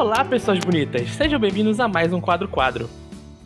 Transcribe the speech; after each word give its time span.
Olá, 0.00 0.24
pessoas 0.24 0.58
bonitas, 0.60 1.10
sejam 1.10 1.38
bem-vindos 1.38 1.78
a 1.78 1.86
mais 1.86 2.10
um 2.10 2.22
Quadro 2.22 2.48
Quadro. 2.48 2.88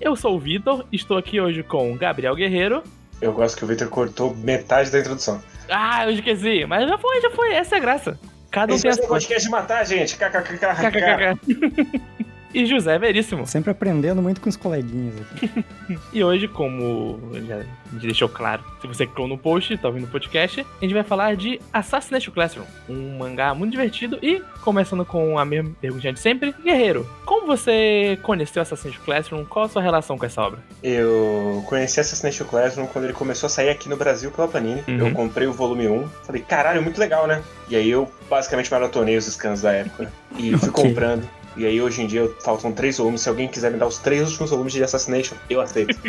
Eu 0.01 0.15
sou 0.15 0.37
o 0.37 0.39
Vitor, 0.39 0.87
estou 0.93 1.19
aqui 1.19 1.41
hoje 1.41 1.65
com 1.65 1.97
Gabriel 1.97 2.37
Guerreiro. 2.37 2.81
Eu 3.21 3.33
gosto 3.33 3.59
que 3.59 3.65
o 3.65 3.67
Vitor 3.67 3.89
cortou 3.89 4.37
metade 4.37 4.89
da 4.89 5.01
introdução. 5.01 5.43
Ah, 5.69 6.05
eu 6.05 6.13
esqueci, 6.13 6.65
mas 6.65 6.89
já 6.89 6.97
foi, 6.97 7.21
já 7.21 7.31
foi, 7.33 7.55
essa 7.55 7.75
é 7.75 7.79
a 7.79 7.81
graça. 7.81 8.21
Cada 8.53 8.73
um 8.73 8.77
Esse 8.77 8.83
tem 8.85 8.93
a 8.93 8.95
sua. 8.95 9.09
podcast 9.09 9.45
de 9.45 9.51
matar, 9.51 9.85
gente. 9.85 10.17
KKKK. 10.17 11.41
KKKK. 11.41 12.01
E 12.55 12.65
José 12.67 12.97
Veríssimo. 12.99 13.47
Sempre 13.47 13.73
aprendendo 13.73 14.23
muito 14.23 14.41
com 14.41 14.49
os 14.49 14.57
coleguinhas 14.57 15.15
aqui. 15.21 15.51
E 16.15 16.23
hoje, 16.25 16.49
como 16.49 17.21
já 17.47 17.61
deixou 17.93 18.29
claro, 18.29 18.63
se 18.81 18.87
você 18.87 19.05
clicou 19.05 19.27
no 19.29 19.37
post, 19.37 19.77
tá 19.77 19.89
ouvindo 19.89 20.05
o 20.05 20.09
podcast, 20.09 20.61
a 20.61 20.85
gente 20.85 20.95
vai 20.95 21.03
falar 21.03 21.37
de 21.37 21.61
Assassination 21.73 22.33
Classroom, 22.33 22.65
um 22.89 23.19
mangá 23.19 23.53
muito 23.55 23.73
divertido 23.73 24.19
e, 24.23 24.41
começando 24.63 25.05
com 25.05 25.39
a 25.39 25.45
mesma 25.45 25.73
perguntinha 25.81 26.13
de 26.13 26.21
sempre, 26.21 26.55
Guerreiro, 26.65 27.07
como 27.27 27.47
você 27.47 28.19
conheceu 28.23 28.63
Assassination 28.63 29.03
Classroom? 29.05 29.45
Qual 29.45 29.65
a 29.67 29.69
sua 29.69 29.83
relação 29.83 30.17
com 30.17 30.25
essa 30.25 30.41
obra? 30.41 30.59
Eu 30.83 31.63
conheci 31.67 32.01
Assassination 32.01 32.47
Classroom 32.47 32.87
quando 32.87 33.05
ele 33.05 33.13
começou 33.13 33.49
a 33.49 33.51
sair 33.51 33.69
aqui 33.71 33.89
no 33.89 33.97
Brasil 33.97 34.31
pela 34.31 34.49
Panini. 34.49 34.83
Uhum. 34.89 35.09
Eu 35.09 35.13
comprei 35.13 35.47
o 35.47 35.53
volume 35.53 35.89
1. 35.89 36.09
Falei, 36.25 36.41
caralho, 36.43 36.81
muito 36.83 36.99
legal, 36.99 37.27
né? 37.27 37.43
E 37.69 37.77
aí 37.77 37.91
eu 37.91 38.11
basicamente 38.31 38.71
maratonei 38.71 39.17
os 39.17 39.27
scans 39.27 39.61
da 39.63 39.73
época. 39.73 40.11
E 40.39 40.57
fui 40.57 40.69
Ok. 40.71 40.85
comprando. 40.85 41.29
E 41.57 41.67
aí 41.67 41.81
hoje 41.81 42.03
em 42.03 42.07
dia 42.07 42.31
faltam 42.41 42.73
três 42.73 42.99
volumes. 42.99 43.21
Se 43.21 43.29
alguém 43.29 43.49
quiser 43.49 43.71
me 43.71 43.79
dar 43.79 43.87
os 43.87 43.99
três 43.99 44.29
últimos 44.29 44.51
volumes 44.51 44.73
de 44.73 44.83
Assassination, 44.83 45.37
eu 45.49 45.61
aceito. 45.61 45.99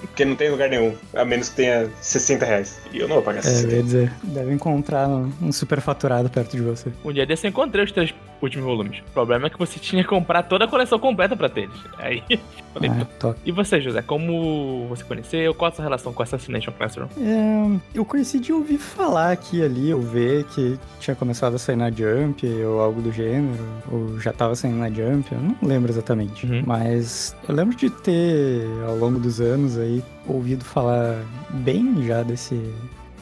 Porque 0.00 0.24
não 0.24 0.34
tem 0.34 0.50
lugar 0.50 0.68
nenhum, 0.68 0.94
a 1.14 1.24
menos 1.24 1.48
que 1.48 1.56
tenha 1.56 1.88
60 2.00 2.44
reais. 2.44 2.80
E 2.92 2.98
eu 2.98 3.06
não 3.06 3.16
vou 3.16 3.24
pagar 3.24 3.38
É, 3.38 3.42
60 3.42 3.68
eu 3.68 3.76
ia 3.76 3.82
dizer, 3.82 4.12
deve 4.24 4.52
encontrar 4.52 5.08
um, 5.08 5.32
um 5.40 5.52
superfaturado 5.52 6.28
perto 6.28 6.56
de 6.56 6.62
você. 6.62 6.90
Um 7.04 7.12
dia 7.12 7.24
desse 7.24 7.46
eu 7.46 7.50
encontrei 7.50 7.84
os 7.84 7.92
três 7.92 8.12
últimos 8.42 8.66
volumes. 8.66 8.98
O 9.00 9.12
problema 9.12 9.46
é 9.46 9.50
que 9.50 9.58
você 9.58 9.78
tinha 9.78 10.02
que 10.02 10.08
comprar 10.08 10.42
toda 10.42 10.64
a 10.64 10.68
coleção 10.68 10.98
completa 10.98 11.36
pra 11.36 11.48
ter 11.48 11.62
eles. 11.62 11.76
Aí, 11.98 12.22
falei, 12.72 12.90
Ah. 12.90 13.34
E 13.44 13.52
você, 13.52 13.80
José, 13.80 14.02
como 14.02 14.86
você 14.88 15.04
conheceu? 15.04 15.54
Qual 15.54 15.70
a 15.70 15.74
sua 15.74 15.84
relação 15.84 16.12
com 16.12 16.22
Assassination 16.22 16.72
Classroom? 16.72 17.06
É, 17.18 17.80
eu 17.94 18.04
conheci 18.04 18.38
de 18.40 18.52
ouvir 18.52 18.78
falar 18.78 19.32
aqui 19.32 19.62
ali, 19.62 19.92
ou 19.94 20.00
ver 20.00 20.44
que 20.44 20.78
tinha 20.98 21.14
começado 21.14 21.54
a 21.54 21.58
sair 21.58 21.76
na 21.76 21.90
Jump, 21.90 22.46
ou 22.46 22.80
algo 22.80 23.00
do 23.00 23.12
gênero, 23.12 23.64
ou 23.90 24.18
já 24.20 24.32
tava 24.32 24.54
saindo 24.54 24.78
na 24.78 24.88
Jump, 24.90 25.32
eu 25.32 25.40
não 25.40 25.56
lembro 25.62 25.90
exatamente. 25.90 26.46
Uhum. 26.46 26.62
Mas 26.66 27.36
eu 27.48 27.54
lembro 27.54 27.76
de 27.76 27.90
ter, 27.90 28.66
ao 28.86 28.96
longo 28.96 29.18
dos 29.18 29.40
anos 29.40 29.78
aí, 29.78 30.02
ouvido 30.26 30.64
falar 30.64 31.22
bem 31.50 32.04
já 32.06 32.22
desse 32.22 32.54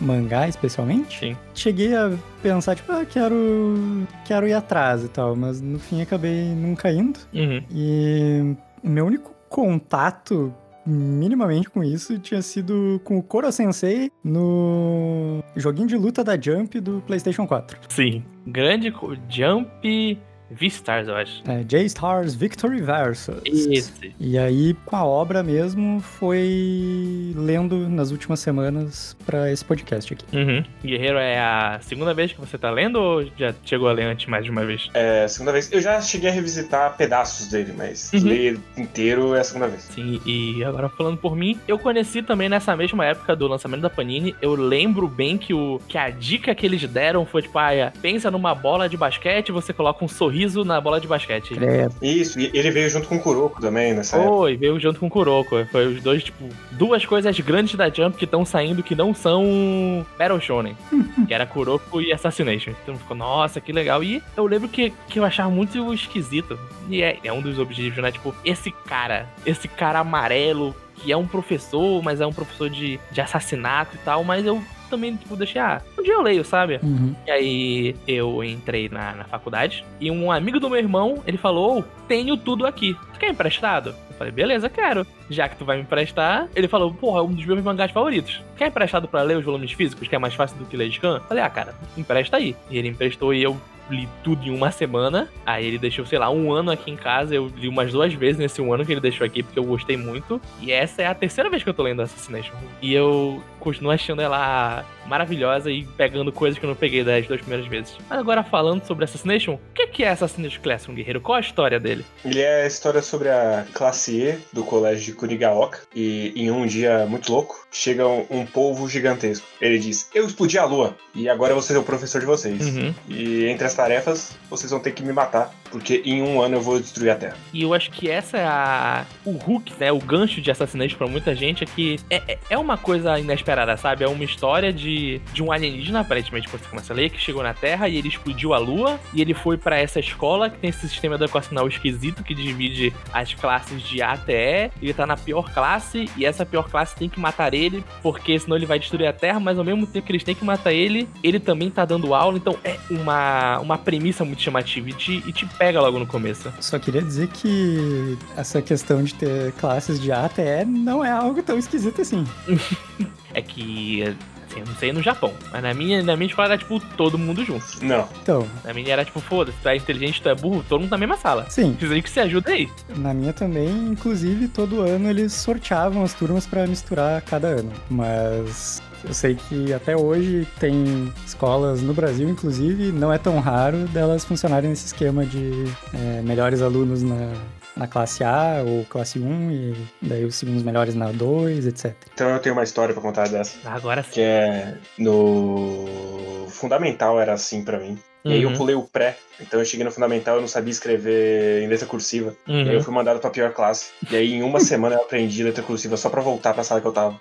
mangá, 0.00 0.48
especialmente. 0.48 1.18
Sim. 1.18 1.36
Cheguei 1.54 1.94
a 1.94 2.12
pensar, 2.42 2.76
tipo, 2.76 2.90
ah, 2.92 3.04
quero, 3.04 4.06
quero 4.24 4.48
ir 4.48 4.54
atrás 4.54 5.04
e 5.04 5.08
tal, 5.08 5.36
mas 5.36 5.60
no 5.60 5.78
fim 5.78 6.00
acabei 6.00 6.54
nunca 6.54 6.90
indo. 6.90 7.18
Uhum. 7.34 7.62
E 7.70 8.56
meu 8.82 9.06
único 9.06 9.34
contato 9.48 10.54
minimamente 10.86 11.68
com 11.68 11.84
isso 11.84 12.18
tinha 12.18 12.40
sido 12.40 13.00
com 13.04 13.18
o 13.18 13.22
Koro 13.22 13.50
Sensei 13.52 14.10
no 14.24 15.42
joguinho 15.54 15.86
de 15.86 15.96
luta 15.96 16.24
da 16.24 16.40
Jump 16.40 16.80
do 16.80 17.02
PlayStation 17.06 17.46
4. 17.46 17.78
Sim. 17.88 18.24
Grande 18.46 18.92
Jump 19.28 20.18
V-Stars, 20.50 21.08
eu 21.08 21.14
acho. 21.16 21.42
É, 21.48 21.62
J-Stars 21.62 22.34
Victory 22.34 22.80
Versus. 22.80 23.40
Esse. 23.44 24.12
E 24.18 24.36
aí, 24.38 24.74
com 24.84 24.96
a 24.96 25.04
obra 25.04 25.42
mesmo, 25.42 26.00
foi 26.00 27.32
lendo 27.36 27.88
nas 27.88 28.10
últimas 28.10 28.40
semanas 28.40 29.16
pra 29.24 29.50
esse 29.50 29.64
podcast 29.64 30.12
aqui. 30.12 30.24
Uhum. 30.36 30.64
Guerreiro 30.84 31.18
é 31.18 31.38
a 31.38 31.78
segunda 31.82 32.12
vez 32.14 32.32
que 32.32 32.40
você 32.40 32.58
tá 32.58 32.70
lendo 32.70 32.96
ou 32.96 33.24
já 33.36 33.54
chegou 33.64 33.88
a 33.88 33.92
ler 33.92 34.04
antes 34.04 34.26
mais 34.26 34.44
de 34.44 34.50
uma 34.50 34.64
vez? 34.64 34.88
É 34.94 35.26
segunda 35.28 35.52
vez. 35.52 35.70
Eu 35.72 35.80
já 35.80 36.00
cheguei 36.00 36.30
a 36.30 36.32
revisitar 36.32 36.96
pedaços 36.96 37.48
dele, 37.48 37.72
mas 37.76 38.10
Uhum. 38.12 38.24
ler 38.24 38.58
inteiro 38.76 39.34
é 39.34 39.40
a 39.40 39.44
segunda 39.44 39.68
vez. 39.68 39.82
Sim, 39.82 40.20
e 40.26 40.64
agora 40.64 40.88
falando 40.88 41.16
por 41.16 41.36
mim, 41.36 41.58
eu 41.68 41.78
conheci 41.78 42.22
também 42.22 42.48
nessa 42.48 42.76
mesma 42.76 43.04
época 43.04 43.36
do 43.36 43.46
lançamento 43.46 43.80
da 43.82 43.90
Panini. 43.90 44.34
Eu 44.42 44.54
lembro 44.54 45.06
bem 45.08 45.38
que, 45.38 45.54
o, 45.54 45.80
que 45.86 45.96
a 45.96 46.10
dica 46.10 46.54
que 46.54 46.66
eles 46.66 46.82
deram 46.88 47.24
foi 47.24 47.42
tipo, 47.42 47.58
ah, 47.58 47.92
pensa 48.02 48.30
numa 48.30 48.54
bola 48.54 48.88
de 48.88 48.96
basquete, 48.96 49.52
você 49.52 49.72
coloca 49.72 50.04
um 50.04 50.08
sorriso 50.08 50.39
na 50.64 50.80
bola 50.80 51.00
de 51.00 51.06
basquete. 51.06 51.54
Credo. 51.54 51.94
Isso, 52.02 52.38
e 52.38 52.50
ele 52.54 52.70
veio 52.70 52.88
junto 52.88 53.08
com 53.08 53.16
o 53.16 53.20
Kuroko 53.20 53.60
também 53.60 53.94
nessa 53.94 54.16
época. 54.16 54.30
Foi, 54.30 54.56
veio 54.56 54.78
junto 54.80 55.00
com 55.00 55.06
o 55.06 55.10
Kuroko. 55.10 55.64
Foi 55.66 55.86
os 55.86 56.02
dois, 56.02 56.24
tipo, 56.24 56.48
duas 56.72 57.04
coisas 57.04 57.38
grandes 57.40 57.74
da 57.74 57.88
Jump 57.88 58.16
que 58.16 58.24
estão 58.24 58.44
saindo 58.44 58.82
que 58.82 58.94
não 58.94 59.14
são 59.14 60.06
Battle 60.18 60.40
Shonen. 60.40 60.76
que 61.26 61.34
era 61.34 61.46
Kuroko 61.46 62.00
e 62.00 62.12
Assassination. 62.12 62.72
Então 62.82 62.96
ficou, 62.96 63.16
nossa, 63.16 63.60
que 63.60 63.72
legal. 63.72 64.02
E 64.02 64.22
eu 64.36 64.46
lembro 64.46 64.68
que, 64.68 64.92
que 65.08 65.18
eu 65.18 65.24
achava 65.24 65.50
muito 65.50 65.92
esquisito. 65.92 66.58
E 66.88 67.02
é, 67.02 67.18
é 67.22 67.32
um 67.32 67.40
dos 67.40 67.58
objetivos, 67.58 68.02
né? 68.02 68.10
Tipo, 68.10 68.34
esse 68.44 68.70
cara, 68.70 69.28
esse 69.46 69.68
cara 69.68 70.00
amarelo, 70.00 70.74
que 70.96 71.12
é 71.12 71.16
um 71.16 71.26
professor, 71.26 72.02
mas 72.02 72.20
é 72.20 72.26
um 72.26 72.32
professor 72.32 72.68
de, 72.68 72.98
de 73.10 73.20
assassinato 73.20 73.96
e 73.96 73.98
tal, 73.98 74.22
mas 74.22 74.44
eu 74.44 74.62
também, 74.90 75.16
tipo, 75.16 75.36
deixei, 75.36 75.60
ah, 75.60 75.80
um 75.98 76.02
dia 76.02 76.14
eu 76.14 76.22
leio, 76.22 76.44
sabe? 76.44 76.80
Uhum. 76.82 77.14
E 77.26 77.30
aí 77.30 77.96
eu 78.06 78.42
entrei 78.44 78.88
na, 78.88 79.14
na 79.14 79.24
faculdade 79.24 79.84
e 80.00 80.10
um 80.10 80.30
amigo 80.30 80.60
do 80.60 80.68
meu 80.68 80.78
irmão, 80.78 81.22
ele 81.26 81.38
falou: 81.38 81.78
"Ô, 81.78 81.84
tenho 82.06 82.36
tudo 82.36 82.66
aqui. 82.66 82.96
Tu 83.14 83.20
quer 83.20 83.30
emprestado? 83.30 83.94
Eu 84.10 84.16
falei, 84.16 84.32
beleza, 84.32 84.68
quero. 84.68 85.06
Já 85.30 85.48
que 85.48 85.56
tu 85.56 85.64
vai 85.64 85.76
me 85.76 85.82
emprestar, 85.82 86.48
ele 86.54 86.66
falou, 86.68 86.92
porra, 86.92 87.20
é 87.20 87.22
um 87.22 87.32
dos 87.32 87.46
meus 87.46 87.62
mangás 87.62 87.90
favoritos. 87.90 88.42
Quer 88.56 88.66
emprestado 88.66 89.06
pra 89.06 89.22
ler 89.22 89.36
os 89.36 89.44
volumes 89.44 89.72
físicos, 89.72 90.08
que 90.08 90.14
é 90.14 90.18
mais 90.18 90.34
fácil 90.34 90.58
do 90.58 90.64
que 90.66 90.76
ler 90.76 90.90
scan? 90.90 91.16
Eu 91.16 91.20
falei, 91.20 91.42
ah, 91.42 91.48
cara, 91.48 91.74
empresta 91.96 92.36
aí. 92.36 92.56
E 92.68 92.76
ele 92.76 92.88
emprestou 92.88 93.32
e 93.32 93.42
eu 93.42 93.56
li 93.90 94.08
tudo 94.22 94.46
em 94.46 94.50
uma 94.50 94.70
semana. 94.70 95.28
Aí 95.44 95.66
ele 95.66 95.78
deixou, 95.78 96.06
sei 96.06 96.18
lá, 96.18 96.30
um 96.30 96.52
ano 96.52 96.70
aqui 96.70 96.90
em 96.90 96.96
casa. 96.96 97.34
Eu 97.34 97.50
li 97.56 97.68
umas 97.68 97.92
duas 97.92 98.12
vezes 98.14 98.38
nesse 98.38 98.60
um 98.60 98.72
ano 98.72 98.84
que 98.84 98.92
ele 98.92 99.00
deixou 99.00 99.26
aqui, 99.26 99.42
porque 99.42 99.58
eu 99.58 99.64
gostei 99.64 99.96
muito. 99.96 100.40
E 100.60 100.72
essa 100.72 101.02
é 101.02 101.06
a 101.06 101.14
terceira 101.14 101.50
vez 101.50 101.62
que 101.62 101.68
eu 101.68 101.74
tô 101.74 101.82
lendo 101.82 102.02
Assassination. 102.02 102.54
E 102.80 102.92
eu 102.92 103.42
continuo 103.58 103.92
achando 103.92 104.22
ela 104.22 104.84
maravilhosa 105.06 105.70
e 105.70 105.84
pegando 105.84 106.32
coisas 106.32 106.58
que 106.58 106.64
eu 106.64 106.68
não 106.68 106.76
peguei 106.76 107.04
das 107.04 107.26
duas 107.26 107.40
primeiras 107.40 107.66
vezes. 107.66 107.96
Mas 108.08 108.18
agora 108.18 108.42
falando 108.42 108.84
sobre 108.86 109.04
Assassination, 109.04 109.54
o 109.54 109.60
que 109.74 109.86
que 109.88 110.04
é 110.04 110.08
Assassination 110.10 110.62
Classroom, 110.62 110.94
guerreiro? 110.94 111.20
Qual 111.20 111.36
a 111.36 111.40
história 111.40 111.78
dele? 111.78 112.04
Ele 112.24 112.40
é 112.40 112.62
a 112.62 112.66
história 112.66 113.02
sobre 113.02 113.28
a 113.28 113.66
classe 113.74 114.16
E 114.20 114.38
do 114.52 114.64
colégio 114.64 115.04
de 115.04 115.12
Kurigaoka. 115.12 115.80
E 115.94 116.32
em 116.36 116.50
um 116.50 116.66
dia 116.66 117.06
muito 117.06 117.32
louco, 117.32 117.66
chega 117.70 118.06
um, 118.06 118.24
um 118.30 118.46
polvo 118.46 118.88
gigantesco. 118.88 119.46
Ele 119.60 119.78
diz: 119.78 120.08
Eu 120.14 120.26
explodi 120.26 120.58
a 120.58 120.64
lua. 120.64 120.96
E 121.14 121.28
agora 121.28 121.50
eu 121.50 121.56
vou 121.56 121.62
ser 121.62 121.76
o 121.76 121.82
professor 121.82 122.20
de 122.20 122.26
vocês. 122.26 122.60
Uhum. 122.66 122.94
E 123.08 123.46
entre 123.46 123.66
as 123.66 123.74
tarefas, 123.80 124.32
vocês 124.50 124.70
vão 124.70 124.78
ter 124.78 124.92
que 124.92 125.02
me 125.02 125.12
matar. 125.12 125.50
Porque 125.70 126.02
em 126.04 126.22
um 126.22 126.40
ano 126.42 126.56
eu 126.56 126.60
vou 126.60 126.78
destruir 126.80 127.10
a 127.10 127.14
Terra. 127.16 127.36
E 127.52 127.62
eu 127.62 127.72
acho 127.74 127.90
que 127.90 128.08
essa 128.10 128.36
é 128.38 128.44
a. 128.46 129.04
O 129.24 129.30
hook, 129.32 129.72
né? 129.78 129.92
O 129.92 129.98
gancho 129.98 130.40
de 130.40 130.50
Assassination 130.50 130.96
pra 130.98 131.06
muita 131.06 131.34
gente 131.34 131.62
é 131.64 131.66
que 131.66 131.98
é, 132.10 132.22
é- 132.26 132.38
é 132.50 132.58
uma 132.58 132.76
coisa 132.76 133.18
inesperada, 133.18 133.76
sabe? 133.76 134.04
É 134.04 134.08
uma 134.08 134.24
história 134.24 134.72
de, 134.72 135.20
de 135.32 135.42
um 135.42 135.52
alienígena, 135.52 136.00
aparentemente, 136.00 136.48
quando 136.48 136.62
você 136.62 136.68
começa 136.68 136.92
a 136.92 136.96
ler, 136.96 137.10
que 137.10 137.20
chegou 137.20 137.42
na 137.42 137.54
Terra 137.54 137.88
e 137.88 137.96
ele 137.96 138.08
explodiu 138.08 138.52
a 138.52 138.58
Lua. 138.58 138.98
E 139.14 139.20
ele 139.20 139.34
foi 139.34 139.56
pra 139.56 139.78
essa 139.78 140.00
escola 140.00 140.50
que 140.50 140.58
tem 140.58 140.70
esse 140.70 140.88
sistema 140.88 141.14
educacional 141.14 141.68
esquisito 141.68 142.22
que 142.24 142.34
divide 142.34 142.92
as 143.12 143.32
classes 143.34 143.82
de 143.82 144.02
A 144.02 144.12
até 144.12 144.66
E. 144.66 144.70
Ele 144.82 144.94
tá 144.94 145.06
na 145.06 145.16
pior 145.16 145.52
classe 145.52 146.08
e 146.16 146.24
essa 146.24 146.44
pior 146.44 146.68
classe 146.68 146.96
tem 146.96 147.08
que 147.08 147.20
matar 147.20 147.54
ele, 147.54 147.84
porque 148.02 148.38
senão 148.38 148.56
ele 148.56 148.66
vai 148.66 148.78
destruir 148.78 149.06
a 149.06 149.12
Terra, 149.12 149.38
mas 149.38 149.58
ao 149.58 149.64
mesmo 149.64 149.86
tempo 149.86 150.06
que 150.06 150.12
eles 150.12 150.24
têm 150.24 150.34
que 150.34 150.44
matar 150.44 150.72
ele, 150.72 151.08
ele 151.22 151.38
também 151.38 151.70
tá 151.70 151.84
dando 151.84 152.14
aula. 152.14 152.36
Então 152.36 152.56
é 152.64 152.76
uma, 152.90 153.58
uma 153.60 153.78
premissa 153.78 154.24
muito 154.24 154.42
chamativa 154.42 154.88
e 154.90 154.92
te, 154.92 155.22
e 155.26 155.32
te 155.32 155.46
pega 155.60 155.78
logo 155.78 155.98
no 155.98 156.06
começo. 156.06 156.50
Só 156.58 156.78
queria 156.78 157.02
dizer 157.02 157.28
que 157.28 158.16
essa 158.34 158.62
questão 158.62 159.04
de 159.04 159.12
ter 159.14 159.52
classes 159.52 160.00
de 160.00 160.10
A 160.10 160.24
até 160.24 160.62
E 160.62 160.64
não 160.64 161.04
é 161.04 161.10
algo 161.12 161.42
tão 161.42 161.58
esquisito 161.58 162.00
assim. 162.00 162.26
É 163.32 163.40
que, 163.40 164.02
assim, 164.02 164.58
eu 164.58 164.66
não 164.66 164.74
sei 164.74 164.92
no 164.92 165.00
Japão, 165.00 165.32
mas 165.52 165.62
na 165.62 165.72
minha, 165.72 166.02
na 166.02 166.16
minha 166.16 166.26
escola 166.28 166.48
era 166.48 166.58
tipo 166.58 166.80
todo 166.96 167.16
mundo 167.16 167.44
junto. 167.44 167.64
Não. 167.80 168.08
Então, 168.20 168.44
Na 168.64 168.74
minha 168.74 168.92
era 168.92 169.04
tipo, 169.04 169.20
foda-se, 169.20 169.56
tu 169.62 169.68
é 169.68 169.76
inteligente, 169.76 170.20
tu 170.20 170.28
é 170.28 170.34
burro, 170.34 170.64
todo 170.68 170.80
mundo 170.80 170.90
na 170.90 170.98
mesma 170.98 171.16
sala. 171.16 171.46
sim, 171.48 171.74
Precisa 171.74 172.02
que 172.02 172.10
se 172.10 172.18
ajuda 172.18 172.50
aí. 172.50 172.68
na 172.96 173.14
minha 173.14 173.32
também, 173.32 173.68
inclusive, 173.68 174.48
todo 174.48 174.80
ano 174.80 175.08
eles 175.08 175.32
sorteavam 175.32 176.02
as 176.02 176.12
turmas 176.12 176.44
pra 176.44 176.66
misturar 176.66 177.22
cada 177.22 177.46
ano. 177.46 177.70
Mas 177.88 178.82
eu 179.04 179.14
sei 179.14 179.34
que 179.34 179.72
até 179.72 179.96
hoje 179.96 180.46
tem 180.58 181.12
escolas 181.26 181.80
no 181.82 181.92
Brasil, 181.94 182.28
inclusive, 182.28 182.92
não 182.92 183.12
é 183.12 183.18
tão 183.18 183.38
raro 183.40 183.78
delas 183.88 184.24
funcionarem 184.24 184.70
nesse 184.70 184.86
esquema 184.86 185.24
de 185.24 185.64
é, 185.94 186.22
melhores 186.22 186.60
alunos 186.62 187.02
na, 187.02 187.32
na 187.76 187.86
classe 187.86 188.22
A 188.24 188.62
ou 188.66 188.84
classe 188.86 189.18
1 189.18 189.50
e 189.50 189.74
daí 190.02 190.24
os 190.24 190.34
segundos 190.34 190.62
melhores 190.62 190.94
na 190.94 191.10
2, 191.12 191.66
etc. 191.66 191.94
Então 192.14 192.28
eu 192.30 192.38
tenho 192.38 192.54
uma 192.54 192.64
história 192.64 192.92
pra 192.92 193.02
contar 193.02 193.28
dessa. 193.28 193.56
Agora 193.68 194.02
sim. 194.02 194.10
Que 194.12 194.20
é 194.20 194.74
no 194.98 196.46
fundamental 196.50 197.20
era 197.20 197.32
assim 197.32 197.62
pra 197.64 197.78
mim. 197.78 197.98
E 198.22 198.32
aí 198.34 198.42
eu 198.42 198.50
Uhum. 198.50 198.56
pulei 198.56 198.74
o 198.74 198.82
pré. 198.82 199.16
Então 199.40 199.58
eu 199.58 199.64
cheguei 199.64 199.82
no 199.84 199.90
fundamental 199.90 200.34
eu 200.34 200.40
não 200.42 200.48
sabia 200.48 200.70
escrever 200.70 201.62
em 201.62 201.68
letra 201.68 201.86
cursiva. 201.86 202.34
E 202.46 202.52
aí 202.52 202.68
eu 202.68 202.74
Uhum. 202.74 202.82
fui 202.82 202.92
mandado 202.94 203.18
pra 203.18 203.30
pior 203.30 203.50
classe. 203.52 203.92
E 204.10 204.14
aí 204.16 204.34
em 204.34 204.42
uma 204.42 204.60
semana 204.60 204.96
eu 204.96 205.00
aprendi 205.02 205.42
letra 205.42 205.62
cursiva 205.62 205.96
só 205.96 206.10
pra 206.10 206.20
voltar 206.20 206.52
pra 206.52 206.62
sala 206.62 206.80
que 206.82 206.86
eu 206.86 206.92
tava. 206.92 207.18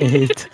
Eita. 0.00 0.48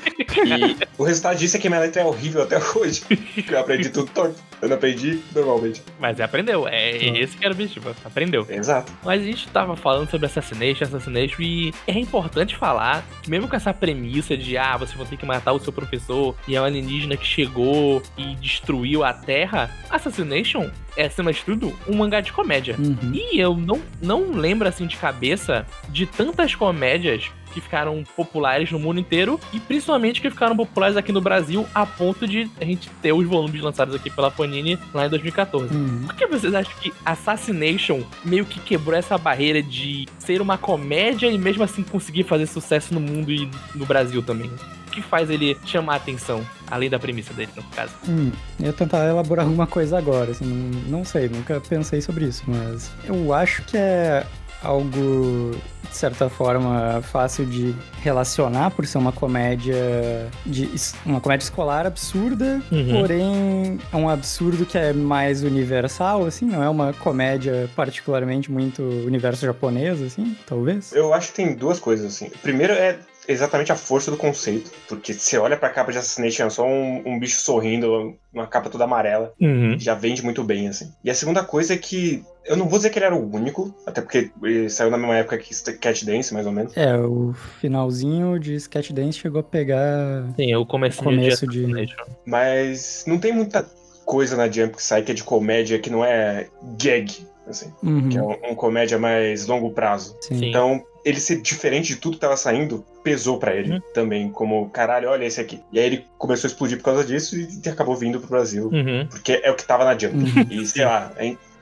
E 0.45 0.77
o 0.97 1.05
resultado 1.05 1.37
disso 1.39 1.57
é 1.57 1.61
que 1.61 1.69
minha 1.69 1.81
letra 1.81 2.03
é 2.03 2.05
horrível 2.05 2.43
até 2.43 2.59
hoje. 2.59 3.03
Eu 3.49 3.59
aprendi 3.59 3.91
tudo 3.91 4.11
torto. 4.11 4.41
Eu 4.61 4.69
não 4.69 4.77
aprendi 4.77 5.21
normalmente. 5.35 5.83
Mas 5.99 6.21
aprendeu. 6.21 6.69
É 6.69 6.93
Tá. 6.93 7.19
esse 7.19 7.37
que 7.37 7.45
era 7.45 7.53
o 7.53 7.57
objetivo. 7.57 7.95
Aprendeu. 8.05 8.47
Exato. 8.49 8.93
Mas 9.05 9.21
a 9.21 9.25
gente 9.25 9.49
tava 9.49 9.75
falando 9.77 10.09
sobre 10.11 10.27
Assassination, 10.27 10.85
Assassination, 10.85 11.43
e 11.43 11.75
é 11.87 11.99
importante 11.99 12.57
falar 12.57 13.05
que 13.23 13.31
mesmo 13.31 13.49
com 13.49 13.57
essa 13.57 13.75
premissa 13.75 14.37
de 14.37 14.57
ah, 14.57 14.77
vocês 14.77 14.97
vão 14.97 15.07
ter 15.07 15.17
que 15.17 15.27
matar 15.27 15.53
o 15.53 15.59
seu 15.59 15.73
professor 15.73 16.37
e 16.47 16.55
é 16.55 16.61
um 16.61 16.65
alienígena 16.65 17.17
que 17.17 17.27
chegou 17.27 18.03
e 18.17 18.35
destruiu 18.37 19.05
a 19.05 19.13
Terra, 19.13 19.71
Assassination 19.91 20.71
é, 20.97 21.07
acima 21.07 21.33
de 21.33 21.43
tudo, 21.45 21.77
um 21.89 21.97
mangá 21.97 22.21
de 22.21 22.33
comédia. 22.33 22.77
Uhum. 22.79 23.13
E 23.13 23.41
eu 23.41 23.57
não, 23.57 23.81
não 24.01 24.33
lembro 24.33 24.69
assim 24.69 24.87
de 24.87 24.97
cabeça 24.97 25.67
de 25.89 26.07
tantas 26.07 26.55
comédias 26.55 27.31
que 27.53 27.61
ficaram 27.61 28.03
populares 28.17 28.71
no 28.71 28.79
mundo 28.79 29.01
inteiro 29.01 29.39
e 29.53 29.61
principalmente 29.61 30.21
que 30.21 30.31
ficaram 30.31 30.57
populares 30.57 30.97
aqui 30.97 31.13
no 31.13 31.21
Brasil 31.21 31.67
a 31.75 31.85
ponto 31.87 32.27
de 32.27 32.51
a 32.61 32.65
gente 32.65 32.89
ter 33.01 33.13
os 33.13 33.27
volumes 33.27 33.61
lançados 33.61 33.95
aqui 33.95 34.11
pela 34.11 34.31
Panini 34.31 34.79
lá 34.93 35.07
em 35.07 35.11
2014. 35.11 35.75
Uhum. 35.75 36.05
Por 36.07 36.15
que 36.15 36.27
vocês 36.27 36.55
acham 36.55 36.73
que 36.81 36.93
Assassination 37.05 38.03
meio 38.25 38.45
que 38.45 38.61
quebrou 38.61 38.97
essa 38.97 39.17
barreira 39.19 39.63
de 39.63 40.07
ser 40.19 40.41
uma 40.41 40.59
comédia 40.59 41.29
e 41.29 41.39
mesmo 41.39 41.63
assim 41.63 41.83
conseguir 41.83 42.25
fazer 42.25 42.47
sucesso 42.47 42.95
no 42.95 43.01
mundo 43.01 43.31
e 43.31 43.49
no 43.75 43.87
Brasil 43.87 44.23
também? 44.23 44.51
O 44.87 44.91
que 44.91 45.01
faz 45.01 45.31
ele 45.31 45.57
chamar 45.65 45.95
a 45.95 45.97
atenção, 45.97 46.45
além 46.71 46.91
da 46.91 46.99
premissa 46.99 47.33
dele, 47.33 47.51
no 47.57 47.63
caso? 47.65 47.95
Hum, 48.07 48.31
eu 48.61 48.67
ia 48.67 48.73
tentar 48.73 49.09
elaborar 49.09 49.47
alguma 49.47 49.67
coisa 49.67 49.97
agora, 49.97 50.33
assim, 50.33 50.45
não, 50.45 50.99
não 50.99 51.05
sei, 51.05 51.29
nunca 51.29 51.61
pensei 51.61 52.03
sobre 52.03 52.27
isso, 52.27 52.45
mas 52.47 52.93
eu 53.07 53.33
acho 53.33 53.63
que 53.63 53.77
é 53.77 54.27
algo, 54.63 55.57
de 55.93 55.99
certa 55.99 56.29
forma, 56.31 57.01
fácil 57.03 57.45
de 57.45 57.75
relacionar 58.03 58.71
por 58.71 58.87
ser 58.87 58.97
uma 58.99 59.13
comédia 59.13 60.27
de 60.45 60.69
uma 61.05 61.21
comédia 61.21 61.45
escolar 61.45 61.87
absurda, 61.87 62.61
Uhum. 62.73 63.01
porém 63.01 63.79
é 63.93 63.97
um 63.97 64.09
absurdo 64.09 64.65
que 64.65 64.77
é 64.79 64.93
mais 64.93 65.43
universal, 65.43 66.25
assim, 66.25 66.47
não 66.47 66.63
é 66.63 66.69
uma 66.69 66.93
comédia 66.95 67.69
particularmente 67.77 68.51
muito 68.51 68.83
universo 68.83 69.45
japonês, 69.45 70.01
assim, 70.03 70.35
talvez. 70.47 70.93
Eu 70.93 71.13
acho 71.13 71.29
que 71.29 71.35
tem 71.35 71.55
duas 71.55 71.79
coisas, 71.79 72.07
assim. 72.07 72.31
Primeiro 72.43 72.73
é 72.73 72.99
exatamente 73.29 73.71
a 73.73 73.77
força 73.77 74.11
do 74.11 74.17
conceito. 74.17 74.71
Porque 74.89 75.13
você 75.15 75.39
olha 75.39 75.57
pra 75.57 75.71
capa 75.71 75.93
de 75.93 75.99
Assassination, 75.99 76.47
é 76.47 76.51
só 76.51 76.67
um, 76.67 77.03
um 77.07 77.19
bicho 77.19 77.41
sorrindo, 77.41 78.17
uma 78.33 78.47
capa 78.47 78.69
toda 78.71 78.85
amarela. 78.85 79.33
Uhum. 79.41 79.79
Já 79.79 79.95
vende 79.95 80.23
muito 80.25 80.43
bem, 80.43 80.69
assim. 80.69 80.91
E 81.05 81.11
a 81.11 81.15
segunda 81.15 81.45
coisa 81.45 81.75
é 81.75 81.77
que. 81.77 82.25
Eu 82.45 82.57
não 82.57 82.69
vou 82.69 82.77
dizer 82.79 82.91
que 82.91 82.99
ele 82.99 83.07
era 83.07 83.15
o 83.15 83.33
único, 83.35 83.73
até 83.87 84.01
porque 84.01 84.33
ele 84.43 84.69
saiu 84.69 84.91
na 84.91 84.99
mesma 84.99 85.17
época 85.17 85.39
que 85.39 85.55
Cat 85.79 86.05
Dance, 86.05 86.35
mais 86.35 86.45
ou 86.45 86.51
menos. 86.53 86.77
É, 86.77 86.97
o 86.99 87.33
finalzinho 87.61 88.37
de 88.41 88.55
Sketch 88.57 88.91
Dance 88.91 89.19
chegou 89.21 89.39
a 89.41 89.45
pegar 89.45 90.25
Sim, 90.35 90.53
o 90.57 90.67
começo, 90.67 91.03
Começo 91.05 91.47
de 91.47 91.59
de- 91.61 91.65
Assassination. 91.65 92.05
Mas 92.27 93.05
não 93.07 93.19
tem 93.19 93.33
muita 93.33 93.65
coisa 94.05 94.37
na 94.37 94.51
Jump 94.51 94.75
que 94.75 94.83
sai 94.83 95.03
que 95.03 95.13
é 95.13 95.15
de 95.15 95.23
comédia 95.23 95.79
que 95.79 95.89
não 95.89 96.05
é 96.05 96.49
gag, 96.77 97.25
assim. 97.47 97.73
Uhum, 97.83 98.09
Que 98.09 98.19
é 98.19 98.23
um, 98.23 98.37
um 98.51 98.55
comédia 98.55 98.99
mais 98.99 99.47
longo 99.47 99.71
prazo. 99.71 100.17
sim. 100.21 100.49
Então, 100.49 100.83
ele 101.05 101.19
ser 101.19 101.41
diferente 101.43 101.89
de 101.89 101.97
tudo 101.97 102.15
que 102.15 102.21
tava 102.21 102.37
saindo, 102.37 102.85
pesou 103.03 103.37
pra 103.39 103.55
ele 103.55 103.73
Uhum. 103.73 103.81
também, 103.93 104.31
como, 104.31 104.71
caralho, 104.71 105.09
olha 105.09 105.25
esse 105.25 105.41
aqui. 105.41 105.61
E 105.73 105.79
aí 105.81 105.87
ele 105.87 106.05
começou 106.17 106.47
a 106.47 106.51
explodir 106.51 106.79
por 106.79 106.85
causa 106.85 107.05
disso 107.05 107.37
e 107.37 107.69
acabou 107.69 107.97
vindo 107.97 108.21
pro 108.21 108.29
Brasil. 108.31 108.71
Uhum. 108.73 109.07
Porque 109.11 109.41
é 109.43 109.51
o 109.51 109.57
que 109.57 109.65
tava 109.67 109.85
na 109.85 109.99
Jump. 109.99 110.15
Uhum. 110.17 110.47
E, 110.51 110.65
sei 110.67 110.85
lá, 110.85 111.13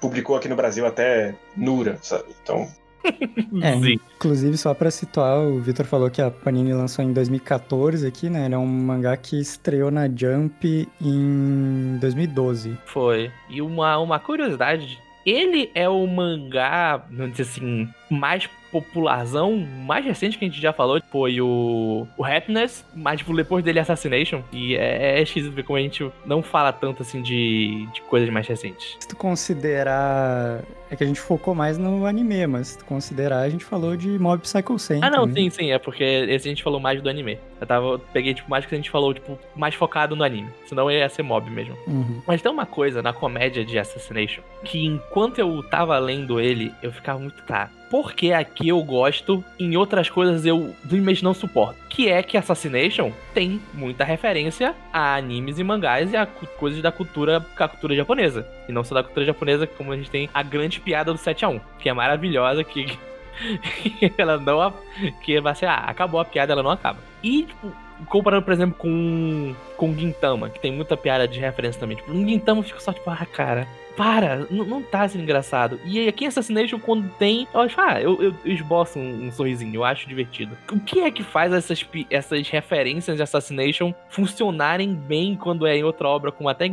publicou 0.00 0.36
aqui 0.36 0.48
no 0.48 0.56
Brasil 0.56 0.84
até 0.86 1.34
Nura, 1.56 1.96
sabe? 2.02 2.24
Então, 2.42 2.68
É, 3.62 3.72
inclusive, 4.16 4.58
só 4.58 4.74
pra 4.74 4.90
situar, 4.90 5.38
o 5.38 5.58
Vitor 5.58 5.86
falou 5.86 6.10
que 6.10 6.20
a 6.20 6.30
Panini 6.30 6.74
lançou 6.74 7.02
em 7.02 7.12
2014 7.14 8.06
aqui, 8.06 8.28
né? 8.28 8.44
Ele 8.44 8.54
é 8.54 8.58
um 8.58 8.66
mangá 8.66 9.16
que 9.16 9.40
estreou 9.40 9.90
na 9.90 10.06
Jump 10.06 10.86
em 11.00 11.96
2012. 11.98 12.76
Foi. 12.84 13.30
E 13.48 13.62
uma, 13.62 13.96
uma 13.98 14.18
curiosidade, 14.18 15.00
ele 15.30 15.70
é 15.74 15.88
o 15.88 16.06
mangá, 16.06 17.04
vamos 17.10 17.32
dizer 17.32 17.42
assim, 17.42 17.88
mais 18.10 18.48
popularzão, 18.70 19.56
mais 19.56 20.04
recente 20.04 20.38
que 20.38 20.44
a 20.44 20.48
gente 20.48 20.60
já 20.60 20.72
falou, 20.72 21.00
foi 21.10 21.40
o, 21.40 22.06
o 22.16 22.24
Happiness, 22.24 22.84
mas 22.94 23.18
tipo, 23.18 23.34
depois 23.34 23.64
dele 23.64 23.80
Assassination. 23.80 24.42
E 24.52 24.76
é, 24.76 25.18
é 25.18 25.22
esquisito 25.22 25.52
ver 25.52 25.64
como 25.64 25.78
a 25.78 25.82
gente 25.82 26.10
não 26.24 26.42
fala 26.42 26.72
tanto 26.72 27.02
assim 27.02 27.20
de, 27.22 27.86
de 27.92 28.00
coisas 28.02 28.28
mais 28.30 28.46
recentes. 28.46 28.96
Se 29.00 29.08
tu 29.08 29.16
considerar. 29.16 30.62
É 30.90 30.96
que 30.96 31.04
a 31.04 31.06
gente 31.06 31.20
focou 31.20 31.54
mais 31.54 31.78
no 31.78 32.04
anime, 32.04 32.46
mas 32.46 32.68
se 32.68 32.84
considerar, 32.84 33.40
a 33.40 33.48
gente 33.48 33.64
falou 33.64 33.96
de 33.96 34.18
Mob 34.18 34.42
Psycho 34.42 34.78
100. 34.78 35.04
Ah, 35.04 35.10
não, 35.10 35.28
também. 35.28 35.48
sim, 35.48 35.50
sim, 35.50 35.70
é 35.72 35.78
porque 35.78 36.02
esse 36.02 36.48
a 36.48 36.50
gente 36.50 36.64
falou 36.64 36.80
mais 36.80 37.00
do 37.00 37.08
anime. 37.08 37.38
Eu 37.60 37.66
tava, 37.66 37.86
eu 37.86 37.98
peguei, 38.12 38.34
tipo, 38.34 38.50
mais 38.50 38.66
que 38.66 38.74
a 38.74 38.76
gente 38.76 38.90
falou, 38.90 39.14
tipo, 39.14 39.38
mais 39.54 39.74
focado 39.74 40.16
no 40.16 40.24
anime. 40.24 40.50
Senão 40.66 40.90
ia 40.90 41.08
ser 41.08 41.22
mob 41.22 41.48
mesmo. 41.48 41.76
Uhum. 41.86 42.20
Mas 42.26 42.42
tem 42.42 42.50
uma 42.50 42.66
coisa 42.66 43.02
na 43.02 43.12
comédia 43.12 43.64
de 43.64 43.78
Assassination 43.78 44.42
que 44.64 44.84
enquanto 44.84 45.38
eu 45.38 45.62
tava 45.62 45.96
lendo 45.98 46.40
ele, 46.40 46.72
eu 46.82 46.92
ficava 46.92 47.18
muito, 47.18 47.40
tá, 47.44 47.70
porque 47.90 48.32
aqui 48.32 48.68
eu 48.68 48.80
gosto, 48.82 49.44
em 49.58 49.76
outras 49.76 50.08
coisas 50.08 50.46
eu 50.46 50.74
simplesmente 50.82 51.24
não 51.24 51.34
suporto. 51.34 51.76
Que 51.88 52.08
é 52.08 52.22
que 52.22 52.36
Assassination 52.36 53.10
tem 53.34 53.60
muita 53.74 54.04
referência 54.04 54.74
a 54.92 55.16
animes 55.16 55.58
e 55.58 55.64
mangás 55.64 56.12
e 56.12 56.16
a 56.16 56.24
coisas 56.24 56.80
da 56.80 56.92
cultura, 56.92 57.44
a 57.58 57.68
cultura 57.68 57.96
japonesa. 57.96 58.46
E 58.68 58.72
não 58.72 58.84
só 58.84 58.94
da 58.94 59.02
cultura 59.02 59.26
japonesa, 59.26 59.66
como 59.66 59.92
a 59.92 59.96
gente 59.96 60.10
tem 60.10 60.30
a 60.32 60.42
grande 60.42 60.80
piada 60.80 61.12
do 61.12 61.18
7 61.18 61.44
a 61.44 61.48
1 61.48 61.60
que 61.80 61.88
é 61.88 61.92
maravilhosa, 61.92 62.62
que 62.62 62.96
ela 64.16 64.38
não. 64.38 64.72
Que 65.22 65.40
vai 65.40 65.54
ser, 65.56 65.66
ah, 65.66 65.84
acabou 65.86 66.20
a 66.20 66.24
piada, 66.24 66.52
ela 66.52 66.62
não 66.62 66.70
acaba. 66.70 66.98
E, 67.22 67.42
tipo, 67.42 67.72
comparando, 68.06 68.42
por 68.42 68.52
exemplo, 68.52 68.76
com, 68.78 69.54
com 69.76 69.94
Gintama, 69.94 70.50
que 70.50 70.60
tem 70.60 70.72
muita 70.72 70.96
piada 70.96 71.26
de 71.26 71.38
referência 71.38 71.80
também. 71.80 71.96
Tipo, 71.96 72.12
no 72.12 72.62
fica 72.62 72.80
só, 72.80 72.92
tipo, 72.92 73.08
ah, 73.10 73.26
cara, 73.26 73.66
para, 73.96 74.46
não 74.50 74.82
tá 74.82 75.06
sendo 75.06 75.22
engraçado. 75.22 75.78
E 75.84 76.08
aqui 76.08 76.24
em 76.24 76.28
Assassination, 76.28 76.78
quando 76.78 77.08
tem, 77.18 77.46
eu 77.52 77.60
acho, 77.60 77.80
ah, 77.80 78.00
eu, 78.00 78.22
eu, 78.22 78.34
eu 78.44 78.52
esboço 78.52 78.98
um, 78.98 79.26
um 79.26 79.32
sorrisinho, 79.32 79.74
eu 79.74 79.84
acho 79.84 80.08
divertido. 80.08 80.56
O 80.72 80.80
que 80.80 81.00
é 81.00 81.10
que 81.10 81.22
faz 81.22 81.52
essas, 81.52 81.86
essas 82.08 82.48
referências 82.48 83.16
de 83.16 83.22
Assassination 83.22 83.92
funcionarem 84.08 84.94
bem 84.94 85.36
quando 85.36 85.66
é 85.66 85.76
em 85.76 85.84
outra 85.84 86.08
obra, 86.08 86.32
como 86.32 86.48
até 86.48 86.66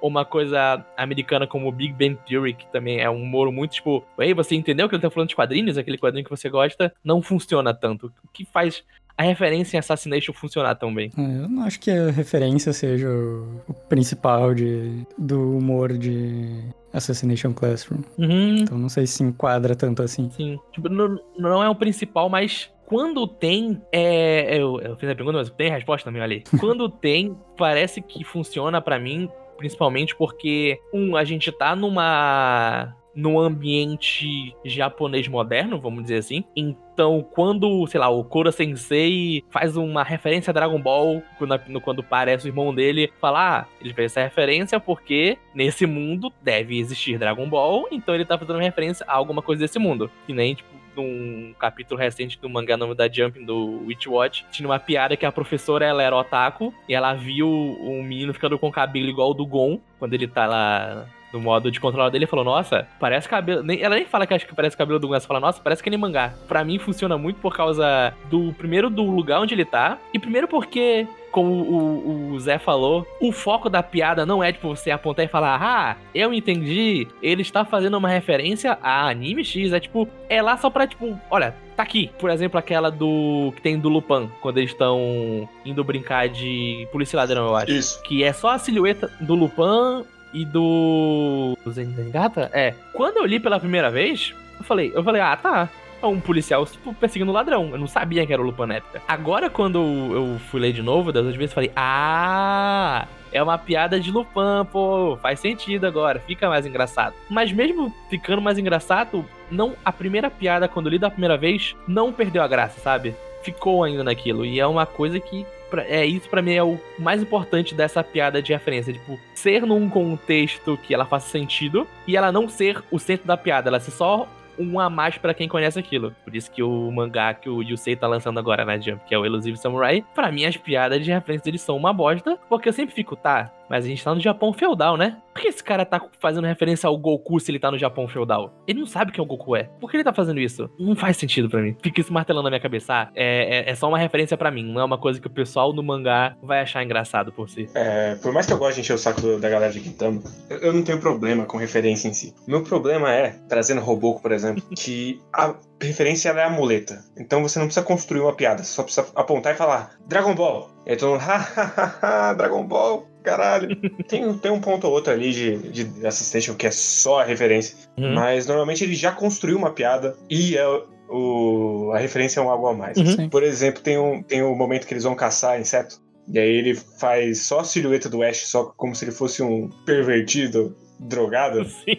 ou 0.00 0.08
uma 0.08 0.24
coisa 0.24 0.84
americana 0.96 1.46
como 1.46 1.70
Big 1.70 1.92
Bang 1.92 2.18
Theory, 2.26 2.54
que 2.54 2.66
também 2.68 3.00
é 3.00 3.10
um 3.10 3.22
humor 3.22 3.52
muito 3.52 3.72
tipo, 3.72 4.02
ei, 4.18 4.32
você 4.32 4.54
entendeu 4.54 4.88
que 4.88 4.94
ele 4.94 5.02
tá 5.02 5.10
falando 5.10 5.28
de 5.28 5.36
quadrinhos, 5.36 5.76
aquele 5.76 5.98
quadrinho 5.98 6.24
que 6.24 6.30
você 6.30 6.48
gosta, 6.48 6.92
não 7.04 7.20
funciona 7.20 7.74
tanto. 7.74 8.06
O 8.24 8.28
que 8.32 8.46
faz 8.46 8.82
a 9.20 9.22
referência 9.22 9.76
em 9.76 9.80
Assassination 9.80 10.32
funcionar 10.32 10.74
tão 10.76 10.94
bem? 10.94 11.10
É, 11.16 11.20
Eu 11.20 11.48
não 11.48 11.62
acho 11.64 11.78
que 11.78 11.90
a 11.90 12.10
referência 12.10 12.72
seja 12.72 13.08
o, 13.08 13.74
principal 13.88 14.54
de, 14.54 15.04
do 15.18 15.58
humor 15.58 15.92
de 15.92 16.64
Assassination 16.92 17.52
Classroom. 17.52 18.00
Uhum, 18.18 18.56
Então 18.58 18.78
não 18.78 18.88
sei 18.88 19.06
se 19.06 19.22
enquadra 19.22 19.76
tanto 19.76 20.02
assim. 20.02 20.30
sim. 20.30 20.58
Tipo, 20.72 20.88
não, 20.88 21.18
não 21.38 21.62
é 21.62 21.68
o 21.68 21.74
principal, 21.74 22.30
mas 22.30 22.70
quando 22.86 23.26
tem, 23.26 23.80
é... 23.92 24.56
Eu, 24.58 24.80
eu 24.80 24.96
fiz 24.96 25.08
a 25.10 25.14
pergunta, 25.14 25.38
mas 25.38 25.50
tem 25.50 25.70
a 25.70 25.74
resposta 25.74 26.06
também, 26.06 26.22
olha 26.22 26.36
aí. 26.36 26.44
Quando 26.58 26.88
tem, 26.88 27.36
parece 27.58 28.00
que 28.00 28.24
funciona 28.24 28.80
pra 28.80 28.98
mim, 28.98 29.28
principalmente 29.58 30.16
porque, 30.16 30.78
um, 30.94 31.14
a 31.14 31.24
gente 31.24 31.52
tá 31.52 31.76
numa 31.76 32.96
num 33.20 33.38
ambiente 33.38 34.54
japonês 34.64 35.28
moderno, 35.28 35.78
vamos 35.78 36.02
dizer 36.02 36.16
assim. 36.16 36.44
Então, 36.56 37.26
quando, 37.32 37.86
sei 37.86 38.00
lá, 38.00 38.08
o 38.08 38.24
Koro 38.24 38.50
Sensei 38.50 39.44
faz 39.50 39.76
uma 39.76 40.02
referência 40.02 40.50
a 40.50 40.54
Dragon 40.54 40.80
Ball, 40.80 41.22
quando, 41.38 41.60
no- 41.68 41.80
quando 41.80 42.02
parece 42.02 42.46
o 42.46 42.48
irmão 42.48 42.74
dele, 42.74 43.12
fala, 43.20 43.60
ah, 43.60 43.66
ele 43.80 43.94
fez 43.94 44.12
essa 44.12 44.22
referência 44.22 44.80
porque 44.80 45.38
nesse 45.54 45.86
mundo 45.86 46.32
deve 46.42 46.78
existir 46.78 47.18
Dragon 47.18 47.48
Ball, 47.48 47.86
então 47.90 48.14
ele 48.14 48.24
tá 48.24 48.38
fazendo 48.38 48.58
referência 48.58 49.04
a 49.06 49.14
alguma 49.14 49.42
coisa 49.42 49.60
desse 49.62 49.78
mundo. 49.78 50.10
Que 50.26 50.32
nem, 50.32 50.54
tipo, 50.54 50.68
num 50.96 51.54
capítulo 51.58 51.98
recente 52.00 52.38
do 52.40 52.50
mangá 52.50 52.76
nome 52.76 52.94
da 52.94 53.08
Jump, 53.08 53.44
do 53.44 53.84
Witch 53.86 54.06
Watch, 54.06 54.44
tinha 54.50 54.68
uma 54.68 54.78
piada 54.78 55.16
que 55.16 55.24
a 55.24 55.30
professora, 55.32 55.86
ela 55.86 56.02
era 56.02 56.16
otaku, 56.16 56.74
e 56.88 56.94
ela 56.94 57.14
viu 57.14 57.48
um 57.48 58.02
menino 58.02 58.34
ficando 58.34 58.58
com 58.58 58.70
cabelo 58.72 59.08
igual 59.08 59.30
o 59.30 59.34
do 59.34 59.46
Gon, 59.46 59.78
quando 59.98 60.14
ele 60.14 60.26
tá 60.26 60.46
lá 60.46 61.06
no 61.32 61.40
modo 61.40 61.70
de 61.70 61.80
controlar 61.80 62.10
dele, 62.10 62.26
falou, 62.26 62.44
nossa, 62.44 62.86
parece 62.98 63.28
cabelo... 63.28 63.62
Nem, 63.62 63.80
ela 63.82 63.96
nem 63.96 64.04
fala 64.04 64.26
que 64.26 64.34
acha 64.34 64.46
que 64.46 64.54
parece 64.54 64.76
cabelo 64.76 64.98
do 64.98 65.08
Gon, 65.08 65.14
ela 65.14 65.20
fala, 65.20 65.40
nossa, 65.40 65.60
parece 65.60 65.80
aquele 65.80 65.96
mangá. 65.96 66.34
Pra 66.48 66.64
mim 66.64 66.78
funciona 66.78 67.16
muito 67.16 67.40
por 67.40 67.54
causa 67.54 68.14
do, 68.30 68.52
primeiro, 68.54 68.90
do 68.90 69.02
lugar 69.02 69.40
onde 69.40 69.54
ele 69.54 69.64
tá, 69.64 69.98
e 70.12 70.18
primeiro 70.18 70.48
porque... 70.48 71.06
Como 71.30 71.48
o, 71.52 72.32
o 72.32 72.40
Zé 72.40 72.58
falou, 72.58 73.06
o 73.20 73.30
foco 73.30 73.70
da 73.70 73.84
piada 73.84 74.26
não 74.26 74.42
é, 74.42 74.52
tipo, 74.52 74.66
você 74.66 74.90
apontar 74.90 75.24
e 75.24 75.28
falar, 75.28 75.60
ah, 75.62 75.96
eu 76.12 76.34
entendi, 76.34 77.06
ele 77.22 77.42
está 77.42 77.64
fazendo 77.64 77.96
uma 77.96 78.08
referência 78.08 78.76
a 78.82 79.08
anime 79.08 79.44
X. 79.44 79.72
É 79.72 79.78
tipo, 79.78 80.08
é 80.28 80.42
lá 80.42 80.56
só 80.56 80.68
pra, 80.68 80.88
tipo, 80.88 81.16
olha, 81.30 81.54
tá 81.76 81.84
aqui. 81.84 82.10
Por 82.18 82.30
exemplo, 82.30 82.58
aquela 82.58 82.90
do. 82.90 83.52
que 83.54 83.62
tem 83.62 83.78
do 83.78 83.88
Lupin, 83.88 84.28
quando 84.40 84.58
eles 84.58 84.72
estão 84.72 85.48
indo 85.64 85.84
brincar 85.84 86.28
de 86.28 86.88
polícia 86.90 87.16
ladrão, 87.16 87.46
eu 87.46 87.54
acho. 87.54 87.70
isso. 87.70 88.02
Que 88.02 88.24
é 88.24 88.32
só 88.32 88.48
a 88.48 88.58
silhueta 88.58 89.08
do 89.20 89.36
Lupin 89.36 90.04
e 90.32 90.44
do. 90.44 91.56
do 91.64 91.72
Zenigata? 91.72 92.50
É. 92.52 92.74
Quando 92.92 93.18
eu 93.18 93.26
li 93.26 93.40
pela 93.40 93.60
primeira 93.60 93.90
vez, 93.90 94.34
eu 94.58 94.64
falei, 94.64 94.92
eu 94.94 95.02
falei, 95.02 95.20
ah, 95.20 95.36
tá. 95.36 95.68
é 96.02 96.06
um 96.06 96.20
policial 96.20 96.64
tipo, 96.66 96.94
perseguindo 96.94 97.32
ladrão. 97.32 97.70
Eu 97.72 97.78
não 97.78 97.86
sabia 97.86 98.26
que 98.26 98.32
era 98.32 98.40
o 98.40 98.44
Lupin 98.44 98.66
na 98.66 98.74
época. 98.76 99.02
Agora, 99.08 99.48
quando 99.50 99.78
eu 99.78 100.40
fui 100.50 100.60
ler 100.60 100.72
de 100.72 100.82
novo, 100.82 101.12
das 101.12 101.22
outras 101.22 101.36
vezes, 101.36 101.50
eu 101.50 101.54
falei, 101.54 101.72
ah, 101.74 103.06
é 103.32 103.42
uma 103.42 103.58
piada 103.58 103.98
de 103.98 104.10
Lupin, 104.10 104.64
pô, 104.70 105.18
faz 105.20 105.40
sentido 105.40 105.86
agora, 105.86 106.20
fica 106.20 106.48
mais 106.48 106.66
engraçado. 106.66 107.14
Mas 107.28 107.52
mesmo 107.52 107.94
ficando 108.08 108.42
mais 108.42 108.58
engraçado, 108.58 109.24
não 109.50 109.74
a 109.84 109.92
primeira 109.92 110.30
piada, 110.30 110.68
quando 110.68 110.88
li 110.88 110.98
da 110.98 111.10
primeira 111.10 111.36
vez, 111.36 111.76
não 111.86 112.12
perdeu 112.12 112.42
a 112.42 112.48
graça, 112.48 112.80
sabe? 112.80 113.14
Ficou 113.42 113.84
ainda 113.84 114.04
naquilo. 114.04 114.44
E 114.44 114.60
é 114.60 114.66
uma 114.66 114.86
coisa 114.86 115.18
que. 115.18 115.46
É 115.78 116.04
isso 116.04 116.28
para 116.28 116.42
mim 116.42 116.54
é 116.54 116.62
o 116.62 116.78
mais 116.98 117.22
importante 117.22 117.74
dessa 117.74 118.02
piada 118.02 118.42
de 118.42 118.52
referência, 118.52 118.92
tipo, 118.92 119.18
ser 119.34 119.62
num 119.62 119.88
contexto 119.88 120.78
que 120.82 120.94
ela 120.94 121.04
faça 121.04 121.28
sentido 121.28 121.86
e 122.06 122.16
ela 122.16 122.32
não 122.32 122.48
ser 122.48 122.82
o 122.90 122.98
centro 122.98 123.26
da 123.26 123.36
piada, 123.36 123.68
ela 123.68 123.80
ser 123.80 123.90
só 123.90 124.28
um 124.58 124.78
a 124.78 124.90
mais 124.90 125.16
para 125.16 125.32
quem 125.32 125.48
conhece 125.48 125.78
aquilo. 125.78 126.14
Por 126.22 126.34
isso 126.36 126.50
que 126.50 126.62
o 126.62 126.90
mangá 126.90 127.32
que 127.32 127.48
o 127.48 127.62
Yusei 127.62 127.96
tá 127.96 128.06
lançando 128.06 128.38
agora 128.38 128.64
na 128.64 128.78
Jump, 128.78 129.00
que 129.06 129.14
é 129.14 129.18
o 129.18 129.24
Elusive 129.24 129.56
Samurai, 129.56 130.04
para 130.14 130.30
mim 130.30 130.44
as 130.44 130.56
piadas 130.56 131.02
de 131.02 131.10
referência 131.10 131.44
deles 131.44 131.62
são 131.62 131.76
uma 131.76 131.92
bosta, 131.92 132.38
porque 132.48 132.68
eu 132.68 132.72
sempre 132.72 132.94
fico, 132.94 133.16
tá, 133.16 133.50
mas 133.70 133.84
a 133.84 133.88
gente 133.88 134.02
tá 134.02 134.12
no 134.12 134.20
Japão 134.20 134.52
feudal, 134.52 134.96
né? 134.96 135.16
Por 135.32 135.42
que 135.42 135.48
esse 135.48 135.62
cara 135.62 135.86
tá 135.86 136.02
fazendo 136.18 136.46
referência 136.46 136.88
ao 136.88 136.98
Goku 136.98 137.38
se 137.38 137.52
ele 137.52 137.60
tá 137.60 137.70
no 137.70 137.78
Japão 137.78 138.08
feudal? 138.08 138.52
Ele 138.66 138.80
não 138.80 138.86
sabe 138.86 139.12
quem 139.12 139.22
o 139.22 139.26
Goku 139.26 139.54
é. 139.54 139.64
Por 139.80 139.88
que 139.88 139.96
ele 139.96 140.04
tá 140.04 140.12
fazendo 140.12 140.40
isso? 140.40 140.68
Não 140.78 140.96
faz 140.96 141.16
sentido 141.16 141.48
para 141.48 141.62
mim. 141.62 141.76
Fica 141.80 142.00
isso 142.00 142.12
martelando 142.12 142.44
na 142.44 142.50
minha 142.50 142.60
cabeça. 142.60 142.92
Ah, 142.92 143.10
é, 143.14 143.60
é, 143.60 143.70
é, 143.70 143.74
só 143.76 143.88
uma 143.88 143.96
referência 143.96 144.36
para 144.36 144.50
mim, 144.50 144.64
não 144.64 144.80
é 144.80 144.84
uma 144.84 144.98
coisa 144.98 145.20
que 145.20 145.26
o 145.28 145.30
pessoal 145.30 145.72
no 145.72 145.82
mangá 145.82 146.36
vai 146.42 146.60
achar 146.60 146.82
engraçado 146.82 147.32
por 147.32 147.48
si. 147.48 147.68
É, 147.74 148.16
por 148.16 148.32
mais 148.32 148.44
que 148.46 148.52
eu 148.52 148.58
goste 148.58 148.74
de 148.74 148.80
encher 148.80 148.94
o 148.94 148.98
saco 148.98 149.38
da 149.38 149.48
galera 149.48 149.72
de 149.72 149.78
Gintama, 149.78 150.20
eu, 150.48 150.58
eu 150.58 150.72
não 150.72 150.82
tenho 150.82 150.98
problema 150.98 151.44
com 151.44 151.56
referência 151.56 152.08
em 152.08 152.12
si. 152.12 152.34
Meu 152.48 152.64
problema 152.64 153.12
é, 153.12 153.36
trazendo 153.48 153.80
Roboco, 153.80 154.20
por 154.20 154.32
exemplo, 154.32 154.62
que 154.76 155.20
a 155.32 155.54
referência 155.80 156.28
ela 156.28 156.40
é 156.40 156.44
a 156.44 156.50
muleta. 156.50 157.04
Então 157.16 157.40
você 157.42 157.58
não 157.58 157.66
precisa 157.66 157.86
construir 157.86 158.20
uma 158.20 158.34
piada, 158.34 158.64
você 158.64 158.72
só 158.72 158.82
precisa 158.82 159.06
apontar 159.14 159.54
e 159.54 159.56
falar 159.56 159.92
Dragon 160.06 160.34
Ball. 160.34 160.70
E 160.86 160.90
aí 160.90 160.96
todo 160.96 161.12
mundo, 161.12 161.20
hahaha, 161.22 162.34
Dragon 162.34 162.66
Ball, 162.66 163.06
caralho. 163.22 163.76
tem, 164.08 164.32
tem 164.38 164.50
um 164.50 164.60
ponto 164.60 164.86
ou 164.86 164.92
outro 164.92 165.12
ali 165.12 165.32
de, 165.32 165.84
de 165.84 166.06
Assistation 166.06 166.54
que 166.54 166.66
é 166.66 166.70
só 166.70 167.20
a 167.20 167.24
referência. 167.24 167.76
Uhum. 167.96 168.14
Mas 168.14 168.46
normalmente 168.46 168.84
ele 168.84 168.94
já 168.94 169.12
construiu 169.12 169.56
uma 169.56 169.70
piada 169.70 170.16
e 170.28 170.56
é 170.56 170.66
o, 171.08 171.90
a 171.92 171.98
referência 171.98 172.40
é 172.40 172.42
um 172.42 172.50
algo 172.50 172.68
a 172.68 172.74
mais. 172.74 172.96
Uhum. 172.96 173.28
Por 173.28 173.42
exemplo, 173.42 173.82
tem 173.82 173.98
um, 173.98 174.22
tem 174.22 174.42
um 174.42 174.54
momento 174.54 174.86
que 174.86 174.94
eles 174.94 175.04
vão 175.04 175.14
caçar 175.14 175.60
inseto. 175.60 176.00
E 176.32 176.38
aí 176.38 176.48
ele 176.48 176.74
faz 176.74 177.42
só 177.42 177.60
a 177.60 177.64
silhueta 177.64 178.08
do 178.08 178.22
Ash, 178.22 178.46
só 178.46 178.64
como 178.76 178.94
se 178.94 179.04
ele 179.04 179.12
fosse 179.12 179.42
um 179.42 179.68
pervertido, 179.84 180.76
drogado. 180.98 181.64
Sim. 181.84 181.96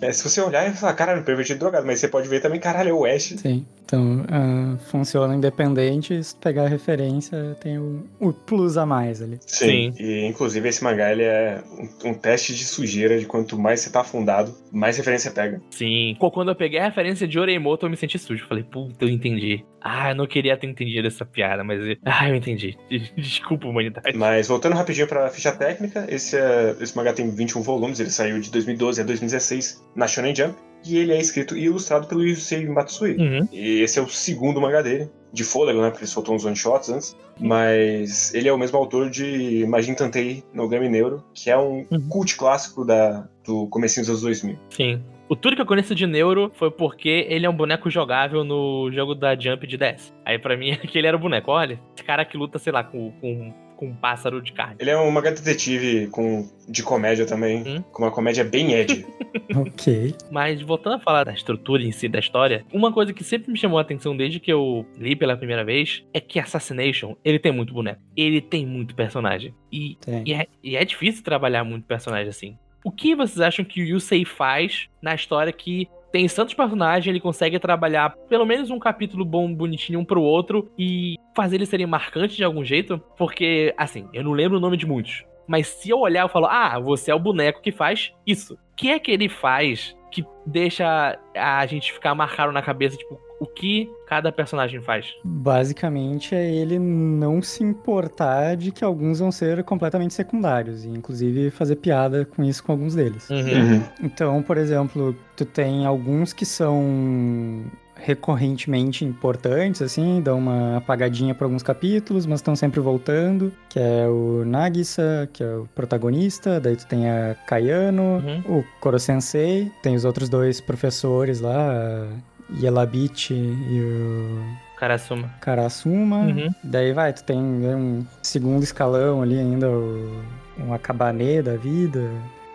É, 0.00 0.12
se 0.12 0.22
você 0.22 0.40
olhar 0.40 0.68
e 0.68 0.74
falar, 0.74 0.92
caralho, 0.92 1.24
pervertido 1.24 1.60
drogado, 1.60 1.86
mas 1.86 2.00
você 2.00 2.08
pode 2.08 2.28
ver 2.28 2.40
também, 2.40 2.60
caralho, 2.60 2.90
é 2.90 2.92
o 2.92 3.06
Ash. 3.06 3.34
Sim. 3.38 3.64
Então, 3.84 4.24
ah, 4.30 4.76
funciona 4.86 5.34
independente. 5.34 6.22
Se 6.24 6.34
pegar 6.36 6.64
a 6.64 6.68
referência, 6.68 7.56
tem 7.60 7.78
o, 7.78 8.04
o 8.18 8.32
plus 8.32 8.76
a 8.76 8.86
mais 8.86 9.20
ali. 9.22 9.38
Sim. 9.46 9.92
Sim. 9.92 10.02
E 10.02 10.26
inclusive 10.26 10.68
esse 10.68 10.82
mangá 10.82 11.12
ele 11.12 11.22
é 11.22 11.62
um, 12.04 12.10
um 12.10 12.14
teste 12.14 12.54
de 12.54 12.64
sujeira 12.64 13.18
de 13.18 13.26
quanto 13.26 13.58
mais 13.58 13.80
você 13.80 13.90
tá 13.90 14.00
afundado, 14.00 14.54
mais 14.72 14.96
referência 14.96 15.30
pega. 15.30 15.60
Sim. 15.70 16.16
Quando 16.18 16.50
eu 16.50 16.54
peguei 16.56 16.78
a 16.80 16.84
referência 16.84 17.28
de 17.28 17.38
Oreimoto, 17.38 17.86
eu 17.86 17.90
me 17.90 17.96
senti 17.96 18.18
sujo. 18.18 18.46
Falei, 18.46 18.64
puta, 18.64 19.04
eu 19.04 19.08
entendi. 19.08 19.64
Ah, 19.80 20.10
eu 20.10 20.14
não 20.16 20.26
queria 20.26 20.56
ter 20.56 20.66
entendido 20.66 21.06
essa 21.06 21.24
piada, 21.24 21.62
mas. 21.62 21.80
Ah, 22.04 22.28
eu 22.28 22.34
entendi. 22.36 22.76
Desculpa, 23.16 23.66
humanidade. 23.66 24.16
Mas 24.16 24.46
voltando 24.48 24.74
rapidinho 24.74 25.06
pra 25.06 25.28
ficha 25.28 25.52
técnica, 25.52 26.06
esse, 26.08 26.36
é- 26.36 26.74
esse 26.80 26.96
mangá 26.96 27.12
tem 27.12 27.28
21 27.28 27.60
volumes, 27.62 27.98
ele 28.00 28.10
saiu 28.10 28.38
de 28.40 28.50
2012 28.50 29.00
a 29.00 29.04
2016 29.04 29.82
na 29.96 30.06
Shonen 30.06 30.34
Jump. 30.34 30.56
E 30.84 30.96
ele 30.98 31.12
é 31.12 31.18
escrito 31.20 31.56
e 31.56 31.64
ilustrado 31.64 32.06
pelo 32.06 32.22
Yusei 32.22 32.66
Matsui. 32.66 33.16
Uhum. 33.16 33.48
E 33.52 33.80
esse 33.80 33.98
é 33.98 34.02
o 34.02 34.08
segundo 34.08 34.60
mangá 34.60 34.82
dele, 34.82 35.08
de 35.32 35.42
fôlego, 35.44 35.80
né? 35.80 35.88
Porque 35.90 36.04
ele 36.04 36.10
soltou 36.10 36.34
uns 36.34 36.44
one-shots 36.44 36.90
antes. 36.90 37.16
Mas 37.40 38.32
ele 38.34 38.48
é 38.48 38.52
o 38.52 38.58
mesmo 38.58 38.78
autor 38.78 39.10
de 39.10 39.64
Majin 39.68 39.94
Tantei 39.94 40.42
no 40.52 40.68
Game 40.68 40.88
Neuro, 40.88 41.24
que 41.34 41.50
é 41.50 41.56
um 41.58 41.84
Uhum. 41.90 42.08
cult 42.08 42.36
clássico 42.36 42.84
da, 42.84 43.26
do 43.44 43.66
comecinho 43.68 44.02
dos 44.04 44.10
anos 44.10 44.22
2000. 44.22 44.58
Sim. 44.70 45.02
O 45.28 45.34
tudo 45.34 45.56
que 45.56 45.62
eu 45.62 45.66
conheço 45.66 45.94
de 45.94 46.06
Neuro 46.06 46.52
foi 46.54 46.70
porque 46.70 47.26
ele 47.30 47.46
é 47.46 47.50
um 47.50 47.56
boneco 47.56 47.88
jogável 47.90 48.44
no 48.44 48.90
jogo 48.92 49.14
da 49.14 49.34
Jump 49.38 49.66
de 49.66 49.76
DS. 49.78 50.12
Aí 50.24 50.38
pra 50.38 50.56
mim, 50.56 50.72
aquele 50.84 51.06
era 51.06 51.16
o 51.16 51.20
boneco. 51.20 51.50
Olha, 51.50 51.80
esse 51.96 52.04
cara 52.04 52.24
que 52.24 52.36
luta, 52.36 52.58
sei 52.58 52.72
lá, 52.72 52.84
com, 52.84 53.10
com, 53.20 53.52
com 53.84 53.90
um 53.90 53.94
pássaro 53.94 54.40
de 54.42 54.52
carne. 54.52 54.76
Ele 54.78 54.90
é 54.90 54.98
um 54.98 55.10
mangá 55.10 55.30
detetive 55.30 56.06
com, 56.08 56.48
de 56.68 56.82
comédia 56.82 57.26
também, 57.26 57.62
Hum. 57.66 57.82
com 57.92 58.02
uma 58.02 58.10
comédia 58.10 58.44
bem 58.44 58.72
Ed. 58.74 59.04
Ok. 59.54 60.14
Mas 60.30 60.60
voltando 60.62 60.94
a 60.94 60.98
falar 60.98 61.24
da 61.24 61.32
estrutura 61.32 61.82
em 61.82 61.92
si 61.92 62.08
da 62.08 62.18
história, 62.18 62.64
uma 62.72 62.92
coisa 62.92 63.12
que 63.12 63.22
sempre 63.22 63.50
me 63.52 63.58
chamou 63.58 63.78
a 63.78 63.82
atenção 63.82 64.16
desde 64.16 64.40
que 64.40 64.52
eu 64.52 64.86
li 64.98 65.14
pela 65.14 65.36
primeira 65.36 65.64
vez 65.64 66.02
é 66.12 66.20
que 66.20 66.38
Assassination, 66.38 67.14
ele 67.24 67.38
tem 67.38 67.52
muito 67.52 67.72
boneco. 67.74 68.00
Ele 68.16 68.40
tem 68.40 68.64
muito 68.66 68.94
personagem. 68.94 69.54
E, 69.70 69.96
Tem. 70.00 70.22
e, 70.26 70.32
é, 70.32 70.46
e 70.62 70.76
é 70.76 70.84
difícil 70.84 71.22
trabalhar 71.22 71.62
muito 71.64 71.84
personagem 71.86 72.28
assim. 72.28 72.56
O 72.84 72.90
que 72.90 73.14
vocês 73.14 73.40
acham 73.40 73.64
que 73.64 73.82
o 73.82 73.84
Yusei 73.84 74.24
faz 74.24 74.88
na 75.02 75.14
história 75.14 75.52
que 75.52 75.88
tem 76.14 76.28
tantos 76.28 76.54
personagens, 76.54 77.08
ele 77.08 77.18
consegue 77.18 77.58
trabalhar 77.58 78.14
pelo 78.28 78.46
menos 78.46 78.70
um 78.70 78.78
capítulo 78.78 79.24
bom, 79.24 79.52
bonitinho 79.52 79.98
um 79.98 80.04
pro 80.04 80.22
outro 80.22 80.70
e 80.78 81.16
fazer 81.34 81.56
eles 81.56 81.68
serem 81.68 81.88
marcantes 81.88 82.36
de 82.36 82.44
algum 82.44 82.64
jeito? 82.64 83.02
Porque, 83.18 83.74
assim, 83.76 84.08
eu 84.12 84.22
não 84.22 84.30
lembro 84.30 84.58
o 84.58 84.60
nome 84.60 84.76
de 84.76 84.86
muitos. 84.86 85.24
Mas 85.44 85.66
se 85.66 85.90
eu 85.90 85.98
olhar, 85.98 86.22
eu 86.22 86.28
falo, 86.28 86.46
ah, 86.46 86.78
você 86.78 87.10
é 87.10 87.14
o 87.16 87.18
boneco 87.18 87.60
que 87.60 87.72
faz 87.72 88.12
isso. 88.24 88.54
O 88.54 88.58
que 88.76 88.92
é 88.92 88.98
que 89.00 89.10
ele 89.10 89.28
faz 89.28 89.96
que 90.12 90.24
deixa 90.46 91.18
a 91.36 91.66
gente 91.66 91.92
ficar 91.92 92.14
marcado 92.14 92.52
na 92.52 92.62
cabeça, 92.62 92.96
tipo, 92.96 93.18
o 93.44 93.46
que 93.46 93.90
cada 94.06 94.32
personagem 94.32 94.80
faz? 94.80 95.14
Basicamente 95.22 96.34
é 96.34 96.50
ele 96.54 96.78
não 96.78 97.40
se 97.42 97.62
importar 97.62 98.56
de 98.56 98.72
que 98.72 98.84
alguns 98.84 99.18
vão 99.20 99.30
ser 99.30 99.62
completamente 99.64 100.14
secundários, 100.14 100.84
e 100.84 100.88
inclusive 100.88 101.50
fazer 101.50 101.76
piada 101.76 102.24
com 102.24 102.42
isso 102.42 102.62
com 102.64 102.72
alguns 102.72 102.94
deles. 102.94 103.28
Uhum. 103.30 103.82
Então, 104.02 104.42
por 104.42 104.56
exemplo, 104.56 105.14
tu 105.36 105.44
tem 105.44 105.86
alguns 105.86 106.32
que 106.32 106.44
são 106.44 107.64
recorrentemente 107.96 109.04
importantes, 109.04 109.80
assim, 109.80 110.20
dão 110.20 110.38
uma 110.38 110.76
apagadinha 110.76 111.34
por 111.34 111.44
alguns 111.44 111.62
capítulos, 111.62 112.26
mas 112.26 112.40
estão 112.40 112.54
sempre 112.54 112.80
voltando, 112.80 113.52
que 113.68 113.78
é 113.78 114.06
o 114.08 114.44
Nagisa, 114.44 115.28
que 115.32 115.42
é 115.42 115.56
o 115.56 115.68
protagonista, 115.74 116.60
daí 116.60 116.76
tu 116.76 116.86
tem 116.86 117.08
a 117.08 117.34
Kayano, 117.46 118.22
Uhum. 118.46 118.58
o 118.58 118.64
Koro 118.80 118.98
Sensei, 118.98 119.70
tem 119.82 119.94
os 119.94 120.04
outros 120.04 120.28
dois 120.28 120.60
professores 120.60 121.40
lá, 121.40 122.08
a 122.56 122.62
Yelabichi 122.62 123.34
e 123.34 123.80
o 123.80 124.64
Karasuma. 124.76 125.30
Karasuma. 125.40 126.18
Uhum. 126.18 126.54
Daí 126.62 126.92
vai, 126.92 127.12
tu 127.12 127.24
tem 127.24 127.40
né, 127.40 127.74
um 127.74 128.04
segundo 128.22 128.62
escalão 128.62 129.22
ali 129.22 129.38
ainda, 129.38 129.68
o, 129.70 130.22
um 130.58 130.74
Akabane 130.74 131.42
da 131.42 131.56
vida. 131.56 132.10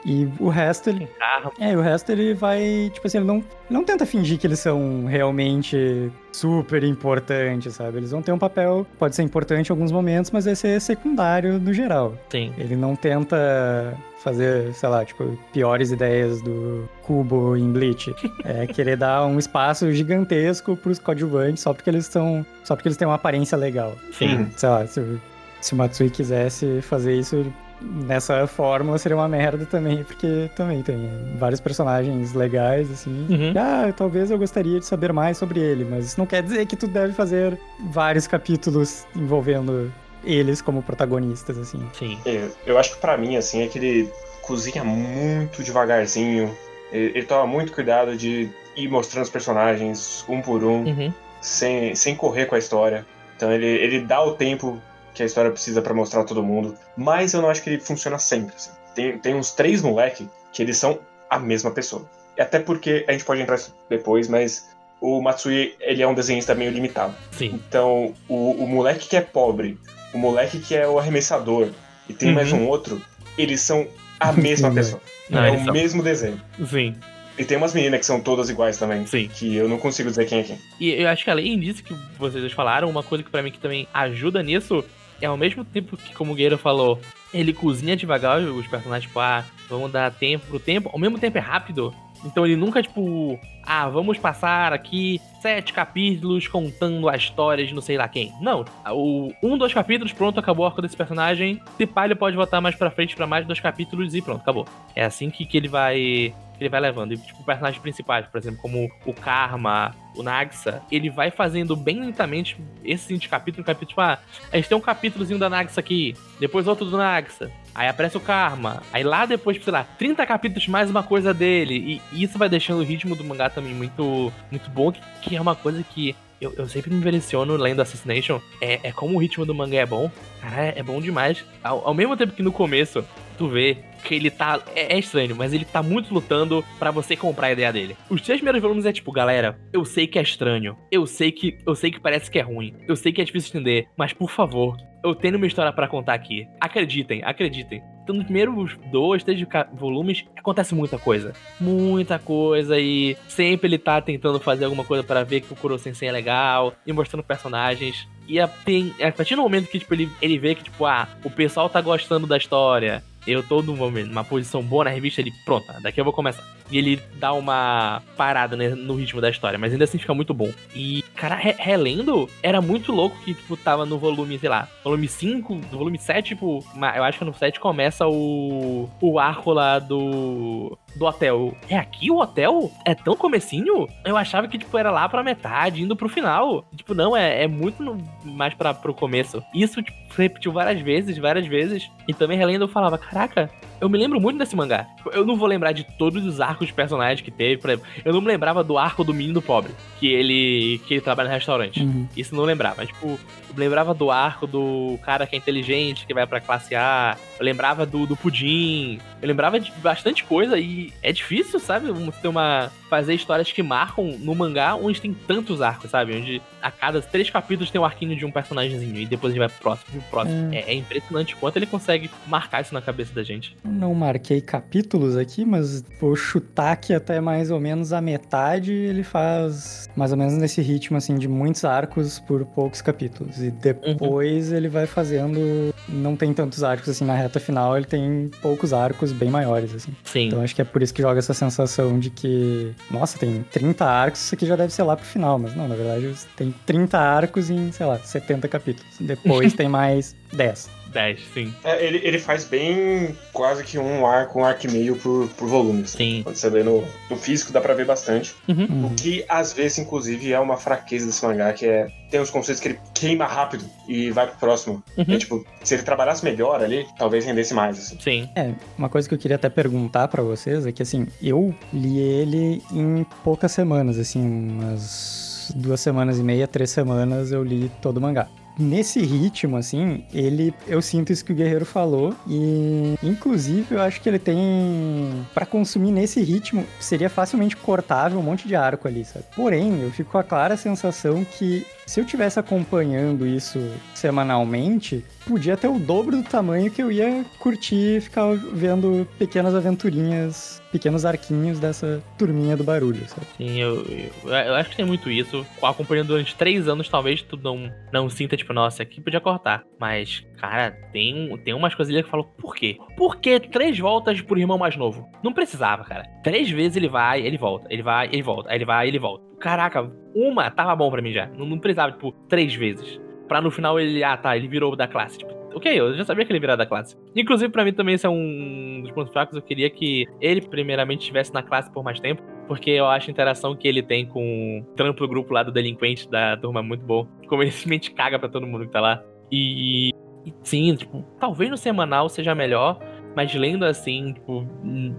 E 0.05 0.27
o 0.39 0.49
resto 0.49 0.89
ele. 0.89 1.07
Carro. 1.19 1.53
É, 1.59 1.71
e 1.71 1.75
o 1.75 1.81
resto 1.81 2.11
ele 2.11 2.33
vai, 2.33 2.89
tipo 2.93 3.05
assim, 3.05 3.17
ele 3.17 3.27
não, 3.27 3.43
não 3.69 3.83
tenta 3.83 4.05
fingir 4.05 4.37
que 4.37 4.47
eles 4.47 4.59
são 4.59 5.05
realmente 5.05 6.11
super 6.31 6.83
importantes, 6.83 7.75
sabe? 7.75 7.97
Eles 7.97 8.11
vão 8.11 8.21
ter 8.21 8.31
um 8.31 8.37
papel, 8.37 8.85
pode 8.97 9.15
ser 9.15 9.23
importante 9.23 9.69
em 9.69 9.71
alguns 9.71 9.91
momentos, 9.91 10.31
mas 10.31 10.45
vai 10.45 10.55
ser 10.55 10.79
secundário 10.79 11.59
no 11.59 11.73
geral. 11.73 12.13
Sim. 12.29 12.53
Ele 12.57 12.75
não 12.75 12.95
tenta 12.95 13.97
fazer, 14.23 14.73
sei 14.73 14.89
lá, 14.89 15.03
tipo, 15.03 15.37
piores 15.51 15.91
ideias 15.91 16.41
do 16.41 16.87
Cubo 17.01 17.55
em 17.55 17.71
Bleach. 17.71 18.13
É 18.45 18.65
querer 18.65 18.95
dar 18.95 19.25
um 19.25 19.37
espaço 19.37 19.91
gigantesco 19.91 20.75
pros 20.75 20.97
coadjuvantes 20.97 21.61
só 21.61 21.73
porque 21.73 21.89
eles 21.89 22.05
estão. 22.05 22.45
Só 22.63 22.75
porque 22.75 22.87
eles 22.87 22.97
têm 22.97 23.07
uma 23.07 23.15
aparência 23.15 23.57
legal. 23.57 23.95
Sim. 24.11 24.47
Sei 24.55 24.69
lá, 24.69 24.87
se, 24.87 25.19
se 25.61 25.73
o 25.73 25.75
Matsui 25.75 26.09
quisesse 26.09 26.81
fazer 26.81 27.15
isso 27.15 27.45
nessa 27.81 28.45
forma, 28.47 28.97
seria 28.97 29.15
uma 29.17 29.27
merda 29.27 29.65
também, 29.65 30.03
porque 30.03 30.49
também 30.55 30.81
tem 30.83 31.09
vários 31.37 31.59
personagens 31.59 32.33
legais, 32.33 32.91
assim. 32.91 33.25
Uhum. 33.29 33.53
Ah, 33.57 33.91
talvez 33.95 34.29
eu 34.31 34.37
gostaria 34.37 34.79
de 34.79 34.85
saber 34.85 35.13
mais 35.13 35.37
sobre 35.37 35.59
ele, 35.59 35.85
mas 35.85 36.05
isso 36.07 36.19
não 36.19 36.25
quer 36.25 36.43
dizer 36.43 36.65
que 36.65 36.75
tu 36.75 36.87
deve 36.87 37.13
fazer 37.13 37.57
vários 37.89 38.27
capítulos 38.27 39.05
envolvendo 39.15 39.91
eles 40.23 40.61
como 40.61 40.81
protagonistas, 40.81 41.57
assim. 41.57 41.81
Sim. 41.93 42.19
Eu, 42.25 42.51
eu 42.65 42.77
acho 42.77 42.95
que 42.95 43.01
pra 43.01 43.17
mim, 43.17 43.37
assim, 43.37 43.61
é 43.63 43.67
que 43.67 43.79
ele 43.79 44.09
cozinha 44.41 44.83
muito 44.83 45.63
devagarzinho. 45.63 46.53
Ele, 46.91 47.11
ele 47.17 47.25
toma 47.25 47.47
muito 47.47 47.71
cuidado 47.71 48.17
de 48.17 48.49
ir 48.75 48.87
mostrando 48.89 49.23
os 49.23 49.29
personagens 49.29 50.25
um 50.27 50.41
por 50.41 50.63
um, 50.63 50.83
Uhum. 50.83 51.13
sem, 51.41 51.95
sem 51.95 52.15
correr 52.15 52.45
com 52.47 52.55
a 52.55 52.59
história. 52.59 53.05
Então 53.37 53.51
ele, 53.51 53.65
ele 53.65 54.01
dá 54.01 54.21
o 54.21 54.33
tempo 54.33 54.77
que 55.13 55.23
a 55.23 55.25
história 55.25 55.51
precisa 55.51 55.81
pra 55.81 55.93
mostrar 55.93 56.23
todo 56.23 56.43
mundo. 56.43 56.75
Mas 56.95 57.33
eu 57.33 57.41
não 57.41 57.49
acho 57.49 57.61
que 57.63 57.69
ele 57.69 57.79
funciona 57.79 58.17
sempre. 58.19 58.55
assim. 58.55 58.71
Tem, 58.95 59.17
tem 59.17 59.35
uns 59.35 59.51
três 59.51 59.81
moleque 59.81 60.29
que 60.51 60.61
eles 60.61 60.77
são 60.77 60.99
a 61.29 61.37
mesma 61.39 61.71
pessoa. 61.71 62.09
E 62.37 62.41
até 62.41 62.59
porque 62.59 63.05
a 63.07 63.11
gente 63.11 63.25
pode 63.25 63.41
entrar 63.41 63.55
nisso 63.55 63.75
depois, 63.89 64.27
mas 64.27 64.69
o 65.01 65.21
Matsui 65.21 65.75
ele 65.79 66.01
é 66.01 66.07
um 66.07 66.13
desenhista 66.13 66.55
meio 66.55 66.71
limitado. 66.71 67.13
Sim. 67.31 67.51
Então, 67.67 68.13
o, 68.27 68.51
o 68.63 68.67
moleque 68.67 69.07
que 69.07 69.15
é 69.17 69.21
pobre, 69.21 69.77
o 70.13 70.17
moleque 70.17 70.59
que 70.59 70.75
é 70.75 70.87
o 70.87 70.97
arremessador, 70.99 71.69
e 72.07 72.13
tem 72.13 72.29
Uhum. 72.29 72.35
mais 72.35 72.51
um 72.51 72.65
outro, 72.67 73.01
eles 73.37 73.61
são 73.61 73.87
a 74.19 74.31
mesma 74.31 74.67
Entendi. 74.69 74.81
pessoa. 74.85 75.01
Não, 75.29 75.43
é 75.43 75.49
eles 75.49 75.61
o 75.61 75.65
são. 75.65 75.73
mesmo 75.73 76.03
desenho. 76.03 76.41
Sim. 76.67 76.95
E 77.39 77.45
tem 77.45 77.55
umas 77.55 77.73
meninas 77.73 78.01
que 78.01 78.05
são 78.05 78.19
todas 78.19 78.49
iguais 78.49 78.77
também. 78.77 79.05
Sim. 79.07 79.29
Que 79.33 79.55
eu 79.55 79.69
não 79.69 79.77
consigo 79.77 80.09
dizer 80.09 80.25
quem 80.25 80.39
é 80.39 80.43
quem. 80.43 80.59
E 80.77 80.91
eu 80.91 81.07
acho 81.07 81.23
que 81.23 81.31
além 81.31 81.57
disso 81.57 81.81
que 81.81 81.95
vocês 82.17 82.51
falaram, 82.51 82.89
uma 82.89 83.01
coisa 83.01 83.23
que 83.23 83.31
pra 83.31 83.41
mim 83.41 83.49
que 83.49 83.59
também 83.59 83.87
ajuda 83.93 84.43
nisso 84.43 84.83
é 85.21 85.25
ao 85.25 85.37
mesmo 85.37 85.63
tempo 85.63 85.95
que, 85.95 86.13
como 86.13 86.33
o 86.33 86.35
Gueiro 86.35 86.57
falou, 86.57 86.99
ele 87.33 87.53
cozinha 87.53 87.95
devagar 87.95 88.39
os 88.41 88.67
personagens, 88.67 89.07
tipo, 89.07 89.19
ah, 89.19 89.45
vamos 89.69 89.89
dar 89.91 90.11
tempo 90.11 90.47
pro 90.47 90.59
tempo, 90.59 90.89
ao 90.91 90.99
mesmo 90.99 91.17
tempo 91.17 91.37
é 91.37 91.41
rápido. 91.41 91.93
Então 92.25 92.45
ele 92.45 92.57
nunca, 92.57 92.81
tipo, 92.81 93.39
ah, 93.63 93.87
vamos 93.87 94.17
passar 94.17 94.73
aqui 94.73 95.21
sete 95.41 95.71
capítulos 95.71 96.45
contando 96.47 97.07
a 97.07 97.15
história 97.15 97.65
de 97.65 97.73
não 97.73 97.81
sei 97.81 97.97
lá 97.97 98.09
quem. 98.09 98.33
Não, 98.41 98.65
o, 98.91 99.31
um, 99.41 99.57
dois 99.57 99.73
capítulos, 99.73 100.11
pronto, 100.11 100.39
acabou 100.39 100.65
o 100.65 100.67
arco 100.67 100.81
desse 100.81 100.97
personagem. 100.97 101.61
Se 101.77 101.85
pá, 101.85 102.03
ele 102.03 102.15
pode 102.15 102.35
voltar 102.35 102.59
mais 102.59 102.75
pra 102.75 102.91
frente 102.91 103.15
para 103.15 103.25
mais 103.25 103.45
dois 103.45 103.61
capítulos 103.61 104.13
e 104.13 104.21
pronto, 104.21 104.41
acabou. 104.41 104.67
É 104.93 105.05
assim 105.05 105.29
que, 105.29 105.45
que 105.45 105.55
ele 105.55 105.69
vai 105.69 106.33
que 106.59 106.65
ele 106.65 106.69
vai 106.69 106.81
levando. 106.81 107.13
E, 107.13 107.17
tipo, 107.17 107.43
personagens 107.43 107.81
principais, 107.81 108.27
por 108.27 108.37
exemplo, 108.37 108.59
como 108.61 108.91
o 109.05 109.13
Karma, 109.13 109.95
o 110.15 110.21
Nagsa, 110.21 110.81
ele 110.91 111.09
vai 111.09 111.31
fazendo 111.31 111.75
bem 111.75 112.01
lentamente 112.01 112.57
esse 112.83 113.17
de 113.17 113.27
capítulo 113.27 113.61
em 113.61 113.65
capítulo. 113.65 113.89
Tipo, 113.89 114.01
ah, 114.01 114.19
a 114.51 114.55
gente 114.57 114.67
tem 114.67 114.77
um 114.77 114.81
capítulozinho 114.81 115.39
da 115.39 115.49
Nagsa 115.49 115.79
aqui, 115.79 116.15
depois 116.39 116.67
outro 116.67 116.85
do 116.85 116.97
Nagsa. 116.97 117.49
Aí 117.73 117.87
aparece 117.87 118.17
o 118.17 118.19
Karma. 118.19 118.83
Aí 118.91 119.03
lá 119.03 119.25
depois, 119.25 119.63
sei 119.63 119.71
lá, 119.71 119.83
30 119.97 120.25
capítulos 120.25 120.67
mais 120.67 120.89
uma 120.89 121.01
coisa 121.01 121.33
dele. 121.33 122.01
E 122.11 122.23
isso 122.23 122.37
vai 122.37 122.49
deixando 122.49 122.79
o 122.79 122.83
ritmo 122.83 123.15
do 123.15 123.23
mangá 123.23 123.49
também 123.49 123.73
muito, 123.73 124.33
muito 124.51 124.69
bom, 124.69 124.91
que, 124.91 125.01
que 125.21 125.35
é 125.35 125.41
uma 125.41 125.55
coisa 125.55 125.81
que 125.83 126.15
eu, 126.41 126.53
eu, 126.57 126.67
sempre 126.67 126.89
me 126.91 126.99
impressiono 126.99 127.55
lendo 127.55 127.81
Assassination. 127.81 128.39
É, 128.61 128.79
é 128.83 128.91
como 128.91 129.15
o 129.15 129.19
ritmo 129.19 129.45
do 129.45 129.53
mangá 129.53 129.77
é 129.77 129.85
bom. 129.85 130.09
Cara, 130.41 130.65
é, 130.67 130.73
é 130.77 130.83
bom 130.83 131.01
demais. 131.01 131.43
Ao, 131.63 131.87
ao, 131.87 131.93
mesmo 131.93 132.15
tempo 132.15 132.33
que 132.33 132.41
no 132.41 132.51
começo 132.51 133.03
tu 133.39 133.47
vê 133.47 133.77
que 134.03 134.13
ele 134.13 134.29
tá. 134.29 134.61
É, 134.75 134.95
é 134.95 134.99
estranho, 134.99 135.35
mas 135.35 135.53
ele 135.53 135.63
tá 135.63 135.81
muito 135.81 136.13
lutando 136.13 136.63
para 136.77 136.91
você 136.91 137.15
comprar 137.15 137.47
a 137.47 137.51
ideia 137.53 137.71
dele. 137.71 137.95
Os 138.09 138.21
três 138.21 138.39
primeiros 138.39 138.61
volumes 138.61 138.85
é 138.85 138.91
tipo, 138.91 139.11
galera, 139.11 139.57
eu 139.71 139.85
sei 139.85 140.05
que 140.05 140.19
é 140.19 140.21
estranho. 140.21 140.77
Eu 140.91 141.07
sei 141.07 141.31
que. 141.31 141.57
Eu 141.65 141.73
sei 141.73 141.89
que 141.89 142.01
parece 142.01 142.29
que 142.29 142.37
é 142.37 142.41
ruim. 142.41 142.75
Eu 142.87 142.97
sei 142.97 143.13
que 143.13 143.21
é 143.21 143.23
difícil 143.23 143.49
entender. 143.49 143.87
Mas 143.97 144.11
por 144.11 144.29
favor, 144.29 144.75
eu 145.03 145.15
tenho 145.15 145.37
uma 145.37 145.47
história 145.47 145.71
para 145.71 145.87
contar 145.87 146.13
aqui. 146.13 146.45
Acreditem, 146.59 147.23
acreditem. 147.23 147.81
Então, 148.03 148.15
nos 148.15 148.25
primeiros 148.25 148.75
dois, 148.91 149.23
três 149.23 149.39
volumes, 149.73 150.25
acontece 150.35 150.75
muita 150.75 150.97
coisa. 150.97 151.33
Muita 151.59 152.19
coisa. 152.19 152.77
E 152.77 153.15
sempre 153.27 153.67
ele 153.67 153.77
tá 153.77 154.01
tentando 154.01 154.39
fazer 154.39 154.65
alguma 154.65 154.83
coisa 154.83 155.03
para 155.03 155.23
ver 155.23 155.41
que 155.41 155.53
o 155.53 155.55
Kuro 155.55 155.79
Sensei 155.79 156.09
é 156.09 156.11
legal. 156.11 156.73
E 156.85 156.91
mostrando 156.91 157.23
personagens. 157.23 158.07
E 158.29 158.39
a, 158.39 158.47
tem, 158.47 158.93
a 159.01 159.11
partir 159.11 159.35
do 159.35 159.41
momento 159.41 159.67
que 159.67 159.79
tipo, 159.79 159.91
ele, 159.93 160.09
ele 160.21 160.37
vê 160.37 160.53
que, 160.53 160.63
tipo, 160.63 160.85
ah, 160.85 161.07
o 161.23 161.31
pessoal 161.31 161.67
tá 161.67 161.81
gostando 161.81 162.27
da 162.27 162.37
história. 162.37 163.03
Eu 163.25 163.41
tô 163.43 163.61
numa, 163.63 163.89
numa 163.89 164.23
posição 164.23 164.61
boa 164.61 164.85
na 164.85 164.91
revista, 164.91 165.19
ele, 165.19 165.33
pronto, 165.43 165.65
daqui 165.81 165.99
eu 165.99 166.05
vou 166.05 166.13
começar 166.13 166.43
e 166.71 166.77
ele 166.77 167.01
dá 167.15 167.33
uma 167.33 168.01
parada 168.15 168.55
né, 168.55 168.69
no 168.69 168.95
ritmo 168.95 169.19
da 169.19 169.29
história, 169.29 169.57
mas 169.57 169.71
ainda 169.71 169.83
assim 169.83 169.97
fica 169.97 170.13
muito 170.13 170.33
bom. 170.33 170.51
E, 170.75 171.03
cara, 171.15 171.35
re 171.35 171.55
relendo, 171.57 172.29
era 172.43 172.61
muito 172.61 172.91
louco 172.91 173.17
que, 173.23 173.33
tipo, 173.33 173.57
tava 173.57 173.85
no 173.85 173.97
volume, 173.97 174.37
sei 174.37 174.49
lá, 174.49 174.67
volume 174.83 175.07
5, 175.07 175.55
do 175.55 175.77
volume 175.77 175.97
7, 175.97 176.29
tipo, 176.29 176.63
eu 176.95 177.03
acho 177.03 177.17
que 177.17 177.25
no 177.25 177.33
7 177.33 177.59
começa 177.59 178.07
o, 178.07 178.89
o 179.01 179.19
arco 179.19 179.51
lá 179.51 179.79
do 179.79 180.77
do 180.95 181.05
hotel. 181.05 181.55
É 181.69 181.77
aqui 181.77 182.11
o 182.11 182.19
hotel? 182.19 182.71
É 182.85 182.93
tão 182.93 183.15
comecinho? 183.15 183.87
Eu 184.03 184.17
achava 184.17 184.47
que, 184.47 184.57
tipo, 184.57 184.77
era 184.77 184.91
lá 184.91 185.07
pra 185.07 185.23
metade, 185.23 185.81
indo 185.81 185.95
pro 185.95 186.09
final. 186.09 186.65
Tipo, 186.75 186.93
não, 186.93 187.15
é, 187.15 187.43
é 187.43 187.47
muito 187.47 187.83
no, 187.83 187.97
mais 188.23 188.53
pra, 188.53 188.73
pro 188.73 188.93
começo. 188.93 189.43
Isso, 189.53 189.81
tipo, 189.81 189.97
repetiu 190.17 190.51
várias 190.51 190.81
vezes, 190.81 191.17
várias 191.17 191.47
vezes. 191.47 191.89
E 192.07 192.13
também 192.13 192.37
relendo 192.37 192.65
eu 192.65 192.69
falava, 192.69 192.97
caraca, 192.97 193.49
eu 193.81 193.89
me 193.89 193.97
lembro 193.97 194.19
muito 194.19 194.37
desse 194.37 194.55
mangá. 194.55 194.87
Eu 195.11 195.25
não 195.25 195.35
vou 195.35 195.47
lembrar 195.47 195.71
de 195.71 195.83
todos 195.83 196.25
os 196.25 196.41
arcos 196.41 196.67
de 196.67 196.73
personagens 196.73 197.21
que 197.21 197.31
teve. 197.31 197.61
Por 197.61 197.69
exemplo, 197.69 197.87
eu 198.03 198.13
não 198.13 198.21
me 198.21 198.27
lembrava 198.27 198.63
do 198.63 198.77
arco 198.77 199.03
do 199.03 199.13
menino 199.13 199.41
pobre, 199.41 199.73
que 199.99 200.07
ele 200.07 200.81
que 200.87 200.95
ele 200.95 201.01
trabalha 201.01 201.29
no 201.29 201.35
restaurante. 201.35 201.81
Uhum. 201.81 202.07
Isso 202.15 202.35
não 202.35 202.43
lembrava. 202.43 202.75
Mas, 202.77 202.89
tipo, 202.89 203.07
eu 203.07 203.19
lembrava 203.55 203.93
do 203.93 204.11
arco 204.11 204.45
do 204.45 204.99
cara 205.03 205.25
que 205.25 205.35
é 205.35 205.37
inteligente, 205.37 206.05
que 206.05 206.13
vai 206.13 206.27
pra 206.27 206.39
classe 206.39 206.75
A. 206.75 207.17
Eu 207.39 207.45
lembrava 207.45 207.85
do, 207.85 208.05
do 208.05 208.15
pudim. 208.15 208.99
Eu 209.21 209.27
lembrava 209.27 209.59
de 209.59 209.71
bastante 209.77 210.23
coisa 210.23 210.57
e 210.59 210.93
é 211.01 211.11
difícil, 211.11 211.59
sabe? 211.59 211.87
Ter 212.21 212.27
uma. 212.27 212.71
Fazer 212.89 213.13
histórias 213.13 213.51
que 213.51 213.61
marcam 213.61 214.17
no 214.19 214.33
mangá 214.33 214.75
onde 214.75 214.99
tem 214.99 215.13
tantos 215.13 215.61
arcos, 215.61 215.91
sabe? 215.91 216.15
Onde 216.15 216.41
a 216.61 216.71
cada 216.71 217.01
três 217.01 217.29
capítulos 217.29 217.69
tem 217.71 217.79
um 217.79 217.85
arquinho 217.85 218.15
de 218.15 218.25
um 218.25 218.31
personagemzinho 218.31 218.97
e 218.97 219.05
depois 219.05 219.31
a 219.31 219.33
gente 219.35 219.39
vai 219.39 219.49
pro 219.49 219.59
próximo, 219.59 220.01
pro 220.01 220.09
próximo. 220.09 220.53
É. 220.53 220.59
É, 220.59 220.71
é 220.71 220.73
impressionante 220.73 221.35
quanto 221.35 221.57
ele 221.57 221.65
consegue 221.65 222.09
marcar 222.27 222.61
isso 222.61 222.73
na 222.73 222.81
cabeça 222.81 223.13
da 223.13 223.23
gente. 223.23 223.55
Não 223.63 223.93
marquei 223.93 224.41
capítulos 224.41 225.15
aqui, 225.15 225.45
mas 225.45 225.83
vou 225.99 226.15
chutar 226.15 226.75
que 226.77 226.93
até 226.93 227.21
mais 227.21 227.51
ou 227.51 227.59
menos 227.59 227.93
a 227.93 228.01
metade 228.01 228.71
ele 228.71 229.03
faz 229.03 229.87
mais 229.95 230.11
ou 230.11 230.17
menos 230.17 230.33
nesse 230.33 230.61
ritmo, 230.61 230.97
assim, 230.97 231.15
de 231.15 231.27
muitos 231.27 231.63
arcos 231.65 232.19
por 232.19 232.45
poucos 232.45 232.81
capítulos. 232.81 233.41
E 233.41 233.51
depois 233.51 234.49
uhum. 234.49 234.57
ele 234.57 234.69
vai 234.69 234.85
fazendo. 234.85 235.73
Não 235.87 236.15
tem 236.15 236.33
tantos 236.33 236.63
arcos 236.63 236.89
assim 236.89 237.05
na 237.05 237.15
reta 237.15 237.39
final, 237.39 237.75
ele 237.75 237.85
tem 237.85 238.29
poucos 238.41 238.73
arcos 238.73 239.11
bem 239.11 239.29
maiores, 239.29 239.73
assim. 239.73 239.95
Sim. 240.03 240.27
Então 240.27 240.41
acho 240.41 240.55
que 240.55 240.61
é 240.61 240.65
por 240.65 240.81
isso 240.81 240.93
que 240.93 241.01
joga 241.01 241.19
essa 241.19 241.33
sensação 241.33 241.99
de 241.99 242.09
que, 242.09 242.73
nossa, 242.89 243.17
tem 243.17 243.43
30 243.51 243.85
arcos, 243.85 244.21
isso 244.21 244.35
aqui 244.35 244.45
já 244.45 244.55
deve 244.55 244.73
ser 244.73 244.83
lá 244.83 244.95
pro 244.95 245.05
final. 245.05 245.37
Mas 245.37 245.55
não, 245.55 245.67
na 245.67 245.75
verdade 245.75 246.13
tem 246.35 246.53
30 246.65 246.97
arcos 246.97 247.49
em, 247.49 247.71
sei 247.71 247.85
lá, 247.85 247.99
70 247.99 248.47
capítulos. 248.47 248.97
Depois 248.99 249.53
tem 249.55 249.67
mais 249.67 250.15
10. 250.33 250.78
10, 250.91 251.19
sim. 251.33 251.53
É, 251.63 251.85
ele, 251.85 252.01
ele 252.03 252.19
faz 252.19 252.45
bem 252.45 253.15
quase 253.31 253.63
que 253.63 253.77
um 253.77 254.05
arco, 254.05 254.39
um 254.39 254.45
arco 254.45 254.67
e 254.67 254.71
meio 254.71 254.95
por, 254.95 255.27
por 255.29 255.47
volume. 255.47 255.87
Sim. 255.87 256.21
Quando 256.23 256.35
você 256.35 256.49
lê 256.49 256.63
no, 256.63 256.83
no 257.09 257.15
físico, 257.15 257.51
dá 257.51 257.61
pra 257.61 257.73
ver 257.73 257.85
bastante. 257.85 258.35
Uhum. 258.47 258.87
O 258.87 258.95
que, 258.95 259.23
às 259.27 259.53
vezes, 259.53 259.77
inclusive, 259.77 260.33
é 260.33 260.39
uma 260.39 260.57
fraqueza 260.57 261.05
desse 261.05 261.25
mangá, 261.25 261.53
que 261.53 261.65
é. 261.65 261.87
Tem 262.09 262.19
uns 262.19 262.31
conceitos 262.31 262.59
que 262.59 262.69
ele 262.69 262.79
queima 262.93 263.25
rápido 263.25 263.63
e 263.87 264.09
vai 264.09 264.25
pro 264.25 264.37
próximo. 264.37 264.83
Uhum. 264.97 265.05
É, 265.07 265.17
tipo, 265.17 265.45
se 265.63 265.75
ele 265.75 265.83
trabalhasse 265.83 266.25
melhor 266.25 266.61
ali, 266.61 266.87
talvez 266.97 267.23
rendesse 267.23 267.53
mais, 267.53 267.77
assim. 267.77 267.99
Sim. 267.99 268.29
É, 268.35 268.51
uma 268.77 268.89
coisa 268.89 269.07
que 269.07 269.13
eu 269.13 269.19
queria 269.19 269.35
até 269.35 269.47
perguntar 269.47 270.07
para 270.07 270.23
vocês 270.23 270.65
é 270.65 270.71
que, 270.71 270.81
assim, 270.81 271.07
eu 271.21 271.53
li 271.71 271.99
ele 271.99 272.63
em 272.71 273.05
poucas 273.23 273.51
semanas, 273.51 273.99
assim, 273.99 274.21
umas 274.21 275.53
duas 275.55 275.79
semanas 275.81 276.17
e 276.17 276.23
meia, 276.23 276.47
três 276.47 276.71
semanas 276.71 277.31
eu 277.31 277.43
li 277.43 277.71
todo 277.81 277.97
o 277.97 278.01
mangá 278.01 278.27
nesse 278.59 278.99
ritmo, 279.01 279.57
assim, 279.57 280.03
ele. 280.13 280.53
Eu 280.67 280.81
sinto 280.81 281.11
isso 281.11 281.23
que 281.23 281.31
o 281.31 281.35
Guerreiro 281.35 281.65
falou. 281.65 282.13
E, 282.27 282.95
inclusive, 283.01 283.75
eu 283.75 283.81
acho 283.81 284.01
que 284.01 284.09
ele 284.09 284.19
tem. 284.19 285.25
para 285.33 285.45
consumir 285.45 285.91
nesse 285.91 286.21
ritmo, 286.21 286.65
seria 286.79 287.09
facilmente 287.09 287.55
cortável 287.55 288.19
um 288.19 288.23
monte 288.23 288.47
de 288.47 288.55
arco 288.55 288.87
ali, 288.87 289.05
sabe? 289.05 289.25
Porém, 289.35 289.81
eu 289.81 289.91
fico 289.91 290.11
com 290.11 290.17
a 290.17 290.23
clara 290.23 290.57
sensação 290.57 291.23
que 291.23 291.65
se 291.89 291.99
eu 291.99 292.05
tivesse 292.05 292.39
acompanhando 292.39 293.25
isso 293.25 293.59
semanalmente, 293.95 295.03
podia 295.27 295.57
ter 295.57 295.67
o 295.67 295.79
dobro 295.79 296.17
do 296.17 296.23
tamanho 296.23 296.69
que 296.69 296.83
eu 296.83 296.91
ia 296.91 297.25
curtir 297.39 297.97
e 297.97 297.99
ficar 297.99 298.31
vendo 298.53 299.07
pequenas 299.17 299.55
aventurinhas, 299.55 300.61
pequenos 300.71 301.03
arquinhos 301.03 301.59
dessa 301.59 301.99
turminha 302.15 302.55
do 302.55 302.63
barulho, 302.63 303.09
sabe? 303.09 303.25
Sim, 303.35 303.59
eu, 303.59 303.83
eu, 303.85 304.29
eu 304.29 304.53
acho 304.53 304.69
que 304.69 304.75
tem 304.75 304.85
muito 304.85 305.09
isso. 305.09 305.43
Acompanhando 305.63 306.09
durante 306.09 306.35
três 306.35 306.67
anos, 306.67 306.87
talvez 306.87 307.23
tu 307.23 307.35
não, 307.35 307.73
não 307.91 308.07
sinta, 308.07 308.37
tipo, 308.37 308.53
nossa, 308.53 308.83
aqui 308.83 309.01
podia 309.01 309.19
cortar. 309.19 309.63
Mas, 309.79 310.23
cara, 310.37 310.69
tem, 310.93 311.35
tem 311.43 311.55
umas 311.55 311.73
ali 311.79 311.93
que 311.93 312.07
eu 312.07 312.11
falo, 312.11 312.25
por 312.37 312.55
quê? 312.55 312.77
Por 312.95 313.17
que 313.17 313.39
três 313.39 313.79
voltas 313.79 314.21
por 314.21 314.37
irmão 314.37 314.59
mais 314.59 314.77
novo? 314.77 315.09
Não 315.23 315.33
precisava, 315.33 315.83
cara. 315.85 316.03
Três 316.23 316.51
vezes 316.51 316.77
ele 316.77 316.87
vai, 316.87 317.25
ele 317.25 317.37
volta. 317.37 317.67
Ele 317.67 317.81
vai, 317.81 318.09
ele 318.11 318.21
volta. 318.21 318.51
Aí 318.51 318.57
ele 318.57 318.65
vai, 318.65 318.87
ele 318.87 318.99
volta 318.99 319.28
caraca, 319.39 319.89
uma 320.13 320.51
tava 320.51 320.75
bom 320.75 320.89
para 320.91 321.01
mim 321.01 321.13
já. 321.13 321.27
Não, 321.27 321.45
não, 321.45 321.57
precisava, 321.57 321.91
tipo, 321.91 322.11
três 322.27 322.53
vezes. 322.53 322.99
Pra 323.27 323.41
no 323.41 323.51
final 323.51 323.79
ele, 323.79 324.03
ah 324.03 324.17
tá, 324.17 324.35
ele 324.35 324.47
virou 324.47 324.75
da 324.75 324.87
classe. 324.87 325.19
Tipo, 325.19 325.33
ok, 325.53 325.79
eu 325.79 325.95
já 325.95 326.03
sabia 326.03 326.25
que 326.25 326.31
ele 326.31 326.39
virar 326.39 326.55
da 326.55 326.65
classe. 326.65 326.97
Inclusive, 327.15 327.51
para 327.51 327.63
mim 327.63 327.73
também 327.73 327.95
esse 327.95 328.05
é 328.05 328.09
um 328.09 328.81
dos 328.81 328.91
pontos 328.91 329.13
fracos. 329.13 329.35
Eu 329.35 329.41
queria 329.41 329.69
que 329.69 330.07
ele, 330.19 330.41
primeiramente, 330.41 331.01
estivesse 331.01 331.33
na 331.33 331.43
classe 331.43 331.71
por 331.71 331.83
mais 331.83 331.99
tempo. 331.99 332.21
Porque 332.47 332.71
eu 332.71 332.87
acho 332.87 333.09
a 333.09 333.11
interação 333.11 333.55
que 333.55 333.67
ele 333.67 333.83
tem 333.83 334.07
com 334.07 334.59
o 334.61 334.75
trampo 334.75 334.99
do 334.99 335.07
grupo 335.07 335.33
lá 335.33 335.43
do 335.43 335.51
delinquente 335.51 336.09
da 336.09 336.35
turma 336.37 336.63
muito 336.63 336.83
boa. 336.83 337.07
Como 337.27 337.43
ele 337.43 337.51
simplesmente 337.51 337.91
caga 337.91 338.17
pra 338.17 338.29
todo 338.29 338.47
mundo 338.47 338.65
que 338.65 338.71
tá 338.71 338.81
lá. 338.81 339.03
E, 339.31 339.89
e 340.25 340.33
sim, 340.41 340.75
tipo, 340.75 341.05
talvez 341.19 341.49
no 341.49 341.57
semanal 341.57 342.09
seja 342.09 342.33
melhor. 342.33 342.79
Mas 343.15 343.33
lendo 343.33 343.65
assim, 343.65 344.13
tipo, 344.13 344.47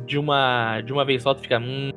de 0.06 0.18
uma, 0.18 0.80
de 0.82 0.92
uma 0.92 1.04
vez 1.04 1.22
só, 1.22 1.34
tu 1.34 1.40
fica. 1.40 1.58
Hum, 1.58 1.90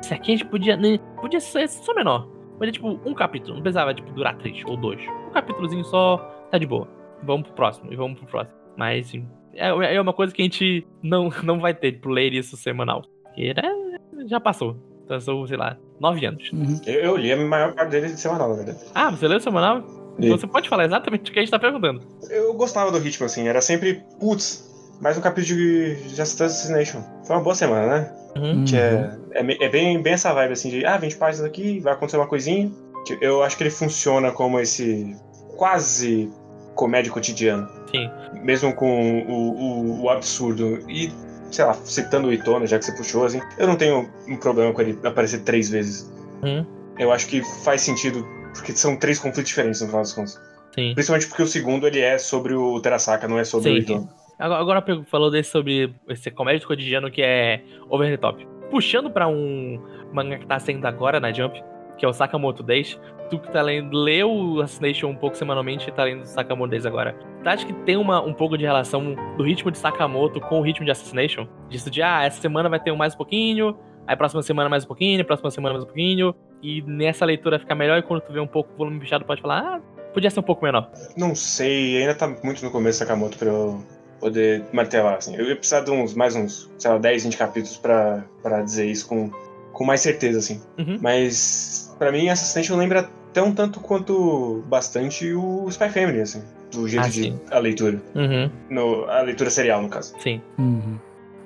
isso 0.00 0.14
aqui 0.14 0.32
a 0.32 0.36
gente 0.36 0.46
podia. 0.46 0.76
Né, 0.76 0.98
podia 1.20 1.40
ser 1.40 1.68
só 1.68 1.94
menor. 1.94 2.28
Podia, 2.58 2.72
tipo, 2.72 2.88
um 2.88 3.14
capítulo. 3.14 3.54
Não 3.54 3.62
precisava, 3.62 3.94
tipo, 3.94 4.10
durar 4.12 4.36
três 4.36 4.62
ou 4.66 4.76
dois. 4.76 5.00
Um 5.28 5.30
capítulozinho 5.30 5.84
só, 5.84 6.18
tá 6.50 6.58
de 6.58 6.66
boa. 6.66 6.88
Vamos 7.22 7.46
pro 7.46 7.56
próximo. 7.56 7.92
E 7.92 7.96
vamos 7.96 8.18
pro 8.18 8.28
próximo. 8.28 8.56
Mas, 8.76 9.08
sim. 9.08 9.28
É, 9.54 9.68
é 9.96 10.00
uma 10.00 10.12
coisa 10.12 10.32
que 10.32 10.42
a 10.42 10.44
gente 10.44 10.86
não, 11.02 11.30
não 11.42 11.60
vai 11.60 11.74
ter, 11.74 11.92
tipo, 11.92 12.08
ler 12.08 12.32
isso 12.32 12.56
semanal. 12.56 13.02
Porque 13.24 13.54
né, 13.54 13.98
já 14.26 14.40
passou. 14.40 14.76
Passou, 15.08 15.46
sei 15.46 15.56
lá, 15.56 15.76
nove 16.00 16.24
anos. 16.26 16.50
Uhum. 16.52 16.80
Eu, 16.86 17.00
eu, 17.00 17.16
li 17.16 17.32
a 17.32 17.36
maior 17.36 17.72
parte 17.74 17.90
dele 17.90 18.08
de 18.08 18.20
semanal, 18.20 18.50
na 18.50 18.56
verdade. 18.56 18.78
Ah, 18.94 19.10
você 19.10 19.26
leu 19.26 19.40
semanal? 19.40 19.82
Li. 20.18 20.28
Você 20.28 20.46
pode 20.46 20.68
falar 20.68 20.84
exatamente 20.84 21.30
o 21.30 21.32
que 21.32 21.38
a 21.38 21.42
gente 21.42 21.50
tá 21.50 21.58
perguntando. 21.58 22.02
Eu 22.28 22.52
gostava 22.54 22.90
do 22.90 22.98
ritmo, 22.98 23.24
assim. 23.24 23.46
Era 23.46 23.60
sempre, 23.60 24.02
putz, 24.20 24.68
mais 25.00 25.16
um 25.16 25.20
capítulo 25.20 25.56
de 25.56 25.94
Just 26.08 26.40
Assassination. 26.40 27.02
Foi 27.24 27.36
uma 27.36 27.42
boa 27.42 27.54
semana, 27.54 27.86
né? 27.86 28.12
Uhum. 28.36 28.64
Que 28.64 28.76
é, 28.76 29.16
é, 29.32 29.64
é 29.64 29.68
bem, 29.68 30.02
bem 30.02 30.12
essa 30.12 30.32
vibe 30.32 30.52
assim 30.52 30.70
de 30.70 30.84
ah, 30.84 30.96
20 30.96 31.16
páginas 31.16 31.46
aqui, 31.46 31.80
vai 31.80 31.92
acontecer 31.92 32.16
uma 32.16 32.26
coisinha. 32.26 32.70
Que 33.06 33.16
Eu 33.20 33.42
acho 33.42 33.56
que 33.56 33.62
ele 33.62 33.70
funciona 33.70 34.32
como 34.32 34.58
esse 34.58 35.16
quase 35.56 36.30
comédia 36.74 37.12
cotidiano. 37.12 37.68
Sim. 37.90 38.10
Mesmo 38.42 38.74
com 38.74 39.22
o, 39.22 39.32
o, 39.32 40.02
o 40.02 40.10
absurdo. 40.10 40.84
E, 40.90 41.12
sei 41.50 41.64
lá, 41.64 41.74
citando 41.74 42.28
o 42.28 42.32
Itono, 42.32 42.66
já 42.66 42.78
que 42.78 42.84
você 42.84 42.92
puxou, 42.92 43.24
assim, 43.24 43.40
eu 43.56 43.66
não 43.66 43.76
tenho 43.76 44.08
um 44.26 44.36
problema 44.36 44.72
com 44.72 44.82
ele 44.82 44.98
aparecer 45.04 45.40
três 45.42 45.68
vezes. 45.68 46.10
Uhum. 46.42 46.66
Eu 46.98 47.12
acho 47.12 47.28
que 47.28 47.42
faz 47.62 47.82
sentido, 47.82 48.26
porque 48.52 48.74
são 48.74 48.96
três 48.96 49.18
conflitos 49.18 49.48
diferentes 49.48 49.80
no 49.80 49.86
final 49.86 50.02
das 50.02 50.12
contas. 50.12 50.40
Sim. 50.74 50.92
Principalmente 50.94 51.28
porque 51.28 51.42
o 51.42 51.46
segundo 51.46 51.86
ele 51.86 52.00
é 52.00 52.18
sobre 52.18 52.54
o 52.54 52.80
Terasaka, 52.80 53.26
não 53.26 53.38
é 53.38 53.44
sobre 53.44 53.70
Sim. 53.70 53.76
o 53.76 53.78
Itono. 53.78 54.17
Agora, 54.38 54.84
falou 55.06 55.30
desse 55.30 55.50
sobre 55.50 55.92
esse 56.08 56.30
comédia 56.30 56.66
cotidiano 56.66 57.10
que 57.10 57.20
é 57.20 57.60
over 57.90 58.08
the 58.08 58.16
top. 58.16 58.46
Puxando 58.70 59.10
pra 59.10 59.26
um 59.26 59.82
manga 60.12 60.38
que 60.38 60.46
tá 60.46 60.58
saindo 60.58 60.86
agora 60.86 61.18
na 61.18 61.32
Jump, 61.32 61.60
que 61.96 62.04
é 62.04 62.08
o 62.08 62.12
Sakamoto 62.12 62.62
Days. 62.62 62.98
Tu 63.30 63.38
que 63.38 63.50
tá 63.50 63.60
lendo, 63.60 63.94
leu 63.94 64.30
o 64.30 64.60
Assassination 64.60 65.08
um 65.08 65.14
pouco 65.14 65.36
semanalmente 65.36 65.88
e 65.88 65.92
tá 65.92 66.04
lendo 66.04 66.24
Sakamoto 66.24 66.70
Days 66.70 66.86
agora. 66.86 67.14
Tu 67.42 67.48
acha 67.48 67.66
que 67.66 67.72
tem 67.84 67.96
uma, 67.96 68.22
um 68.22 68.32
pouco 68.32 68.56
de 68.56 68.64
relação 68.64 69.14
do 69.36 69.42
ritmo 69.42 69.70
de 69.70 69.78
Sakamoto 69.78 70.40
com 70.40 70.60
o 70.60 70.62
ritmo 70.62 70.84
de 70.84 70.92
Assassination? 70.92 71.46
Disso 71.68 71.90
de, 71.90 72.00
ah, 72.00 72.24
essa 72.24 72.40
semana 72.40 72.68
vai 72.68 72.80
ter 72.80 72.92
mais 72.92 73.14
um 73.14 73.16
pouquinho, 73.16 73.76
aí 74.06 74.16
próxima 74.16 74.42
semana 74.42 74.68
mais 74.68 74.84
um 74.84 74.86
pouquinho, 74.86 75.24
próxima 75.24 75.50
semana 75.50 75.74
mais 75.74 75.84
um 75.84 75.86
pouquinho, 75.86 76.34
e 76.62 76.80
nessa 76.82 77.24
leitura 77.24 77.58
fica 77.58 77.74
melhor 77.74 77.98
e 77.98 78.02
quando 78.02 78.20
tu 78.20 78.32
vê 78.32 78.40
um 78.40 78.46
pouco 78.46 78.72
o 78.72 78.76
volume 78.76 79.00
fechado 79.00 79.24
pode 79.24 79.42
falar, 79.42 79.58
ah, 79.60 79.80
podia 80.14 80.30
ser 80.30 80.40
um 80.40 80.44
pouco 80.44 80.64
menor. 80.64 80.90
Não 81.16 81.34
sei, 81.34 81.98
ainda 81.98 82.14
tá 82.14 82.28
muito 82.42 82.64
no 82.64 82.70
começo 82.70 82.98
Sakamoto 82.98 83.36
pra 83.36 83.48
eu 83.48 83.84
poder 84.20 84.64
martelar, 84.72 85.16
assim. 85.16 85.34
Eu 85.36 85.46
ia 85.46 85.56
precisar 85.56 85.80
de 85.80 85.90
uns, 85.90 86.14
mais 86.14 86.34
uns, 86.34 86.70
sei 86.78 86.90
lá, 86.90 86.98
10, 86.98 87.24
20 87.24 87.36
capítulos 87.36 87.76
pra, 87.78 88.24
pra 88.42 88.62
dizer 88.62 88.86
isso 88.86 89.06
com, 89.08 89.30
com 89.72 89.84
mais 89.84 90.00
certeza, 90.00 90.38
assim. 90.38 90.60
Uhum. 90.78 90.98
Mas, 91.00 91.94
pra 91.98 92.10
mim, 92.12 92.28
Assassination 92.28 92.76
lembra 92.76 93.08
tão 93.32 93.52
tanto 93.54 93.80
quanto 93.80 94.62
bastante 94.68 95.32
o 95.34 95.66
Spy 95.68 95.88
Family, 95.90 96.20
assim. 96.20 96.42
Do 96.72 96.86
jeito 96.86 97.04
Ah, 97.06 97.08
de 97.08 97.22
sim. 97.22 97.40
a 97.50 97.58
leitura. 97.58 98.02
Uhum, 98.14 98.50
No, 98.68 99.04
a 99.06 99.22
leitura 99.22 99.48
serial, 99.50 99.80
no 99.82 99.88
caso. 99.88 100.14
sim. 100.20 100.40
Uhum. 100.58 100.98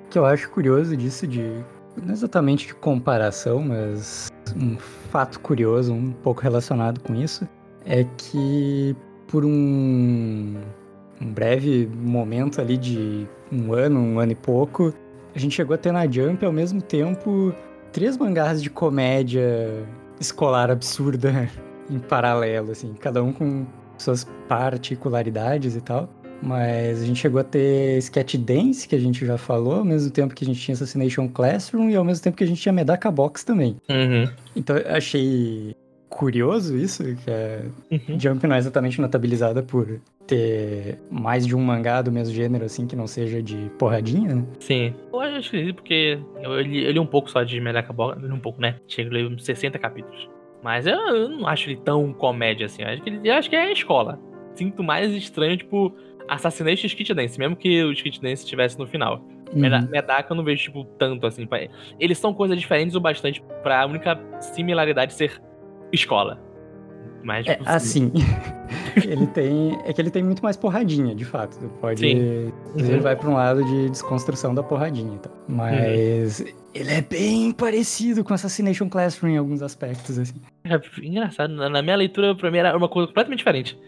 O 0.06 0.08
que 0.10 0.18
eu 0.18 0.24
acho 0.26 0.50
curioso 0.50 0.96
disso 0.96 1.26
de. 1.26 1.40
Não 2.02 2.12
exatamente 2.12 2.66
de 2.66 2.74
comparação, 2.74 3.62
mas 3.62 4.30
um 4.56 4.76
fato 5.10 5.38
curioso, 5.40 5.92
um 5.92 6.10
pouco 6.10 6.40
relacionado 6.40 7.00
com 7.00 7.14
isso, 7.14 7.46
é 7.86 8.04
que 8.16 8.96
por 9.28 9.44
um, 9.44 10.56
um 11.22 11.32
breve 11.32 11.88
momento 11.94 12.60
ali 12.60 12.76
de 12.76 13.26
um 13.50 13.72
ano, 13.72 14.00
um 14.00 14.18
ano 14.18 14.32
e 14.32 14.34
pouco, 14.34 14.92
a 15.34 15.38
gente 15.38 15.54
chegou 15.54 15.74
a 15.74 15.78
ter 15.78 15.92
na 15.92 16.06
Jump 16.06 16.44
ao 16.44 16.52
mesmo 16.52 16.82
tempo 16.82 17.54
três 17.92 18.16
mangás 18.16 18.62
de 18.62 18.68
comédia 18.68 19.86
escolar 20.20 20.70
absurda 20.70 21.48
em 21.88 21.98
paralelo, 21.98 22.72
assim, 22.72 22.92
cada 22.94 23.22
um 23.22 23.32
com 23.32 23.66
suas 23.96 24.26
particularidades 24.48 25.76
e 25.76 25.80
tal. 25.80 26.08
Mas 26.44 27.00
a 27.00 27.06
gente 27.06 27.20
chegou 27.20 27.40
a 27.40 27.44
ter 27.44 27.98
Sketch 27.98 28.34
Dance, 28.34 28.88
que 28.88 28.96
a 28.96 28.98
gente 28.98 29.24
já 29.24 29.38
falou, 29.38 29.76
ao 29.76 29.84
mesmo 29.84 30.10
tempo 30.10 30.34
que 30.34 30.44
a 30.44 30.46
gente 30.46 30.60
tinha 30.60 30.74
Assassination 30.74 31.28
Classroom 31.28 31.88
e 31.88 31.94
ao 31.94 32.04
mesmo 32.04 32.24
tempo 32.24 32.36
que 32.36 32.42
a 32.42 32.46
gente 32.46 32.60
tinha 32.60 32.72
Medaka 32.72 33.12
Box 33.12 33.44
também. 33.44 33.76
Uhum. 33.88 34.28
Então 34.56 34.76
eu 34.76 34.96
achei 34.96 35.76
curioso 36.12 36.76
isso, 36.76 37.02
que 37.02 37.30
a 37.30 37.62
Uhum. 37.90 38.20
Jump 38.20 38.46
não 38.46 38.54
é 38.54 38.58
exatamente 38.58 39.00
notabilizada 39.00 39.62
por 39.62 40.00
ter 40.26 40.98
mais 41.10 41.46
de 41.46 41.56
um 41.56 41.60
mangá 41.60 42.00
do 42.02 42.12
mesmo 42.12 42.34
gênero, 42.34 42.64
assim, 42.64 42.86
que 42.86 42.94
não 42.94 43.06
seja 43.06 43.42
de 43.42 43.70
porradinha, 43.78 44.34
né? 44.34 44.44
Sim. 44.60 44.94
Eu 45.12 45.20
acho 45.20 45.38
esquisito 45.38 45.76
porque 45.76 46.18
eu 46.42 46.60
li, 46.60 46.84
eu 46.84 46.92
li 46.92 46.98
um 46.98 47.06
pouco 47.06 47.30
só 47.30 47.42
de 47.42 47.58
Medaka 47.60 47.92
Box, 47.92 48.20
li 48.22 48.32
um 48.32 48.38
pouco, 48.38 48.60
né? 48.60 48.76
Chega 48.86 49.10
a 49.10 49.12
ler 49.12 49.26
uns 49.26 49.44
60 49.44 49.78
capítulos. 49.78 50.28
Mas 50.62 50.86
eu, 50.86 50.94
eu 50.94 51.28
não 51.28 51.46
acho 51.46 51.68
ele 51.68 51.80
tão 51.84 52.12
comédia 52.12 52.66
assim. 52.66 52.82
Eu 52.82 52.88
acho 52.88 53.02
que, 53.02 53.10
ele, 53.10 53.30
acho 53.30 53.50
que 53.50 53.56
é 53.56 53.62
a 53.62 53.72
escola. 53.72 54.18
Sinto 54.54 54.82
mais 54.82 55.10
estranho, 55.12 55.56
tipo, 55.56 55.94
Assassination 56.28 56.84
e 56.84 56.88
Skit 56.88 57.14
Dance, 57.14 57.38
mesmo 57.38 57.56
que 57.56 57.82
o 57.82 57.92
Skit 57.92 58.20
Dance 58.20 58.44
estivesse 58.44 58.78
no 58.78 58.86
final. 58.86 59.24
Uhum. 59.52 59.88
Medaka 59.90 60.32
eu 60.32 60.36
não 60.36 60.44
vejo, 60.44 60.62
tipo, 60.62 60.84
tanto 60.98 61.26
assim. 61.26 61.48
Eles 61.98 62.18
são 62.18 62.32
coisas 62.32 62.58
diferentes 62.58 62.94
o 62.94 63.00
bastante 63.00 63.42
pra 63.62 63.84
única 63.86 64.18
similaridade 64.40 65.14
ser 65.14 65.40
escola. 65.92 66.40
Mas, 67.24 67.46
É, 67.46 67.54
tipo, 67.54 67.68
assim, 67.70 68.10
ele 69.06 69.26
tem. 69.28 69.78
É 69.84 69.92
que 69.92 70.00
ele 70.00 70.10
tem 70.10 70.24
muito 70.24 70.42
mais 70.42 70.56
porradinha, 70.56 71.14
de 71.14 71.24
fato. 71.24 71.56
Pode. 71.80 72.00
Sim. 72.00 72.52
Ele 72.76 72.94
Uhum. 72.94 73.00
vai 73.00 73.14
pra 73.14 73.30
um 73.30 73.34
lado 73.34 73.64
de 73.64 73.90
desconstrução 73.90 74.52
da 74.54 74.62
porradinha, 74.62 75.18
tá? 75.18 75.30
Mas 75.46 76.40
ele 76.74 76.90
é 76.90 77.00
bem 77.00 77.52
parecido 77.52 78.24
com 78.24 78.34
Assassination 78.34 78.88
Classroom 78.88 79.30
em 79.32 79.36
alguns 79.36 79.62
aspectos, 79.62 80.18
assim. 80.18 80.34
É 80.64 80.80
engraçado, 81.06 81.54
na 81.54 81.80
minha 81.82 81.94
leitura, 81.96 82.34
pra 82.34 82.50
mim 82.50 82.58
era 82.58 82.76
uma 82.76 82.88
coisa 82.88 83.06
completamente 83.06 83.38
diferente. 83.38 83.78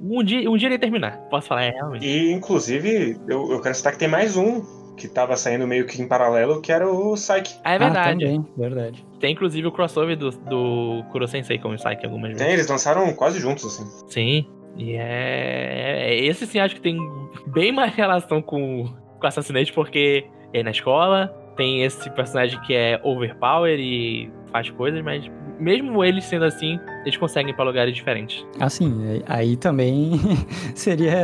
Um, 0.00 0.24
dia, 0.24 0.50
um 0.50 0.56
dia 0.56 0.68
ele 0.68 0.76
ia 0.76 0.80
terminar. 0.80 1.18
Posso 1.30 1.48
falar, 1.48 1.64
é, 1.64 1.70
realmente. 1.70 2.06
E, 2.06 2.32
inclusive, 2.32 3.18
eu, 3.28 3.52
eu 3.52 3.60
quero 3.60 3.74
citar 3.74 3.92
que 3.92 3.98
tem 3.98 4.08
mais 4.08 4.34
um 4.36 4.62
que 4.96 5.08
tava 5.08 5.36
saindo 5.36 5.66
meio 5.66 5.86
que 5.86 6.00
em 6.00 6.06
paralelo, 6.06 6.60
que 6.60 6.70
era 6.70 6.88
o 6.90 7.14
Psyche. 7.14 7.56
Ah, 7.64 7.74
é 7.74 7.78
verdade. 7.78 8.24
Ah, 8.24 8.28
também, 8.28 8.46
verdade. 8.56 9.06
Tem 9.18 9.32
inclusive 9.32 9.66
o 9.66 9.72
crossover 9.72 10.16
do, 10.16 10.30
do 10.30 11.04
Kuro 11.10 11.26
Sensei 11.26 11.58
com 11.58 11.70
o 11.70 11.74
Psyche 11.76 12.04
algumas 12.04 12.28
vezes. 12.30 12.42
Tem, 12.44 12.52
eles 12.52 12.68
lançaram 12.68 13.12
quase 13.14 13.38
juntos, 13.40 13.64
assim. 13.64 13.86
Sim. 14.08 14.46
E 14.76 14.94
é, 14.94 16.08
é- 16.10 16.24
Esse 16.24 16.46
sim 16.46 16.58
acho 16.58 16.74
que 16.76 16.80
tem 16.80 16.96
bem 17.46 17.72
mais 17.72 17.92
relação 17.96 18.40
com, 18.42 18.88
com 19.20 19.26
Assassinate, 19.26 19.72
porque 19.72 20.24
é 20.52 20.62
na 20.62 20.70
escola, 20.70 21.28
tem 21.56 21.82
esse 21.82 22.08
personagem 22.10 22.60
que 22.62 22.74
é 22.74 23.00
overpower 23.02 23.78
e 23.78 24.30
faz 24.50 24.68
coisas, 24.70 25.02
mas 25.02 25.30
mesmo 25.58 26.04
eles 26.04 26.24
sendo 26.24 26.44
assim, 26.44 26.78
eles 27.04 27.16
conseguem 27.16 27.52
ir 27.52 27.54
pra 27.56 27.64
lugares 27.64 27.94
diferentes. 27.94 28.44
Assim, 28.60 29.22
aí 29.26 29.56
também 29.56 30.12
seria 30.74 31.16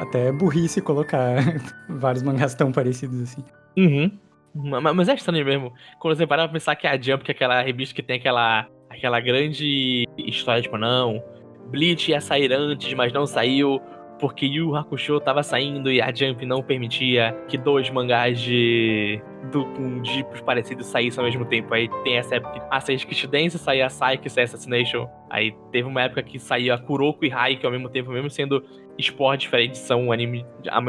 até 0.00 0.32
burrice 0.32 0.80
colocar 0.80 1.36
vários 1.88 2.22
mangás 2.22 2.54
tão 2.54 2.72
parecidos 2.72 3.20
assim. 3.22 3.44
Uhum. 3.76 4.10
Ma- 4.54 4.80
ma- 4.80 4.94
Mas 4.94 5.08
é 5.08 5.14
estranho 5.14 5.44
mesmo. 5.44 5.72
Quando 6.00 6.16
você 6.16 6.26
parar 6.26 6.44
pra 6.44 6.52
pensar 6.54 6.74
que 6.76 6.86
a 6.86 7.00
Jump, 7.00 7.22
que 7.24 7.30
é 7.30 7.34
aquela 7.34 7.62
revista 7.62 7.94
que 7.94 8.02
tem 8.02 8.16
aquela, 8.16 8.66
aquela 8.88 9.20
grande 9.20 10.04
história, 10.18 10.62
tipo, 10.62 10.76
não, 10.76 11.22
Bleach 11.70 12.10
ia 12.10 12.20
sair 12.20 12.52
antes, 12.52 12.92
mas 12.94 13.12
não 13.12 13.26
saiu, 13.26 13.80
porque 14.18 14.44
Yu 14.46 14.74
Hakusho 14.74 15.20
tava 15.20 15.42
saindo 15.42 15.90
e 15.90 16.02
a 16.02 16.12
Jump 16.12 16.44
não 16.44 16.62
permitia 16.62 17.32
que 17.48 17.56
dois 17.56 17.88
mangás 17.90 18.40
de. 18.40 19.22
Do, 19.52 19.64
com 19.64 20.02
tipos 20.02 20.40
parecidos 20.42 20.86
saíssem 20.86 21.18
ao 21.24 21.30
mesmo 21.30 21.46
tempo. 21.46 21.72
Aí 21.72 21.88
tem 22.04 22.18
essa 22.18 22.34
época 22.34 22.60
que 22.60 22.66
a 22.70 22.78
Skit 22.98 23.26
Dance, 23.28 23.58
saía 23.58 23.86
Psyche, 23.86 24.28
saía 24.28 24.44
Assassination. 24.44 25.08
Aí 25.30 25.54
teve 25.72 25.88
uma 25.88 26.02
época 26.02 26.22
que 26.22 26.38
saía 26.38 26.76
Kuroko 26.76 27.24
e 27.24 27.32
Haikyuu 27.32 27.66
ao 27.66 27.72
mesmo 27.72 27.88
tempo, 27.88 28.10
mesmo 28.10 28.28
sendo 28.28 28.62
esportes 29.00 29.44
diferentes, 29.44 29.80
são 29.80 30.12
anime, 30.12 30.44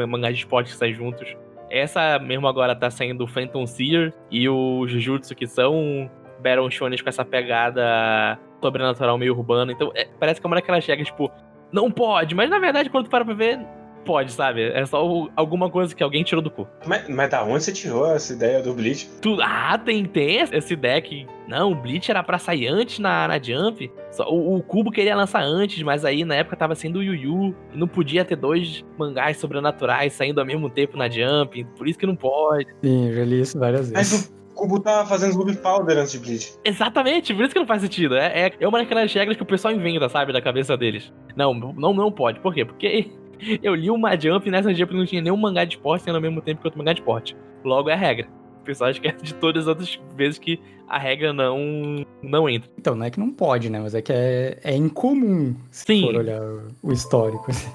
mangás 0.08 0.34
de 0.34 0.42
esporte 0.42 0.70
que 0.70 0.76
saem 0.76 0.94
juntos. 0.94 1.36
Essa 1.70 2.18
mesmo 2.18 2.46
agora 2.46 2.76
tá 2.76 2.90
saindo 2.90 3.24
o 3.24 3.26
Phantom 3.26 3.66
Seer 3.66 4.12
e 4.30 4.48
o 4.48 4.86
Jujutsu, 4.86 5.34
que 5.34 5.46
são 5.46 6.10
Battle 6.42 6.70
Shonen 6.70 6.98
com 7.02 7.08
essa 7.08 7.24
pegada 7.24 8.38
sobrenatural 8.60 9.16
meio 9.16 9.34
urbana. 9.34 9.72
Então, 9.72 9.90
é, 9.94 10.06
parece 10.20 10.40
que 10.40 10.46
é 10.46 10.48
uma 10.48 10.56
daquelas 10.56 10.86
regras, 10.86 11.08
tipo, 11.08 11.30
não 11.72 11.90
pode, 11.90 12.34
mas 12.34 12.50
na 12.50 12.58
verdade, 12.58 12.90
quando 12.90 13.06
tu 13.06 13.10
para 13.10 13.24
pra 13.24 13.34
ver, 13.34 13.58
pode, 14.02 14.32
sabe? 14.32 14.62
É 14.62 14.84
só 14.84 15.28
alguma 15.34 15.70
coisa 15.70 15.94
que 15.94 16.02
alguém 16.02 16.22
tirou 16.22 16.42
do 16.42 16.50
cu. 16.50 16.68
Mas, 16.86 17.08
mas 17.08 17.30
da 17.30 17.44
onde 17.44 17.64
você 17.64 17.72
tirou 17.72 18.06
essa 18.10 18.32
ideia 18.32 18.62
do 18.62 18.74
Bleach? 18.74 19.08
Tu, 19.20 19.38
ah, 19.40 19.78
tem, 19.78 20.04
tem 20.04 20.40
essa 20.40 20.72
ideia 20.72 21.00
que. 21.00 21.26
Não, 21.48 21.72
o 21.72 21.74
Bleach 21.74 22.10
era 22.10 22.22
pra 22.22 22.38
sair 22.38 22.68
antes 22.68 22.98
na, 22.98 23.28
na 23.28 23.42
Jump. 23.42 23.90
Só, 24.10 24.28
o, 24.28 24.56
o 24.56 24.62
Cubo 24.62 24.90
queria 24.90 25.16
lançar 25.16 25.42
antes, 25.42 25.82
mas 25.82 26.04
aí 26.04 26.24
na 26.24 26.36
época 26.36 26.56
tava 26.56 26.74
sendo 26.74 26.98
o 26.98 27.02
Yu 27.02 27.14
Yu. 27.14 27.54
Não 27.74 27.88
podia 27.88 28.24
ter 28.24 28.36
dois 28.36 28.84
mangás 28.98 29.36
sobrenaturais 29.38 30.12
saindo 30.12 30.40
ao 30.40 30.46
mesmo 30.46 30.70
tempo 30.70 30.96
na 30.96 31.08
Jump. 31.08 31.64
Por 31.76 31.88
isso 31.88 31.98
que 31.98 32.06
não 32.06 32.16
pode. 32.16 32.66
Sim, 32.82 33.08
eu 33.08 33.16
já 33.16 33.24
li 33.24 33.40
isso 33.40 33.58
várias 33.58 33.90
vezes. 33.90 34.12
Mas 34.12 34.30
o 34.52 34.54
Kubo 34.54 34.80
tava 34.80 35.08
fazendo 35.08 35.34
Ruby 35.34 35.56
Powder 35.56 35.98
antes 35.98 36.12
de 36.12 36.18
Bleach. 36.18 36.54
Exatamente, 36.64 37.34
por 37.34 37.44
isso 37.44 37.52
que 37.52 37.58
não 37.58 37.66
faz 37.66 37.82
sentido. 37.82 38.14
É, 38.14 38.46
é, 38.46 38.52
é 38.60 38.68
uma 38.68 38.78
daquelas 38.78 39.12
regras 39.12 39.36
que 39.36 39.42
o 39.42 39.46
pessoal 39.46 39.74
inventa, 39.74 40.08
sabe, 40.08 40.32
da 40.32 40.40
cabeça 40.40 40.76
deles. 40.76 41.12
Não, 41.36 41.54
não, 41.54 41.92
não 41.92 42.12
pode. 42.12 42.40
Por 42.40 42.54
quê? 42.54 42.64
Porque 42.64 43.10
eu 43.62 43.74
li 43.74 43.90
uma 43.90 44.18
Jump 44.18 44.46
e 44.46 44.50
nessa 44.50 44.74
Jump 44.74 44.94
não 44.94 45.06
tinha 45.06 45.22
nenhum 45.22 45.36
mangá 45.36 45.64
de 45.64 45.76
esporte 45.76 46.04
sendo 46.04 46.16
ao 46.16 46.20
mesmo 46.20 46.40
tempo 46.40 46.60
que 46.60 46.66
outro 46.66 46.78
mangá 46.78 46.92
de 46.92 47.00
esporte. 47.00 47.36
Logo 47.64 47.90
é 47.90 47.94
a 47.94 47.96
regra. 47.96 48.28
O 48.60 48.64
pessoal 48.64 48.90
esquece 48.90 49.22
de 49.22 49.34
todas 49.34 49.62
as 49.62 49.68
outras 49.68 50.00
vezes 50.16 50.38
que 50.38 50.60
a 50.88 50.98
regra 50.98 51.32
não, 51.32 52.04
não 52.22 52.48
entra. 52.48 52.70
Então, 52.78 52.94
não 52.94 53.06
é 53.06 53.10
que 53.10 53.18
não 53.18 53.30
pode, 53.30 53.70
né? 53.70 53.80
Mas 53.80 53.94
é 53.94 54.02
que 54.02 54.12
é, 54.12 54.58
é 54.62 54.76
incomum 54.76 55.56
se 55.70 55.84
Sim. 55.86 56.02
for 56.02 56.16
olhar 56.16 56.40
o, 56.40 56.68
o 56.82 56.92
histórico. 56.92 57.50
assim. 57.50 57.70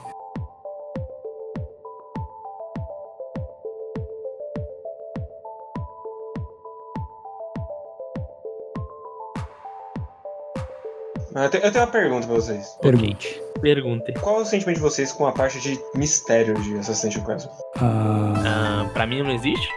Eu, 11.44 11.50
te- 11.50 11.58
eu 11.58 11.72
tenho 11.72 11.86
uma 11.86 11.92
pergunta 11.92 12.26
pra 12.28 12.36
vocês. 12.36 12.78
Pergunte. 12.82 13.42
Pergunte. 13.62 14.14
Qual 14.14 14.40
é 14.40 14.42
o 14.42 14.46
sentimento 14.46 14.78
de 14.78 14.82
vocês 14.84 15.12
com 15.12 15.26
a 15.26 15.32
parte 15.32 15.60
de 15.60 15.80
mistério 15.96 16.54
de 16.62 16.78
Assassin's 16.78 17.18
Creed? 17.18 17.44
Ah, 17.80 18.34
Ah, 18.46 18.90
pra 18.94 19.06
mim 19.06 19.22
não 19.24 19.32
existe. 19.32 19.68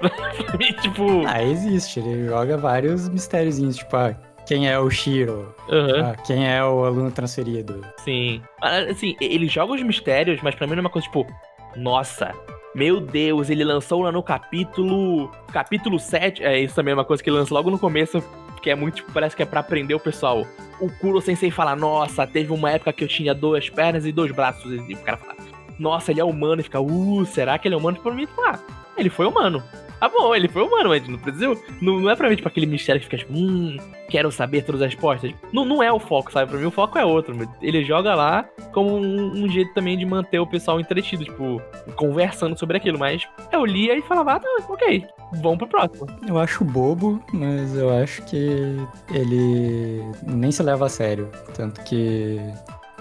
pra 0.00 0.58
mim, 0.58 0.72
tipo. 0.80 1.26
ah, 1.26 1.42
existe. 1.42 2.00
Ele 2.00 2.26
joga 2.28 2.56
vários 2.56 3.08
mistériozinhos, 3.08 3.76
tipo, 3.76 3.96
ah, 3.96 4.14
quem 4.46 4.68
é 4.68 4.78
o 4.78 4.90
Shiro? 4.90 5.54
aham. 5.70 6.10
Ah, 6.12 6.16
quem 6.24 6.48
é 6.50 6.64
o 6.64 6.84
aluno 6.84 7.10
transferido? 7.10 7.84
Sim. 8.04 8.42
Ah, 8.60 8.78
Assim, 8.90 9.14
ele 9.20 9.46
joga 9.46 9.74
os 9.74 9.82
mistérios, 9.82 10.40
mas 10.42 10.54
pra 10.54 10.66
mim 10.66 10.72
não 10.74 10.78
é 10.80 10.82
uma 10.82 10.90
coisa 10.90 11.06
tipo, 11.06 11.26
nossa, 11.76 12.32
meu 12.74 13.00
Deus, 13.00 13.48
ele 13.50 13.62
lançou 13.64 14.02
lá 14.02 14.10
no 14.10 14.22
capítulo. 14.22 15.30
Capítulo 15.52 15.98
7. 16.00 16.42
É 16.42 16.58
isso 16.58 16.74
também 16.74 16.92
é 16.92 16.94
uma 16.94 17.04
coisa 17.04 17.22
que 17.22 17.30
ele 17.30 17.36
lança 17.36 17.54
logo 17.54 17.70
no 17.70 17.78
começo, 17.78 18.22
que 18.60 18.70
é 18.70 18.74
muito, 18.74 18.96
tipo, 18.96 19.12
parece 19.12 19.34
que 19.34 19.42
é 19.42 19.46
pra 19.46 19.60
aprender 19.60 19.94
o 19.94 20.00
pessoal. 20.00 20.46
O 20.80 20.90
Kuro 20.98 21.20
Sensei 21.20 21.50
fala, 21.50 21.76
nossa, 21.76 22.26
teve 22.26 22.52
uma 22.52 22.70
época 22.70 22.92
que 22.92 23.04
eu 23.04 23.08
tinha 23.08 23.34
duas 23.34 23.68
pernas 23.68 24.06
e 24.06 24.12
dois 24.12 24.30
braços. 24.32 24.72
E 24.88 24.94
o 24.94 24.98
cara 24.98 25.16
fala, 25.16 25.36
nossa, 25.78 26.10
ele 26.10 26.20
é 26.20 26.24
humano. 26.24 26.60
E 26.60 26.64
fica, 26.64 26.80
uh, 26.80 27.26
será 27.26 27.58
que 27.58 27.66
ele 27.68 27.74
é 27.74 27.78
humano? 27.78 27.98
Pra 28.00 28.12
mim, 28.12 28.28
ah, 28.46 28.58
ele 28.96 29.10
foi 29.10 29.26
humano. 29.26 29.62
Ah, 30.00 30.08
bom, 30.08 30.34
ele 30.34 30.48
foi 30.48 30.62
humano, 30.62 30.88
mas 30.88 31.06
não 31.06 31.18
precisa. 31.18 31.46
Não, 31.80 32.00
não 32.00 32.10
é 32.10 32.16
pra 32.16 32.30
mim, 32.30 32.36
tipo, 32.36 32.48
aquele 32.48 32.64
mistério 32.64 33.00
que 33.00 33.06
fica, 33.06 33.18
tipo, 33.18 33.34
hum, 33.34 33.76
quero 34.08 34.32
saber 34.32 34.62
todas 34.62 34.80
as 34.80 34.94
respostas. 34.94 35.32
Não, 35.52 35.64
não 35.64 35.82
é 35.82 35.92
o 35.92 35.98
foco, 35.98 36.32
sabe? 36.32 36.50
Pra 36.50 36.58
mim, 36.58 36.66
o 36.66 36.70
foco 36.70 36.98
é 36.98 37.04
outro. 37.04 37.36
Ele 37.60 37.84
joga 37.84 38.14
lá 38.14 38.48
como 38.72 38.96
um, 38.96 39.44
um 39.44 39.48
jeito 39.50 39.74
também 39.74 39.98
de 39.98 40.06
manter 40.06 40.38
o 40.38 40.46
pessoal 40.46 40.80
entretido, 40.80 41.24
tipo, 41.24 41.60
conversando 41.96 42.58
sobre 42.58 42.78
aquilo. 42.78 42.98
Mas 42.98 43.28
eu 43.52 43.64
lia 43.66 43.94
e 43.94 44.02
falava, 44.02 44.34
ah, 44.34 44.40
tá, 44.40 44.48
ok, 44.70 45.06
vamos 45.34 45.58
pro 45.58 45.68
próximo. 45.68 46.06
Eu 46.26 46.38
acho 46.38 46.64
bobo, 46.64 47.22
mas 47.32 47.74
eu 47.74 47.90
acho 47.90 48.22
que 48.22 48.76
ele 49.10 50.02
nem 50.22 50.50
se 50.50 50.62
leva 50.62 50.86
a 50.86 50.88
sério. 50.88 51.28
Tanto 51.54 51.80
que 51.82 52.38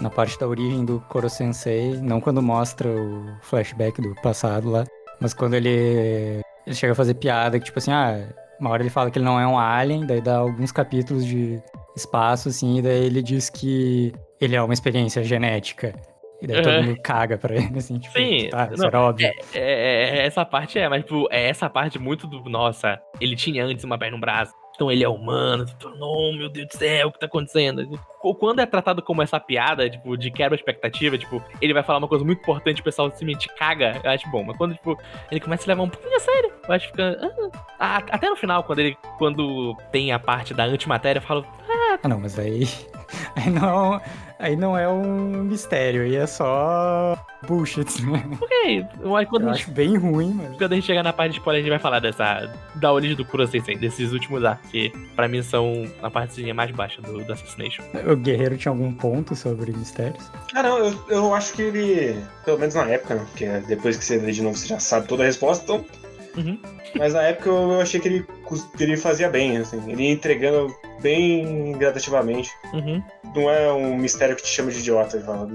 na 0.02 0.10
parte 0.10 0.39
da 0.39 0.48
origem 0.48 0.86
do 0.86 1.04
Koro 1.10 1.30
Sensei, 1.30 1.98
não 1.98 2.22
quando 2.22 2.42
mostra 2.42 2.89
o 2.89 3.26
flashback 3.42 4.02
do 4.02 4.15
passado 4.22 4.70
lá, 4.70 4.86
mas 5.20 5.34
quando 5.34 5.54
ele, 5.54 6.42
ele 6.65 6.76
chega 6.76 6.94
a 6.94 6.96
fazer 6.96 7.15
piada 7.15 7.60
que, 7.60 7.65
tipo 7.65 7.80
assim, 7.80 7.92
ah, 7.92 8.28
uma 8.60 8.70
hora 8.70 8.84
ele 8.84 8.89
fala 8.89 9.12
que 9.12 9.18
ele 9.18 9.26
não 9.26 9.39
é 9.39 9.48
um 9.48 9.58
alien, 9.58 10.06
daí 10.06 10.22
dá 10.22 10.38
alguns 10.38 10.72
capítulos 10.72 11.26
de 11.26 11.62
espaço, 11.96 12.50
assim, 12.50 12.78
e 12.78 12.82
daí 12.82 13.06
ele 13.06 13.22
diz 13.22 13.50
que 13.50 14.13
ele 14.39 14.56
é 14.56 14.62
uma 14.62 14.74
experiência 14.74 15.24
genética. 15.24 15.94
E 16.41 16.47
daí 16.47 16.62
todo 16.62 16.73
Uhum. 16.75 16.84
mundo 16.84 17.02
caga 17.04 17.38
pra 17.38 17.54
ele, 17.56 17.78
assim, 17.78 17.97
tipo, 17.99 18.17
Sim, 18.17 18.47
tá, 18.49 18.69
isso 18.71 18.78
não, 18.82 18.88
era 18.88 19.02
óbvio. 19.02 19.28
É, 19.28 19.34
é, 19.54 20.19
é, 20.19 20.25
essa 20.25 20.45
parte 20.45 20.80
é, 20.80 20.88
mas, 20.88 21.04
tipo, 21.04 21.28
é 21.30 21.49
essa 21.49 21.69
parte 21.69 21.99
muito 21.99 22.25
do. 22.28 22.41
Nossa, 22.49 22.99
ele 23.19 23.36
tinha 23.36 23.65
antes 23.65 23.84
uma 23.84 23.97
perna 23.97 24.15
no 24.15 24.21
braço. 24.21 24.54
Então 24.75 24.89
ele 24.89 25.04
é 25.04 25.10
humano. 25.10 25.65
Tu, 25.78 25.89
Não, 25.97 26.32
meu 26.32 26.47
Deus 26.49 26.67
do 26.69 26.78
céu, 26.78 27.10
o 27.10 27.12
que 27.12 27.19
tá 27.19 27.25
acontecendo? 27.25 27.86
Qu- 28.21 28.34
Quando 28.36 28.60
é 28.62 28.65
tratado 28.65 29.02
como 29.02 29.21
essa 29.21 29.38
piada, 29.38 29.89
tipo, 29.89 30.15
de 30.17 30.32
quebra 30.32 30.56
expectativa, 30.56 31.17
tipo, 31.17 31.43
ele 31.62 31.73
vai 31.73 31.84
falar 31.84 31.99
uma 31.99 32.08
coisa 32.08 32.23
muito 32.23 32.39
importante, 32.39 32.80
o 32.80 32.84
pessoal 32.86 33.10
simplesmente 33.10 33.49
caga, 33.58 33.99
eu 34.02 34.10
acho 34.10 34.30
bom. 34.32 34.41
Mas 34.41 34.56
quando, 34.56 34.75
tipo, 34.75 34.97
ele 35.30 35.41
começa 35.41 35.65
a 35.65 35.67
levar 35.67 35.84
um 35.84 35.89
pouquinho 35.89 36.15
a 36.15 36.19
sério, 36.21 36.54
eu 36.65 36.73
acho 36.73 36.86
que 36.86 36.91
fica. 36.91 37.19
ah. 37.21 37.60
Ah, 37.78 37.97
até 38.10 38.30
no 38.30 38.38
final, 38.38 38.63
quando 38.63 38.80
ele. 38.80 38.97
Quando 39.17 39.75
tem 39.91 40.13
a 40.13 40.19
parte 40.19 40.54
da 40.54 40.63
antimatéria, 40.63 41.19
eu 41.19 41.23
falo. 41.23 41.45
Ah, 41.69 41.79
não, 42.08 42.19
mas 42.19 42.38
aí. 42.38 42.67
Aí 43.36 43.49
não, 43.49 43.99
aí 44.38 44.56
não 44.56 44.78
é 44.78 44.88
um 44.88 45.43
mistério, 45.43 46.04
aí 46.04 46.15
é 46.15 46.28
só 46.28 47.17
bullshit, 47.47 48.04
né? 48.06 48.23
Ok, 48.39 48.86
mas 49.04 49.28
quando 49.28 49.43
Eu 49.43 49.49
a 49.49 49.54
gente 49.54 49.63
acho 49.63 49.71
bem 49.71 49.97
ruim, 49.97 50.34
mas. 50.34 50.58
Quando 50.58 50.73
a 50.73 50.75
gente 50.75 50.86
chegar 50.86 51.04
na 51.04 51.12
parte 51.13 51.32
de 51.32 51.38
spoiler, 51.39 51.60
a 51.60 51.63
gente 51.63 51.71
vai 51.71 51.80
falar 51.80 51.99
dessa. 51.99 52.54
Da 52.75 52.91
origem 52.91 53.15
do 53.15 53.25
Kuro 53.25 53.47
Sensei, 53.47 53.75
desses 53.75 54.12
últimos 54.12 54.43
arcos, 54.43 54.69
que 54.69 54.91
pra 55.15 55.28
mim 55.28 55.41
são 55.41 55.86
a 56.02 56.10
partezinha 56.10 56.54
mais 56.54 56.71
baixa 56.71 57.02
do, 57.02 57.23
do 57.23 57.34
Assassination. 57.34 57.84
O 58.08 58.15
Guerreiro 58.15 58.58
tinha 58.58 58.71
algum 58.71 58.93
ponto 58.93 59.36
sobre 59.36 59.71
mistérios? 59.71 60.23
Ah, 60.54 60.63
não, 60.63 60.78
eu, 60.78 61.06
eu 61.10 61.34
acho 61.34 61.54
que 61.54 61.63
ele. 61.63 62.23
Pelo 62.45 62.60
menos 62.60 62.75
na 62.75 62.86
época, 62.86 63.15
né? 63.15 63.25
Porque 63.30 63.45
depois 63.67 63.97
que 63.97 64.06
você 64.06 64.17
lê 64.17 64.32
de 64.32 64.41
novo 64.41 64.56
você 64.56 64.67
já 64.67 64.80
sabe 64.80 65.08
toda 65.08 65.23
a 65.23 65.25
resposta, 65.25 65.63
então. 65.63 65.86
Uhum. 66.38 66.60
Mas 66.95 67.13
na 67.13 67.23
época 67.23 67.49
eu, 67.49 67.71
eu 67.73 67.82
achei 67.82 67.99
que 67.99 68.08
ele, 68.08 68.25
que 68.78 68.84
ele 68.84 68.97
fazia 68.97 69.30
bem, 69.30 69.58
assim. 69.58 69.82
Ele 69.91 70.04
ia 70.04 70.12
entregando 70.12 70.73
bem 71.02 71.74
gradativamente. 71.74 72.50
Uhum. 72.74 73.04
Não 73.36 73.50
é 73.50 73.72
um 73.72 73.96
mistério 73.98 74.36
que 74.36 74.44
te 74.44 74.48
chama 74.50 74.72
de 74.72 74.80
idiota 74.80 75.18
e 75.18 75.22
fala. 75.22 75.48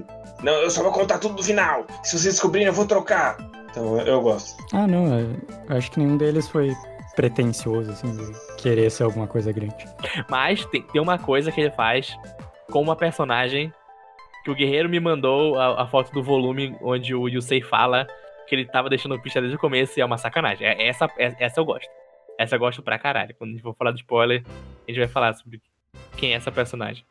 Não, 0.42 0.52
eu 0.54 0.70
só 0.70 0.82
vou 0.82 0.92
contar 0.92 1.18
tudo 1.18 1.36
no 1.36 1.42
final. 1.42 1.86
Se 2.02 2.18
vocês 2.18 2.34
descobrirem, 2.34 2.68
eu 2.68 2.72
vou 2.74 2.86
trocar. 2.86 3.36
Então 3.70 3.98
eu, 4.00 4.20
gosto. 4.20 4.56
Ah, 4.72 4.86
não, 4.86 5.06
eu 5.18 5.36
eu 5.68 5.76
acho 5.76 5.90
que 5.90 5.98
nenhum 5.98 6.16
deles 6.16 6.48
foi 6.48 6.72
pretencioso, 7.16 7.90
assim, 7.90 8.14
de 8.14 8.32
querer 8.56 8.90
ser 8.90 9.04
alguma 9.04 9.26
coisa 9.26 9.52
grande. 9.52 9.74
Mas 10.28 10.64
tem, 10.66 10.82
tem 10.82 11.00
uma 11.00 11.18
coisa 11.18 11.50
que 11.50 11.60
ele 11.60 11.70
faz 11.70 12.16
com 12.70 12.80
uma 12.80 12.96
personagem 12.96 13.72
que 14.44 14.50
o 14.50 14.54
Guerreiro 14.54 14.88
me 14.88 15.00
mandou 15.00 15.58
a, 15.58 15.82
a 15.82 15.86
foto 15.86 16.12
do 16.12 16.22
volume 16.22 16.76
onde 16.82 17.14
o 17.14 17.28
Yusei 17.28 17.62
fala 17.62 18.06
que 18.46 18.54
ele 18.54 18.66
tava 18.66 18.90
deixando 18.90 19.18
pista 19.18 19.40
desde 19.40 19.56
o 19.56 19.60
começo 19.60 19.98
e 19.98 20.02
é 20.02 20.04
uma 20.04 20.18
sacanagem. 20.18 20.66
É- 20.66 20.86
Essa, 20.88 21.08
é- 21.18 21.34
essa 21.38 21.60
eu 21.60 21.64
gosto. 21.64 21.88
Essa 22.38 22.56
eu 22.56 22.58
gosto 22.58 22.82
pra 22.82 22.98
caralho. 22.98 23.34
Quando 23.36 23.50
a 23.50 23.52
gente 23.52 23.62
for 23.62 23.74
falar 23.74 23.92
de 23.92 24.00
spoiler, 24.00 24.44
a 24.86 24.90
gente 24.90 24.98
vai 24.98 25.08
falar 25.08 25.34
sobre 25.34 25.60
quem 26.16 26.32
é 26.32 26.36
essa 26.36 26.50
personagem. 26.50 27.04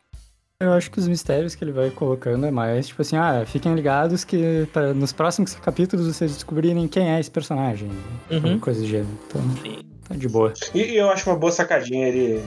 Eu 0.60 0.72
acho 0.72 0.90
que 0.90 1.00
os 1.00 1.08
mistérios 1.08 1.56
que 1.56 1.64
ele 1.64 1.72
vai 1.72 1.90
colocando 1.90 2.46
é 2.46 2.52
mais, 2.52 2.88
tipo 2.88 3.02
assim, 3.02 3.18
ah, 3.18 3.44
fiquem 3.46 3.76
ligados 3.76 4.24
que 4.24 4.68
pra, 4.72 4.94
nos 4.94 5.12
próximos 5.12 5.56
capítulos 5.56 6.08
vocês 6.08 6.32
descobrirem 6.32 6.88
quem 6.88 7.12
é 7.14 7.20
esse 7.20 7.30
personagem. 7.30 7.90
Uhum. 8.32 8.60
Coisa 8.60 8.80
do 8.80 8.88
gênero. 8.88 9.10
Então, 9.28 9.42
Sim. 9.62 9.80
tá 10.08 10.16
de 10.16 10.30
boa. 10.30 10.54
E, 10.74 10.80
e 10.80 10.96
eu 10.96 11.10
acho 11.10 11.30
uma 11.30 11.38
boa 11.38 11.52
sacadinha 11.52 12.08
ele. 12.08 12.42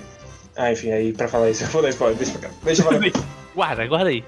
Ah, 0.56 0.72
enfim, 0.72 0.92
aí 0.92 1.12
pra 1.12 1.28
falar 1.28 1.50
isso, 1.50 1.64
eu 1.64 1.68
vou 1.68 1.82
dar 1.82 1.90
spoiler, 1.90 2.16
deixa 2.16 2.38
pra 2.38 2.48
cá. 2.48 2.54
Deixa 2.62 2.82
eu 2.82 2.86
falar. 2.86 3.00
Guarda, 3.54 3.86
guarda 3.86 4.10
aí. 4.10 4.22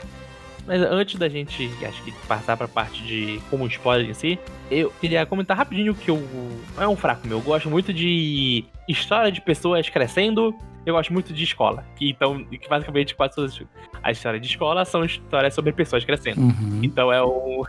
Mas 0.68 0.82
antes 0.82 1.18
da 1.18 1.30
gente, 1.30 1.70
acho 1.82 2.02
que 2.02 2.12
passar 2.28 2.54
pra 2.54 2.68
parte 2.68 3.02
de 3.02 3.40
como 3.48 3.66
spoiler 3.66 4.10
em 4.10 4.12
si, 4.12 4.38
eu 4.70 4.92
queria 5.00 5.24
comentar 5.24 5.56
rapidinho 5.56 5.94
que 5.94 6.10
eu. 6.10 6.22
É 6.78 6.86
um 6.86 6.94
fraco 6.94 7.26
meu. 7.26 7.38
Eu 7.38 7.42
gosto 7.42 7.70
muito 7.70 7.90
de 7.90 8.66
história 8.86 9.32
de 9.32 9.40
pessoas 9.40 9.88
crescendo. 9.88 10.54
Eu 10.84 10.94
gosto 10.94 11.10
muito 11.10 11.32
de 11.32 11.42
escola. 11.42 11.86
Que, 11.96 12.10
então, 12.10 12.44
que 12.44 12.68
basicamente 12.68 13.14
quase 13.14 13.34
todas 13.34 13.62
as 14.02 14.18
histórias 14.18 14.42
de 14.42 14.48
escola 14.48 14.84
são 14.84 15.02
histórias 15.06 15.54
sobre 15.54 15.72
pessoas 15.72 16.04
crescendo. 16.04 16.42
Uhum. 16.42 16.80
Então 16.82 17.10
é 17.10 17.24
um. 17.24 17.62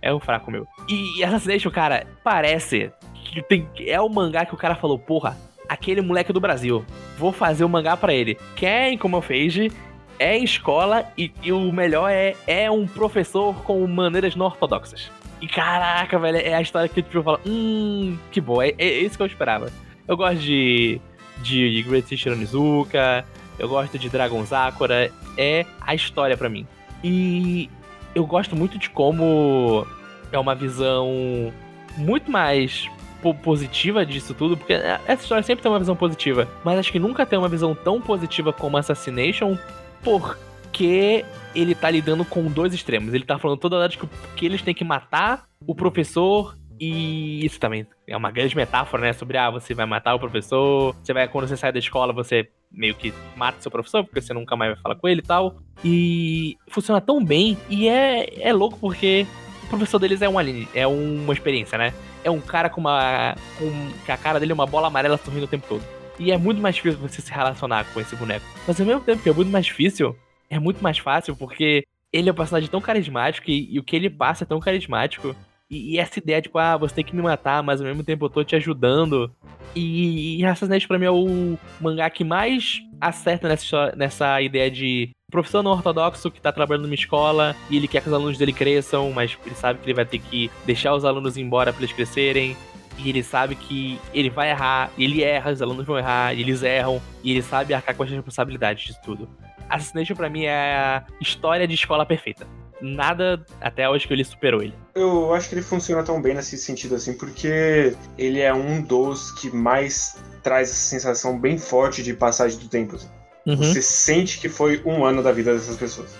É 0.00 0.14
um 0.14 0.20
fraco 0.20 0.48
meu. 0.48 0.64
E 0.88 1.24
Assassination, 1.24 1.72
cara, 1.72 2.06
parece 2.22 2.92
que 3.14 3.42
tem. 3.42 3.68
É 3.80 4.00
o 4.00 4.08
mangá 4.08 4.46
que 4.46 4.54
o 4.54 4.58
cara 4.58 4.76
falou, 4.76 4.96
porra, 4.96 5.36
aquele 5.68 6.00
moleque 6.00 6.32
do 6.32 6.40
Brasil. 6.40 6.84
Vou 7.18 7.32
fazer 7.32 7.64
o 7.64 7.68
mangá 7.68 7.96
pra 7.96 8.14
ele. 8.14 8.38
Quem, 8.54 8.96
como 8.96 9.16
eu 9.16 9.22
fiz, 9.22 9.72
é 10.18 10.36
escola 10.38 11.04
e, 11.16 11.32
e 11.42 11.52
o 11.52 11.72
melhor 11.72 12.10
é, 12.10 12.34
é 12.46 12.70
um 12.70 12.86
professor 12.86 13.54
com 13.62 13.86
maneiras 13.86 14.34
não 14.36 14.46
ortodoxas. 14.46 15.10
E 15.40 15.46
caraca, 15.46 16.18
velho, 16.18 16.38
é 16.38 16.54
a 16.54 16.60
história 16.62 16.88
que 16.88 17.02
tipo, 17.02 17.22
falo, 17.22 17.40
hum, 17.46 18.16
que 18.30 18.40
boa, 18.40 18.66
é, 18.66 18.74
é 18.78 19.00
isso 19.00 19.16
que 19.16 19.22
eu 19.22 19.26
esperava. 19.26 19.70
Eu 20.06 20.16
gosto 20.16 20.38
de, 20.38 21.00
de 21.42 21.82
Great 21.82 22.08
Teacher 22.08 22.32
Onizuka, 22.32 23.24
eu 23.58 23.68
gosto 23.68 23.98
de 23.98 24.08
Dragon 24.08 24.44
Sakura, 24.46 25.10
é 25.36 25.66
a 25.80 25.94
história 25.94 26.36
pra 26.36 26.48
mim. 26.48 26.66
E 27.02 27.68
eu 28.14 28.24
gosto 28.26 28.56
muito 28.56 28.78
de 28.78 28.88
como 28.90 29.86
é 30.32 30.38
uma 30.38 30.54
visão 30.54 31.52
muito 31.96 32.30
mais 32.30 32.88
po- 33.22 33.34
positiva 33.34 34.04
disso 34.06 34.34
tudo, 34.34 34.56
porque 34.56 34.72
essa 34.72 35.22
história 35.22 35.42
sempre 35.42 35.62
tem 35.62 35.70
uma 35.70 35.78
visão 35.78 35.94
positiva, 35.96 36.48
mas 36.64 36.78
acho 36.78 36.90
que 36.92 36.98
nunca 36.98 37.26
tem 37.26 37.38
uma 37.38 37.48
visão 37.48 37.74
tão 37.74 38.00
positiva 38.00 38.52
como 38.52 38.76
Assassination, 38.76 39.56
porque 40.04 41.24
ele 41.54 41.74
tá 41.74 41.90
lidando 41.90 42.24
com 42.24 42.44
dois 42.44 42.74
extremos. 42.74 43.14
Ele 43.14 43.24
tá 43.24 43.38
falando 43.38 43.58
toda 43.58 43.76
hora 43.76 43.88
de 43.88 43.98
que, 43.98 44.06
que 44.36 44.46
eles 44.46 44.62
têm 44.62 44.74
que 44.74 44.84
matar 44.84 45.46
o 45.66 45.74
professor 45.74 46.56
e 46.78 47.44
isso 47.44 47.58
também 47.60 47.86
é 48.06 48.16
uma 48.16 48.30
grande 48.30 48.54
metáfora, 48.56 49.02
né? 49.02 49.12
Sobre, 49.12 49.38
ah, 49.38 49.50
você 49.50 49.74
vai 49.74 49.86
matar 49.86 50.14
o 50.14 50.18
professor, 50.18 50.94
você 51.02 51.12
vai, 51.12 51.28
quando 51.28 51.48
você 51.48 51.56
sai 51.56 51.72
da 51.72 51.78
escola, 51.78 52.12
você 52.12 52.48
meio 52.70 52.94
que 52.94 53.14
mata 53.36 53.60
seu 53.60 53.70
professor, 53.70 54.04
porque 54.04 54.20
você 54.20 54.34
nunca 54.34 54.56
mais 54.56 54.72
vai 54.72 54.82
falar 54.82 54.96
com 54.96 55.08
ele 55.08 55.20
e 55.20 55.24
tal. 55.24 55.56
E 55.84 56.58
funciona 56.68 57.00
tão 57.00 57.24
bem, 57.24 57.56
e 57.70 57.88
é, 57.88 58.48
é 58.48 58.52
louco 58.52 58.76
porque 58.78 59.26
o 59.62 59.68
professor 59.68 59.98
deles 59.98 60.20
é 60.20 60.28
um 60.28 60.38
alien, 60.38 60.68
é 60.74 60.86
uma 60.86 61.32
experiência, 61.32 61.78
né? 61.78 61.94
É 62.24 62.30
um 62.30 62.40
cara 62.40 62.68
com 62.68 62.80
uma. 62.80 63.34
com 63.58 63.70
que 64.04 64.10
a 64.10 64.16
cara 64.16 64.40
dele 64.40 64.52
é 64.52 64.54
uma 64.54 64.66
bola 64.66 64.88
amarela 64.88 65.16
sorrindo 65.16 65.44
o 65.44 65.48
tempo 65.48 65.66
todo. 65.68 65.93
E 66.18 66.30
é 66.30 66.38
muito 66.38 66.60
mais 66.60 66.76
difícil 66.76 66.98
você 66.98 67.20
se 67.20 67.32
relacionar 67.32 67.84
com 67.92 68.00
esse 68.00 68.14
boneco. 68.16 68.46
Mas 68.66 68.80
ao 68.80 68.86
mesmo 68.86 69.00
tempo 69.02 69.22
que 69.22 69.28
é 69.28 69.32
muito 69.32 69.50
mais 69.50 69.66
difícil, 69.66 70.16
é 70.48 70.58
muito 70.58 70.82
mais 70.82 70.98
fácil 70.98 71.36
porque 71.36 71.84
ele 72.12 72.28
é 72.28 72.32
um 72.32 72.36
personagem 72.36 72.70
tão 72.70 72.80
carismático 72.80 73.50
e, 73.50 73.74
e 73.74 73.78
o 73.78 73.82
que 73.82 73.96
ele 73.96 74.08
passa 74.08 74.44
é 74.44 74.46
tão 74.46 74.60
carismático. 74.60 75.34
E, 75.68 75.94
e 75.94 75.98
essa 75.98 76.18
ideia, 76.18 76.40
tipo, 76.40 76.58
ah, 76.58 76.76
você 76.76 76.94
tem 76.94 77.04
que 77.04 77.16
me 77.16 77.22
matar, 77.22 77.62
mas 77.62 77.80
ao 77.80 77.86
mesmo 77.86 78.04
tempo 78.04 78.24
eu 78.24 78.30
tô 78.30 78.44
te 78.44 78.54
ajudando. 78.54 79.30
E, 79.74 80.38
e 80.38 80.44
Assassination 80.44 80.86
pra 80.86 80.98
mim 80.98 81.06
é 81.06 81.10
o 81.10 81.58
mangá 81.80 82.08
que 82.08 82.22
mais 82.22 82.80
acerta 83.00 83.48
nessa, 83.48 83.92
nessa 83.96 84.40
ideia 84.40 84.70
de 84.70 85.10
professor 85.30 85.64
não 85.64 85.72
ortodoxo 85.72 86.30
que 86.30 86.40
tá 86.40 86.52
trabalhando 86.52 86.84
numa 86.84 86.94
escola 86.94 87.56
e 87.68 87.76
ele 87.76 87.88
quer 87.88 88.00
que 88.00 88.08
os 88.08 88.14
alunos 88.14 88.38
dele 88.38 88.52
cresçam, 88.52 89.10
mas 89.10 89.36
ele 89.44 89.54
sabe 89.56 89.80
que 89.80 89.86
ele 89.86 89.94
vai 89.94 90.04
ter 90.04 90.20
que 90.20 90.48
deixar 90.64 90.94
os 90.94 91.04
alunos 91.04 91.36
embora 91.36 91.72
pra 91.72 91.82
eles 91.82 91.92
crescerem. 91.92 92.56
E 92.98 93.08
ele 93.08 93.22
sabe 93.22 93.56
que 93.56 93.98
ele 94.12 94.30
vai 94.30 94.50
errar, 94.50 94.90
ele 94.96 95.22
erra, 95.22 95.50
os 95.50 95.60
alunos 95.60 95.84
vão 95.84 95.98
errar, 95.98 96.32
eles 96.32 96.62
erram, 96.62 97.00
e 97.22 97.30
ele 97.32 97.42
sabe 97.42 97.74
arcar 97.74 97.94
com 97.94 98.02
as 98.02 98.10
responsabilidades 98.10 98.84
disso 98.84 99.00
tudo. 99.04 99.28
Assassination 99.68 100.14
pra 100.14 100.28
mim 100.28 100.44
é 100.44 100.76
a 100.76 101.04
história 101.20 101.66
de 101.66 101.74
escola 101.74 102.06
perfeita. 102.06 102.46
nada 102.80 103.44
até 103.60 103.88
hoje 103.88 104.06
que 104.06 104.12
ele 104.12 104.24
superou 104.24 104.62
ele. 104.62 104.74
Eu 104.94 105.32
acho 105.34 105.48
que 105.48 105.54
ele 105.54 105.62
funciona 105.62 106.02
tão 106.02 106.20
bem 106.20 106.34
nesse 106.34 106.58
sentido 106.58 106.94
assim, 106.94 107.14
porque 107.14 107.96
ele 108.18 108.40
é 108.40 108.52
um 108.52 108.82
dos 108.82 109.32
que 109.32 109.50
mais 109.50 110.16
traz 110.42 110.68
essa 110.70 110.78
sensação 110.78 111.38
bem 111.38 111.56
forte 111.58 112.02
de 112.02 112.12
passagem 112.12 112.58
do 112.58 112.68
tempo. 112.68 112.96
assim. 112.96 113.08
Uhum. 113.46 113.56
Você 113.56 113.82
sente 113.82 114.38
que 114.38 114.48
foi 114.48 114.82
um 114.84 115.04
ano 115.04 115.22
da 115.22 115.32
vida 115.32 115.52
dessas 115.52 115.76
pessoas. 115.76 116.14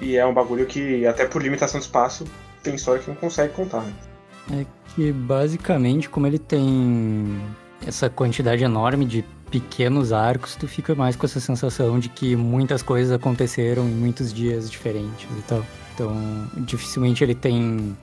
E 0.00 0.16
é 0.16 0.26
um 0.26 0.34
bagulho 0.34 0.66
que, 0.66 1.06
até 1.06 1.26
por 1.26 1.42
limitação 1.42 1.78
de 1.78 1.86
espaço, 1.86 2.24
tem 2.62 2.74
história 2.74 3.00
que 3.02 3.08
não 3.08 3.16
consegue 3.16 3.52
contar. 3.54 3.82
Né? 3.82 3.92
É 4.52 4.66
que 4.94 5.12
basicamente, 5.12 6.08
como 6.08 6.26
ele 6.26 6.38
tem 6.38 7.38
essa 7.86 8.08
quantidade 8.08 8.64
enorme 8.64 9.04
de 9.04 9.24
pequenos 9.50 10.12
arcos, 10.12 10.56
tu 10.56 10.66
fica 10.66 10.94
mais 10.94 11.14
com 11.16 11.26
essa 11.26 11.38
sensação 11.40 11.98
de 11.98 12.08
que 12.08 12.34
muitas 12.34 12.82
coisas 12.82 13.12
aconteceram 13.12 13.84
em 13.84 13.92
muitos 13.92 14.32
dias 14.32 14.70
diferentes 14.70 15.28
e 15.38 15.42
tal. 15.42 15.64
Então, 15.94 16.12
dificilmente 16.56 17.22
ele 17.22 17.34
tem 17.36 17.96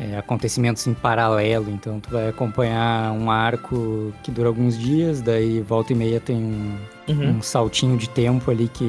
é, 0.00 0.16
acontecimentos 0.16 0.86
em 0.86 0.94
paralelo. 0.94 1.70
Então, 1.70 2.00
tu 2.00 2.08
vai 2.10 2.28
acompanhar 2.28 3.12
um 3.12 3.30
arco 3.30 4.14
que 4.22 4.30
dura 4.30 4.48
alguns 4.48 4.78
dias, 4.78 5.20
daí 5.20 5.60
volta 5.60 5.92
e 5.92 5.96
meia 5.96 6.20
tem 6.20 6.36
um, 6.36 6.76
Uhum. 7.06 7.36
um 7.36 7.42
saltinho 7.42 7.98
de 7.98 8.08
tempo 8.08 8.50
ali 8.50 8.66
que 8.66 8.84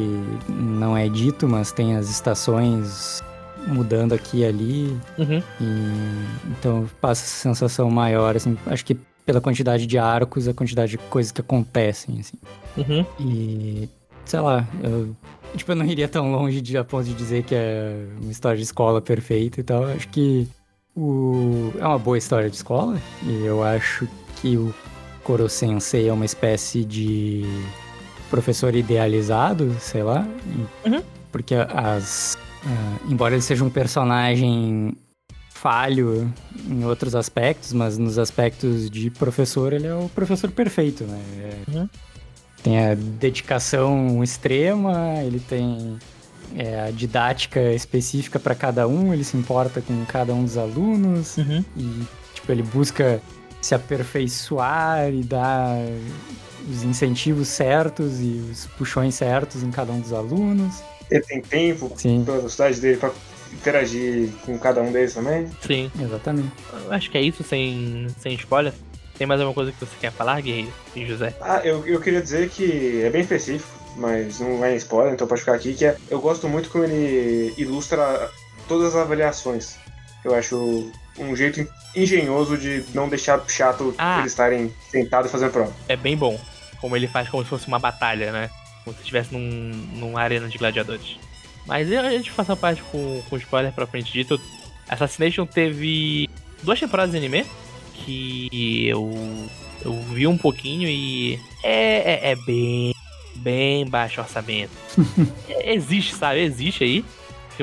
não 0.48 0.96
é 0.96 1.10
dito, 1.10 1.50
mas 1.50 1.74
tem 1.74 1.98
as 1.98 2.10
estações 2.10 3.22
mudando 3.68 4.14
aqui 4.14 4.40
e 4.40 4.46
ali. 4.46 4.98
Uhum. 5.18 5.42
E 5.62 6.52
então 6.52 6.90
passa 7.02 7.24
essa 7.24 7.36
sensação 7.36 7.90
maior, 7.90 8.36
assim, 8.36 8.58
acho 8.68 8.86
que 8.86 8.98
pela 9.26 9.42
quantidade 9.42 9.88
de 9.88 9.98
arcos, 9.98 10.48
a 10.48 10.54
quantidade 10.54 10.92
de 10.92 10.98
coisas 10.98 11.32
que 11.32 11.42
acontecem, 11.42 12.20
assim. 12.20 12.38
Uhum. 12.78 13.06
E 13.20 13.90
sei 14.26 14.40
lá, 14.40 14.68
eu, 14.84 15.16
tipo, 15.56 15.72
eu 15.72 15.76
não 15.76 15.86
iria 15.86 16.08
tão 16.08 16.32
longe 16.32 16.62
de, 16.62 16.78
a 16.78 16.84
ponto 16.84 17.06
de 17.06 17.14
dizer 17.14 17.44
que 17.44 17.56
é 17.56 18.06
uma 18.22 18.32
história 18.32 18.58
de 18.58 18.64
escola 18.64 19.02
perfeita 19.02 19.60
e 19.60 19.64
tal. 19.64 19.86
Acho 19.86 20.08
que 20.10 20.48
o, 20.96 21.72
é 21.80 21.86
uma 21.86 22.00
boa 22.00 22.18
história 22.18 22.50
de 22.50 22.56
escola, 22.56 22.98
e 23.24 23.46
eu 23.46 23.64
acho 23.64 24.08
que 24.42 24.58
o 24.58 24.74
Koro 25.24 25.50
Sensei 25.50 26.08
é 26.08 26.14
uma 26.14 26.26
espécie 26.26 26.86
de 26.86 27.44
professor 28.30 28.76
idealizado, 28.76 29.76
sei 29.80 30.04
lá. 30.04 30.28
Uhum. 30.86 31.02
Porque 31.32 31.56
as. 31.56 32.38
Ah, 32.66 32.98
embora 33.10 33.34
ele 33.36 33.42
seja 33.42 33.64
um 33.64 33.70
personagem 33.70 34.96
falho 35.50 36.32
em 36.68 36.84
outros 36.86 37.16
aspectos, 37.16 37.74
mas 37.74 37.98
nos 37.98 38.20
aspectos 38.20 38.90
de 38.90 39.10
professor, 39.10 39.74
ele 39.74 39.88
é 39.88 39.96
o 39.96 40.10
professor 40.10 40.52
perfeito, 40.52 41.04
né? 41.06 41.20
É- 41.40 41.72
Uhum. 41.72 41.90
Tem 42.62 42.84
a 42.84 42.96
dedicação 42.96 44.24
extrema, 44.24 45.16
ele 45.24 45.40
tem 45.40 45.98
é, 46.56 46.82
a 46.88 46.92
didática 46.92 47.60
específica 47.74 48.40
para 48.40 48.56
cada 48.56 48.88
um, 48.88 49.14
ele 49.14 49.24
se 49.24 49.36
importa 49.38 49.82
com 49.82 50.06
cada 50.06 50.34
um 50.34 50.44
dos 50.44 50.58
alunos 50.58 51.38
Uhum. 51.38 51.64
e 51.76 52.04
tipo 52.34 52.52
ele 52.52 52.64
busca 52.64 53.22
se 53.62 53.74
aperfeiçoar 53.76 55.10
e 55.14 55.22
dar 55.24 55.76
os 56.70 56.84
incentivos 56.84 57.48
certos 57.50 58.20
e 58.20 58.44
os 58.52 58.66
puxões 58.78 59.16
certos 59.16 59.64
em 59.64 59.72
cada 59.72 59.92
um 59.92 60.00
dos 60.00 60.14
alunos. 60.14 60.82
Ele 61.12 61.22
tem 61.22 61.42
tempo 61.42 61.92
Sim, 61.96 62.24
pela 62.26 62.38
velocidade 62.38 62.80
dele 62.80 62.98
pra 62.98 63.12
interagir 63.54 64.30
com 64.46 64.58
cada 64.58 64.82
um 64.82 64.92
deles 64.92 65.14
também. 65.14 65.50
Sim. 65.62 65.92
exatamente. 66.00 66.52
Eu 66.86 66.92
acho 66.92 67.10
que 67.10 67.18
é 67.18 67.22
isso, 67.22 67.44
sem, 67.44 68.08
sem 68.20 68.34
spoiler. 68.34 68.74
Tem 69.18 69.26
mais 69.26 69.40
alguma 69.40 69.54
coisa 69.56 69.72
que 69.72 69.80
você 69.80 69.96
quer 70.00 70.12
falar, 70.12 70.42
Guerreiro 70.42 70.74
e 70.96 71.06
José? 71.06 71.34
Ah, 71.40 71.62
eu, 71.64 71.86
eu 71.88 72.02
queria 72.02 72.22
dizer 72.22 72.50
que 72.50 73.02
é 73.02 73.10
bem 73.10 73.22
específico, 73.22 73.70
mas 73.96 74.40
não 74.42 74.64
é 74.66 74.76
spoiler, 74.76 75.14
então 75.14 75.26
pode 75.26 75.40
ficar 75.40 75.54
aqui, 75.54 75.74
que 75.74 75.86
é, 75.86 75.96
eu 76.10 76.20
gosto 76.20 76.50
muito 76.50 76.70
como 76.70 76.84
ele 76.84 77.54
ilustra 77.58 78.30
todas 78.68 78.94
as 78.94 79.02
avaliações. 79.02 79.78
Eu 80.24 80.36
acho 80.36 80.92
um 81.18 81.34
jeito 81.34 81.66
engenhoso 81.96 82.58
de 82.58 82.84
não 82.94 83.08
deixar 83.08 83.42
chato 83.48 83.96
Ah. 83.98 84.20
eles 84.20 84.34
estarem 84.34 84.74
sentados 84.92 85.32
fazendo 85.32 85.52
prova. 85.52 85.72
É 85.88 85.96
bem 85.96 86.18
bom. 86.18 86.38
Como 86.82 86.96
ele 86.98 87.08
faz 87.08 87.30
como 87.30 87.42
se 87.44 87.50
fosse 87.50 87.68
uma 87.70 87.80
batalha, 87.80 88.32
né? 88.34 88.50
Como 88.86 88.96
se 88.96 89.02
estivesse 89.02 89.34
num, 89.34 89.42
numa 89.96 90.22
arena 90.22 90.48
de 90.48 90.58
gladiadores. 90.58 91.18
Mas 91.66 91.92
eu- 91.92 92.00
a 92.00 92.10
gente 92.12 92.32
passa 92.32 92.54
a 92.54 92.56
parte 92.56 92.82
com, 92.84 93.22
com 93.30 93.36
spoiler 93.38 93.74
pra 93.74 93.86
frente 93.88 94.14
dito. 94.14 94.40
Assassination 94.88 95.46
teve 95.46 96.30
duas 96.64 96.80
temporadas 96.80 97.12
de 97.12 97.18
anime 97.18 97.44
que 98.06 98.88
eu, 98.88 99.50
eu 99.84 99.94
vi 100.14 100.28
um 100.28 100.38
pouquinho 100.38 100.88
e 100.88 101.40
é, 101.64 102.30
é, 102.30 102.32
é 102.32 102.36
bem, 102.36 102.94
bem 103.38 103.86
baixo 103.88 104.22
orçamento. 104.22 104.72
É, 105.50 105.74
existe, 105.76 106.14
sabe? 106.16 106.40
Existe 106.42 106.84
aí. 106.84 107.04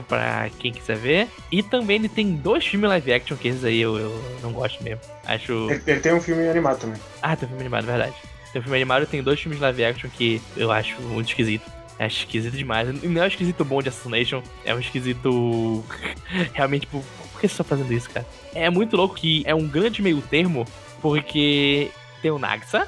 Pra 0.08 0.48
quem 0.58 0.72
quiser 0.72 0.96
ver. 0.96 1.28
E 1.50 1.62
também 1.62 1.96
ele 1.96 2.08
tem 2.08 2.34
dois 2.34 2.66
filmes 2.66 2.88
live 2.88 3.12
action, 3.12 3.36
que 3.36 3.48
esses 3.48 3.62
aí 3.62 3.78
eu, 3.78 3.98
eu 3.98 4.38
não 4.42 4.50
gosto 4.50 4.82
mesmo. 4.82 5.00
Acho. 5.26 5.52
Ele, 5.70 5.82
ele 5.86 6.00
tem 6.00 6.14
um 6.14 6.20
filme 6.20 6.48
animado 6.48 6.80
também. 6.80 6.98
Ah, 7.20 7.36
tem 7.36 7.44
um 7.44 7.50
filme 7.50 7.60
animado, 7.62 7.84
verdade. 7.84 8.14
Tem 8.52 8.60
um 8.60 8.62
filme 8.62 8.76
animado 8.76 9.06
tem 9.06 9.22
dois 9.22 9.40
filmes 9.40 9.60
live 9.60 9.84
action 9.84 10.10
que 10.10 10.40
eu 10.56 10.70
acho 10.70 11.00
muito 11.00 11.28
esquisito. 11.28 11.70
Acho 11.98 12.18
esquisito 12.18 12.56
demais. 12.56 12.88
Não 13.02 13.22
é 13.22 13.24
um 13.24 13.28
esquisito 13.28 13.64
bom 13.64 13.80
de 13.80 13.88
Assassination, 13.88 14.42
é 14.64 14.74
um 14.74 14.80
esquisito. 14.80 15.84
Realmente, 16.52 16.82
tipo, 16.82 17.02
por 17.32 17.40
que 17.40 17.48
você 17.48 17.56
tá 17.56 17.64
fazendo 17.64 17.92
isso, 17.92 18.10
cara? 18.10 18.26
É 18.54 18.68
muito 18.68 18.96
louco 18.96 19.14
que 19.14 19.42
é 19.46 19.54
um 19.54 19.66
grande 19.66 20.02
meio 20.02 20.20
termo, 20.20 20.66
porque 21.00 21.90
tem 22.20 22.30
o 22.30 22.38
Naxa, 22.38 22.86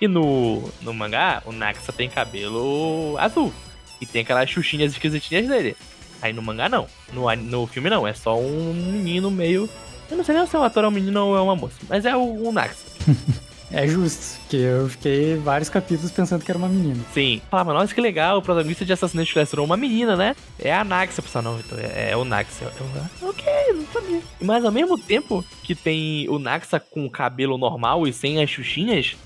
e 0.00 0.06
no, 0.06 0.70
no 0.80 0.94
mangá, 0.94 1.42
o 1.44 1.52
Naxa 1.52 1.92
tem 1.92 2.08
cabelo 2.08 3.16
azul. 3.18 3.52
E 4.00 4.06
tem 4.06 4.22
aquelas 4.22 4.48
xuxinhas 4.48 4.92
esquisitinhas 4.92 5.48
dele. 5.48 5.76
Aí 6.22 6.32
no 6.32 6.42
mangá 6.42 6.68
não. 6.68 6.86
No, 7.12 7.34
no 7.36 7.66
filme 7.66 7.90
não. 7.90 8.06
É 8.06 8.12
só 8.12 8.38
um 8.38 8.72
menino 8.72 9.30
meio. 9.30 9.68
Eu 10.10 10.16
não 10.16 10.24
sei 10.24 10.36
nem 10.36 10.46
se 10.46 10.56
o 10.56 10.62
ator 10.62 10.84
é 10.84 10.88
um 10.88 10.92
menino 10.92 11.26
ou 11.26 11.36
é 11.36 11.40
uma 11.40 11.56
moça. 11.56 11.76
Mas 11.88 12.04
é 12.04 12.16
o, 12.16 12.48
o 12.48 12.52
Naxa. 12.52 12.86
É 13.70 13.86
justo, 13.86 14.40
porque 14.40 14.56
eu 14.56 14.88
fiquei 14.88 15.36
vários 15.36 15.68
capítulos 15.68 16.10
pensando 16.10 16.42
que 16.42 16.50
era 16.50 16.58
uma 16.58 16.68
menina. 16.68 17.04
Sim. 17.12 17.42
Falava, 17.50 17.74
nossa, 17.74 17.94
que 17.94 18.00
legal, 18.00 18.38
o 18.38 18.42
protagonista 18.42 18.84
de 18.84 18.92
Assassination 18.92 19.34
Classroom 19.34 19.64
é 19.64 19.66
uma 19.66 19.76
menina, 19.76 20.16
né? 20.16 20.34
É 20.58 20.74
a 20.74 20.82
Naxa. 20.84 21.20
Pessoal, 21.20 21.44
não, 21.44 21.56
Vitor, 21.56 21.78
é, 21.78 22.10
é 22.12 22.16
o 22.16 22.24
Naxa. 22.24 22.64
Eu, 22.64 22.86
eu, 23.22 23.28
ok, 23.28 23.44
não 23.74 23.86
sabia. 23.92 24.20
Mas 24.40 24.64
ao 24.64 24.72
mesmo 24.72 24.96
tempo 24.98 25.44
que 25.62 25.74
tem 25.74 26.28
o 26.30 26.38
Naxa 26.38 26.80
com 26.80 27.04
o 27.04 27.10
cabelo 27.10 27.58
normal 27.58 28.06
e 28.06 28.12
sem 28.12 28.42
as 28.42 28.50
xuxinhas, 28.50 29.16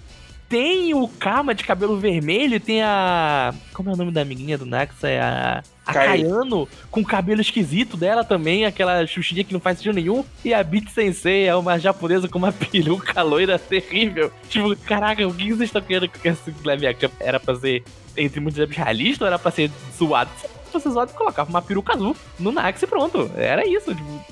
tem 0.53 0.93
o 0.93 1.09
Karma 1.09 1.55
de 1.55 1.65
cabelo 1.65 1.99
vermelho 1.99 2.61
tem 2.61 2.83
a. 2.83 3.55
Como 3.73 3.89
é 3.89 3.95
o 3.95 3.97
nome 3.97 4.13
da 4.13 4.21
amiguinha 4.21 4.59
do 4.59 4.67
Naxa? 4.67 5.09
É 5.09 5.19
a. 5.19 5.63
A 5.87 5.93
Kai. 5.95 6.23
Kayano, 6.23 6.69
com 6.91 7.03
cabelo 7.03 7.41
esquisito 7.41 7.97
dela 7.97 8.23
também, 8.23 8.67
aquela 8.67 9.05
xuxinha 9.05 9.43
que 9.43 9.53
não 9.53 9.59
faz 9.59 9.79
sentido 9.79 9.95
nenhum. 9.95 10.23
E 10.45 10.53
a 10.53 10.63
Beat 10.63 10.89
Sensei 10.91 11.47
é 11.47 11.57
uma 11.57 11.79
japonesa 11.79 12.29
com 12.29 12.39
uma 12.39 12.53
peruca 12.71 13.21
loira 13.23 13.59
terrível. 13.59 14.31
Tipo, 14.49 14.77
caraca, 14.77 15.27
o 15.27 15.35
que 15.35 15.49
vocês 15.49 15.71
estão 15.71 15.81
querendo 15.81 16.09
com 16.09 16.29
esse 16.29 16.55
live 16.65 16.87
action? 16.87 17.09
Era 17.19 17.41
pra 17.41 17.57
ser, 17.57 17.83
entre 18.15 18.39
muitos 18.39 18.59
exemplos, 18.59 18.77
realista 18.77 19.25
ou 19.25 19.29
era 19.29 19.39
pra 19.39 19.51
ser 19.51 19.71
zoado? 19.99 20.31
Se 20.39 20.71
fosse 20.71 20.91
zoado, 20.91 21.15
colocava 21.15 21.49
uma 21.49 21.63
peruca 21.63 21.95
azul 21.95 22.15
no 22.39 22.53
Nax 22.53 22.83
e 22.83 22.87
pronto. 22.87 23.31
Era 23.35 23.67
isso, 23.67 23.95
tipo. 23.95 24.25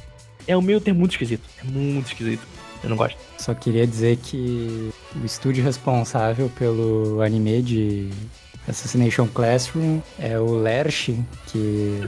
É 0.46 0.56
o 0.56 0.62
meio 0.62 0.80
termo 0.80 1.00
muito 1.00 1.12
esquisito. 1.12 1.48
É 1.58 1.64
muito 1.64 2.06
esquisito. 2.08 2.46
Eu 2.82 2.90
não 2.90 2.96
gosto. 2.96 3.16
Só 3.38 3.54
queria 3.54 3.86
dizer 3.86 4.16
que 4.16 4.90
o 5.20 5.24
estúdio 5.24 5.62
responsável 5.64 6.48
pelo 6.58 7.20
anime 7.22 7.62
de 7.62 8.10
Assassination 8.68 9.26
Classroom 9.26 10.00
é 10.18 10.38
o 10.38 10.54
Lerch, 10.54 11.18
que 11.46 12.00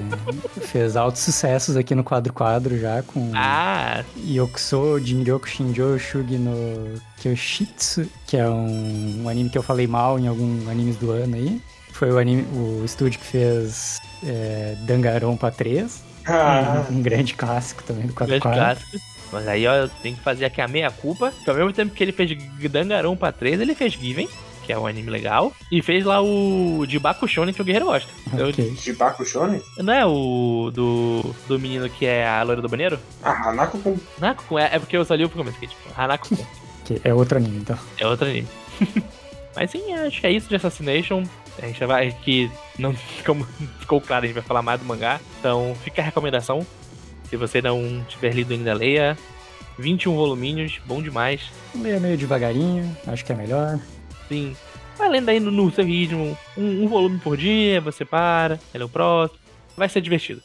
fez 0.61 0.96
altos 0.96 1.22
sucessos 1.22 1.76
aqui 1.76 1.94
no 1.94 2.04
Quadro 2.04 2.32
Quadro 2.32 2.78
já 2.78 3.02
com 3.02 3.30
Ah, 3.35 4.04
Yokuso 4.24 4.98
Jinryoku 5.00 5.48
Shinjo 5.48 5.98
Shugi 5.98 6.37
no 6.38 6.94
Kyoshitsu, 7.20 8.06
que 8.26 8.37
é 8.37 8.48
um, 8.48 9.22
um 9.24 9.28
anime 9.28 9.50
que 9.50 9.58
eu 9.58 9.62
falei 9.62 9.87
mal 9.87 10.18
em 10.18 10.28
alguns 10.28 10.68
animes 10.68 10.96
do 10.96 11.11
ano 11.11 11.35
aí. 11.37 11.61
Foi 11.92 12.11
o, 12.11 12.18
anime, 12.18 12.42
o 12.56 12.85
estúdio 12.85 13.18
que 13.18 13.26
fez 13.26 13.98
é, 14.24 14.76
Danganronpa 14.87 15.50
3, 15.50 16.02
Ah, 16.26 16.85
um 16.90 17.02
grande 17.02 17.35
clássico 17.35 17.82
também 17.82 18.06
do 18.06 18.12
Quadro 18.12 18.38
grande 18.38 18.42
Quadro. 18.42 18.80
clássico. 18.87 19.12
Mas 19.33 19.49
aí, 19.49 19.66
ó, 19.66 19.75
eu 19.75 19.88
tenho 19.88 20.14
que 20.16 20.23
fazer 20.23 20.45
aqui 20.45 20.61
a 20.61 20.69
meia-culpa. 20.69 21.33
Que 21.42 21.48
ao 21.50 21.56
mesmo 21.56 21.73
tempo 21.73 21.94
que 21.94 22.04
ele 22.04 22.13
fez 22.13 22.31
Dangarompa 22.71 23.33
3, 23.33 23.61
ele 23.61 23.75
fez 23.75 23.94
Given, 23.94 24.29
que 24.65 24.73
é 24.73 24.79
um 24.79 24.87
anime 24.87 25.09
legal. 25.11 25.52
E 25.71 25.81
fez 25.83 26.04
lá 26.04 26.21
o 26.23 26.85
de 26.87 26.98
Bakushonen, 26.98 27.54
que 27.54 27.63
o 27.63 27.65
Guerreiro 27.65 27.87
gosta. 27.87 28.11
Eu- 28.37 28.48
Ok. 28.48 28.71
de 28.73 28.92
Baku 28.92 29.25
Shonen? 29.25 29.61
não 29.79 29.92
é 29.92 30.04
o 30.06 30.71
do, 30.73 31.35
do 31.48 31.59
menino 31.59 31.88
que 31.88 32.04
é 32.06 32.27
a 32.29 32.42
loira 32.42 32.61
do 32.63 32.69
banheiro? 32.69 32.98
Ah, 33.23 33.48
Hanako 33.48 33.79
com 33.79 33.96
Hanako 34.21 34.59
é, 34.59 34.71
é 34.75 34.79
porque 34.79 34.96
eu 34.96 35.04
só 35.04 35.15
li 35.15 35.25
o 35.25 35.29
começo 35.31 35.56
aqui, 35.56 35.67
tipo, 35.69 35.81
Hanako 35.96 36.29
Que 36.85 37.00
é 37.04 37.13
outro 37.15 37.38
anime, 37.38 37.59
então. 37.59 37.79
é 37.98 38.06
outro 38.06 38.27
anime. 38.27 38.46
Mas 39.56 39.71
sim, 39.71 39.92
acho 39.92 40.21
que 40.21 40.27
é 40.27 40.31
isso 40.31 40.48
de 40.48 40.56
Assassination. 40.56 41.25
A 41.63 41.67
gente 41.67 41.85
vai 41.85 42.09
aqui, 42.09 42.50
não, 42.79 42.94
como 43.27 43.44
ficou 43.81 44.00
claro, 44.00 44.25
a 44.25 44.27
gente 44.27 44.35
vai 44.35 44.42
falar 44.42 44.63
mais 44.63 44.81
do 44.81 44.87
mangá. 44.87 45.21
Então 45.40 45.75
fica 45.85 46.00
a 46.00 46.04
recomendação. 46.04 46.67
Se 47.33 47.37
você 47.38 47.62
não 47.62 48.04
tiver 48.10 48.35
lido 48.35 48.52
ainda, 48.52 48.74
leia. 48.74 49.16
21 49.78 50.14
voluminhos, 50.14 50.78
bom 50.85 51.00
demais. 51.00 51.40
Leia 51.74 51.98
meio 51.98 52.18
devagarinho, 52.18 52.94
acho 53.06 53.24
que 53.24 53.33
é 53.33 53.35
melhor. 53.35 53.80
Sim. 54.28 54.54
Vai 54.98 55.08
lendo 55.08 55.30
aí 55.30 55.40
no, 55.40 55.50
no 55.50 55.72
seu 55.72 55.83
ritmo. 55.83 56.37
Um, 56.58 56.85
um 56.85 56.88
volume 56.88 57.18
por 57.20 57.38
dia, 57.38 57.80
você 57.80 58.04
para, 58.04 58.60
lê 58.74 58.85
o 58.85 58.88
próximo. 58.88 59.40
Vai 59.74 59.88
ser 59.88 60.02
divertido. 60.02 60.42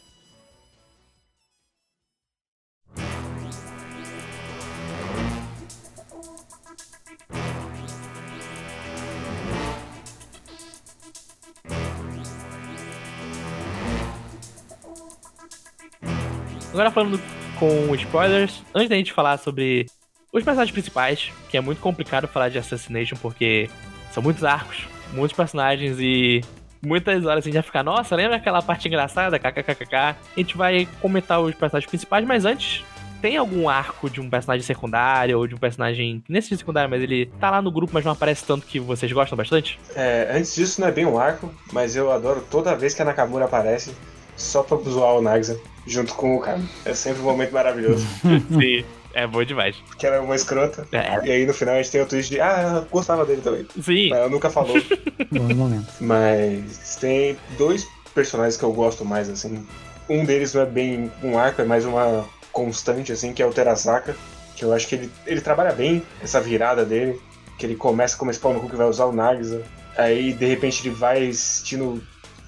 Agora 16.78 16.92
falando 16.92 17.20
com 17.58 17.96
spoilers, 17.96 18.62
antes 18.76 18.88
da 18.88 18.96
gente 18.96 19.12
falar 19.12 19.40
sobre 19.40 19.88
os 20.32 20.44
personagens 20.44 20.72
principais, 20.72 21.32
que 21.50 21.58
é 21.58 21.60
muito 21.60 21.82
complicado 21.82 22.28
falar 22.28 22.50
de 22.50 22.60
Assassination 22.60 23.18
porque 23.20 23.68
são 24.12 24.22
muitos 24.22 24.44
arcos, 24.44 24.88
muitos 25.12 25.36
personagens 25.36 25.98
e 26.00 26.40
muitas 26.80 27.26
horas 27.26 27.44
a 27.44 27.46
gente 27.46 27.56
vai 27.56 27.64
ficar, 27.64 27.82
nossa, 27.82 28.16
lembra 28.16 28.36
aquela 28.36 28.62
parte 28.62 28.88
engraçada, 28.88 29.40
kkkk. 29.40 29.96
A 29.96 30.16
gente 30.36 30.56
vai 30.56 30.88
comentar 31.02 31.42
os 31.42 31.56
personagens 31.56 31.90
principais, 31.90 32.24
mas 32.28 32.46
antes, 32.46 32.86
tem 33.24 33.38
algum 33.38 33.68
arco 33.68 34.08
de 34.08 34.22
um 34.22 34.30
personagem 34.30 34.64
secundário 34.64 35.36
ou 35.36 35.48
de 35.48 35.56
um 35.56 35.58
personagem, 35.58 36.24
nesse 36.30 36.56
secundário, 36.56 36.92
mas 36.92 37.02
ele 37.02 37.26
tá 37.40 37.50
lá 37.50 37.60
no 37.60 37.72
grupo, 37.72 37.92
mas 37.92 38.06
não 38.06 38.12
aparece 38.12 38.46
tanto 38.46 38.68
que 38.68 38.80
vocês 38.80 39.12
gostam 39.12 39.36
bastante? 39.36 39.80
É, 39.96 40.30
antes 40.32 40.54
disso 40.54 40.80
não 40.80 40.88
é 40.88 40.92
bem 40.92 41.08
um 41.08 41.18
arco, 41.18 41.52
mas 41.74 41.96
eu 41.96 42.12
adoro 42.12 42.46
toda 42.52 42.76
vez 42.76 42.94
que 42.94 43.02
a 43.02 43.06
Nakamura 43.06 43.46
aparece, 43.46 43.96
só 44.38 44.64
pra 44.64 44.78
zoar 44.78 45.16
o 45.16 45.22
Nagisa 45.22 45.60
junto 45.86 46.14
com 46.14 46.36
o 46.36 46.40
cara. 46.40 46.62
É 46.86 46.94
sempre 46.94 47.22
um 47.22 47.26
momento 47.26 47.52
maravilhoso. 47.52 48.06
Sim. 48.52 48.86
É 49.14 49.26
bom 49.26 49.44
demais. 49.44 49.76
Porque 49.88 50.06
ela 50.06 50.18
é 50.18 50.20
uma 50.20 50.36
escrota. 50.36 50.88
É. 50.92 51.26
E 51.26 51.32
aí 51.32 51.46
no 51.46 51.54
final 51.54 51.74
a 51.74 51.78
gente 51.78 51.92
tem 51.92 52.02
o 52.02 52.06
twist 52.06 52.32
de, 52.32 52.40
ah, 52.40 52.84
eu 52.84 52.90
gostava 52.92 53.26
dele 53.26 53.42
também. 53.42 53.66
Sim. 53.82 54.10
Mas 54.10 54.20
ela 54.20 54.30
nunca 54.30 54.50
falou. 54.50 54.76
Bons 55.32 55.56
momentos. 55.56 55.96
Mas 56.00 56.98
tem 56.98 57.36
dois 57.58 57.88
personagens 58.14 58.58
que 58.58 58.64
eu 58.64 58.72
gosto 58.72 59.04
mais, 59.04 59.28
assim. 59.28 59.66
Um 60.08 60.24
deles 60.24 60.54
não 60.54 60.62
é 60.62 60.66
bem 60.68 61.12
um 61.24 61.38
arco, 61.38 61.62
é 61.62 61.66
mais 61.66 61.84
uma 61.84 62.26
constante, 62.52 63.12
assim, 63.12 63.34
que 63.34 63.42
é 63.42 63.46
o 63.46 63.52
Terasaka. 63.52 64.16
Que 64.56 64.64
eu 64.64 64.72
acho 64.72 64.88
que 64.88 64.96
ele, 64.96 65.12
ele 65.26 65.42
trabalha 65.42 65.72
bem 65.72 66.04
essa 66.22 66.40
virada 66.40 66.86
dele. 66.86 67.20
Que 67.58 67.66
ele 67.66 67.76
começa 67.76 68.16
como 68.16 68.30
esse 68.30 68.40
pau 68.40 68.54
no 68.54 68.60
cu 68.60 68.70
que 68.70 68.76
vai 68.76 68.88
usar 68.88 69.06
o 69.06 69.12
Nagisa. 69.12 69.64
Aí, 69.98 70.32
de 70.32 70.46
repente, 70.46 70.88
ele 70.88 70.94
vai 70.94 71.34
sentindo 71.34 72.04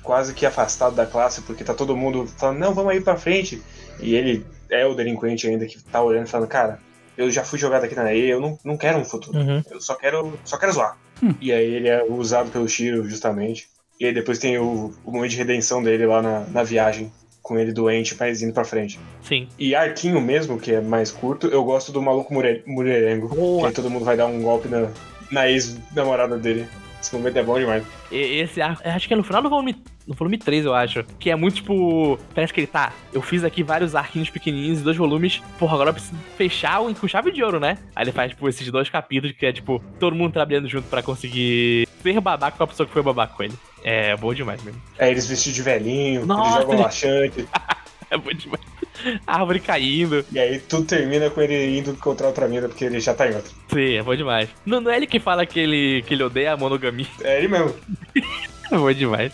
quase 0.09 0.33
que 0.33 0.43
afastado 0.43 0.95
da 0.95 1.05
classe, 1.05 1.39
porque 1.43 1.63
tá 1.63 1.71
todo 1.71 1.95
mundo 1.95 2.25
falando, 2.25 2.57
não, 2.57 2.73
vamos 2.73 2.93
aí 2.93 2.99
pra 2.99 3.15
frente. 3.15 3.61
E 3.99 4.15
ele 4.15 4.43
é 4.67 4.83
o 4.83 4.95
delinquente 4.95 5.47
ainda 5.47 5.67
que 5.67 5.79
tá 5.83 6.01
olhando 6.01 6.25
e 6.25 6.29
falando, 6.31 6.47
cara, 6.47 6.79
eu 7.15 7.29
já 7.29 7.43
fui 7.43 7.59
jogado 7.59 7.83
aqui 7.83 7.93
na 7.93 8.01
areia, 8.01 8.31
eu 8.31 8.41
não, 8.41 8.57
não 8.65 8.75
quero 8.75 8.97
um 8.97 9.05
futuro. 9.05 9.37
Uhum. 9.37 9.61
Eu 9.69 9.79
só 9.79 9.93
quero, 9.93 10.33
só 10.43 10.57
quero 10.57 10.71
zoar. 10.71 10.97
Hum. 11.21 11.35
E 11.39 11.53
aí 11.53 11.75
ele 11.75 11.87
é 11.87 12.03
usado 12.03 12.49
pelo 12.49 12.67
Shiro, 12.67 13.07
justamente. 13.07 13.67
E 13.99 14.05
aí 14.07 14.11
depois 14.11 14.39
tem 14.39 14.57
o, 14.57 14.91
o 15.05 15.11
momento 15.11 15.29
de 15.29 15.37
redenção 15.37 15.83
dele 15.83 16.07
lá 16.07 16.23
na, 16.23 16.39
na 16.39 16.63
viagem, 16.63 17.11
com 17.43 17.59
ele 17.59 17.71
doente, 17.71 18.15
mas 18.19 18.41
indo 18.41 18.51
pra 18.51 18.65
frente. 18.65 18.99
Sim. 19.21 19.47
E 19.59 19.75
arquinho 19.75 20.19
mesmo, 20.19 20.59
que 20.59 20.73
é 20.73 20.81
mais 20.81 21.11
curto, 21.11 21.45
eu 21.45 21.63
gosto 21.63 21.91
do 21.91 22.01
maluco 22.01 22.33
mulherengo. 22.33 23.27
Boa. 23.27 23.61
Que 23.61 23.67
aí 23.67 23.73
todo 23.73 23.91
mundo 23.91 24.05
vai 24.05 24.17
dar 24.17 24.25
um 24.25 24.41
golpe 24.41 24.67
na, 24.67 24.87
na 25.31 25.47
ex-namorada 25.47 26.35
dele. 26.35 26.67
Esse 27.01 27.15
momento 27.15 27.37
é 27.37 27.43
bom 27.43 27.57
demais. 27.57 27.83
Esse 28.11 28.61
arco, 28.61 28.81
acho 28.85 29.07
que 29.07 29.13
é 29.13 29.17
no 29.17 29.23
final 29.23 29.41
do 29.41 29.49
volume, 29.49 29.81
no 30.09 30.15
volume 30.15 30.37
3, 30.39 30.65
eu 30.65 30.73
acho. 30.73 31.03
Que 31.19 31.29
é 31.29 31.35
muito 31.35 31.57
tipo. 31.57 32.17
Parece 32.33 32.51
que 32.51 32.59
ele 32.61 32.67
tá. 32.67 32.91
Eu 33.13 33.21
fiz 33.21 33.43
aqui 33.43 33.61
vários 33.61 33.93
arquinhos 33.95 34.29
pequenininhos, 34.29 34.81
dois 34.81 34.97
volumes. 34.97 35.39
Porra, 35.59 35.75
agora 35.75 35.89
eu 35.91 35.93
preciso 35.93 36.15
fechar 36.35 36.79
com 36.99 37.07
chave 37.07 37.31
de 37.31 37.43
ouro, 37.43 37.59
né? 37.59 37.77
Aí 37.95 38.03
ele 38.05 38.11
faz, 38.11 38.31
tipo, 38.31 38.49
esses 38.49 38.69
dois 38.71 38.89
capítulos 38.89 39.35
que 39.37 39.45
é, 39.45 39.53
tipo, 39.53 39.81
todo 39.99 40.15
mundo 40.15 40.33
trabalhando 40.33 40.67
junto 40.67 40.87
pra 40.89 41.03
conseguir 41.03 41.87
ser 42.01 42.19
babaca 42.19 42.57
com 42.57 42.63
a 42.63 42.67
pessoa 42.67 42.87
que 42.87 42.93
foi 42.93 43.03
babaca 43.03 43.33
com 43.35 43.43
ele. 43.43 43.53
É 43.83 44.15
bom 44.17 44.33
demais 44.33 44.61
mesmo. 44.63 44.81
Aí 44.97 45.11
eles 45.11 45.27
vestidos 45.27 45.55
de 45.55 45.61
velhinho, 45.61 46.25
Nossa, 46.25 46.41
eles 46.49 46.55
jogam 46.61 46.73
ele- 46.73 46.83
laxante. 46.83 47.47
É 48.11 48.17
bom 48.17 48.31
demais. 48.31 48.61
Árvore 49.27 49.59
caindo. 49.59 50.25
E 50.31 50.39
aí 50.39 50.57
tudo 50.59 50.83
termina 50.85 51.29
com 51.29 51.39
ele 51.41 51.77
indo 51.77 51.91
encontrar 51.91 52.25
outra 52.25 52.47
mina, 52.47 52.67
porque 52.67 52.83
ele 52.85 52.99
já 52.99 53.13
tá 53.13 53.29
em 53.29 53.35
outra. 53.35 53.51
Sim, 53.71 53.93
é 53.97 54.01
bom 54.01 54.15
demais. 54.15 54.49
Não, 54.65 54.81
não 54.81 54.89
é 54.89 54.97
ele 54.97 55.05
que 55.05 55.19
fala 55.19 55.45
que 55.45 55.59
ele, 55.59 56.01
que 56.07 56.15
ele 56.15 56.23
odeia 56.23 56.53
a 56.53 56.57
monogamia. 56.57 57.05
É 57.21 57.37
ele 57.37 57.47
mesmo. 57.49 57.71
É 58.71 58.77
bom 58.77 58.91
demais. 58.93 59.31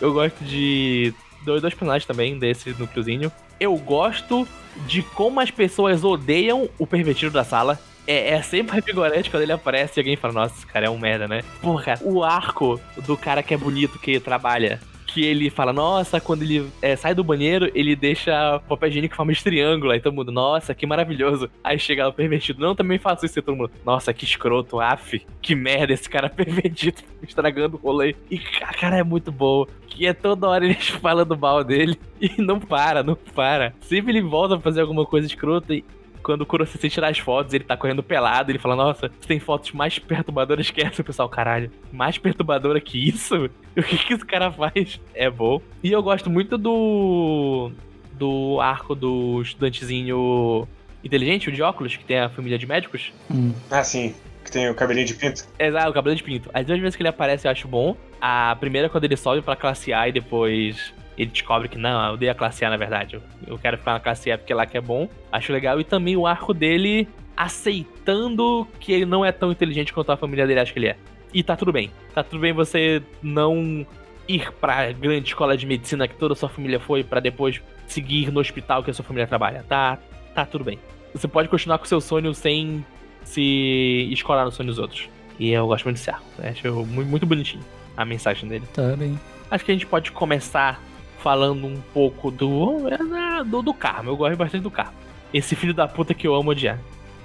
Eu 0.00 0.12
gosto 0.12 0.44
de 0.44 1.12
dois, 1.44 1.60
dois 1.60 1.74
personagens 1.74 2.06
também 2.06 2.38
desse 2.38 2.70
núcleozinho. 2.78 3.32
Eu 3.58 3.76
gosto 3.76 4.46
de 4.86 5.02
como 5.02 5.40
as 5.40 5.50
pessoas 5.50 6.04
odeiam 6.04 6.68
o 6.78 6.86
pervertido 6.86 7.32
da 7.32 7.44
sala. 7.44 7.78
É, 8.06 8.30
é 8.30 8.42
sempre 8.42 8.76
revigorante 8.76 9.30
quando 9.30 9.42
ele 9.42 9.52
aparece 9.52 9.98
e 9.98 10.00
alguém 10.00 10.16
fala, 10.16 10.34
nossa, 10.34 10.54
esse 10.56 10.66
cara 10.66 10.86
é 10.86 10.90
um 10.90 10.98
merda, 10.98 11.26
né? 11.26 11.42
Porra, 11.60 11.98
o 12.02 12.22
arco 12.22 12.80
do 13.04 13.16
cara 13.16 13.42
que 13.42 13.52
é 13.52 13.56
bonito, 13.56 13.98
que 13.98 14.20
trabalha. 14.20 14.80
Que 15.10 15.24
ele 15.24 15.48
fala, 15.48 15.72
nossa, 15.72 16.20
quando 16.20 16.42
ele 16.42 16.68
é, 16.82 16.94
sai 16.94 17.14
do 17.14 17.24
banheiro, 17.24 17.70
ele 17.74 17.96
deixa 17.96 18.60
papel 18.68 18.90
higiênico 18.90 19.14
em 19.14 19.16
forma 19.16 19.32
de 19.32 19.42
triângulo. 19.42 19.90
Aí 19.90 20.00
todo 20.00 20.12
mundo, 20.14 20.30
nossa, 20.30 20.74
que 20.74 20.86
maravilhoso. 20.86 21.48
Aí 21.64 21.78
chega 21.78 22.02
lá 22.04 22.10
o 22.10 22.12
pervertido, 22.12 22.60
não, 22.60 22.74
também 22.74 22.98
faço 22.98 23.24
isso. 23.24 23.38
E 23.38 23.42
todo 23.42 23.56
mundo, 23.56 23.70
nossa, 23.86 24.12
que 24.12 24.24
escroto, 24.24 24.78
af, 24.80 25.20
que 25.40 25.54
merda 25.54 25.94
esse 25.94 26.08
cara 26.10 26.28
pervertido, 26.30 26.98
estragando 27.22 27.76
o 27.76 27.86
rolê. 27.86 28.14
E, 28.30 28.38
ca- 28.38 28.74
cara, 28.74 28.98
é 28.98 29.02
muito 29.02 29.32
bom. 29.32 29.64
Que 29.86 30.06
é 30.06 30.12
toda 30.12 30.46
hora 30.46 30.64
eles 30.66 30.88
falando 31.00 31.36
mal 31.38 31.64
dele 31.64 31.98
e 32.20 32.40
não 32.42 32.60
para, 32.60 33.02
não 33.02 33.16
para. 33.34 33.72
Sempre 33.80 34.12
ele 34.12 34.20
volta 34.20 34.56
pra 34.56 34.62
fazer 34.64 34.82
alguma 34.82 35.06
coisa 35.06 35.26
escrota 35.26 35.74
e 35.74 35.82
quando 36.28 36.42
o 36.42 36.46
Kurosensei 36.46 36.90
tirar 36.90 37.08
as 37.08 37.18
fotos, 37.18 37.54
ele 37.54 37.64
tá 37.64 37.74
correndo 37.74 38.02
pelado, 38.02 38.50
ele 38.50 38.58
fala, 38.58 38.76
nossa, 38.76 39.10
você 39.18 39.26
tem 39.26 39.40
fotos 39.40 39.72
mais 39.72 39.98
perturbadoras 39.98 40.70
que 40.70 40.82
essa, 40.82 41.02
pessoal, 41.02 41.26
caralho, 41.26 41.70
mais 41.90 42.18
perturbadora 42.18 42.82
que 42.82 43.08
isso? 43.08 43.48
O 43.78 43.82
que 43.82 43.96
que 43.96 44.12
esse 44.12 44.26
cara 44.26 44.50
faz? 44.50 45.00
É 45.14 45.30
bom. 45.30 45.62
E 45.84 45.92
eu 45.92 46.02
gosto 46.02 46.28
muito 46.28 46.58
do 46.58 47.70
do 48.12 48.60
arco 48.60 48.92
do 48.92 49.40
estudantezinho 49.40 50.66
inteligente, 51.04 51.48
o 51.48 51.52
de 51.52 51.62
óculos, 51.62 51.96
que 51.96 52.04
tem 52.04 52.18
a 52.18 52.28
família 52.28 52.58
de 52.58 52.66
médicos. 52.66 53.12
Hum. 53.30 53.52
Ah, 53.70 53.84
sim. 53.84 54.16
Que 54.44 54.50
tem 54.50 54.68
o 54.68 54.74
cabelinho 54.74 55.06
de 55.06 55.14
pinto. 55.14 55.44
Exato, 55.56 55.90
o 55.90 55.92
cabelo 55.94 56.16
de 56.16 56.24
pinto. 56.24 56.50
As 56.52 56.66
duas 56.66 56.80
vezes 56.80 56.96
que 56.96 57.02
ele 57.02 57.08
aparece 57.08 57.46
eu 57.46 57.52
acho 57.52 57.68
bom. 57.68 57.96
A 58.20 58.56
primeira 58.58 58.88
é 58.88 58.90
quando 58.90 59.04
ele 59.04 59.16
sobe 59.16 59.42
pra 59.42 59.54
classe 59.54 59.92
A 59.92 60.08
e 60.08 60.12
depois 60.12 60.92
ele 61.18 61.30
descobre 61.30 61.68
que 61.68 61.76
não, 61.76 62.06
eu 62.06 62.14
odeio 62.14 62.30
a 62.30 62.34
classe 62.34 62.64
A 62.64 62.70
na 62.70 62.76
verdade. 62.76 63.20
Eu, 63.46 63.58
quero 63.58 63.76
ficar 63.76 63.94
na 63.94 64.00
classe 64.00 64.30
A 64.30 64.38
porque 64.38 64.54
lá 64.54 64.64
que 64.64 64.76
é 64.76 64.80
bom. 64.80 65.08
Acho 65.32 65.52
legal. 65.52 65.80
E 65.80 65.84
também 65.84 66.16
o 66.16 66.26
arco 66.26 66.54
dele 66.54 67.08
aceitando 67.36 68.66
que 68.78 68.92
ele 68.92 69.04
não 69.04 69.24
é 69.24 69.32
tão 69.32 69.50
inteligente 69.50 69.92
quanto 69.92 70.12
a 70.12 70.16
família 70.16 70.46
dele 70.46 70.60
acha 70.60 70.72
que 70.72 70.78
ele 70.78 70.88
é. 70.88 70.96
E 71.34 71.42
tá 71.42 71.56
tudo 71.56 71.72
bem. 71.72 71.90
Tá 72.14 72.22
tudo 72.22 72.40
bem 72.40 72.52
você 72.52 73.02
não 73.22 73.84
ir 74.28 74.52
pra 74.60 74.92
grande 74.92 75.28
escola 75.28 75.56
de 75.56 75.66
medicina 75.66 76.06
que 76.06 76.14
toda 76.14 76.34
a 76.34 76.36
sua 76.36 76.48
família 76.48 76.78
foi 76.78 77.02
pra 77.02 77.18
depois 77.18 77.60
seguir 77.86 78.30
no 78.30 78.38
hospital 78.38 78.84
que 78.84 78.90
a 78.90 78.94
sua 78.94 79.04
família 79.04 79.26
trabalha. 79.26 79.64
Tá, 79.68 79.98
tá 80.34 80.46
tudo 80.46 80.64
bem. 80.64 80.78
Você 81.12 81.26
pode 81.26 81.48
continuar 81.48 81.78
com 81.78 81.84
seu 81.84 82.00
sonho 82.00 82.32
sem 82.32 82.84
se 83.24 84.08
escorar 84.12 84.44
no 84.44 84.52
sonho 84.52 84.68
dos 84.68 84.78
outros. 84.78 85.08
E 85.38 85.50
eu 85.50 85.66
gosto 85.66 85.84
muito 85.84 85.96
desse 85.96 86.10
arco. 86.10 86.24
Acho 86.38 86.84
muito, 86.84 87.08
muito 87.08 87.26
bonitinho 87.26 87.64
a 87.96 88.04
mensagem 88.04 88.48
dele. 88.48 88.64
Tá 88.72 88.94
bem. 88.96 89.18
Acho 89.50 89.64
que 89.64 89.72
a 89.72 89.74
gente 89.74 89.86
pode 89.86 90.12
começar 90.12 90.80
falando 91.22 91.66
um 91.66 91.80
pouco 91.92 92.30
do. 92.30 92.88
é, 92.88 93.44
do, 93.44 93.62
do 93.62 93.74
Karma. 93.74 94.10
Eu 94.10 94.16
gosto 94.16 94.36
bastante 94.36 94.62
do 94.62 94.70
Karma. 94.70 94.94
Esse 95.32 95.54
filho 95.54 95.74
da 95.74 95.86
puta 95.86 96.14
que 96.14 96.26
eu 96.26 96.34
amo 96.34 96.50
odiar. 96.50 96.78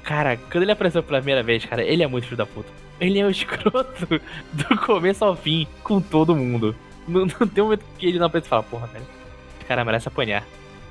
Cara, 0.04 0.36
quando 0.36 0.64
ele 0.64 0.72
apareceu 0.72 1.02
pela 1.02 1.20
primeira 1.20 1.42
vez, 1.42 1.64
cara, 1.66 1.84
ele 1.84 2.04
é 2.04 2.08
muito 2.08 2.26
filho 2.26 2.38
da 2.38 2.46
puta. 2.46 2.70
Ele 3.00 3.20
é 3.20 3.26
o 3.26 3.30
escroto 3.32 4.22
do 4.52 4.78
começo 4.86 5.24
ao 5.24 5.36
fim 5.36 5.68
com 5.84 6.02
todo 6.02 6.36
mundo. 6.36 6.76
Não, 7.08 7.26
não 7.26 7.48
tem 7.48 7.64
um 7.64 7.68
momento 7.68 7.86
que 7.98 8.08
ele 8.08 8.20
não 8.20 8.28
aparece 8.28 8.48
e 8.48 8.50
fala, 8.50 8.64
porra, 8.64 8.88
velho, 8.88 9.06
esse 9.58 9.66
cara 9.66 9.86
merece 9.86 10.08
apanhar. 10.08 10.44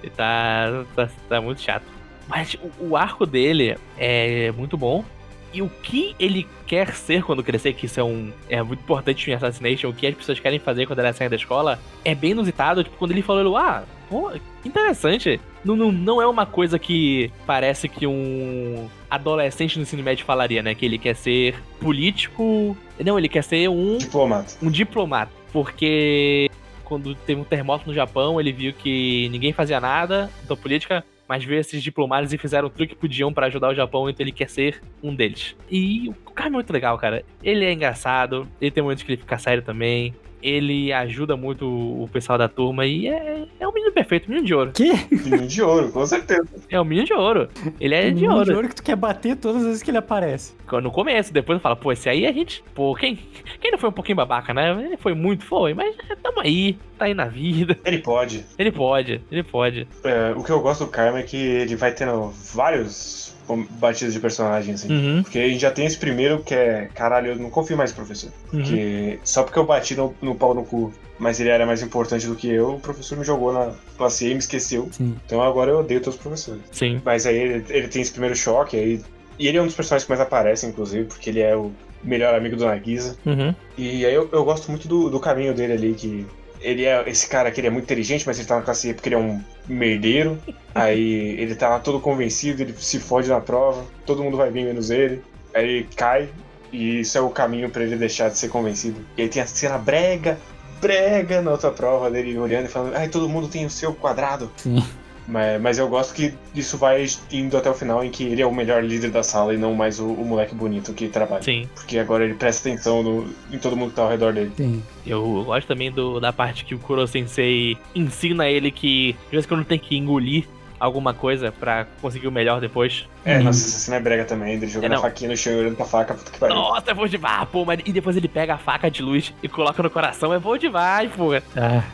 Ele 0.02 0.10
tá, 0.10 0.84
tá, 0.96 1.08
tá 1.28 1.40
muito 1.40 1.60
chato. 1.60 1.84
Mas 2.28 2.54
o, 2.54 2.90
o 2.90 2.96
arco 2.96 3.26
dele 3.26 3.76
é 3.98 4.50
muito 4.52 4.76
bom. 4.76 5.04
E 5.52 5.60
o 5.60 5.68
que 5.68 6.14
ele 6.18 6.46
quer 6.66 6.94
ser 6.94 7.22
quando 7.22 7.42
crescer, 7.42 7.74
que 7.74 7.86
isso 7.86 8.00
é, 8.00 8.04
um, 8.04 8.32
é 8.48 8.62
muito 8.62 8.80
importante 8.80 9.30
em 9.30 9.34
Assassination, 9.34 9.90
o 9.90 9.92
que 9.92 10.06
as 10.06 10.14
pessoas 10.14 10.40
querem 10.40 10.58
fazer 10.58 10.86
quando 10.86 11.00
elas 11.00 11.16
saem 11.16 11.28
da 11.28 11.36
escola, 11.36 11.78
é 12.04 12.14
bem 12.14 12.30
inusitado. 12.30 12.82
Tipo, 12.82 12.96
quando 12.96 13.10
ele 13.10 13.22
falou, 13.22 13.56
ah, 13.56 13.84
pô, 14.08 14.30
que 14.62 14.68
interessante. 14.68 15.40
Não, 15.64 15.76
não, 15.76 15.92
não 15.92 16.22
é 16.22 16.26
uma 16.26 16.46
coisa 16.46 16.78
que 16.78 17.30
parece 17.46 17.88
que 17.88 18.06
um 18.06 18.88
adolescente 19.10 19.76
no 19.76 19.82
ensino 19.82 20.02
médio 20.02 20.24
falaria, 20.24 20.62
né? 20.62 20.74
Que 20.74 20.86
ele 20.86 20.98
quer 20.98 21.14
ser 21.14 21.54
político. 21.78 22.76
Não, 23.04 23.18
ele 23.18 23.28
quer 23.28 23.44
ser 23.44 23.68
um 23.68 23.98
Diplomata. 23.98 24.54
um 24.62 24.70
diplomata. 24.70 25.32
Porque 25.52 26.50
quando 26.84 27.14
teve 27.14 27.40
um 27.40 27.44
terremoto 27.44 27.86
no 27.86 27.94
Japão, 27.94 28.40
ele 28.40 28.52
viu 28.52 28.72
que 28.72 29.28
ninguém 29.30 29.52
fazia 29.52 29.80
nada 29.80 30.30
da 30.48 30.56
política, 30.56 31.04
mas 31.32 31.44
veio 31.44 31.60
esses 31.60 31.82
diplomatas 31.82 32.30
e 32.34 32.36
fizeram 32.36 32.68
tudo 32.68 32.86
que 32.86 32.94
podiam 32.94 33.32
pra 33.32 33.46
ajudar 33.46 33.70
o 33.70 33.74
Japão, 33.74 34.06
então 34.06 34.22
ele 34.22 34.32
quer 34.32 34.50
ser 34.50 34.82
um 35.02 35.14
deles. 35.14 35.56
E 35.70 36.10
o 36.26 36.30
cara 36.30 36.50
é 36.50 36.52
muito 36.52 36.70
legal, 36.70 36.98
cara. 36.98 37.24
Ele 37.42 37.64
é 37.64 37.72
engraçado, 37.72 38.46
ele 38.60 38.70
tem 38.70 38.82
momentos 38.82 39.02
que 39.02 39.12
ele 39.12 39.16
fica 39.16 39.38
sério 39.38 39.62
também. 39.62 40.14
Ele 40.42 40.92
ajuda 40.92 41.36
muito 41.36 41.66
o 41.66 42.08
pessoal 42.12 42.36
da 42.38 42.48
turma 42.48 42.84
e 42.84 43.06
é, 43.08 43.44
é 43.60 43.68
um 43.68 43.72
menino 43.72 43.92
perfeito, 43.92 44.28
menino 44.28 44.46
de 44.46 44.54
ouro. 44.54 44.72
Que? 44.72 44.92
Menino 45.10 45.46
de 45.46 45.62
ouro, 45.62 45.90
com 45.92 46.04
certeza. 46.06 46.48
É 46.68 46.80
um 46.80 46.84
menino 46.84 47.06
de 47.06 47.12
ouro. 47.12 47.48
Ele 47.80 47.94
é 47.94 48.08
de 48.08 48.14
Menino 48.14 48.34
ouro. 48.34 48.44
de 48.44 48.52
ouro 48.52 48.68
que 48.68 48.74
tu 48.74 48.82
quer 48.82 48.96
bater 48.96 49.36
todas 49.36 49.62
as 49.62 49.66
vezes 49.68 49.82
que 49.82 49.90
ele 49.90 49.98
aparece. 49.98 50.54
No 50.82 50.90
começo, 50.90 51.32
depois 51.32 51.56
eu 51.56 51.60
falo, 51.60 51.76
pô, 51.76 51.92
esse 51.92 52.08
aí 52.08 52.26
a 52.26 52.32
gente. 52.32 52.64
Pô, 52.74 52.94
quem, 52.94 53.18
quem 53.60 53.70
não 53.70 53.78
foi 53.78 53.90
um 53.90 53.92
pouquinho 53.92 54.16
babaca, 54.16 54.52
né? 54.54 54.72
Ele 54.84 54.96
foi 54.96 55.14
muito, 55.14 55.44
foi, 55.44 55.74
mas 55.74 55.94
é, 56.08 56.16
tamo 56.16 56.40
aí, 56.40 56.78
tá 56.98 57.04
aí 57.04 57.14
na 57.14 57.26
vida. 57.26 57.78
Ele 57.84 57.98
pode. 57.98 58.44
Ele 58.58 58.72
pode, 58.72 59.20
ele 59.30 59.42
pode. 59.42 59.86
É, 60.02 60.32
o 60.36 60.42
que 60.42 60.50
eu 60.50 60.60
gosto 60.60 60.84
do 60.84 60.90
Karma 60.90 61.18
é 61.18 61.22
que 61.22 61.36
ele 61.36 61.76
vai 61.76 61.92
tendo 61.92 62.32
vários 62.54 63.31
batidas 63.78 64.14
de 64.14 64.20
personagem, 64.20 64.74
assim. 64.74 64.92
Uhum, 64.92 65.22
Porque 65.22 65.38
a 65.38 65.48
gente 65.48 65.60
já 65.60 65.70
tem 65.70 65.86
esse 65.86 65.98
primeiro 65.98 66.42
que 66.42 66.54
é, 66.54 66.88
caralho, 66.94 67.28
eu 67.32 67.36
não 67.36 67.50
confio 67.50 67.76
mais 67.76 67.90
no 67.90 67.96
professor. 67.96 68.30
uhum. 68.52 68.60
Porque 68.60 69.18
só 69.24 69.42
porque 69.42 69.58
eu 69.58 69.66
bati 69.66 69.94
no, 69.94 70.14
no 70.22 70.34
pau 70.34 70.54
no 70.54 70.64
cu, 70.64 70.92
mas 71.18 71.40
ele 71.40 71.48
era 71.50 71.66
mais 71.66 71.82
importante 71.82 72.26
do 72.26 72.34
que 72.34 72.48
eu, 72.48 72.74
o 72.74 72.80
professor 72.80 73.16
me 73.18 73.24
jogou 73.24 73.52
na 73.52 73.72
classe 73.96 74.26
A 74.26 74.28
e 74.30 74.32
me 74.32 74.40
esqueceu. 74.40 74.88
Sim. 74.92 75.16
Então 75.26 75.42
agora 75.42 75.70
eu 75.70 75.78
odeio 75.80 76.00
todos 76.00 76.16
os 76.16 76.22
professores. 76.22 76.62
Sim. 76.70 77.00
Mas 77.04 77.26
aí 77.26 77.36
ele, 77.36 77.64
ele 77.68 77.88
tem 77.88 78.02
esse 78.02 78.12
primeiro 78.12 78.34
choque, 78.36 78.76
aí. 78.76 79.00
E 79.38 79.48
ele 79.48 79.58
é 79.58 79.62
um 79.62 79.66
dos 79.66 79.74
personagens 79.74 80.04
que 80.04 80.10
mais 80.10 80.20
aparecem, 80.20 80.70
inclusive, 80.70 81.04
porque 81.04 81.30
ele 81.30 81.40
é 81.40 81.56
o 81.56 81.72
melhor 82.04 82.34
amigo 82.34 82.56
do 82.56 82.64
Nagisa. 82.64 83.16
Uhum. 83.24 83.54
E 83.76 84.04
aí 84.04 84.14
eu, 84.14 84.28
eu 84.32 84.44
gosto 84.44 84.70
muito 84.70 84.86
do, 84.86 85.08
do 85.10 85.18
caminho 85.18 85.54
dele 85.54 85.72
ali, 85.72 85.94
que 85.94 86.26
ele 86.62 86.84
é 86.84 87.02
esse 87.08 87.28
cara 87.28 87.50
que 87.50 87.60
ele 87.60 87.66
é 87.66 87.70
muito 87.70 87.84
inteligente, 87.84 88.26
mas 88.26 88.38
ele 88.38 88.48
tá 88.48 88.56
na 88.56 88.62
classe 88.62 88.88
E 88.88 88.94
porque 88.94 89.08
ele 89.08 89.16
é 89.16 89.18
um 89.18 89.42
merdeiro. 89.68 90.38
Aí 90.74 91.36
ele 91.38 91.54
tá 91.54 91.68
lá 91.68 91.78
todo 91.78 92.00
convencido, 92.00 92.62
ele 92.62 92.74
se 92.78 92.98
fode 92.98 93.28
na 93.28 93.40
prova, 93.40 93.84
todo 94.06 94.22
mundo 94.22 94.36
vai 94.36 94.50
bem 94.50 94.64
menos 94.64 94.90
ele. 94.90 95.22
Aí 95.54 95.68
ele 95.68 95.88
cai, 95.94 96.30
e 96.72 97.00
isso 97.00 97.18
é 97.18 97.20
o 97.20 97.28
caminho 97.28 97.68
pra 97.68 97.82
ele 97.82 97.96
deixar 97.96 98.30
de 98.30 98.38
ser 98.38 98.48
convencido. 98.48 99.04
E 99.18 99.22
aí 99.22 99.28
tem 99.28 99.42
a 99.42 99.46
cena 99.46 99.76
brega, 99.76 100.38
brega 100.80 101.42
na 101.42 101.50
outra 101.50 101.70
prova 101.70 102.10
dele 102.10 102.38
olhando 102.38 102.64
e 102.64 102.68
falando, 102.68 102.96
ai, 102.96 103.08
todo 103.08 103.28
mundo 103.28 103.48
tem 103.48 103.66
o 103.66 103.70
seu 103.70 103.92
quadrado. 103.92 104.50
Sim. 104.56 104.82
Mas, 105.28 105.60
mas 105.62 105.78
eu 105.78 105.88
gosto 105.88 106.14
que 106.14 106.34
isso 106.54 106.76
vai 106.76 107.06
indo 107.32 107.56
até 107.56 107.70
o 107.70 107.74
final 107.74 108.02
em 108.04 108.10
que 108.10 108.24
ele 108.24 108.42
é 108.42 108.46
o 108.46 108.52
melhor 108.54 108.82
líder 108.84 109.10
da 109.10 109.22
sala 109.22 109.54
e 109.54 109.56
não 109.56 109.72
mais 109.74 110.00
o, 110.00 110.06
o 110.06 110.24
moleque 110.24 110.54
bonito 110.54 110.92
que 110.92 111.08
trabalha. 111.08 111.42
Sim. 111.42 111.68
Porque 111.74 111.98
agora 111.98 112.24
ele 112.24 112.34
presta 112.34 112.68
atenção 112.68 113.02
no- 113.02 113.28
em 113.52 113.58
todo 113.58 113.76
mundo 113.76 113.90
que 113.90 113.96
tá 113.96 114.02
ao 114.02 114.08
redor 114.10 114.32
dele. 114.32 114.50
Sim. 114.56 114.82
Eu 115.06 115.44
gosto 115.44 115.66
também 115.68 115.90
do, 115.92 116.18
da 116.18 116.32
parte 116.32 116.64
que 116.64 116.74
o 116.74 116.78
Kuro 116.78 117.06
Sensei 117.06 117.76
ensina 117.94 118.48
ele 118.48 118.70
que 118.70 119.12
de 119.12 119.30
vez 119.30 119.44
em 119.44 119.48
quando 119.48 119.64
tem 119.64 119.78
que 119.78 119.96
engolir 119.96 120.44
alguma 120.84 121.14
coisa 121.14 121.52
pra 121.52 121.86
conseguir 122.00 122.26
o 122.26 122.32
melhor 122.32 122.60
depois. 122.60 123.08
É, 123.24 123.38
Uhum. 123.38 123.44
nossa, 123.44 123.66
essa 123.66 123.78
cena 123.78 123.96
é 123.98 124.00
brega 124.00 124.24
também, 124.24 124.54
ele 124.54 124.66
jogando 124.66 124.92
É, 124.92 124.96
a 124.96 125.00
faquinha 125.00 125.30
no 125.30 125.36
chão 125.36 125.52
e 125.52 125.56
olhando 125.56 125.76
pra 125.76 125.86
faca, 125.86 126.14
puta 126.14 126.30
que 126.32 126.38
pariu. 126.38 126.56
Nossa, 126.56 126.90
é 126.90 126.94
bom 126.94 127.06
demais, 127.06 127.48
pô, 127.48 127.64
mas 127.64 127.80
e 127.86 127.92
depois 127.92 128.16
ele 128.16 128.26
pega 128.28 128.54
a 128.54 128.58
faca 128.58 128.90
de 128.90 129.00
luz 129.02 129.32
e 129.42 129.48
coloca 129.48 129.80
no 129.82 129.88
coração, 129.90 130.34
é 130.34 130.38
bom 130.40 130.56
demais, 130.58 131.10
pô. 131.12 131.30
Ah, 131.56 131.84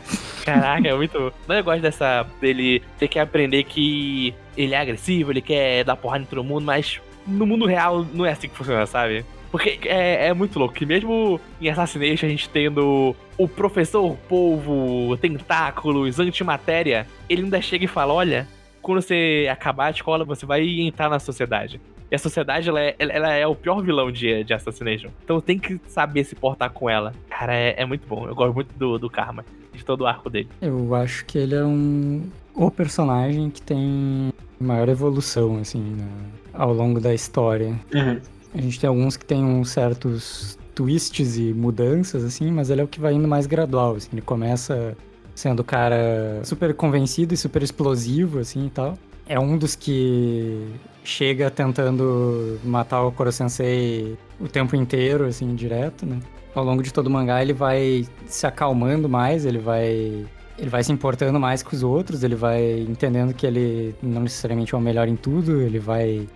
Caraca, 0.43 0.87
é 0.87 0.93
muito. 0.95 1.31
Não, 1.47 1.55
eu 1.55 1.63
gosto 1.63 1.81
dessa. 1.81 2.25
dele 2.41 2.81
ter 2.97 3.07
que 3.07 3.19
aprender 3.19 3.63
que 3.65 4.33
ele 4.57 4.73
é 4.73 4.79
agressivo, 4.79 5.31
ele 5.31 5.41
quer 5.41 5.83
dar 5.83 5.95
porrada 5.95 6.23
em 6.23 6.27
todo 6.27 6.43
mundo, 6.43 6.65
mas 6.65 6.99
no 7.27 7.45
mundo 7.45 7.65
real 7.67 8.05
não 8.13 8.25
é 8.25 8.31
assim 8.31 8.49
que 8.49 8.55
funciona, 8.55 8.85
sabe? 8.87 9.23
Porque 9.51 9.79
é, 9.85 10.27
é 10.27 10.33
muito 10.33 10.57
louco 10.59 10.73
que 10.75 10.85
mesmo 10.85 11.39
em 11.61 11.69
Assassination 11.69 12.25
a 12.25 12.29
gente 12.29 12.49
tendo 12.49 13.15
o 13.37 13.47
professor 13.47 14.15
polvo, 14.27 15.17
tentáculos, 15.17 16.19
antimatéria, 16.19 17.07
ele 17.27 17.43
ainda 17.43 17.61
chega 17.61 17.85
e 17.85 17.87
fala: 17.87 18.13
olha, 18.13 18.47
quando 18.81 19.01
você 19.01 19.47
acabar 19.51 19.85
a 19.87 19.91
escola, 19.91 20.23
você 20.25 20.45
vai 20.45 20.65
entrar 20.81 21.09
na 21.09 21.19
sociedade. 21.19 21.79
E 22.11 22.15
a 22.15 22.17
sociedade, 22.17 22.67
ela 22.69 22.81
é, 22.81 22.95
ela- 22.97 23.33
é 23.33 23.45
o 23.45 23.53
pior 23.53 23.81
vilão 23.83 24.11
de, 24.11 24.43
de 24.43 24.53
Assassination. 24.53 25.09
Então 25.23 25.39
tem 25.39 25.59
que 25.59 25.79
saber 25.87 26.23
se 26.23 26.35
portar 26.35 26.71
com 26.71 26.89
ela. 26.89 27.13
Cara, 27.29 27.53
é, 27.53 27.75
é 27.81 27.85
muito 27.85 28.07
bom. 28.07 28.27
Eu 28.27 28.33
gosto 28.33 28.53
muito 28.55 28.73
do, 28.77 28.97
do 28.97 29.09
Karma, 29.09 29.45
de 29.73 29.85
todo 29.85 30.01
o 30.01 30.07
arco 30.07 30.29
dele. 30.29 30.49
eu 30.61 30.95
acho 30.95 31.23
que 31.25 31.37
ele 31.37 31.53
é 31.55 31.63
um. 31.63 32.23
O 32.55 32.71
personagem 32.71 33.49
que 33.51 33.61
tem 33.61 34.33
maior 34.59 34.89
evolução, 34.89 35.57
assim, 35.59 35.95
na- 35.97 36.59
ao 36.63 36.73
longo 36.73 36.99
da 36.99 37.13
história. 37.13 37.79
Uhum. 37.93 38.19
A 38.55 38.59
gente 38.61 38.79
tem 38.79 38.87
alguns 38.87 39.15
que 39.15 39.23
tem 39.23 39.43
uns 39.45 39.69
certos 39.69 40.57
twists 40.73 41.37
e 41.37 41.53
mudanças, 41.53 42.23
assim, 42.23 42.51
mas 42.51 42.71
ele 42.71 42.81
é 42.81 42.83
o 42.83 42.87
que 42.87 42.99
vai 42.99 43.13
indo 43.13 43.27
mais 43.27 43.45
gradual, 43.45 43.95
assim. 43.95 44.09
Ele 44.13 44.21
começa 44.21 44.97
sendo 45.39 45.61
o 45.61 45.63
cara 45.63 46.41
super 46.43 46.73
convencido 46.73 47.33
e 47.33 47.37
super 47.37 47.63
explosivo, 47.63 48.39
assim, 48.39 48.65
e 48.65 48.69
tal. 48.69 48.97
É 49.25 49.39
um 49.39 49.57
dos 49.57 49.73
que 49.73 50.67
chega 51.01 51.49
tentando 51.49 52.59
matar 52.63 53.03
o 53.03 53.11
Koro 53.11 53.31
Sensei 53.31 54.17
o 54.37 54.49
tempo 54.49 54.75
inteiro, 54.75 55.25
assim, 55.25 55.55
direto, 55.55 56.05
né? 56.05 56.19
Ao 56.53 56.63
longo 56.63 56.83
de 56.83 56.91
todo 56.91 57.07
o 57.07 57.09
mangá 57.09 57.41
ele 57.41 57.53
vai 57.53 58.05
se 58.27 58.45
acalmando 58.45 59.07
mais, 59.07 59.45
ele 59.45 59.59
vai... 59.59 60.25
Ele 60.57 60.69
vai 60.69 60.83
se 60.83 60.91
importando 60.91 61.39
mais 61.39 61.63
com 61.63 61.73
os 61.73 61.83
outros, 61.83 62.21
ele 62.21 62.35
vai 62.35 62.81
entendendo 62.81 63.33
que 63.33 63.47
ele 63.47 63.95
não 64.03 64.23
necessariamente 64.23 64.75
é 64.75 64.77
o 64.77 64.81
melhor 64.81 65.07
em 65.07 65.15
tudo, 65.15 65.61
ele 65.61 65.79
vai 65.79 66.27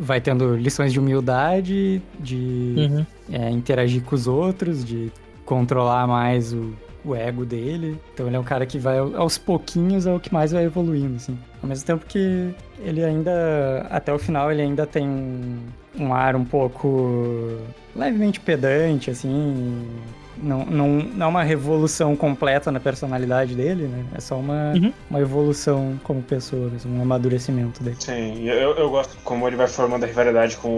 vai 0.00 0.20
tendo 0.20 0.56
lições 0.56 0.92
de 0.92 0.98
humildade, 0.98 2.02
de 2.18 3.06
é, 3.30 3.48
interagir 3.50 4.02
com 4.02 4.16
os 4.16 4.26
outros, 4.26 4.84
de 4.84 5.12
controlar 5.44 6.08
mais 6.08 6.52
o, 6.52 6.74
o 7.04 7.14
ego 7.14 7.44
dele. 7.44 7.98
Então 8.14 8.26
ele 8.26 8.36
é 8.36 8.38
um 8.38 8.44
cara 8.44 8.66
que 8.66 8.78
vai 8.78 8.98
ao- 8.98 9.16
aos 9.16 9.38
pouquinhos 9.38 10.06
é 10.06 10.12
o 10.12 10.20
que 10.20 10.32
mais 10.32 10.52
vai 10.52 10.64
evoluindo, 10.64 11.16
assim. 11.16 11.38
Ao 11.62 11.68
mesmo 11.68 11.86
tempo 11.86 12.04
que 12.06 12.50
ele 12.80 13.04
ainda, 13.04 13.86
até 13.90 14.12
o 14.12 14.18
final, 14.18 14.50
ele 14.52 14.62
ainda 14.62 14.86
tem 14.86 15.08
um, 15.08 15.58
um 15.98 16.12
ar 16.14 16.36
um 16.36 16.44
pouco 16.44 17.58
levemente 17.94 18.40
pedante, 18.40 19.10
assim. 19.10 19.86
Não, 20.40 20.64
não, 20.64 20.88
não 20.88 21.26
é 21.26 21.28
uma 21.28 21.42
revolução 21.42 22.14
completa 22.14 22.70
na 22.70 22.78
personalidade 22.78 23.56
dele, 23.56 23.88
né? 23.88 24.04
É 24.14 24.20
só 24.20 24.36
uma, 24.36 24.72
Uhum. 24.76 24.92
uma 25.10 25.20
evolução 25.20 25.98
como 26.04 26.22
pessoa, 26.22 26.70
um 26.86 27.02
amadurecimento 27.02 27.82
dele. 27.82 27.96
Sim, 27.98 28.44
eu, 28.44 28.76
eu 28.76 28.88
gosto 28.88 29.16
como 29.24 29.48
ele 29.48 29.56
vai 29.56 29.66
formando 29.66 30.04
a 30.04 30.06
rivalidade 30.06 30.56
com 30.58 30.68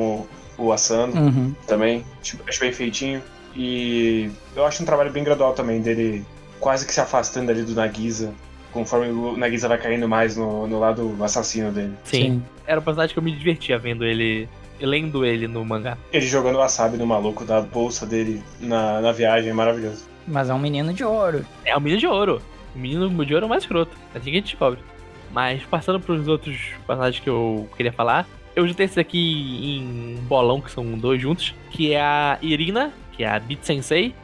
o, 0.58 0.64
o 0.66 0.72
Asano 0.72 1.12
Uhum. 1.14 1.54
também. 1.66 2.04
Tipo, 2.22 2.42
acho 2.48 2.58
bem 2.60 2.72
feitinho. 2.72 3.22
E 3.55 4.30
eu 4.55 4.64
acho 4.64 4.82
um 4.82 4.86
trabalho 4.86 5.11
bem 5.11 5.24
gradual 5.24 5.53
também 5.53 5.80
dele 5.80 6.24
quase 6.59 6.86
que 6.86 6.92
se 6.92 7.01
afastando 7.01 7.51
ali 7.51 7.62
do 7.62 7.74
Nagisa, 7.74 8.32
conforme 8.72 9.09
o 9.09 9.36
Nagisa 9.36 9.68
vai 9.68 9.78
caindo 9.78 10.09
mais 10.09 10.36
no, 10.36 10.66
no 10.66 10.78
lado 10.78 11.16
assassino 11.22 11.72
dele. 11.72 11.94
Sim. 12.05 12.42
Era 12.66 12.78
um 12.78 12.82
personagem 12.82 13.12
que 13.12 13.18
eu 13.18 13.22
me 13.22 13.32
divertia 13.32 13.78
vendo 13.78 14.05
ele, 14.05 14.48
lendo 14.80 15.24
ele 15.24 15.48
no 15.48 15.64
mangá. 15.64 15.96
Ele 16.12 16.26
jogando 16.26 16.59
wasabi 16.59 16.96
no 16.96 17.07
maluco 17.07 17.44
da 17.44 17.61
bolsa 17.61 18.07
dele 18.07 18.42
na, 18.61 19.01
na 19.01 19.12
viagem, 19.12 19.53
maravilhoso. 19.53 20.05
Mas 20.28 20.48
é 20.48 20.55
um 20.55 20.59
menino 20.59 20.92
de 20.92 21.03
ouro. 21.03 21.44
É 21.64 21.76
o 21.76 21.80
menino 21.80 22.01
de 22.01 22.07
ouro. 22.07 22.40
O 22.74 22.78
menino 22.78 23.09
de 23.24 23.34
ouro 23.34 23.44
é 23.44 23.46
o 23.46 23.48
mais 23.48 23.64
escroto. 23.64 23.96
É 24.14 24.18
assim 24.18 24.30
que 24.30 24.36
a 24.36 24.40
gente 24.40 24.51
descobre. 24.51 24.78
Mas 25.32 25.62
passando 25.64 25.98
pros 25.98 26.28
outros 26.28 26.57
personagens 26.86 27.22
que 27.22 27.30
eu 27.30 27.68
queria 27.76 27.92
falar, 27.92 28.26
eu 28.55 28.66
juntei 28.66 28.86
esse 28.86 28.98
aqui 28.98 29.78
em 29.78 30.16
um 30.18 30.22
bolão, 30.22 30.61
que 30.61 30.70
são 30.70 30.84
dois 30.98 31.20
juntos, 31.20 31.55
que 31.70 31.92
é 31.92 32.01
a 32.01 32.38
Irina, 32.42 32.92
que 33.20 33.24
é 33.24 33.28
a 33.28 33.38
Beat 33.38 33.62
Sensei, 33.62 34.14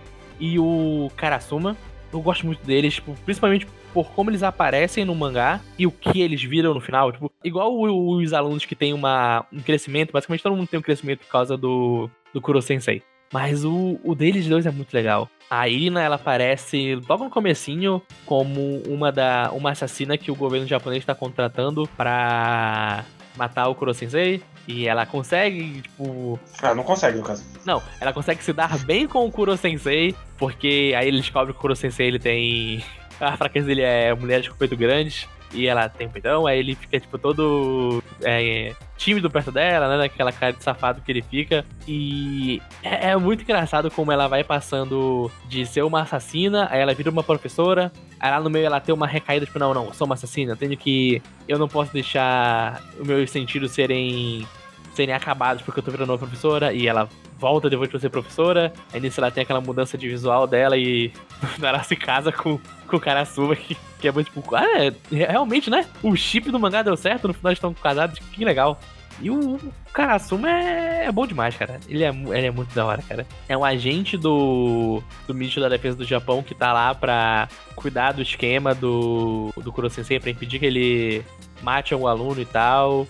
e 0.40 0.58
o 0.58 1.10
Karasuma. 1.16 1.76
Eu 2.10 2.20
gosto 2.22 2.46
muito 2.46 2.64
deles, 2.64 2.94
tipo, 2.94 3.14
principalmente 3.26 3.66
por 3.92 4.10
como 4.12 4.30
eles 4.30 4.42
aparecem 4.42 5.04
no 5.04 5.14
mangá 5.14 5.60
e 5.78 5.86
o 5.86 5.90
que 5.90 6.22
eles 6.22 6.42
viram 6.42 6.72
no 6.72 6.80
final. 6.80 7.12
Tipo, 7.12 7.30
igual 7.44 7.78
os 7.78 8.32
alunos 8.32 8.64
que 8.64 8.74
têm 8.74 8.94
uma, 8.94 9.44
um 9.52 9.60
crescimento, 9.60 10.12
basicamente 10.12 10.42
todo 10.42 10.56
mundo 10.56 10.68
tem 10.68 10.78
um 10.78 10.82
crescimento 10.82 11.20
por 11.20 11.28
causa 11.28 11.58
do, 11.58 12.08
do 12.32 12.40
Kuro 12.40 12.62
Sensei. 12.62 13.02
Mas 13.30 13.66
o, 13.66 14.00
o 14.02 14.14
deles 14.14 14.46
dois 14.46 14.64
é 14.64 14.70
muito 14.70 14.94
legal. 14.94 15.28
A 15.50 15.68
Irina, 15.68 16.02
ela 16.02 16.16
aparece 16.16 16.98
logo 17.06 17.24
no 17.24 17.30
comecinho 17.30 18.00
como 18.24 18.82
uma 18.88 19.12
da 19.12 19.50
uma 19.52 19.72
assassina 19.72 20.16
que 20.16 20.30
o 20.30 20.34
governo 20.34 20.66
japonês 20.66 21.02
está 21.02 21.14
contratando 21.14 21.86
pra 21.98 23.04
matar 23.36 23.68
o 23.68 23.74
Kuro 23.74 23.92
Sensei. 23.94 24.42
E 24.68 24.88
ela 24.88 25.06
consegue, 25.06 25.82
tipo, 25.82 26.38
Ah, 26.60 26.74
não 26.74 26.82
consegue 26.82 27.18
no 27.18 27.24
caso. 27.24 27.44
não, 27.64 27.80
ela 28.00 28.12
consegue 28.12 28.42
se 28.42 28.52
dar 28.52 28.76
bem 28.80 29.06
com 29.06 29.24
o 29.24 29.30
Kuro 29.30 29.56
Sensei, 29.56 30.14
porque 30.36 30.92
aí 30.96 31.06
ele 31.06 31.20
descobre 31.20 31.52
que 31.52 31.58
o 31.58 31.62
Kuro 31.62 31.76
Sensei 31.76 32.08
ele 32.08 32.18
tem. 32.18 32.82
A 33.20 33.36
fraqueza 33.36 33.66
dele 33.66 33.82
é 33.82 34.12
mulheres 34.14 34.48
com 34.48 34.56
peito 34.56 34.76
grandes. 34.76 35.26
E 35.54 35.68
ela 35.68 35.88
tem 35.88 36.08
peitão, 36.08 36.44
aí 36.44 36.58
ele 36.58 36.74
fica, 36.74 36.98
tipo, 36.98 37.16
todo 37.16 38.02
é, 38.20 38.74
tímido 38.98 39.30
perto 39.30 39.52
dela, 39.52 39.88
né? 39.88 39.96
Naquela 39.96 40.32
cara 40.32 40.52
de 40.52 40.62
safado 40.62 41.00
que 41.00 41.10
ele 41.12 41.22
fica. 41.22 41.64
E 41.86 42.60
é, 42.82 43.10
é 43.10 43.16
muito 43.16 43.42
engraçado 43.44 43.88
como 43.90 44.10
ela 44.10 44.26
vai 44.26 44.42
passando 44.42 45.30
de 45.48 45.64
ser 45.64 45.82
uma 45.82 46.02
assassina, 46.02 46.66
aí 46.70 46.80
ela 46.80 46.92
vira 46.92 47.10
uma 47.10 47.22
professora. 47.22 47.92
Aí 48.18 48.30
lá 48.30 48.40
no 48.40 48.50
meio 48.50 48.66
ela 48.66 48.80
tem 48.80 48.94
uma 48.94 49.06
recaída, 49.06 49.44
tipo, 49.46 49.58
não, 49.58 49.74
não, 49.74 49.92
sou 49.92 50.06
uma 50.06 50.14
assassina, 50.14 50.52
eu 50.52 50.56
tenho 50.56 50.76
que. 50.76 51.22
Eu 51.46 51.58
não 51.58 51.68
posso 51.68 51.92
deixar 51.92 52.82
os 52.98 53.06
meus 53.06 53.30
sentidos 53.30 53.72
serem 53.72 54.46
serem 54.94 55.14
acabados 55.14 55.62
porque 55.62 55.78
eu 55.78 55.84
tô 55.84 55.90
virando 55.90 56.10
uma 56.10 56.18
professora 56.18 56.72
e 56.72 56.88
ela 56.88 57.06
volta 57.38 57.68
depois 57.68 57.90
pra 57.90 58.00
ser 58.00 58.08
professora. 58.08 58.72
Aí 58.92 59.00
nisso 59.00 59.20
ela 59.20 59.30
tem 59.30 59.42
aquela 59.42 59.60
mudança 59.60 59.98
de 59.98 60.08
visual 60.08 60.46
dela 60.46 60.76
e 60.76 61.12
ela 61.62 61.82
se 61.82 61.94
casa 61.94 62.32
com, 62.32 62.58
com 62.88 62.96
o 62.96 63.00
Karasuma, 63.00 63.54
que, 63.54 63.76
que 64.00 64.08
é 64.08 64.12
muito 64.12 64.32
tipo, 64.32 64.54
ah, 64.54 64.64
é, 64.64 64.94
realmente, 65.10 65.68
né? 65.68 65.86
O 66.02 66.16
chip 66.16 66.50
do 66.50 66.58
mangá 66.58 66.82
deu 66.82 66.96
certo, 66.96 67.28
no 67.28 67.34
final 67.34 67.50
eles 67.50 67.58
estão 67.58 67.74
casados, 67.74 68.18
que 68.18 68.44
legal. 68.44 68.80
E 69.20 69.30
o, 69.30 69.56
o 69.56 69.72
Karasuma 69.92 70.50
é, 70.50 71.06
é 71.06 71.12
bom 71.12 71.26
demais, 71.26 71.56
cara. 71.56 71.80
Ele 71.88 72.04
é, 72.04 72.08
ele 72.08 72.46
é 72.46 72.50
muito 72.50 72.74
da 72.74 72.84
hora, 72.84 73.02
cara. 73.02 73.26
É 73.48 73.56
um 73.56 73.64
agente 73.64 74.16
do, 74.16 75.02
do 75.26 75.34
Ministro 75.34 75.62
da 75.62 75.68
Defesa 75.68 75.96
do 75.96 76.04
Japão 76.04 76.42
que 76.42 76.54
tá 76.54 76.72
lá 76.72 76.94
pra 76.94 77.48
cuidar 77.74 78.12
do 78.12 78.22
esquema 78.22 78.74
do, 78.74 79.52
do 79.56 79.72
Kuro 79.72 79.88
Sensei, 79.88 80.20
pra 80.20 80.30
impedir 80.30 80.58
que 80.58 80.66
ele 80.66 81.24
mate 81.62 81.94
algum 81.94 82.06
aluno 82.06 82.40
e 82.40 82.46
tal 82.46 83.06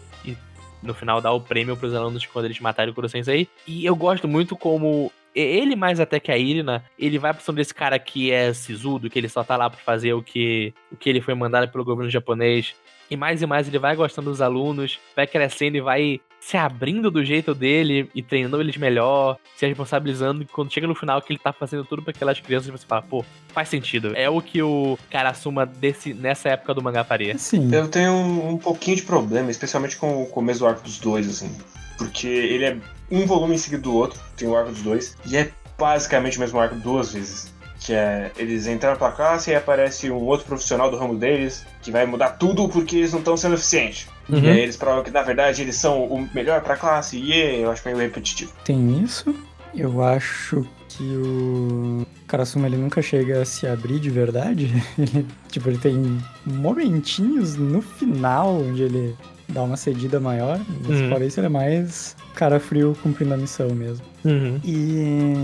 no 0.86 0.94
final 0.94 1.20
dá 1.20 1.32
o 1.32 1.40
prêmio 1.40 1.76
pros 1.76 1.94
alunos 1.94 2.24
quando 2.26 2.46
eles 2.46 2.60
matarem 2.60 2.92
o 2.92 2.94
Kuro 2.94 3.08
Sensei. 3.08 3.48
E 3.66 3.84
eu 3.84 3.96
gosto 3.96 4.28
muito 4.28 4.56
como 4.56 5.12
ele 5.34 5.76
mais 5.76 6.00
até 6.00 6.18
que 6.18 6.32
a 6.32 6.38
Irina, 6.38 6.82
ele 6.98 7.18
vai 7.18 7.34
pra 7.34 7.42
cima 7.42 7.56
desse 7.56 7.74
cara 7.74 7.98
que 7.98 8.32
é 8.32 8.54
sisudo, 8.54 9.10
que 9.10 9.18
ele 9.18 9.28
só 9.28 9.44
tá 9.44 9.56
lá 9.56 9.68
pra 9.68 9.78
fazer 9.78 10.14
o 10.14 10.22
que, 10.22 10.72
o 10.90 10.96
que 10.96 11.10
ele 11.10 11.20
foi 11.20 11.34
mandado 11.34 11.70
pelo 11.70 11.84
governo 11.84 12.10
japonês. 12.10 12.74
E 13.10 13.16
mais 13.16 13.42
e 13.42 13.46
mais 13.46 13.68
ele 13.68 13.78
vai 13.78 13.94
gostando 13.94 14.30
dos 14.30 14.40
alunos, 14.40 14.98
vai 15.14 15.26
crescendo 15.26 15.76
e 15.76 15.80
vai 15.80 16.20
se 16.40 16.56
abrindo 16.56 17.10
do 17.10 17.24
jeito 17.24 17.54
dele 17.54 18.08
e 18.14 18.22
treinando 18.22 18.60
eles 18.60 18.76
melhor, 18.76 19.36
se 19.56 19.66
responsabilizando. 19.66 20.42
E 20.42 20.46
quando 20.46 20.72
chega 20.72 20.86
no 20.86 20.94
final 20.94 21.20
que 21.20 21.32
ele 21.32 21.40
tá 21.40 21.52
fazendo 21.52 21.84
tudo 21.84 22.02
pra 22.02 22.12
aquelas 22.12 22.38
crianças, 22.38 22.70
você 22.70 22.86
fala, 22.86 23.02
pô, 23.02 23.24
faz 23.48 23.68
sentido. 23.68 24.12
É 24.14 24.30
o 24.30 24.40
que 24.40 24.62
o 24.62 24.96
cara 25.10 25.30
assuma 25.30 25.66
desse, 25.66 26.14
nessa 26.14 26.50
época 26.50 26.74
do 26.74 26.82
mangá 26.82 27.02
faria. 27.02 27.36
Sim. 27.36 27.74
Eu 27.74 27.88
tenho 27.88 28.12
um, 28.12 28.50
um 28.50 28.58
pouquinho 28.58 28.96
de 28.96 29.02
problema, 29.02 29.50
especialmente 29.50 29.96
com 29.96 30.22
o 30.22 30.26
começo 30.26 30.60
do 30.60 30.66
arco 30.66 30.82
dos 30.82 30.98
dois, 30.98 31.28
assim. 31.28 31.50
Porque 31.98 32.28
ele 32.28 32.64
é 32.64 32.76
um 33.10 33.26
volume 33.26 33.54
em 33.54 33.58
seguida 33.58 33.82
do 33.82 33.94
outro, 33.94 34.20
tem 34.36 34.46
o 34.46 34.56
arco 34.56 34.70
dos 34.70 34.82
dois, 34.82 35.16
e 35.26 35.36
é 35.36 35.50
basicamente 35.78 36.36
o 36.36 36.40
mesmo 36.40 36.60
arco 36.60 36.76
duas 36.76 37.12
vezes. 37.12 37.55
Que 37.86 37.92
é 37.94 38.32
eles 38.36 38.66
entraram 38.66 38.96
pra 38.96 39.12
classe 39.12 39.50
e 39.50 39.52
aí 39.54 39.58
aparece 39.58 40.10
um 40.10 40.16
outro 40.24 40.44
profissional 40.46 40.90
do 40.90 40.96
ramo 40.96 41.14
deles 41.16 41.64
que 41.82 41.92
vai 41.92 42.04
mudar 42.04 42.30
tudo 42.30 42.68
porque 42.68 42.96
eles 42.96 43.12
não 43.12 43.20
estão 43.20 43.36
sendo 43.36 43.54
eficientes. 43.54 44.08
Uhum. 44.28 44.40
E 44.40 44.48
aí 44.50 44.58
eles 44.60 44.76
provam 44.76 45.04
que 45.04 45.10
na 45.10 45.22
verdade 45.22 45.62
eles 45.62 45.76
são 45.76 46.02
o 46.04 46.28
melhor 46.34 46.60
pra 46.62 46.76
classe 46.76 47.16
e 47.16 47.30
yeah, 47.30 47.58
eu 47.58 47.70
acho 47.70 47.82
meio 47.86 47.96
repetitivo. 47.98 48.52
Tem 48.64 49.00
isso. 49.04 49.32
Eu 49.72 50.02
acho 50.02 50.66
que 50.88 51.04
o 51.04 52.04
Karasuma 52.26 52.66
ele 52.66 52.76
nunca 52.78 53.00
chega 53.02 53.42
a 53.42 53.44
se 53.44 53.66
abrir 53.68 54.00
de 54.00 54.10
verdade. 54.10 54.72
Ele, 54.98 55.26
tipo, 55.50 55.68
ele 55.68 55.78
tem 55.78 56.18
momentinhos 56.44 57.56
no 57.56 57.80
final 57.82 58.56
onde 58.62 58.82
ele 58.82 59.14
dá 59.48 59.62
uma 59.62 59.76
cedida 59.76 60.18
maior. 60.18 60.58
Mas 60.88 60.98
Uhum. 61.00 61.08
fora 61.10 61.24
isso, 61.24 61.38
ele 61.38 61.46
é 61.46 61.50
mais 61.50 62.16
cara 62.34 62.58
frio 62.58 62.96
cumprindo 63.02 63.34
a 63.34 63.36
missão 63.36 63.68
mesmo. 63.70 64.04
Uhum. 64.24 64.58
E 64.64 65.34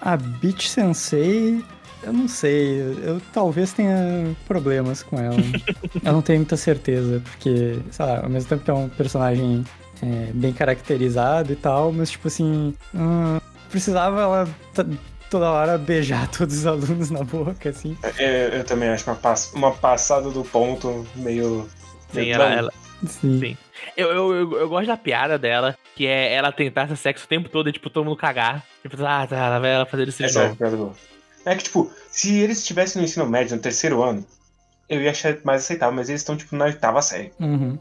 a 0.00 0.16
Beach 0.16 0.68
Sensei, 0.68 1.64
eu 2.02 2.12
não 2.12 2.28
sei, 2.28 2.80
eu 3.02 3.20
talvez 3.32 3.72
tenha 3.72 4.34
problemas 4.46 5.02
com 5.02 5.18
ela. 5.18 5.36
eu 6.04 6.12
não 6.12 6.22
tenho 6.22 6.40
muita 6.40 6.56
certeza, 6.56 7.20
porque, 7.24 7.78
sei 7.90 8.04
lá, 8.06 8.20
ao 8.22 8.28
mesmo 8.28 8.48
tempo 8.48 8.64
que 8.64 8.70
é 8.70 8.74
um 8.74 8.88
personagem 8.88 9.64
é, 10.02 10.30
bem 10.32 10.52
caracterizado 10.52 11.52
e 11.52 11.56
tal, 11.56 11.92
mas 11.92 12.10
tipo 12.10 12.28
assim, 12.28 12.74
hum, 12.94 13.38
precisava 13.70 14.20
ela 14.20 14.48
toda 15.30 15.50
hora 15.50 15.78
beijar 15.78 16.28
todos 16.36 16.56
os 16.58 16.66
alunos 16.66 17.10
na 17.10 17.24
boca, 17.24 17.70
assim. 17.70 17.96
É, 18.18 18.58
eu 18.58 18.64
também 18.64 18.88
acho 18.88 19.08
uma, 19.08 19.16
pass- 19.16 19.52
uma 19.54 19.72
passada 19.72 20.30
do 20.30 20.44
ponto 20.44 21.06
meio. 21.14 21.68
Sim, 22.12 22.30
ela, 22.30 22.52
ela- 22.52 22.72
Sim. 23.06 23.38
Sim. 23.40 23.56
Eu, 23.96 24.08
eu, 24.08 24.34
eu, 24.34 24.58
eu 24.60 24.68
gosto 24.68 24.86
da 24.86 24.96
piada 24.96 25.38
dela, 25.38 25.76
que 25.94 26.06
é 26.06 26.32
ela 26.32 26.50
tentar 26.50 26.86
ter 26.86 26.96
sexo 26.96 27.26
o 27.26 27.28
tempo 27.28 27.48
todo 27.48 27.68
e, 27.68 27.72
tipo, 27.72 27.90
todo 27.90 28.04
mundo 28.04 28.16
cagar. 28.16 28.64
Tipo, 28.82 28.96
ah, 29.04 29.26
tá, 29.26 29.36
ela 29.36 29.58
vai 29.58 29.70
ela 29.74 29.86
fazer 29.86 30.08
isso 30.08 30.24
de 30.26 30.38
é 30.38 30.42
novo. 30.70 30.96
É 31.46 31.54
que, 31.54 31.64
tipo, 31.64 31.90
se 32.10 32.38
eles 32.40 32.58
estivessem 32.58 33.00
no 33.00 33.06
ensino 33.06 33.26
médio, 33.26 33.56
no 33.56 33.62
terceiro 33.62 34.02
ano, 34.02 34.24
eu 34.88 35.00
ia 35.00 35.10
achar 35.10 35.38
mais 35.44 35.62
aceitável, 35.62 35.94
mas 35.94 36.08
eles 36.08 36.20
estão, 36.20 36.36
tipo, 36.36 36.54
na 36.56 36.66
oitava 36.66 37.00
série. 37.00 37.32
Uhum. 37.40 37.78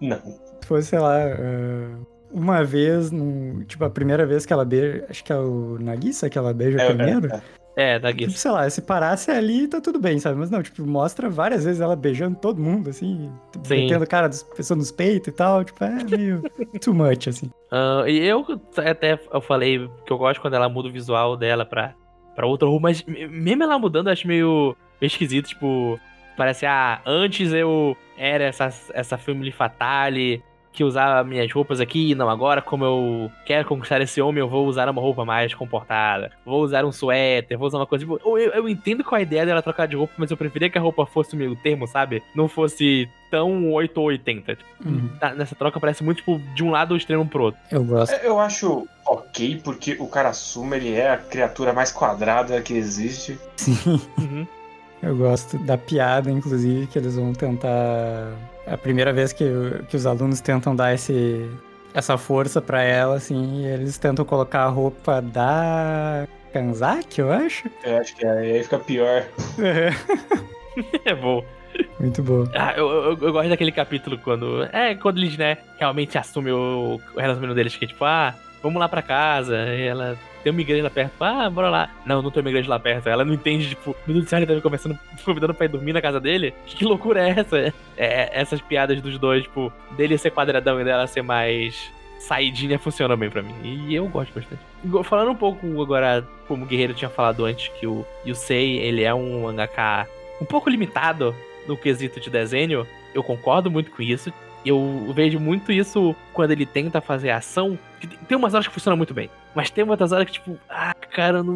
Não. 0.00 0.20
Se 0.62 0.66
fosse, 0.68 0.88
sei 0.88 0.98
lá, 0.98 1.16
ah, 1.24 1.98
uma 2.30 2.62
vez, 2.62 3.10
num- 3.10 3.64
tipo, 3.64 3.84
a 3.84 3.90
primeira 3.90 4.24
vez 4.26 4.46
que 4.46 4.52
ela 4.52 4.64
beija, 4.64 5.04
acho 5.08 5.24
que 5.24 5.32
é 5.32 5.36
o 5.36 5.76
Nagisa 5.80 6.30
que 6.30 6.38
ela 6.38 6.52
beija 6.54 6.80
É, 6.80 6.86
primeiro. 6.94 7.32
é, 7.32 7.36
é. 7.36 7.42
É, 7.80 7.96
da 7.98 8.12
Tipo, 8.12 8.32
sei 8.32 8.50
lá, 8.50 8.68
se 8.68 8.82
parasse 8.82 9.30
ali, 9.30 9.68
tá 9.68 9.80
tudo 9.80 10.00
bem, 10.00 10.18
sabe? 10.18 10.36
Mas 10.36 10.50
não, 10.50 10.60
tipo, 10.60 10.84
mostra 10.84 11.30
várias 11.30 11.64
vezes 11.64 11.80
ela 11.80 11.94
beijando 11.94 12.36
todo 12.36 12.60
mundo, 12.60 12.90
assim, 12.90 13.30
tipo, 13.52 13.68
Sim. 13.68 13.82
metendo 13.82 14.04
cara 14.04 14.26
das 14.28 14.42
pessoas 14.42 14.78
nos 14.78 14.90
peitos 14.90 15.28
e 15.28 15.32
tal, 15.32 15.64
tipo, 15.64 15.84
é 15.84 16.02
meio 16.04 16.42
too 16.82 16.92
much, 16.92 17.28
assim. 17.28 17.48
Ah, 17.70 18.02
e 18.08 18.18
eu 18.18 18.44
até 18.76 19.16
eu 19.32 19.40
falei 19.40 19.88
que 20.04 20.12
eu 20.12 20.18
gosto 20.18 20.40
quando 20.40 20.54
ela 20.54 20.68
muda 20.68 20.88
o 20.88 20.92
visual 20.92 21.36
dela 21.36 21.64
pra, 21.64 21.94
pra 22.38 22.46
outro 22.46 22.68
rumo, 22.68 22.82
mas 22.82 23.02
me- 23.02 23.26
mesmo 23.26 23.64
ela 23.64 23.76
mudando, 23.80 24.06
eu 24.06 24.12
acho 24.12 24.24
meio, 24.28 24.76
meio 25.00 25.08
esquisito, 25.08 25.48
tipo, 25.48 25.98
parece, 26.36 26.64
ah, 26.66 27.02
antes 27.04 27.52
eu 27.52 27.96
era 28.16 28.44
essa, 28.44 28.68
essa 28.94 29.18
family 29.18 29.50
fatale 29.50 30.40
que 30.72 30.84
usava 30.84 31.24
minhas 31.24 31.50
roupas 31.52 31.80
aqui, 31.80 32.14
não, 32.14 32.28
agora 32.30 32.62
como 32.62 32.84
eu 32.84 33.32
quero 33.44 33.66
conquistar 33.66 34.00
esse 34.00 34.20
homem, 34.20 34.40
eu 34.40 34.48
vou 34.48 34.66
usar 34.66 34.88
uma 34.88 35.00
roupa 35.02 35.24
mais 35.24 35.52
comportada, 35.54 36.30
vou 36.44 36.62
usar 36.62 36.84
um 36.84 36.92
suéter, 36.92 37.58
vou 37.58 37.66
usar 37.66 37.78
uma 37.78 37.86
coisa, 37.86 38.04
tipo, 38.04 38.20
eu, 38.24 38.38
eu 38.38 38.68
entendo 38.68 39.02
qual 39.02 39.16
é 39.16 39.20
a 39.20 39.22
ideia 39.22 39.44
dela 39.46 39.62
trocar 39.62 39.86
de 39.88 39.96
roupa, 39.96 40.12
mas 40.16 40.30
eu 40.30 40.36
preferia 40.36 40.70
que 40.70 40.78
a 40.78 40.80
roupa 40.80 41.04
fosse 41.06 41.34
o 41.34 41.36
meio 41.38 41.56
termo, 41.56 41.86
sabe? 41.86 42.22
Não 42.34 42.46
fosse 42.48 43.08
tão 43.30 43.72
8 43.72 43.98
ou 43.98 44.06
80. 44.06 44.54
Tipo, 44.56 44.68
Uhum. 44.88 45.08
tá- 45.20 45.34
nessa 45.34 45.54
troca 45.54 45.78
parece 45.80 46.02
muito, 46.04 46.18
tipo, 46.18 46.38
de 46.54 46.62
um 46.64 46.70
lado 46.70 46.88
do 46.90 46.96
extremo 46.96 47.26
pro 47.26 47.44
outro. 47.44 47.60
Eu 47.70 47.84
gosto. 47.84 48.12
É, 48.12 48.26
Eu 48.26 48.38
acho 48.38 48.86
ok, 49.06 49.60
porque 49.64 49.96
o 49.98 50.06
Karasuma, 50.06 50.76
ele 50.76 50.92
é 50.94 51.10
a 51.10 51.16
criatura 51.16 51.72
mais 51.72 51.90
quadrada 51.90 52.60
que 52.62 52.72
existe. 52.74 53.38
Sim, 53.56 54.00
Uhum. 54.18 54.46
Eu 55.02 55.16
gosto 55.16 55.58
da 55.58 55.78
piada, 55.78 56.30
inclusive, 56.30 56.86
que 56.86 56.98
eles 56.98 57.16
vão 57.16 57.32
tentar. 57.32 58.32
É 58.66 58.74
a 58.74 58.78
primeira 58.78 59.12
vez 59.12 59.32
que, 59.32 59.44
que 59.88 59.96
os 59.96 60.06
alunos 60.06 60.40
tentam 60.40 60.74
dar 60.74 60.94
esse, 60.94 61.48
essa 61.94 62.18
força 62.18 62.60
pra 62.60 62.82
ela, 62.82 63.16
assim, 63.16 63.62
e 63.62 63.66
eles 63.66 63.96
tentam 63.98 64.24
colocar 64.24 64.64
a 64.64 64.68
roupa 64.68 65.22
da 65.22 66.26
Kanzaki, 66.52 67.20
eu 67.20 67.32
acho. 67.32 67.70
Eu 67.84 67.98
acho 67.98 68.14
que 68.16 68.26
aí 68.26 68.62
fica 68.62 68.78
pior. 68.78 69.24
É 71.04 71.12
bom. 71.12 71.44
Muito 71.98 72.22
boa. 72.22 72.48
Ah, 72.54 72.72
eu, 72.76 72.88
eu, 72.88 73.18
eu 73.20 73.32
gosto 73.32 73.48
daquele 73.48 73.72
capítulo 73.72 74.16
quando. 74.18 74.62
É, 74.72 74.94
quando 74.94 75.18
eles, 75.18 75.36
né, 75.36 75.58
realmente 75.76 76.16
assumem 76.16 76.52
o, 76.52 77.00
o 77.14 77.20
relacionamento 77.20 77.54
deles, 77.54 77.76
que 77.76 77.84
é 77.84 77.88
tipo, 77.88 78.04
ah, 78.04 78.32
vamos 78.62 78.78
lá 78.78 78.88
pra 78.88 79.02
casa. 79.02 79.56
E 79.74 79.82
ela 79.82 80.16
tem 80.42 80.50
uma 80.50 80.60
igreja 80.60 80.82
lá 80.82 80.90
perto. 80.90 81.12
Ah, 81.20 81.50
bora 81.50 81.70
lá. 81.70 81.90
Não, 82.04 82.22
não 82.22 82.30
tem 82.30 82.40
uma 82.40 82.50
igreja 82.50 82.68
lá 82.68 82.78
perto. 82.78 83.08
Ela 83.08 83.24
não 83.24 83.34
entende, 83.34 83.70
tipo, 83.70 83.96
meu 84.06 84.14
Deus 84.14 84.24
do 84.24 84.28
céu, 84.28 84.38
ele 84.38 84.46
tá 84.46 84.54
me 84.54 84.60
conversando, 84.60 84.98
convidando 85.24 85.54
pra 85.54 85.66
ir 85.66 85.68
dormir 85.68 85.92
na 85.92 86.02
casa 86.02 86.20
dele. 86.20 86.54
Que 86.66 86.84
loucura 86.84 87.28
é 87.28 87.40
essa? 87.40 87.74
É, 87.96 88.40
essas 88.40 88.60
piadas 88.60 89.00
dos 89.00 89.18
dois, 89.18 89.42
tipo, 89.42 89.72
dele 89.96 90.16
ser 90.16 90.30
quadradão 90.30 90.80
e 90.80 90.84
dela 90.84 91.06
ser 91.06 91.22
mais 91.22 91.90
saidinha 92.18 92.78
funcionam 92.78 93.16
bem 93.16 93.30
pra 93.30 93.42
mim. 93.42 93.54
E 93.64 93.94
eu 93.94 94.06
gosto 94.06 94.32
bastante. 94.32 94.60
Falando 95.04 95.30
um 95.30 95.36
pouco 95.36 95.82
agora, 95.82 96.26
como 96.46 96.64
o 96.64 96.66
Guerreiro 96.66 96.94
tinha 96.94 97.08
falado 97.08 97.44
antes, 97.44 97.68
que 97.68 97.86
o 97.86 98.04
Yusei, 98.26 98.78
ele 98.78 99.02
é 99.02 99.14
um 99.14 99.42
mangaka 99.42 100.06
um 100.40 100.44
pouco 100.44 100.70
limitado 100.70 101.34
no 101.66 101.76
quesito 101.76 102.20
de 102.20 102.30
desenho, 102.30 102.86
eu 103.14 103.22
concordo 103.22 103.70
muito 103.70 103.90
com 103.90 104.02
isso. 104.02 104.32
Eu 104.64 105.12
vejo 105.14 105.38
muito 105.38 105.72
isso 105.72 106.14
quando 106.32 106.50
ele 106.50 106.66
tenta 106.66 107.00
fazer 107.00 107.30
ação. 107.30 107.78
Tem 108.26 108.36
umas 108.36 108.54
horas 108.54 108.66
que 108.66 108.74
funciona 108.74 108.96
muito 108.96 109.14
bem. 109.14 109.30
Mas 109.58 109.70
tem 109.70 109.82
outras 109.82 110.12
horas 110.12 110.24
que, 110.24 110.34
tipo, 110.34 110.56
ah, 110.70 110.94
cara, 110.94 111.38
eu 111.38 111.42
não, 111.42 111.54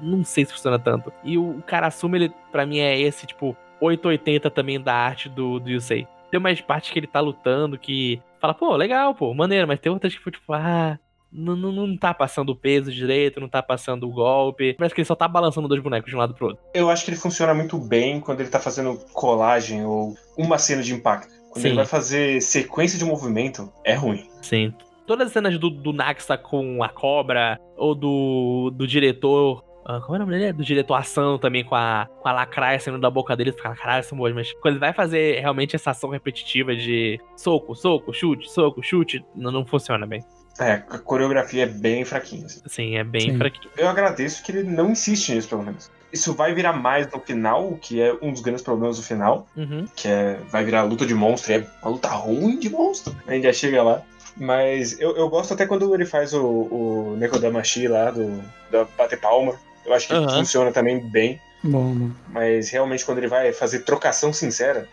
não, 0.00 0.24
sei 0.24 0.46
se 0.46 0.54
funciona 0.54 0.78
tanto. 0.78 1.12
E 1.22 1.36
o 1.36 1.62
cara 1.66 1.88
assume, 1.88 2.16
ele, 2.16 2.32
pra 2.50 2.64
mim, 2.64 2.78
é 2.78 2.98
esse, 2.98 3.26
tipo, 3.26 3.54
880 3.78 4.50
também 4.50 4.80
da 4.80 4.94
arte 4.94 5.28
do, 5.28 5.60
do 5.60 5.68
Yusei. 5.68 6.08
Tem 6.30 6.40
umas 6.40 6.62
partes 6.62 6.90
que 6.90 6.98
ele 6.98 7.06
tá 7.06 7.20
lutando 7.20 7.76
que 7.76 8.22
fala, 8.40 8.54
pô, 8.54 8.74
legal, 8.74 9.14
pô, 9.14 9.34
maneiro, 9.34 9.68
mas 9.68 9.78
tem 9.80 9.92
outras 9.92 10.14
que, 10.14 10.30
tipo, 10.30 10.50
ah, 10.54 10.98
não, 11.30 11.54
não, 11.54 11.70
não 11.72 11.94
tá 11.94 12.14
passando 12.14 12.52
o 12.52 12.56
peso 12.56 12.90
direito, 12.90 13.38
não 13.38 13.50
tá 13.50 13.62
passando 13.62 14.08
o 14.08 14.12
golpe. 14.12 14.72
Parece 14.72 14.94
que 14.94 15.02
ele 15.02 15.06
só 15.06 15.14
tá 15.14 15.28
balançando 15.28 15.68
dois 15.68 15.82
bonecos 15.82 16.08
de 16.08 16.16
um 16.16 16.20
lado 16.20 16.32
pro 16.32 16.46
outro. 16.46 16.64
Eu 16.72 16.88
acho 16.88 17.04
que 17.04 17.10
ele 17.10 17.18
funciona 17.18 17.52
muito 17.52 17.76
bem 17.76 18.18
quando 18.18 18.40
ele 18.40 18.48
tá 18.48 18.60
fazendo 18.60 18.96
colagem 19.12 19.84
ou 19.84 20.16
uma 20.38 20.56
cena 20.56 20.82
de 20.82 20.94
impacto. 20.94 21.30
Quando 21.50 21.60
Sim. 21.64 21.68
ele 21.68 21.76
vai 21.76 21.84
fazer 21.84 22.40
sequência 22.40 22.98
de 22.98 23.04
movimento, 23.04 23.70
é 23.84 23.92
ruim. 23.92 24.26
Sim. 24.40 24.72
Todas 25.06 25.26
as 25.28 25.32
cenas 25.32 25.58
do, 25.58 25.68
do 25.70 25.92
Naxa 25.92 26.36
com 26.36 26.82
a 26.82 26.88
cobra, 26.88 27.58
ou 27.76 27.94
do, 27.94 28.70
do 28.74 28.86
diretor. 28.86 29.62
ah, 29.84 30.00
como 30.00 30.14
é 30.14 30.16
o 30.16 30.20
nome 30.20 30.38
dele? 30.38 30.52
Do 30.52 30.64
diretor 30.64 30.94
ação 30.94 31.38
também 31.38 31.64
com 31.64 31.74
a, 31.74 32.06
com 32.20 32.28
a 32.28 32.32
lacraia 32.32 32.78
saindo 32.78 33.00
da 33.00 33.10
boca 33.10 33.36
dele, 33.36 33.52
fica, 33.52 33.74
caralho, 33.74 34.04
são 34.04 34.16
boas, 34.16 34.32
mas 34.34 34.52
quando 34.54 34.74
ele 34.74 34.80
vai 34.80 34.92
fazer 34.92 35.40
realmente 35.40 35.74
essa 35.74 35.90
ação 35.90 36.10
repetitiva 36.10 36.74
de 36.76 37.18
soco, 37.36 37.74
soco, 37.74 38.12
chute, 38.12 38.50
soco, 38.50 38.82
chute, 38.82 39.24
não, 39.34 39.50
não 39.50 39.66
funciona 39.66 40.06
bem. 40.06 40.22
É, 40.60 40.72
a 40.74 40.98
coreografia 40.98 41.62
é 41.62 41.66
bem 41.66 42.04
fraquinha. 42.04 42.44
assim. 42.46 42.60
Assim, 42.64 42.96
é 42.96 43.02
bem 43.02 43.32
Sim. 43.32 43.38
fraquinho. 43.38 43.70
Eu 43.76 43.88
agradeço 43.88 44.42
que 44.44 44.52
ele 44.52 44.62
não 44.62 44.90
insiste 44.90 45.32
nisso, 45.34 45.48
pelo 45.48 45.62
menos. 45.62 45.90
Isso 46.12 46.34
vai 46.34 46.54
virar 46.54 46.74
mais 46.74 47.10
no 47.10 47.18
final, 47.18 47.72
que 47.80 48.00
é 48.00 48.12
um 48.20 48.30
dos 48.32 48.42
grandes 48.42 48.62
problemas 48.62 48.98
do 48.98 49.02
final, 49.02 49.46
Uhum. 49.56 49.86
que 49.96 50.06
é 50.06 50.38
vai 50.50 50.62
virar 50.62 50.82
luta 50.82 51.06
de 51.06 51.14
monstro, 51.14 51.52
e 51.52 51.54
é 51.56 51.66
uma 51.82 51.90
luta 51.90 52.08
ruim 52.08 52.58
de 52.58 52.68
monstro. 52.68 53.16
A 53.26 53.32
gente 53.32 53.44
já 53.44 53.52
chega 53.52 53.82
lá. 53.82 54.02
Mas 54.36 54.98
eu, 55.00 55.16
eu 55.16 55.28
gosto 55.28 55.54
até 55.54 55.66
quando 55.66 55.94
ele 55.94 56.06
faz 56.06 56.32
o, 56.32 56.42
o 56.42 57.16
Nekodamashi 57.18 57.86
lá, 57.88 58.10
do, 58.10 58.42
da 58.70 58.84
bater 58.96 59.20
palma. 59.20 59.54
Eu 59.84 59.92
acho 59.92 60.08
que 60.08 60.14
Aham. 60.14 60.38
funciona 60.38 60.72
também 60.72 61.00
bem. 61.00 61.40
Bom. 61.62 62.10
Mas 62.28 62.70
realmente 62.70 63.04
quando 63.04 63.18
ele 63.18 63.28
vai 63.28 63.52
fazer 63.52 63.80
trocação 63.80 64.32
sincera, 64.32 64.88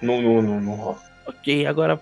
não, 0.00 0.20
não, 0.20 0.42
não, 0.42 0.60
não 0.60 0.74
rola. 0.74 0.98
Ok, 1.26 1.66
agora. 1.66 2.00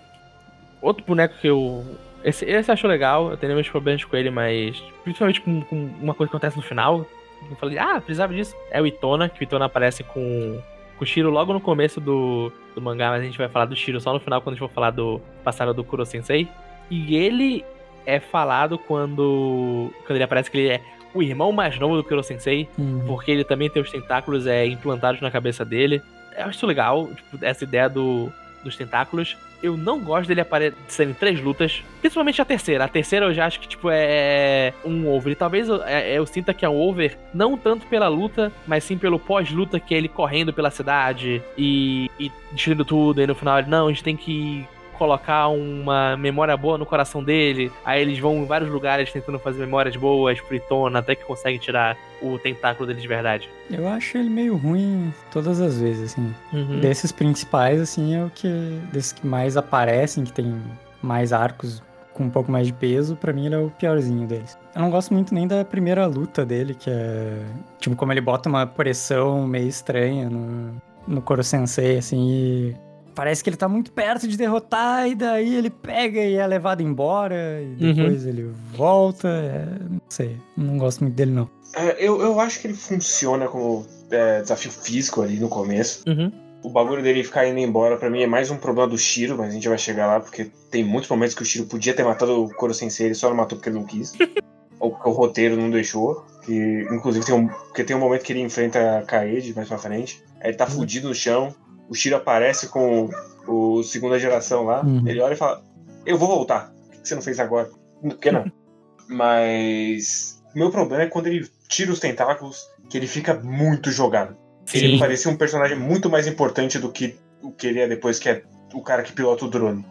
Outro 0.80 1.04
boneco 1.04 1.34
que 1.40 1.46
eu. 1.46 1.84
Esse, 2.22 2.44
esse 2.44 2.70
eu 2.70 2.72
acho 2.72 2.86
legal, 2.86 3.30
eu 3.30 3.36
tenho 3.36 3.54
meus 3.54 3.68
problemas 3.68 4.04
com 4.04 4.16
ele, 4.16 4.30
mas. 4.30 4.78
Principalmente 5.02 5.40
com, 5.40 5.62
com 5.62 5.76
uma 6.00 6.14
coisa 6.14 6.30
que 6.30 6.36
acontece 6.36 6.56
no 6.56 6.62
final. 6.62 7.06
Eu 7.50 7.56
falei, 7.56 7.78
ah, 7.78 8.00
precisava 8.00 8.32
disso. 8.32 8.54
É 8.70 8.80
o 8.80 8.86
Itona, 8.86 9.28
que 9.28 9.40
o 9.40 9.44
Itona 9.44 9.66
aparece 9.66 10.02
com, 10.02 10.60
com 10.96 11.04
o 11.04 11.06
Shiro 11.06 11.30
logo 11.30 11.52
no 11.52 11.60
começo 11.60 12.00
do, 12.00 12.50
do 12.74 12.80
mangá, 12.80 13.10
mas 13.10 13.22
a 13.22 13.24
gente 13.24 13.36
vai 13.36 13.48
falar 13.48 13.66
do 13.66 13.76
Shiro 13.76 14.00
só 14.00 14.12
no 14.12 14.20
final, 14.20 14.40
quando 14.40 14.54
a 14.54 14.56
gente 14.56 14.66
for 14.66 14.74
falar 14.74 14.90
do 14.90 15.20
passado 15.42 15.74
do 15.74 15.84
Kuro 15.84 16.06
Sensei. 16.06 16.48
E 16.90 17.16
ele 17.16 17.64
é 18.06 18.20
falado 18.20 18.78
quando. 18.78 19.90
Quando 20.06 20.16
ele 20.16 20.24
aparece 20.24 20.50
que 20.50 20.58
ele 20.58 20.68
é 20.68 20.80
o 21.14 21.22
irmão 21.22 21.52
mais 21.52 21.78
novo 21.78 21.96
do 21.96 22.02
Kuro 22.04 22.22
Sensei 22.24 22.68
Uhum. 22.76 23.04
porque 23.06 23.30
ele 23.30 23.44
também 23.44 23.70
tem 23.70 23.80
os 23.80 23.90
tentáculos 23.90 24.46
é, 24.46 24.66
implantados 24.66 25.20
na 25.20 25.30
cabeça 25.30 25.64
dele. 25.64 26.02
Eu 26.36 26.46
acho 26.46 26.56
isso 26.56 26.66
legal, 26.66 27.08
tipo, 27.14 27.44
essa 27.44 27.62
ideia 27.62 27.88
do, 27.88 28.32
dos 28.64 28.76
tentáculos. 28.76 29.36
Eu 29.62 29.76
não 29.76 30.00
gosto 30.00 30.26
dele 30.28 30.40
aparecer 30.42 31.08
em 31.08 31.14
três 31.14 31.40
lutas, 31.40 31.82
principalmente 32.00 32.42
a 32.42 32.44
terceira. 32.44 32.84
A 32.84 32.88
terceira 32.88 33.26
eu 33.26 33.32
já 33.32 33.46
acho 33.46 33.60
que, 33.60 33.68
tipo, 33.68 33.88
é 33.90 34.74
um 34.84 35.08
over. 35.08 35.32
E 35.32 35.36
talvez 35.36 35.68
eu, 35.68 35.82
é, 35.84 36.18
eu 36.18 36.26
sinta 36.26 36.52
que 36.52 36.64
é 36.66 36.68
um 36.68 36.76
over, 36.76 37.16
não 37.32 37.56
tanto 37.56 37.86
pela 37.86 38.08
luta, 38.08 38.52
mas 38.66 38.82
sim 38.84 38.98
pelo 38.98 39.18
pós-luta, 39.18 39.78
que 39.80 39.94
é 39.94 39.98
ele 39.98 40.08
correndo 40.08 40.52
pela 40.52 40.70
cidade 40.70 41.40
e, 41.56 42.10
e 42.18 42.30
destruindo 42.52 42.84
tudo. 42.84 43.22
E 43.22 43.26
no 43.26 43.34
final 43.36 43.60
ele, 43.60 43.70
não, 43.70 43.86
a 43.86 43.90
gente 43.90 44.02
tem 44.04 44.16
que 44.16 44.66
colocar 44.94 45.48
uma 45.48 46.16
memória 46.16 46.56
boa 46.56 46.78
no 46.78 46.86
coração 46.86 47.22
dele. 47.22 47.70
Aí 47.84 48.00
eles 48.00 48.18
vão 48.18 48.36
em 48.36 48.46
vários 48.46 48.70
lugares 48.70 49.12
tentando 49.12 49.38
fazer 49.38 49.60
memórias 49.60 49.96
boas 49.96 50.40
pro 50.40 50.54
Itona, 50.54 51.00
até 51.00 51.14
que 51.14 51.24
conseguem 51.24 51.58
tirar 51.58 51.96
o 52.22 52.38
tentáculo 52.38 52.86
dele 52.86 53.00
de 53.00 53.08
verdade. 53.08 53.48
Eu 53.70 53.86
acho 53.88 54.16
ele 54.16 54.30
meio 54.30 54.56
ruim 54.56 55.12
todas 55.30 55.60
as 55.60 55.80
vezes, 55.80 56.12
assim. 56.12 56.34
Uhum. 56.52 56.80
Desses 56.80 57.12
principais, 57.12 57.80
assim, 57.80 58.14
é 58.14 58.24
o 58.24 58.30
que. 58.30 58.48
Desses 58.92 59.12
que 59.12 59.26
mais 59.26 59.56
aparecem, 59.56 60.24
que 60.24 60.32
tem 60.32 60.60
mais 61.02 61.32
arcos 61.32 61.82
com 62.14 62.24
um 62.24 62.30
pouco 62.30 62.50
mais 62.50 62.68
de 62.68 62.72
peso, 62.72 63.16
pra 63.16 63.32
mim 63.32 63.46
ele 63.46 63.56
é 63.56 63.58
o 63.58 63.70
piorzinho 63.70 64.26
deles. 64.26 64.56
Eu 64.74 64.82
não 64.82 64.90
gosto 64.90 65.12
muito 65.12 65.34
nem 65.34 65.46
da 65.46 65.64
primeira 65.64 66.06
luta 66.06 66.46
dele, 66.46 66.74
que 66.74 66.88
é. 66.88 67.42
Tipo, 67.78 67.96
como 67.96 68.12
ele 68.12 68.20
bota 68.20 68.48
uma 68.48 68.66
pressão 68.66 69.46
meio 69.46 69.68
estranha 69.68 70.30
no, 70.30 70.80
no 71.06 71.20
Koro 71.20 71.42
Sensei, 71.42 71.98
assim, 71.98 72.30
e 72.30 72.76
parece 73.14 73.42
que 73.42 73.50
ele 73.50 73.56
tá 73.56 73.68
muito 73.68 73.92
perto 73.92 74.26
de 74.28 74.36
derrotar, 74.36 75.08
e 75.08 75.14
daí 75.14 75.54
ele 75.54 75.70
pega 75.70 76.20
e 76.20 76.34
é 76.34 76.46
levado 76.46 76.82
embora, 76.82 77.34
e 77.62 77.84
Uhum. 77.84 77.94
depois 77.94 78.26
ele 78.26 78.50
volta. 78.74 79.28
é, 79.28 79.66
não 79.90 80.00
sei, 80.08 80.36
não 80.56 80.78
gosto 80.78 81.00
muito 81.02 81.14
dele, 81.14 81.30
não. 81.32 81.48
É, 81.76 81.96
eu, 81.98 82.20
eu 82.20 82.38
acho 82.40 82.60
que 82.60 82.66
ele 82.68 82.74
funciona 82.74 83.48
como 83.48 83.86
é, 84.10 84.42
desafio 84.42 84.70
físico 84.70 85.22
ali 85.22 85.38
no 85.38 85.48
começo. 85.48 86.02
Uhum. 86.06 86.30
O 86.62 86.70
bagulho 86.70 87.02
dele 87.02 87.22
ficar 87.22 87.46
indo 87.46 87.58
embora, 87.58 87.96
pra 87.98 88.08
mim, 88.08 88.22
é 88.22 88.26
mais 88.26 88.50
um 88.50 88.56
problema 88.56 88.88
do 88.88 88.96
Shiro, 88.96 89.36
mas 89.36 89.48
a 89.50 89.52
gente 89.52 89.68
vai 89.68 89.76
chegar 89.76 90.06
lá, 90.06 90.20
porque 90.20 90.50
tem 90.70 90.82
muitos 90.82 91.10
momentos 91.10 91.34
que 91.34 91.42
o 91.42 91.44
Shiro 91.44 91.66
podia 91.66 91.92
ter 91.94 92.04
matado 92.04 92.44
o 92.44 92.48
Koro 92.54 92.72
Sensei, 92.72 93.06
ele 93.06 93.14
só 93.14 93.28
não 93.28 93.36
matou 93.36 93.58
porque 93.58 93.68
ele 93.68 93.78
não 93.78 93.84
quis. 93.84 94.14
ou 94.80 94.90
porque 94.90 95.08
o 95.08 95.12
roteiro 95.12 95.56
não 95.56 95.68
deixou. 95.70 96.24
Que, 96.44 96.86
inclusive, 96.90 97.24
tem 97.24 97.34
um, 97.34 97.48
porque 97.48 97.84
tem 97.84 97.94
um 97.96 98.00
momento 98.00 98.22
que 98.22 98.32
ele 98.32 98.40
enfrenta 98.40 98.98
a 98.98 99.02
Kaede 99.02 99.54
mais 99.54 99.68
pra 99.68 99.78
frente. 99.78 100.22
Aí 100.40 100.50
ele 100.50 100.56
tá 100.56 100.66
fudido 100.66 101.08
no 101.08 101.14
chão. 101.14 101.54
O 101.88 101.94
Shiro 101.94 102.16
aparece 102.16 102.68
com 102.68 103.10
o, 103.46 103.78
o 103.78 103.82
segunda 103.82 104.18
geração 104.18 104.64
lá. 104.64 104.82
Uhum. 104.82 105.06
Ele 105.06 105.20
olha 105.20 105.34
e 105.34 105.36
fala: 105.36 105.62
Eu 106.06 106.18
vou 106.18 106.28
voltar. 106.28 106.72
Por 106.90 107.02
que 107.02 107.08
você 107.08 107.14
não 107.14 107.22
fez 107.22 107.38
agora? 107.38 107.70
Por 108.00 108.18
que 108.18 108.30
não? 108.30 108.44
Mas. 109.08 110.42
O 110.54 110.58
meu 110.58 110.70
problema 110.70 111.02
é 111.02 111.06
quando 111.08 111.26
ele 111.26 111.48
tira 111.68 111.90
os 111.90 111.98
tentáculos, 111.98 112.68
que 112.88 112.96
ele 112.96 113.08
fica 113.08 113.34
muito 113.34 113.90
jogado. 113.90 114.36
Ele 114.72 114.92
Sim. 114.92 114.98
parecia 114.98 115.30
um 115.30 115.36
personagem 115.36 115.76
muito 115.76 116.08
mais 116.08 116.26
importante 116.26 116.78
do 116.78 116.90
que 116.90 117.16
o 117.42 117.50
que 117.50 117.66
ele 117.66 117.80
é 117.80 117.88
depois, 117.88 118.18
que 118.18 118.28
é 118.28 118.42
o 118.72 118.80
cara 118.80 119.02
que 119.02 119.12
pilota 119.12 119.44
o 119.44 119.50
drone. 119.50 119.84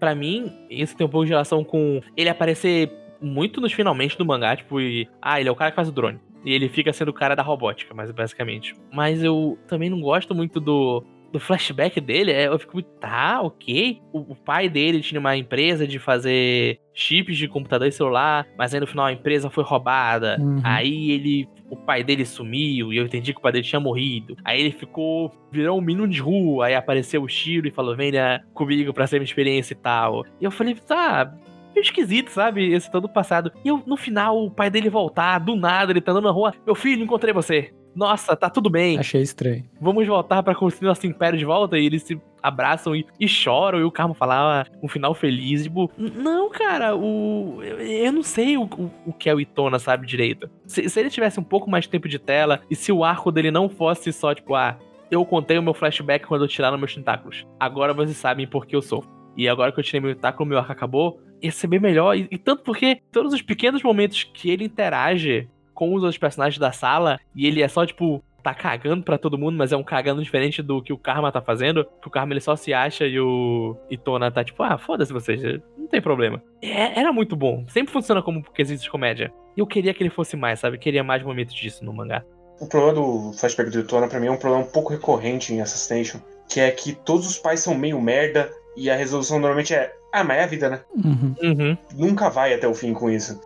Pra 0.00 0.14
mim, 0.14 0.52
isso 0.70 0.96
tem 0.96 1.06
um 1.06 1.10
pouco 1.10 1.26
de 1.26 1.32
relação 1.32 1.62
com 1.62 2.00
ele 2.16 2.28
aparecer 2.28 2.90
muito 3.20 3.60
nos 3.60 3.72
finalmente 3.72 4.16
do 4.16 4.24
mangá, 4.24 4.56
tipo, 4.56 4.80
e, 4.80 5.08
ah, 5.20 5.40
ele 5.40 5.48
é 5.48 5.52
o 5.52 5.56
cara 5.56 5.70
que 5.70 5.76
faz 5.76 5.88
o 5.88 5.92
drone. 5.92 6.18
E 6.44 6.52
ele 6.52 6.68
fica 6.68 6.92
sendo 6.92 7.08
o 7.08 7.14
cara 7.14 7.34
da 7.34 7.42
robótica, 7.42 7.94
mas 7.94 8.10
basicamente. 8.10 8.74
Mas 8.92 9.22
eu 9.22 9.58
também 9.66 9.90
não 9.90 10.00
gosto 10.00 10.34
muito 10.34 10.60
do, 10.60 11.04
do 11.32 11.38
flashback 11.38 12.00
dele. 12.00 12.32
é, 12.32 12.46
Eu 12.48 12.58
fico 12.58 12.74
muito, 12.74 12.88
tá, 13.00 13.40
ok. 13.42 14.00
O, 14.12 14.32
o 14.32 14.34
pai 14.34 14.68
dele 14.68 15.00
tinha 15.00 15.20
uma 15.20 15.36
empresa 15.36 15.86
de 15.86 15.98
fazer 15.98 16.78
chips 16.94 17.36
de 17.36 17.46
computador 17.48 17.86
e 17.86 17.92
celular, 17.92 18.46
mas 18.56 18.74
aí 18.74 18.80
no 18.80 18.86
final 18.86 19.06
a 19.06 19.12
empresa 19.12 19.50
foi 19.50 19.64
roubada. 19.64 20.36
Uhum. 20.40 20.60
Aí 20.64 21.10
ele. 21.10 21.48
O 21.70 21.76
pai 21.76 22.02
dele 22.02 22.24
sumiu 22.24 22.92
e 22.92 22.96
eu 22.96 23.04
entendi 23.04 23.32
que 23.34 23.38
o 23.38 23.42
pai 23.42 23.52
dele 23.52 23.64
tinha 23.64 23.78
morrido. 23.80 24.36
Aí 24.44 24.58
ele 24.60 24.72
ficou. 24.72 25.30
Virou 25.52 25.78
um 25.78 25.82
menino 25.82 26.08
de 26.08 26.20
rua. 26.20 26.66
Aí 26.66 26.74
apareceu 26.74 27.22
o 27.22 27.28
Shiro 27.28 27.68
e 27.68 27.70
falou: 27.70 27.94
venha 27.94 28.42
comigo 28.54 28.92
pra 28.94 29.06
ser 29.06 29.18
minha 29.18 29.26
experiência 29.26 29.74
e 29.74 29.76
tal. 29.76 30.24
E 30.40 30.44
eu 30.44 30.50
falei: 30.50 30.74
tá. 30.74 31.32
Meio 31.74 31.84
esquisito, 31.84 32.30
sabe? 32.30 32.72
Esse 32.72 32.90
todo 32.90 33.08
passado. 33.08 33.52
E 33.62 33.68
eu, 33.68 33.82
no 33.86 33.96
final, 33.96 34.42
o 34.42 34.50
pai 34.50 34.70
dele 34.70 34.88
voltar, 34.88 35.38
do 35.38 35.54
nada, 35.54 35.92
ele 35.92 36.00
tá 36.00 36.10
andando 36.10 36.24
na 36.24 36.30
rua. 36.30 36.52
Meu 36.66 36.74
filho, 36.74 37.04
encontrei 37.04 37.32
você. 37.32 37.72
Nossa, 37.94 38.36
tá 38.36 38.48
tudo 38.48 38.70
bem. 38.70 38.98
Achei 38.98 39.22
estranho. 39.22 39.64
Vamos 39.80 40.06
voltar 40.06 40.42
pra 40.42 40.54
construir 40.54 40.88
nosso 40.88 41.06
império 41.06 41.38
de 41.38 41.44
volta. 41.44 41.78
E 41.78 41.84
eles 41.86 42.02
se 42.02 42.20
abraçam 42.42 42.94
e, 42.94 43.04
e 43.18 43.26
choram. 43.26 43.80
E 43.80 43.84
o 43.84 43.90
Karma 43.90 44.14
fala 44.14 44.62
ah, 44.62 44.66
um 44.82 44.86
final 44.88 45.14
feliz. 45.14 45.64
Tipo, 45.64 45.90
"N- 45.98 46.10
não, 46.16 46.48
cara, 46.50 46.94
o. 46.94 47.60
Eu, 47.62 47.78
eu 47.80 48.12
não 48.12 48.22
sei 48.22 48.56
o, 48.56 48.62
o, 48.64 48.90
o 49.06 49.12
que 49.12 49.28
é 49.28 49.34
o 49.34 49.40
Itona, 49.40 49.78
sabe, 49.78 50.06
direito. 50.06 50.48
Se, 50.66 50.88
se 50.88 51.00
ele 51.00 51.10
tivesse 51.10 51.40
um 51.40 51.44
pouco 51.44 51.68
mais 51.70 51.84
de 51.84 51.90
tempo 51.90 52.08
de 52.08 52.18
tela 52.18 52.60
e 52.70 52.76
se 52.76 52.92
o 52.92 53.02
arco 53.04 53.32
dele 53.32 53.50
não 53.50 53.68
fosse 53.68 54.12
só, 54.12 54.32
tipo, 54.34 54.54
ah, 54.54 54.78
eu 55.10 55.24
contei 55.24 55.58
o 55.58 55.62
meu 55.62 55.74
flashback 55.74 56.26
quando 56.26 56.42
eu 56.44 56.48
tiraram 56.48 56.78
meus 56.78 56.94
tentáculos. 56.94 57.46
Agora 57.58 57.92
vocês 57.94 58.16
sabem 58.16 58.46
por 58.46 58.64
que 58.66 58.76
eu 58.76 58.82
sou. 58.82 59.04
E 59.36 59.48
agora 59.48 59.72
que 59.72 59.80
eu 59.80 59.84
tirei 59.84 60.00
meu 60.00 60.14
tentáculo, 60.14 60.48
meu 60.48 60.58
arco 60.58 60.70
acabou. 60.72 61.20
Ia 61.40 61.50
ser 61.52 61.66
bem 61.68 61.78
melhor. 61.80 62.16
E, 62.16 62.26
e 62.30 62.36
tanto 62.38 62.62
porque 62.62 63.00
todos 63.12 63.32
os 63.32 63.40
pequenos 63.40 63.82
momentos 63.82 64.24
que 64.24 64.50
ele 64.50 64.64
interage 64.64 65.48
com 65.78 65.94
os 65.94 66.02
outros 66.02 66.18
personagens 66.18 66.58
da 66.58 66.72
sala 66.72 67.20
e 67.36 67.46
ele 67.46 67.62
é 67.62 67.68
só, 67.68 67.86
tipo, 67.86 68.20
tá 68.42 68.52
cagando 68.52 69.04
pra 69.04 69.16
todo 69.16 69.38
mundo, 69.38 69.56
mas 69.56 69.70
é 69.70 69.76
um 69.76 69.84
cagando 69.84 70.20
diferente 70.20 70.60
do 70.60 70.82
que 70.82 70.92
o 70.92 70.98
Karma 70.98 71.30
tá 71.30 71.40
fazendo. 71.40 71.84
Que 72.02 72.08
o 72.08 72.10
Karma 72.10 72.32
ele 72.32 72.40
só 72.40 72.56
se 72.56 72.74
acha 72.74 73.06
e 73.06 73.20
o 73.20 73.76
Itona 73.88 74.28
tá 74.28 74.42
tipo, 74.42 74.60
ah, 74.64 74.76
foda-se 74.76 75.12
vocês, 75.12 75.40
não 75.76 75.86
tem 75.86 76.02
problema. 76.02 76.42
É- 76.60 76.98
era 76.98 77.12
muito 77.12 77.36
bom. 77.36 77.64
Sempre 77.68 77.92
funciona 77.92 78.20
como 78.20 78.42
quesito 78.42 78.82
de 78.82 78.90
comédia. 78.90 79.32
E 79.56 79.60
eu 79.60 79.66
queria 79.68 79.94
que 79.94 80.02
ele 80.02 80.10
fosse 80.10 80.36
mais, 80.36 80.58
sabe? 80.58 80.78
Queria 80.78 81.04
mais 81.04 81.22
momentos 81.22 81.54
disso 81.54 81.84
no 81.84 81.92
mangá. 81.92 82.24
O 82.60 82.66
problema 82.66 82.94
do 82.94 83.32
flashback 83.34 83.70
do 83.70 83.78
Itona, 83.78 84.08
pra 84.08 84.18
mim, 84.18 84.26
é 84.26 84.32
um 84.32 84.36
problema 84.36 84.64
um 84.64 84.68
pouco 84.68 84.92
recorrente 84.92 85.54
em 85.54 85.60
Assassination, 85.60 86.18
que 86.48 86.58
é 86.58 86.72
que 86.72 86.92
todos 86.92 87.24
os 87.24 87.38
pais 87.38 87.60
são 87.60 87.72
meio 87.72 88.00
merda 88.00 88.50
e 88.76 88.90
a 88.90 88.96
resolução 88.96 89.38
normalmente 89.38 89.72
é: 89.72 89.94
ah, 90.12 90.24
mas 90.24 90.38
é 90.38 90.42
a 90.42 90.46
vida, 90.48 90.68
né? 90.70 90.80
Uhum. 90.92 91.34
Uhum. 91.40 91.78
Nunca 91.94 92.28
vai 92.28 92.52
até 92.52 92.66
o 92.66 92.74
fim 92.74 92.92
com 92.92 93.08
isso. 93.08 93.40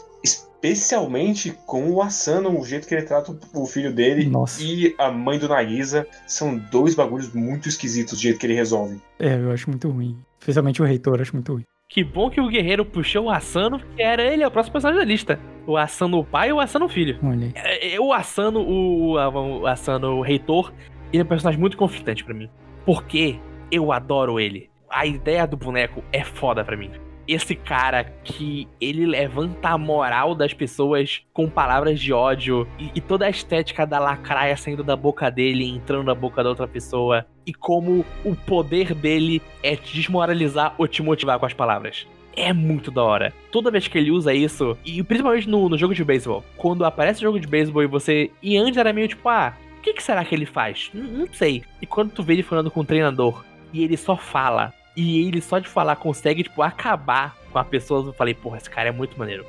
Especialmente 0.63 1.59
com 1.67 1.91
o 1.91 2.01
Asano, 2.01 2.57
o 2.57 2.65
jeito 2.65 2.87
que 2.87 2.95
ele 2.95 3.03
trata 3.03 3.37
o 3.53 3.67
filho 3.67 3.93
dele 3.93 4.27
Nossa. 4.27 4.63
e 4.63 4.95
a 4.97 5.11
mãe 5.11 5.37
do 5.37 5.49
Nagisa. 5.49 6.07
São 6.25 6.57
dois 6.57 6.95
bagulhos 6.95 7.35
muito 7.35 7.69
esquisitos 7.69 8.15
do 8.15 8.23
jeito 8.23 8.39
que 8.39 8.47
ele 8.47 8.55
resolve. 8.55 9.01
É, 9.19 9.35
eu 9.35 9.51
acho 9.51 9.69
muito 9.69 9.91
ruim. 9.91 10.17
Especialmente 10.39 10.81
o 10.81 10.85
reitor, 10.85 11.17
eu 11.17 11.23
acho 11.23 11.35
muito 11.35 11.53
ruim. 11.53 11.65
Que 11.89 12.05
bom 12.05 12.31
que 12.31 12.41
o 12.41 12.49
guerreiro 12.49 12.85
puxou 12.85 13.25
o 13.25 13.31
Asano, 13.31 13.81
que 13.97 14.01
era 14.01 14.23
ele, 14.23 14.45
é 14.45 14.47
o 14.47 14.51
próximo 14.51 14.75
personagem 14.75 15.05
da 15.05 15.05
lista. 15.05 15.39
O 15.67 15.77
Asano 15.77 16.21
o 16.21 16.25
pai 16.25 16.51
e 16.51 16.53
o 16.53 16.61
Asano 16.61 16.87
o 16.87 16.89
filho. 16.89 17.19
Olha 17.23 17.47
aí. 17.47 17.53
É, 17.55 17.95
é, 17.95 18.01
O 18.01 18.13
Asano, 18.13 18.61
o, 18.61 19.15
o 19.15 19.67
Asano, 19.67 20.17
o 20.19 20.23
reitor, 20.23 20.73
ele 21.13 21.23
é 21.23 21.25
um 21.25 21.29
personagem 21.29 21.61
muito 21.61 21.77
conflitante 21.77 22.25
pra 22.25 22.33
mim. 22.33 22.49
Porque 22.87 23.37
eu 23.71 23.91
adoro 23.91 24.39
ele. 24.39 24.71
A 24.89 25.07
ideia 25.07 25.45
do 25.47 25.57
boneco 25.57 26.05
é 26.13 26.23
foda 26.23 26.65
pra 26.65 26.77
mim. 26.77 26.91
Esse 27.33 27.55
cara 27.55 28.05
que 28.25 28.69
ele 28.81 29.07
levanta 29.07 29.71
a 29.71 29.79
moral 29.79 30.35
das 30.35 30.53
pessoas 30.53 31.23
com 31.33 31.49
palavras 31.49 31.99
de 31.99 32.13
ódio 32.13 32.69
e, 32.79 32.91
e 32.95 33.01
toda 33.01 33.25
a 33.25 33.31
estética 33.31 33.87
da 33.87 33.99
lacraia 33.99 34.57
saindo 34.57 34.85
da 34.85 34.95
boca 34.95 35.31
dele 35.31 35.65
e 35.65 35.71
entrando 35.71 36.05
na 36.05 36.15
boca 36.15 36.43
da 36.43 36.51
outra 36.51 36.69
pessoa. 36.69 37.25
E 37.47 37.55
como 37.55 38.05
o 38.25 38.37
poder 38.37 38.95
dele 38.95 39.41
é 39.63 39.77
te 39.77 39.95
desmoralizar 39.95 40.75
ou 40.77 40.87
te 40.87 41.03
motivar 41.03 41.39
com 41.39 41.47
as 41.47 41.55
palavras 41.55 42.07
é 42.37 42.53
muito 42.53 42.91
da 42.91 43.03
hora. 43.03 43.33
Toda 43.51 43.71
vez 43.71 43.87
que 43.89 43.99
ele 43.99 44.11
usa 44.11 44.33
isso, 44.33 44.77
e 44.85 45.03
principalmente 45.03 45.49
no, 45.49 45.69
no 45.69 45.77
jogo 45.77 45.95
de 45.95 46.03
beisebol, 46.05 46.43
quando 46.57 46.85
aparece 46.85 47.21
o 47.21 47.23
jogo 47.23 47.39
de 47.39 47.47
beisebol 47.47 47.83
e 47.83 47.87
você. 47.87 48.31
E 48.43 48.57
antes 48.57 48.77
era 48.79 48.93
meio 48.93 49.07
tipo, 49.09 49.29
ah, 49.29 49.53
o 49.79 49.83
que, 49.83 49.93
que 49.93 50.03
será 50.03 50.25
que 50.25 50.35
ele 50.35 50.47
faz? 50.47 50.91
N- 50.95 51.09
não 51.19 51.27
sei. 51.33 51.63
E 51.81 51.87
quando 51.87 52.11
tu 52.11 52.23
vê 52.23 52.33
ele 52.35 52.43
falando 52.43 52.71
com 52.71 52.81
o 52.81 52.85
treinador 52.85 53.45
e 53.73 53.85
ele 53.85 53.97
só 53.97 54.17
fala, 54.17 54.73
e 54.97 55.27
ele 55.27 55.41
só 55.41 55.59
de 55.59 55.69
falar 55.69 55.97
consegue, 55.97 56.43
tipo, 56.43 56.63
acabar 56.63 57.37
com 57.51 57.59
a 57.59 57.65
pessoa, 57.65 58.07
eu 58.07 58.13
falei, 58.13 58.35
porra, 58.35 58.59
esse 58.59 58.71
cara 58.71 58.89
é 58.89 58.93
muito 58.93 59.19
maneiro. 59.19 59.47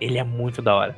Ele 0.00 0.18
é 0.18 0.24
muito 0.24 0.60
da 0.60 0.74
hora. 0.74 0.96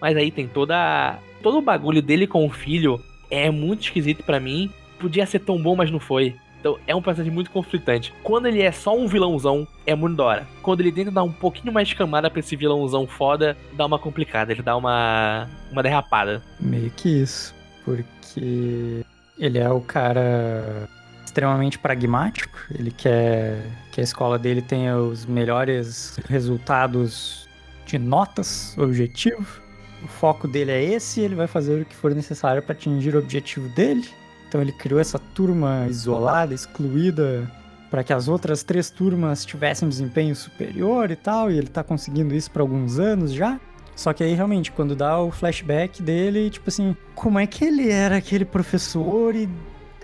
Mas 0.00 0.16
aí 0.16 0.30
tem 0.30 0.46
toda. 0.46 1.18
Todo 1.42 1.58
o 1.58 1.62
bagulho 1.62 2.02
dele 2.02 2.26
com 2.26 2.46
o 2.46 2.50
filho 2.50 3.00
é 3.30 3.50
muito 3.50 3.82
esquisito 3.82 4.22
pra 4.22 4.40
mim. 4.40 4.70
Podia 4.98 5.26
ser 5.26 5.40
tão 5.40 5.60
bom, 5.60 5.76
mas 5.76 5.90
não 5.90 6.00
foi. 6.00 6.34
Então 6.60 6.78
é 6.86 6.94
um 6.94 7.02
personagem 7.02 7.32
muito 7.32 7.50
conflitante. 7.50 8.12
Quando 8.22 8.46
ele 8.46 8.62
é 8.62 8.72
só 8.72 8.96
um 8.96 9.06
vilãozão, 9.06 9.66
é 9.86 9.94
muito 9.94 10.16
da 10.16 10.24
hora. 10.24 10.48
Quando 10.62 10.80
ele 10.80 10.92
tenta 10.92 11.10
dar 11.10 11.22
um 11.22 11.32
pouquinho 11.32 11.72
mais 11.72 11.88
de 11.88 11.94
camada 11.94 12.30
pra 12.30 12.40
esse 12.40 12.56
vilãozão 12.56 13.06
foda, 13.06 13.56
dá 13.74 13.86
uma 13.86 13.98
complicada, 13.98 14.52
ele 14.52 14.62
dá 14.62 14.76
uma. 14.76 15.48
uma 15.70 15.82
derrapada. 15.82 16.42
Meio 16.58 16.90
que 16.90 17.22
isso. 17.22 17.54
Porque 17.84 19.04
ele 19.38 19.58
é 19.58 19.70
o 19.70 19.80
cara 19.80 20.88
extremamente 21.36 21.78
pragmático. 21.78 22.58
Ele 22.74 22.90
quer 22.90 23.62
que 23.92 24.00
a 24.00 24.04
escola 24.04 24.38
dele 24.38 24.62
tenha 24.62 24.96
os 24.96 25.26
melhores 25.26 26.18
resultados 26.26 27.46
de 27.84 27.98
notas, 27.98 28.74
objetivo. 28.78 29.60
O 30.02 30.08
foco 30.08 30.48
dele 30.48 30.70
é 30.70 30.82
esse, 30.82 31.20
ele 31.20 31.34
vai 31.34 31.46
fazer 31.46 31.82
o 31.82 31.84
que 31.84 31.94
for 31.94 32.14
necessário 32.14 32.62
para 32.62 32.72
atingir 32.72 33.14
o 33.14 33.18
objetivo 33.18 33.68
dele. 33.68 34.08
Então 34.48 34.62
ele 34.62 34.72
criou 34.72 34.98
essa 34.98 35.18
turma 35.18 35.86
isolada, 35.90 36.54
excluída, 36.54 37.50
para 37.90 38.02
que 38.02 38.14
as 38.14 38.28
outras 38.28 38.62
três 38.62 38.88
turmas 38.88 39.44
tivessem 39.44 39.88
desempenho 39.88 40.34
superior 40.34 41.10
e 41.10 41.16
tal, 41.16 41.50
e 41.50 41.58
ele 41.58 41.68
tá 41.68 41.84
conseguindo 41.84 42.34
isso 42.34 42.50
por 42.50 42.62
alguns 42.62 42.98
anos 42.98 43.32
já. 43.32 43.60
Só 43.94 44.12
que 44.12 44.22
aí, 44.22 44.34
realmente, 44.34 44.70
quando 44.72 44.94
dá 44.94 45.18
o 45.18 45.30
flashback 45.30 46.02
dele, 46.02 46.50
tipo 46.50 46.68
assim, 46.68 46.94
como 47.14 47.38
é 47.38 47.46
que 47.46 47.64
ele 47.64 47.90
era 47.90 48.16
aquele 48.16 48.44
professor 48.44 49.34
e 49.34 49.48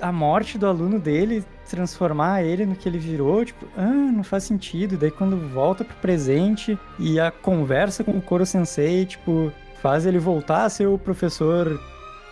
a 0.01 0.13
morte 0.13 0.59
do 0.59 0.67
aluno 0.67 0.99
dele 0.99 1.45
transformar 1.69 2.43
ele 2.43 2.67
no 2.67 2.77
que 2.77 2.89
ele 2.89 2.99
virou, 2.99 3.45
tipo, 3.45 3.67
ah, 3.77 3.87
não 3.87 4.23
faz 4.23 4.45
sentido. 4.45 4.97
Daí 4.97 5.11
quando 5.11 5.37
volta 5.49 5.85
pro 5.85 5.97
presente 5.97 6.79
e 6.99 7.19
a 7.19 7.31
conversa 7.31 8.05
com 8.05 8.13
o 8.13 8.21
Koro 8.21 8.45
Sensei, 8.45 9.07
tipo, 9.07 9.53
faz 9.81 10.05
ele 10.05 10.19
voltar 10.19 10.65
a 10.65 10.69
ser 10.69 10.87
o 10.87 10.99
professor. 10.99 11.81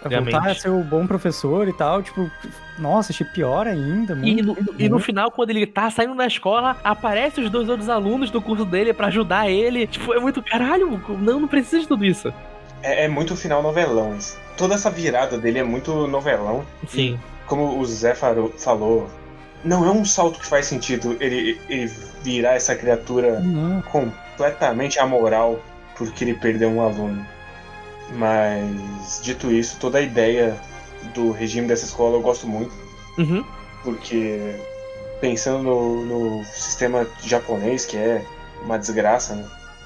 Voltar 0.03 0.49
a 0.49 0.55
ser 0.55 0.71
o 0.71 0.83
bom 0.83 1.07
professor 1.07 1.69
e 1.69 1.75
tal, 1.75 2.03
tipo, 2.03 2.31
nossa, 2.79 3.13
achei 3.13 3.27
pior 3.27 3.67
ainda. 3.67 4.15
E 4.15 4.43
Muito, 4.43 4.45
no, 4.47 4.81
e 4.81 4.89
no 4.89 4.99
final, 4.99 5.31
quando 5.31 5.51
ele 5.51 5.67
tá 5.67 5.91
saindo 5.91 6.15
da 6.15 6.27
escola, 6.27 6.79
aparecem 6.83 7.45
os 7.45 7.51
dois 7.51 7.69
outros 7.69 7.89
alunos 7.91 8.31
do 8.31 8.41
curso 8.41 8.65
dele 8.65 8.95
pra 8.95 9.09
ajudar 9.09 9.51
ele. 9.51 9.87
Tipo, 9.87 10.15
é 10.15 10.19
muito 10.19 10.43
caralho. 10.43 10.99
Não, 11.19 11.41
não 11.41 11.49
precisa 11.49 11.81
de 11.81 11.89
tudo 11.89 12.03
isso. 12.03 12.33
É, 12.83 13.05
é 13.05 13.09
muito 13.09 13.37
final 13.37 13.63
novelão. 13.63 14.17
Toda 14.57 14.75
essa 14.75 14.91
virada 14.91 15.37
dele 15.37 15.59
é 15.59 15.65
muito 15.65 16.07
novelão. 16.07 16.65
Sim. 16.89 17.19
Como 17.51 17.81
o 17.81 17.85
Zé 17.85 18.15
falou, 18.15 19.11
não 19.65 19.85
é 19.85 19.91
um 19.91 20.05
salto 20.05 20.39
que 20.39 20.47
faz 20.47 20.67
sentido 20.67 21.17
ele, 21.21 21.59
ele 21.69 21.93
virar 22.23 22.55
essa 22.55 22.77
criatura 22.77 23.41
Não. 23.41 23.83
completamente 23.83 25.01
amoral 25.01 25.59
porque 25.97 26.23
ele 26.23 26.35
perdeu 26.35 26.69
um 26.71 26.81
aluno. 26.81 27.27
Mas, 28.13 29.21
dito 29.21 29.51
isso, 29.51 29.77
toda 29.81 29.99
a 29.99 30.01
ideia 30.01 30.57
do 31.13 31.33
regime 31.33 31.67
dessa 31.67 31.85
escola 31.87 32.17
eu 32.17 32.21
gosto 32.23 32.47
muito, 32.47 32.73
Uhum. 33.19 33.45
porque 33.83 34.55
pensando 35.21 35.63
no, 35.65 36.05
no 36.39 36.45
sistema 36.45 37.05
japonês, 37.25 37.85
que 37.85 37.97
é 37.97 38.25
uma 38.63 38.79
desgraça, 38.79 39.35
né? 39.35 39.45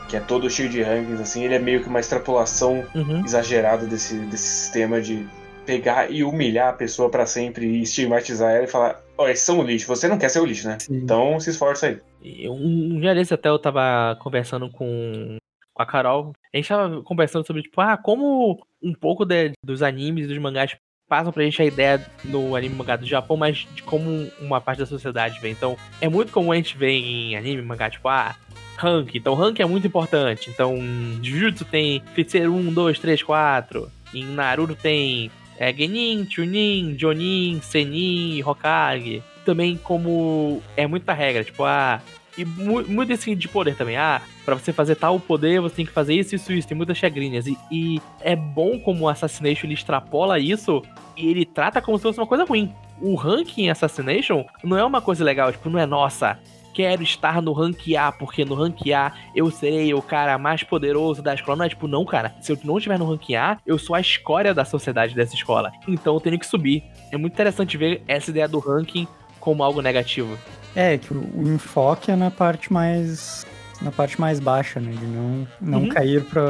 que 0.09 0.19
é 0.19 0.21
todo 0.21 0.51
cheio 0.51 0.69
de 0.69 0.83
rankings, 0.83 1.23
assim, 1.23 1.45
ele 1.45 1.55
é 1.55 1.59
meio 1.59 1.83
que 1.83 1.89
uma 1.89 1.99
extrapolação 2.01 2.85
Uhum. 2.95 3.25
exagerada 3.25 3.87
desse, 3.87 4.15
desse 4.17 4.47
sistema 4.49 5.01
de 5.01 5.27
pegar 5.65 6.11
e 6.11 6.23
humilhar 6.25 6.69
a 6.71 6.73
pessoa 6.77 7.11
pra 7.11 7.27
sempre 7.27 7.67
e 7.67 7.83
estigmatizar 7.83 8.53
ela 8.55 8.65
e 8.65 8.69
falar: 8.69 9.01
Ó, 9.17 9.29
esses 9.29 9.45
são 9.45 9.61
o 9.61 9.63
lixo, 9.63 9.87
você 9.87 10.09
não 10.09 10.19
quer 10.19 10.29
ser 10.29 10.41
o 10.41 10.45
lixo, 10.47 10.67
né? 10.69 10.79
Sim. 10.81 10.97
Então 10.97 11.39
se 11.41 11.51
esforça 11.51 11.87
aí. 11.87 12.49
Um, 12.49 12.95
um 12.97 13.01
dia 13.01 13.15
desse 13.15 13.35
até 13.35 13.49
eu 13.49 13.59
tava 13.59 14.17
conversando 14.21 14.71
com, 14.71 15.37
com 15.73 15.83
a 15.83 15.87
Carol. 15.87 16.33
A 16.53 16.57
gente 16.57 16.69
tava 16.69 17.03
conversando 17.03 17.47
sobre, 17.47 17.63
tipo, 17.63 17.81
ah, 17.81 17.97
como 17.97 18.59
um 18.83 18.93
pouco 18.95 19.25
de- 19.25 19.53
dos 19.65 19.83
animes 19.83 20.25
e 20.25 20.29
dos 20.29 20.39
mangás 20.39 20.77
passam 21.09 21.33
pra 21.33 21.45
gente 21.45 21.61
a 21.61 21.65
ideia 21.67 22.05
no 22.25 22.57
anime 22.57 22.75
mangá 22.75 22.97
do 22.97 23.05
Japão, 23.07 23.37
mas 23.37 23.67
de 23.75 23.83
como 23.83 24.27
uma 24.41 24.61
parte 24.61 24.79
da 24.79 24.87
sociedade 24.87 25.39
vê. 25.41 25.51
Então, 25.51 25.77
é 26.01 26.09
muito 26.09 26.33
comum 26.33 26.51
a 26.51 26.57
gente 26.57 26.77
ver 26.79 26.93
em 26.93 27.37
anime 27.37 27.61
e 27.61 27.65
mangá, 27.65 27.91
tipo, 27.91 28.09
ah, 28.09 28.35
rank. 28.79 29.15
Então, 29.15 29.35
rank 29.35 29.61
é 29.61 29.67
muito 29.67 29.87
importante. 29.87 30.49
Então, 30.51 30.77
Jujutsu 31.23 31.65
tem 31.67 32.03
feiticeiro 32.15 32.55
1, 32.55 32.73
2, 32.73 32.99
3, 32.99 33.23
4. 33.23 33.91
Em 34.15 34.25
Naruto 34.25 34.75
tem 34.75 35.31
é, 35.59 35.73
Genin, 35.73 36.27
Chunin, 36.31 36.97
Jonin, 36.99 37.61
Senin, 37.63 38.43
Hokage. 38.43 39.23
Também 39.45 39.77
como 39.77 40.63
é 40.77 40.87
muita 40.87 41.13
regra, 41.13 41.45
tipo, 41.45 41.65
ah, 41.65 42.01
e 42.37 42.45
mu- 42.45 42.83
muito 42.89 43.13
esse 43.13 43.35
de 43.35 43.47
poder 43.47 43.77
também. 43.77 43.97
Ah, 43.97 44.23
pra 44.45 44.55
você 44.55 44.73
fazer 44.73 44.95
tal 44.97 45.21
poder, 45.21 45.61
você 45.61 45.77
tem 45.77 45.87
que 45.87 45.93
fazer 45.93 46.15
isso, 46.15 46.35
isso, 46.35 46.53
isso. 46.53 46.67
Tem 46.67 46.77
muitas 46.77 46.99
regrinhas. 46.99 47.47
E, 47.47 47.57
e 47.71 48.01
é 48.21 48.35
bom 48.35 48.79
como 48.79 49.05
o 49.05 49.09
Assassination 49.09 49.67
ele 49.67 49.75
extrapola 49.75 50.39
isso 50.39 50.83
e 51.17 51.29
ele 51.29 51.45
trata 51.45 51.81
como 51.83 51.99
se 51.99 52.03
fosse 52.03 52.19
uma 52.19 52.27
coisa 52.27 52.45
ruim. 52.45 52.73
O 53.01 53.15
ranking 53.15 53.69
Assassination 53.69 54.45
não 54.63 54.79
é 54.79 54.85
uma 54.85 55.01
coisa 55.03 55.23
legal, 55.23 55.53
tipo, 55.53 55.69
não 55.69 55.79
é 55.79 55.85
nossa. 55.87 56.39
Quero 56.75 57.03
estar 57.03 57.41
no 57.41 57.53
rank 57.53 57.95
A, 57.97 58.13
porque 58.13 58.45
no 58.45 58.55
rank 58.55 58.81
A 58.93 59.13
eu 59.35 59.51
serei 59.51 59.95
o 59.95 60.03
cara 60.03 60.37
mais 60.37 60.63
poderoso 60.63 61.23
da 61.23 61.33
escola. 61.35 61.57
Não 61.57 61.65
é 61.65 61.69
tipo, 61.69 61.87
não, 61.89 62.05
cara. 62.05 62.35
Se 62.43 62.53
eu 62.53 62.59
não 62.65 62.77
estiver 62.77 62.99
no 62.99 63.09
rank 63.09 63.31
A, 63.35 63.59
eu 63.65 63.79
sou 63.79 63.95
a 63.97 64.01
escória 64.01 64.53
da 64.53 64.65
sociedade 64.65 65.15
dessa 65.15 65.35
escola. 65.35 65.73
Então 65.89 66.15
eu 66.15 66.21
tenho 66.21 66.39
que 66.39 66.47
subir. 66.47 66.83
É 67.13 67.17
muito 67.17 67.33
interessante 67.33 67.77
ver 67.77 68.03
essa 68.09 68.31
ideia 68.31 68.49
do 68.49 68.59
ranking 68.59 69.07
como 69.41 69.63
algo 69.63 69.81
negativo. 69.81 70.37
É, 70.75 70.99
que 70.99 71.15
o, 71.15 71.49
enfoque 71.55 72.11
é 72.11 72.17
na 72.17 72.31
parte 72.31 72.73
mais. 72.73 73.47
na 73.81 73.93
parte 73.93 74.21
mais 74.21 74.41
baixa, 74.41 74.81
né? 74.81 74.91
De 74.91 75.07
não, 75.07 75.47
não 75.61 75.79
Uhum. 75.83 75.89
cair 75.89 76.25
pra, 76.25 76.43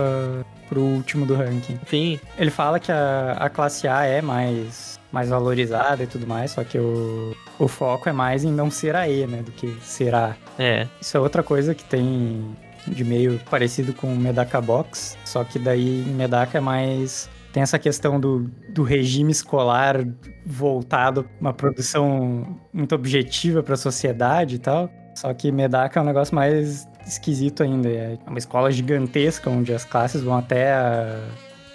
pro 0.69 0.81
último 0.81 1.27
do 1.27 1.35
ranking. 1.35 1.79
Sim, 1.87 2.19
Ele 2.39 2.51
fala 2.51 2.81
que 2.81 2.91
a, 2.91 3.33
a 3.39 3.51
classe 3.51 3.87
A 3.87 4.05
é 4.07 4.23
mais, 4.23 4.99
mais 5.15 5.29
valorizada 5.31 6.03
e 6.03 6.07
tudo 6.07 6.27
mais, 6.27 6.51
só 6.51 6.65
que 6.65 6.77
o, 6.77 7.35
o 7.59 7.69
foco 7.69 8.09
é 8.09 8.13
mais 8.13 8.45
em 8.45 8.53
não 8.53 8.71
ser 8.71 8.97
a 8.97 9.09
E, 9.09 9.27
né? 9.27 9.43
Do 9.43 9.53
que 9.53 9.75
ser 9.81 10.15
A. 10.15 10.37
é. 10.59 10.89
Isso 11.01 11.17
é 11.17 11.21
outra 11.21 11.43
coisa 11.43 11.75
que 11.75 11.85
tem 11.85 12.55
de 12.87 13.05
meio 13.05 13.41
parecido 13.49 13.95
com 13.95 14.13
o 14.13 14.17
Medaka 14.17 14.61
Box, 14.61 15.17
só 15.25 15.45
que 15.45 15.59
daí 15.59 16.03
em 16.03 16.13
Medaka 16.13 16.59
é 16.59 16.61
mais. 16.61 17.31
Tem 17.53 17.63
essa 17.63 17.79
questão 17.79 18.19
do, 18.19 18.51
do 18.69 18.83
regime 18.83 19.31
escolar 19.31 20.05
voltado 20.45 21.25
uma 21.41 21.53
produção 21.53 22.59
muito 22.73 22.93
objetiva 22.97 23.63
para 23.63 23.75
a 23.75 23.77
sociedade 23.77 24.57
e 24.57 24.59
tal. 24.59 24.91
Só 25.15 25.33
que 25.33 25.53
Medaka 25.53 26.01
é 26.01 26.03
um 26.03 26.05
negócio 26.05 26.35
mais 26.35 26.89
esquisito 27.07 27.63
ainda. 27.63 27.89
É 27.89 28.19
uma 28.27 28.39
escola 28.39 28.73
gigantesca 28.73 29.49
onde 29.49 29.73
as 29.73 29.85
classes 29.85 30.21
vão 30.23 30.37
até 30.37 30.73
a. 30.73 31.21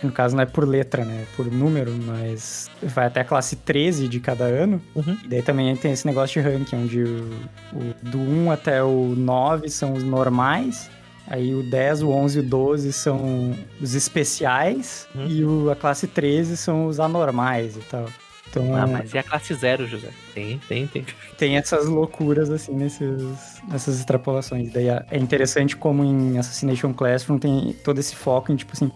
No 0.01 0.11
caso, 0.11 0.35
não 0.35 0.43
é 0.43 0.45
por 0.45 0.65
letra, 0.67 1.03
né? 1.03 1.23
É 1.29 1.35
por 1.35 1.45
número, 1.51 1.91
mas 2.05 2.69
vai 2.81 3.07
até 3.07 3.19
a 3.21 3.25
classe 3.25 3.55
13 3.57 4.07
de 4.07 4.19
cada 4.19 4.45
ano. 4.45 4.81
Uhum. 4.95 5.17
E 5.25 5.27
daí 5.27 5.41
também 5.41 5.75
tem 5.75 5.91
esse 5.91 6.05
negócio 6.05 6.41
de 6.41 6.47
ranking, 6.47 6.75
onde 6.77 7.03
o, 7.03 7.29
o- 7.73 8.09
do 8.09 8.17
1 8.19 8.51
até 8.51 8.81
o 8.83 9.13
9 9.17 9.69
são 9.69 9.93
os 9.93 10.03
normais. 10.03 10.89
Aí 11.27 11.53
o 11.53 11.61
10, 11.63 12.01
o 12.03 12.09
11 12.09 12.37
e 12.37 12.41
o 12.41 12.43
12 12.43 12.93
são 12.93 13.53
os 13.81 13.93
especiais. 13.93 15.07
Uhum. 15.13 15.27
E 15.27 15.43
o, 15.45 15.69
a 15.69 15.75
classe 15.75 16.07
13 16.07 16.55
são 16.57 16.87
os 16.87 16.99
anormais 16.99 17.75
e 17.75 17.81
tal. 17.81 18.05
Então 18.49 18.75
Ah, 18.75 18.87
mas 18.87 19.13
e 19.13 19.17
a 19.17 19.21
classe 19.21 19.53
zero, 19.53 19.85
José? 19.85 20.09
Tem, 20.33 20.59
tem, 20.67 20.87
tem. 20.87 21.05
tem 21.37 21.57
essas 21.57 21.85
loucuras, 21.85 22.49
assim, 22.49 22.73
nesses, 22.73 23.61
nessas 23.67 23.99
extrapolações. 23.99 24.71
Daí 24.71 24.87
é 24.87 25.05
é 25.11 25.17
interessante 25.19 25.75
como 25.77 26.03
em 26.03 26.37
Assassination 26.39 26.91
Classroom 26.93 27.37
tem 27.37 27.75
todo 27.83 27.99
esse 27.99 28.15
foco 28.15 28.51
em, 28.51 28.55
tipo 28.55 28.71
assim, 28.73 28.91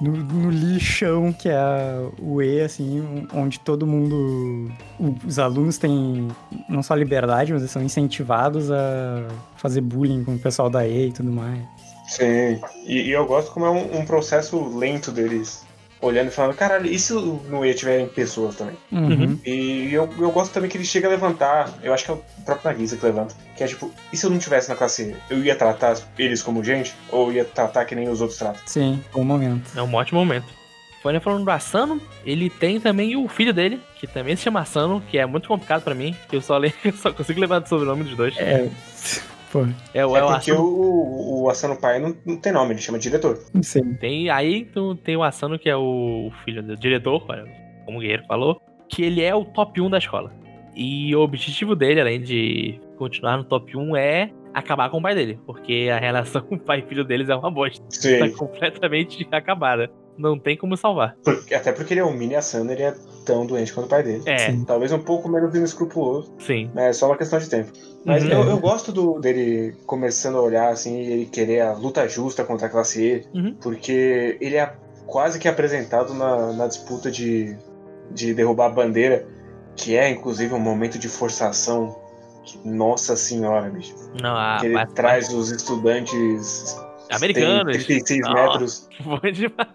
no, 0.00 0.12
no 0.12 0.50
lixão 0.50 1.32
que 1.32 1.48
é 1.48 2.08
o 2.20 2.40
E, 2.40 2.60
assim, 2.60 3.26
onde 3.32 3.58
todo 3.60 3.86
mundo. 3.86 4.70
Os 5.26 5.38
alunos 5.38 5.78
têm 5.78 6.28
não 6.68 6.82
só 6.82 6.94
liberdade, 6.94 7.52
mas 7.52 7.68
são 7.70 7.82
incentivados 7.82 8.70
a 8.70 9.28
fazer 9.56 9.80
bullying 9.80 10.24
com 10.24 10.34
o 10.34 10.38
pessoal 10.38 10.70
da 10.70 10.86
E 10.86 11.08
e 11.08 11.12
tudo 11.12 11.32
mais. 11.32 11.60
Sim. 12.08 12.60
E, 12.86 13.02
e 13.02 13.10
eu 13.10 13.26
gosto 13.26 13.50
como 13.52 13.66
é 13.66 13.70
um, 13.70 13.98
um 13.98 14.04
processo 14.04 14.76
lento 14.76 15.10
deles. 15.10 15.67
Olhando 16.00 16.28
e 16.28 16.30
falando, 16.30 16.54
caralho, 16.54 16.86
e 16.86 16.98
se 16.98 17.12
no 17.12 17.64
E 17.64 17.74
tiverem 17.74 18.06
pessoas 18.06 18.54
também? 18.54 18.76
Uhum. 18.92 19.38
E 19.44 19.92
eu, 19.92 20.08
eu 20.18 20.30
gosto 20.30 20.52
também 20.52 20.70
que 20.70 20.76
ele 20.76 20.84
chega 20.84 21.08
a 21.08 21.10
levantar, 21.10 21.72
eu 21.82 21.92
acho 21.92 22.04
que 22.04 22.10
é 22.10 22.14
o 22.14 22.22
próprio 22.44 22.70
Nagisa 22.70 22.96
que 22.96 23.04
levanta, 23.04 23.34
que 23.56 23.64
é 23.64 23.66
tipo, 23.66 23.92
e 24.12 24.16
se 24.16 24.24
eu 24.24 24.30
não 24.30 24.38
tivesse 24.38 24.68
na 24.68 24.76
classe 24.76 25.02
E? 25.02 25.16
Eu 25.34 25.44
ia 25.44 25.56
tratar 25.56 25.96
eles 26.18 26.42
como 26.42 26.62
gente? 26.62 26.94
Ou 27.10 27.32
ia 27.32 27.44
tratar 27.44 27.84
que 27.84 27.94
nem 27.94 28.08
os 28.08 28.20
outros 28.20 28.38
tratam? 28.38 28.60
Sim, 28.66 29.02
bom 29.12 29.24
momento. 29.24 29.76
É 29.76 29.82
um 29.82 29.94
ótimo 29.94 30.20
momento. 30.20 30.58
Foi 31.02 31.18
falando 31.20 31.44
do 31.44 31.50
Asano, 31.50 32.00
ele 32.24 32.50
tem 32.50 32.80
também 32.80 33.16
o 33.16 33.28
filho 33.28 33.54
dele, 33.54 33.80
que 33.98 34.06
também 34.06 34.36
se 34.36 34.42
chama 34.42 34.60
Asano, 34.60 35.02
que 35.08 35.16
é 35.16 35.24
muito 35.24 35.48
complicado 35.48 35.82
pra 35.82 35.94
mim, 35.94 36.14
que 36.28 36.36
eu 36.36 36.42
só, 36.42 36.58
le... 36.58 36.74
eu 36.84 36.92
só 36.92 37.12
consigo 37.12 37.40
levar 37.40 37.62
o 37.62 37.66
sobrenome 37.66 38.04
dos 38.04 38.16
dois. 38.16 38.36
É. 38.36 38.68
Pô, 39.50 39.66
É, 39.94 40.04
o 40.04 40.16
É 40.16 40.20
é 40.20 40.24
o 40.24 40.26
porque 40.28 40.50
Asano. 40.50 40.64
o, 40.66 41.42
o 41.44 41.50
Asano 41.50 41.76
Pai 41.76 41.98
não, 41.98 42.14
não 42.26 42.36
tem 42.36 42.52
nome, 42.52 42.72
ele 42.74 42.80
chama 42.80 42.98
diretor. 42.98 43.38
sim. 43.62 43.94
Tem, 43.94 44.28
aí 44.30 44.64
tu 44.66 44.94
tem 44.96 45.16
o 45.16 45.22
Asano, 45.22 45.58
que 45.58 45.68
é 45.68 45.76
o 45.76 46.30
filho 46.44 46.62
do 46.62 46.76
diretor, 46.76 47.24
como 47.84 47.98
o 47.98 48.00
Guerreiro 48.00 48.24
falou, 48.26 48.60
que 48.88 49.02
ele 49.02 49.22
é 49.22 49.34
o 49.34 49.44
top 49.44 49.80
1 49.80 49.90
da 49.90 49.98
escola. 49.98 50.32
E 50.74 51.14
o 51.16 51.20
objetivo 51.20 51.74
dele, 51.74 52.00
além 52.00 52.20
de 52.20 52.80
continuar 52.96 53.36
no 53.36 53.44
top 53.44 53.76
1, 53.76 53.96
é 53.96 54.30
acabar 54.54 54.88
com 54.90 54.98
o 54.98 55.02
pai 55.02 55.14
dele, 55.14 55.38
porque 55.46 55.88
a 55.92 55.98
relação 55.98 56.42
com 56.46 56.54
o 56.56 56.60
pai 56.60 56.80
e 56.80 56.82
filho 56.82 57.04
deles 57.04 57.28
é 57.28 57.34
uma 57.34 57.50
bosta. 57.50 57.82
Tá 57.84 57.90
Sim. 57.90 58.32
completamente 58.32 59.26
acabada. 59.32 59.90
Não 60.18 60.38
tem 60.38 60.56
como 60.56 60.76
salvar. 60.76 61.16
Porque- 61.24 61.54
até 61.54 61.70
porque 61.72 61.94
ele 61.94 62.00
é 62.00 62.04
um 62.04 62.12
mini 62.12 62.34
Asano, 62.34 62.72
ele 62.72 62.82
é 62.82 62.92
tão 63.24 63.46
doente 63.46 63.72
quanto 63.72 63.86
o 63.86 63.88
pai 63.88 64.02
dele. 64.02 64.22
É, 64.26 64.50
Sim. 64.50 64.64
Talvez 64.64 64.90
um 64.92 64.98
pouco 64.98 65.28
menos 65.28 65.54
inescrupuloso, 65.54 66.34
sim. 66.40 66.70
mas 66.74 66.84
é 66.84 66.92
só 66.92 67.06
uma 67.06 67.16
questão 67.16 67.38
de 67.38 67.48
tempo. 67.48 67.70
Mas 68.04 68.24
Uhum. 68.24 68.30
eu, 68.30 68.42
eu 68.50 68.58
gosto 68.58 68.90
do, 68.90 69.18
dele 69.20 69.74
começando 69.86 70.36
a 70.38 70.42
olhar 70.42 70.70
assim, 70.72 71.00
e 71.00 71.12
ele 71.12 71.26
querer 71.26 71.60
a 71.60 71.72
luta 71.72 72.08
justa 72.08 72.42
contra 72.44 72.66
a 72.66 72.70
classe 72.70 73.00
E, 73.32 73.38
Uhum. 73.38 73.54
porque 73.60 74.36
ele 74.40 74.56
é 74.56 74.72
quase 75.06 75.38
que 75.38 75.46
apresentado 75.48 76.12
na, 76.14 76.52
na 76.52 76.66
disputa 76.66 77.10
de, 77.10 77.56
de 78.10 78.34
derrubar 78.34 78.66
a 78.66 78.70
bandeira, 78.70 79.26
que 79.76 79.96
é 79.96 80.10
inclusive 80.10 80.52
um 80.52 80.58
momento 80.60 80.98
de 80.98 81.08
forçação. 81.08 81.96
que- 82.44 82.58
nossa 82.66 83.14
senhora, 83.14 83.68
bicho. 83.68 83.94
Não, 84.22 84.34
a, 84.34 84.56
que 84.58 84.66
ele 84.66 84.78
a- 84.78 84.86
traz 84.86 85.28
os 85.32 85.50
estudantes. 85.50 86.76
Americanos. 87.10 87.76
Tem 87.76 87.84
36 87.84 88.20
Nossa. 88.20 88.42
metros, 88.52 88.88
Foi 89.20 89.32
demais. 89.32 89.68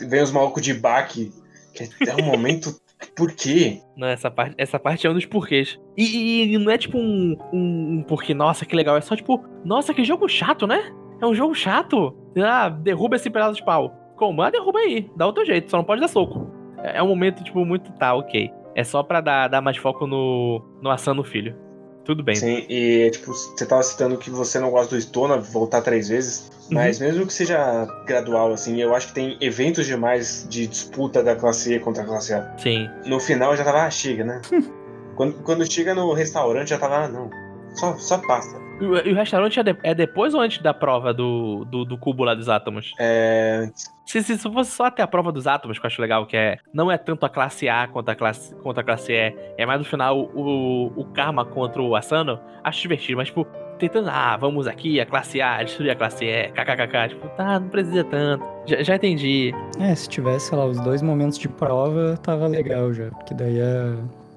Vem 0.00 0.22
os 0.22 0.30
malucos 0.32 0.62
de 0.62 0.74
baque. 0.74 1.32
Que 1.74 2.08
é 2.08 2.14
um 2.14 2.24
momento. 2.24 2.74
Por 3.16 3.32
quê? 3.32 3.80
Não, 3.96 4.06
essa 4.08 4.30
parte, 4.30 4.54
essa 4.56 4.78
parte 4.78 5.06
é 5.06 5.10
um 5.10 5.14
dos 5.14 5.26
porquês. 5.26 5.78
E, 5.96 6.04
e- 6.04 6.54
e 6.54 6.58
não 6.58 6.70
é 6.70 6.78
tipo 6.78 6.96
um, 6.96 7.36
um, 7.52 7.98
um 7.98 8.02
porquê, 8.06 8.32
nossa, 8.32 8.64
que 8.64 8.74
legal. 8.76 8.96
É 8.96 9.00
só 9.00 9.14
tipo, 9.16 9.44
nossa, 9.64 9.92
que 9.92 10.04
jogo 10.04 10.28
chato, 10.28 10.66
né? 10.66 10.92
É 11.20 11.26
um 11.26 11.34
jogo 11.34 11.54
chato. 11.54 12.16
Ah, 12.38 12.68
derruba 12.68 13.16
esse 13.16 13.28
pedaço 13.28 13.56
de 13.56 13.64
pau. 13.64 13.92
Como? 14.16 14.40
Ah, 14.42 14.50
derruba 14.50 14.78
aí. 14.78 15.10
Dá 15.16 15.26
outro 15.26 15.44
jeito, 15.44 15.70
só 15.70 15.76
não 15.78 15.84
pode 15.84 16.00
dar 16.00 16.08
soco. 16.08 16.48
É, 16.82 16.98
é 16.98 17.02
um 17.02 17.08
momento, 17.08 17.42
tipo, 17.42 17.64
muito 17.64 17.92
tá, 17.92 18.14
ok. 18.14 18.50
É 18.76 18.84
só 18.84 19.02
pra 19.02 19.20
dar, 19.20 19.48
dar 19.48 19.60
mais 19.60 19.76
foco 19.76 20.06
no, 20.06 20.64
no 20.80 20.90
Asano 20.90 21.22
Filho. 21.24 21.56
Tudo 22.04 22.22
bem. 22.22 22.34
Sim, 22.34 22.66
e 22.68 23.10
tipo, 23.10 23.32
você 23.32 23.64
tava 23.64 23.82
citando 23.82 24.18
que 24.18 24.30
você 24.30 24.58
não 24.58 24.70
gosta 24.70 24.94
do 24.94 25.00
Stona 25.00 25.38
voltar 25.38 25.80
três 25.80 26.08
vezes, 26.08 26.50
mas 26.70 26.98
mesmo 26.98 27.26
que 27.26 27.32
seja 27.32 27.86
gradual, 28.06 28.52
assim, 28.52 28.80
eu 28.80 28.94
acho 28.94 29.08
que 29.08 29.14
tem 29.14 29.36
eventos 29.40 29.86
demais 29.86 30.46
de 30.48 30.66
disputa 30.66 31.22
da 31.22 31.34
classe 31.34 31.74
E 31.74 31.80
contra 31.80 32.02
a 32.02 32.06
classe 32.06 32.34
A. 32.34 32.54
Sim. 32.58 32.88
No 33.06 33.18
final 33.18 33.56
já 33.56 33.64
tava, 33.64 33.84
ah, 33.84 33.90
chega, 33.90 34.24
né? 34.24 34.40
quando, 35.16 35.34
quando 35.42 35.70
chega 35.70 35.94
no 35.94 36.12
restaurante 36.12 36.68
já 36.68 36.78
tava, 36.78 37.04
ah, 37.04 37.08
não, 37.08 37.30
só, 37.74 37.96
só 37.96 38.18
passa. 38.18 38.63
E 38.80 38.84
o, 38.84 39.08
e 39.08 39.12
o 39.12 39.14
restaurante 39.14 39.60
é, 39.60 39.62
de- 39.62 39.76
é 39.82 39.94
depois 39.94 40.34
ou 40.34 40.40
antes 40.40 40.58
da 40.60 40.74
prova 40.74 41.14
do, 41.14 41.64
do, 41.64 41.84
do 41.84 41.96
cubo 41.96 42.24
lá 42.24 42.34
dos 42.34 42.48
átomos? 42.48 42.92
É. 42.98 43.70
Se, 44.04 44.22
se, 44.22 44.36
se 44.36 44.52
fosse 44.52 44.70
só 44.72 44.86
até 44.86 45.02
a 45.02 45.06
prova 45.06 45.30
dos 45.32 45.46
átomos, 45.46 45.78
que 45.78 45.86
eu 45.86 45.88
acho 45.88 46.00
legal, 46.02 46.26
que 46.26 46.36
é. 46.36 46.58
Não 46.72 46.90
é 46.90 46.98
tanto 46.98 47.24
a 47.24 47.28
classe 47.28 47.68
A 47.68 47.86
quanto 47.86 48.08
a 48.08 48.14
classe, 48.14 48.54
quanto 48.56 48.80
a 48.80 48.84
classe 48.84 49.12
E. 49.12 49.34
É 49.56 49.64
mais 49.64 49.78
no 49.78 49.84
final 49.84 50.18
o, 50.18 50.92
o 50.96 51.04
Karma 51.06 51.44
contra 51.44 51.80
o 51.80 51.94
Asano. 51.94 52.38
Acho 52.62 52.82
divertido, 52.82 53.16
mas, 53.18 53.28
tipo, 53.28 53.46
tentando. 53.78 54.08
Ah, 54.10 54.36
vamos 54.36 54.66
aqui, 54.66 55.00
a 55.00 55.06
classe 55.06 55.40
A, 55.40 55.62
destruir 55.62 55.90
a 55.90 55.96
classe 55.96 56.24
E, 56.24 56.48
kkkk. 56.50 57.08
Tipo, 57.10 57.28
tá, 57.36 57.60
não 57.60 57.68
precisa 57.68 58.04
tanto. 58.04 58.44
Já, 58.66 58.82
já 58.82 58.96
entendi. 58.96 59.54
É, 59.78 59.94
se 59.94 60.08
tivesse, 60.08 60.48
sei 60.48 60.58
lá, 60.58 60.66
os 60.66 60.80
dois 60.80 61.00
momentos 61.00 61.38
de 61.38 61.48
prova, 61.48 62.18
tava 62.22 62.46
legal 62.46 62.92
já. 62.92 63.08
Porque 63.10 63.34
daí 63.34 63.58
é... 63.58 63.94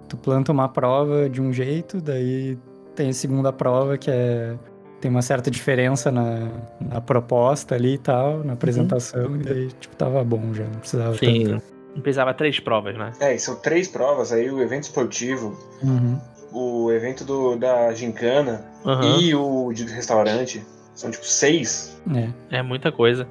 tu 0.07 0.15
planta 0.17 0.51
uma 0.51 0.69
prova 0.69 1.29
de 1.29 1.41
um 1.41 1.51
jeito, 1.51 1.99
daí 2.01 2.57
tem 2.97 3.09
a 3.09 3.13
segunda 3.13 3.53
prova 3.53 3.97
que 3.97 4.11
é. 4.11 4.55
Tem 4.99 5.11
uma 5.11 5.21
certa 5.21 5.51
diferença 5.51 6.11
na, 6.11 6.49
na 6.81 6.99
proposta 6.99 7.75
ali 7.75 7.93
e 7.93 7.97
tal, 7.99 8.43
na 8.43 8.53
apresentação, 8.53 9.35
e 9.35 9.43
daí, 9.43 9.67
tipo, 9.79 9.95
tava 9.95 10.23
bom 10.23 10.51
já, 10.55 10.63
não 10.63 10.79
precisava 10.79 11.13
Sim. 11.15 11.43
tanto. 11.45 11.63
Não 11.95 12.01
precisava 12.01 12.33
três 12.33 12.59
provas, 12.59 12.97
né? 12.97 13.11
É, 13.19 13.35
e 13.35 13.39
são 13.39 13.55
três 13.57 13.87
provas 13.87 14.31
aí, 14.33 14.49
o 14.49 14.59
evento 14.59 14.83
esportivo, 14.85 15.55
Uhum. 15.83 16.19
o 16.51 16.91
evento 16.91 17.23
do, 17.23 17.55
da 17.55 17.93
gincana 17.93 18.65
Aham. 18.83 19.19
e 19.19 19.35
o 19.35 19.71
de 19.71 19.83
restaurante. 19.85 20.65
São 20.95 21.11
tipo 21.11 21.25
seis. 21.25 21.95
É. 22.51 22.57
É 22.57 22.63
muita 22.63 22.91
coisa. 22.91 23.27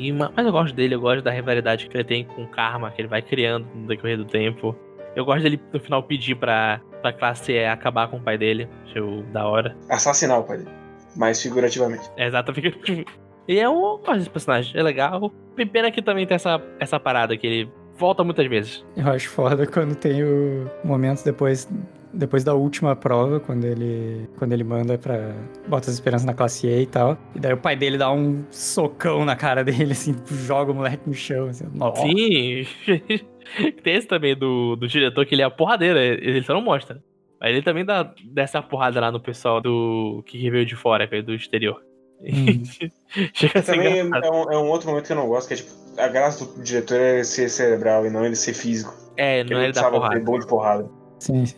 E, 0.00 0.10
ma- 0.10 0.32
mas 0.36 0.44
eu 0.44 0.50
gosto 0.50 0.74
dele, 0.74 0.96
eu 0.96 1.00
gosto 1.00 1.22
da 1.22 1.30
rivalidade 1.30 1.88
que 1.88 1.96
ele 1.96 2.02
tem 2.02 2.24
com 2.24 2.42
o 2.42 2.48
Karma, 2.48 2.90
que 2.90 3.00
ele 3.00 3.06
vai 3.08 3.22
criando 3.22 3.68
no 3.72 3.86
decorrer 3.86 4.16
do 4.18 4.24
tempo. 4.24 4.74
Eu 5.14 5.24
gosto 5.24 5.44
dele 5.44 5.60
no 5.72 5.78
final 5.78 6.02
pedir 6.02 6.34
pra, 6.34 6.80
pra 7.04 7.12
classe 7.12 7.52
E 7.52 7.66
acabar 7.66 8.08
com 8.08 8.16
o 8.16 8.20
pai 8.20 8.38
dele. 8.38 8.66
Acho 8.86 9.22
da 9.32 9.46
hora. 9.46 9.76
Assassinar 9.90 10.40
o 10.40 10.44
pai 10.44 10.58
dele. 10.58 10.70
Mais 11.14 11.40
figurativamente. 11.42 12.10
É 12.16 12.26
exato, 12.26 12.54
fica. 12.54 12.72
E 13.46 13.58
é 13.58 13.68
um. 13.68 13.98
gosto 13.98 14.14
desse 14.14 14.30
personagem, 14.30 14.72
é 14.74 14.82
legal. 14.82 15.30
E 15.58 15.66
Pena 15.66 15.90
que 15.90 16.00
também 16.00 16.26
tem 16.26 16.34
essa, 16.34 16.58
essa 16.80 16.98
parada 16.98 17.36
que 17.36 17.46
ele 17.46 17.70
volta 17.94 18.24
muitas 18.24 18.46
vezes. 18.46 18.82
Eu 18.96 19.06
acho 19.08 19.28
foda 19.28 19.66
quando 19.66 19.94
tem 19.94 20.24
o 20.24 20.66
momentos 20.82 21.22
depois 21.22 21.68
depois 22.10 22.42
da 22.42 22.54
última 22.54 22.96
prova, 22.96 23.38
quando 23.40 23.64
ele 23.64 24.28
quando 24.38 24.52
ele 24.52 24.64
manda 24.64 24.96
pra 24.96 25.34
bota 25.68 25.90
as 25.90 25.94
esperanças 25.94 26.24
na 26.24 26.32
classe 26.32 26.66
E 26.66 26.82
e 26.82 26.86
tal. 26.86 27.18
E 27.34 27.40
daí 27.40 27.52
o 27.52 27.58
pai 27.58 27.76
dele 27.76 27.98
dá 27.98 28.10
um 28.10 28.44
socão 28.50 29.26
na 29.26 29.36
cara 29.36 29.62
dele 29.62 29.92
assim, 29.92 30.16
joga 30.46 30.72
o 30.72 30.74
moleque 30.74 31.06
no 31.06 31.14
chão 31.14 31.48
assim. 31.48 31.66
Nossa. 31.74 32.00
Sim. 32.00 32.66
tem 33.82 33.94
esse 33.94 34.06
também 34.06 34.36
do, 34.36 34.76
do 34.76 34.86
diretor 34.88 35.24
que 35.26 35.34
ele 35.34 35.42
é 35.42 35.44
a 35.44 35.50
porradeira, 35.50 36.00
ele 36.02 36.42
só 36.42 36.54
não 36.54 36.60
mostra. 36.62 37.02
Aí 37.40 37.52
ele 37.52 37.62
também 37.62 37.84
dá 37.84 38.10
dessa 38.24 38.62
porrada 38.62 39.00
lá 39.00 39.10
no 39.12 39.20
pessoal 39.20 39.60
do. 39.60 40.22
que 40.26 40.48
veio 40.50 40.64
de 40.64 40.74
fora, 40.76 41.04
que 41.06 41.10
veio 41.10 41.24
do 41.24 41.34
exterior. 41.34 41.82
Hum. 42.22 42.62
Chega 43.34 43.58
a 43.58 43.62
ser 43.62 43.72
Também 43.72 44.00
engraçado. 44.00 44.24
é 44.24 44.30
um, 44.30 44.52
é 44.52 44.58
um 44.58 44.68
outro 44.70 44.88
momento 44.88 45.06
que 45.06 45.12
eu 45.12 45.16
não 45.16 45.26
gosto, 45.28 45.48
que 45.48 45.54
é 45.54 45.56
tipo, 45.58 45.70
a 45.98 46.08
graça 46.08 46.44
do 46.46 46.62
diretor 46.62 46.98
é 46.98 47.22
ser 47.22 47.48
cerebral 47.50 48.06
e 48.06 48.10
não 48.10 48.24
ele 48.24 48.36
ser 48.36 48.54
físico. 48.54 48.94
É, 49.16 49.44
não 49.44 49.52
ele 49.58 49.60
é 49.60 49.64
ele 49.64 49.72
dar 49.72 49.90
porrada. 49.90 50.14
ser 50.16 50.24
bom 50.24 50.38
de 50.38 50.46
porrada. 50.46 50.88
Sim, 51.18 51.44
sim. 51.44 51.56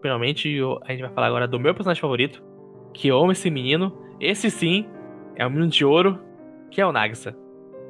Finalmente, 0.00 0.48
eu- 0.48 0.78
a 0.84 0.92
gente 0.92 1.02
vai 1.02 1.10
falar 1.12 1.26
agora 1.26 1.46
do 1.48 1.58
meu 1.60 1.74
personagem 1.74 2.00
favorito, 2.00 2.42
que 2.94 3.08
eu 3.08 3.18
amo 3.18 3.32
esse 3.32 3.50
menino. 3.50 3.92
Esse 4.20 4.50
sim 4.50 4.86
é 5.34 5.44
o 5.46 5.50
menino 5.50 5.68
de 5.68 5.84
ouro, 5.84 6.18
que 6.70 6.80
é 6.80 6.86
o 6.86 6.92
Nagisa. 6.92 7.36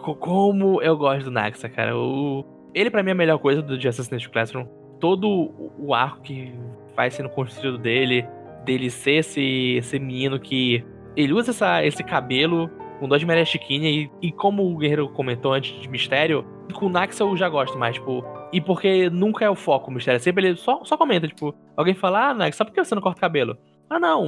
Co- 0.00 0.16
Como 0.16 0.82
eu 0.82 0.96
gosto 0.96 1.24
do 1.26 1.30
Nagisa, 1.30 1.68
cara. 1.68 1.96
O... 1.96 2.44
Ele, 2.76 2.90
pra 2.90 3.02
mim, 3.02 3.08
é 3.08 3.12
a 3.12 3.16
melhor 3.16 3.38
coisa 3.38 3.62
do 3.62 3.78
de 3.78 3.88
Assassin's 3.88 4.26
Classroom. 4.26 4.66
Todo 5.00 5.26
o- 5.28 5.72
o 5.78 5.94
arco 5.94 6.20
que 6.20 6.52
vai 6.94 7.10
sendo 7.10 7.28
construído 7.30 7.78
dele, 7.78 8.24
dele 8.64 8.90
ser 8.90 9.12
esse, 9.20 9.76
esse 9.78 9.98
menino 9.98 10.38
que. 10.38 10.84
Ele 11.16 11.32
usa 11.32 11.50
essa- 11.52 11.84
esse 11.84 12.04
cabelo 12.04 12.70
com 13.00 13.08
duas 13.08 13.24
meias 13.24 13.48
chiquinhas 13.48 13.92
e, 13.94 14.10
e 14.28 14.30
como 14.32 14.62
o 14.70 14.76
Guerreiro 14.76 15.08
comentou 15.08 15.54
antes 15.54 15.80
de 15.80 15.88
Mistério, 15.88 16.44
com 16.74 16.86
o 16.86 16.88
Naxa 16.90 17.22
eu 17.24 17.34
já 17.36 17.48
gosto 17.48 17.78
mais, 17.78 17.94
tipo. 17.94 18.22
E 18.52 18.60
porque 18.60 19.08
nunca 19.08 19.44
é 19.44 19.48
o 19.50 19.54
foco 19.54 19.90
o 19.90 19.94
Mistério. 19.94 20.20
Sempre 20.20 20.48
ele 20.48 20.56
só, 20.56 20.84
só 20.84 20.96
comenta, 20.98 21.26
tipo, 21.26 21.54
alguém 21.76 21.94
fala, 21.94 22.28
ah, 22.30 22.34
Naxa, 22.34 22.62
por 22.64 22.72
que 22.74 22.84
você 22.84 22.94
não 22.94 23.00
corta 23.02 23.18
o 23.18 23.20
cabelo? 23.22 23.56
Ah, 23.88 23.98
não, 23.98 24.26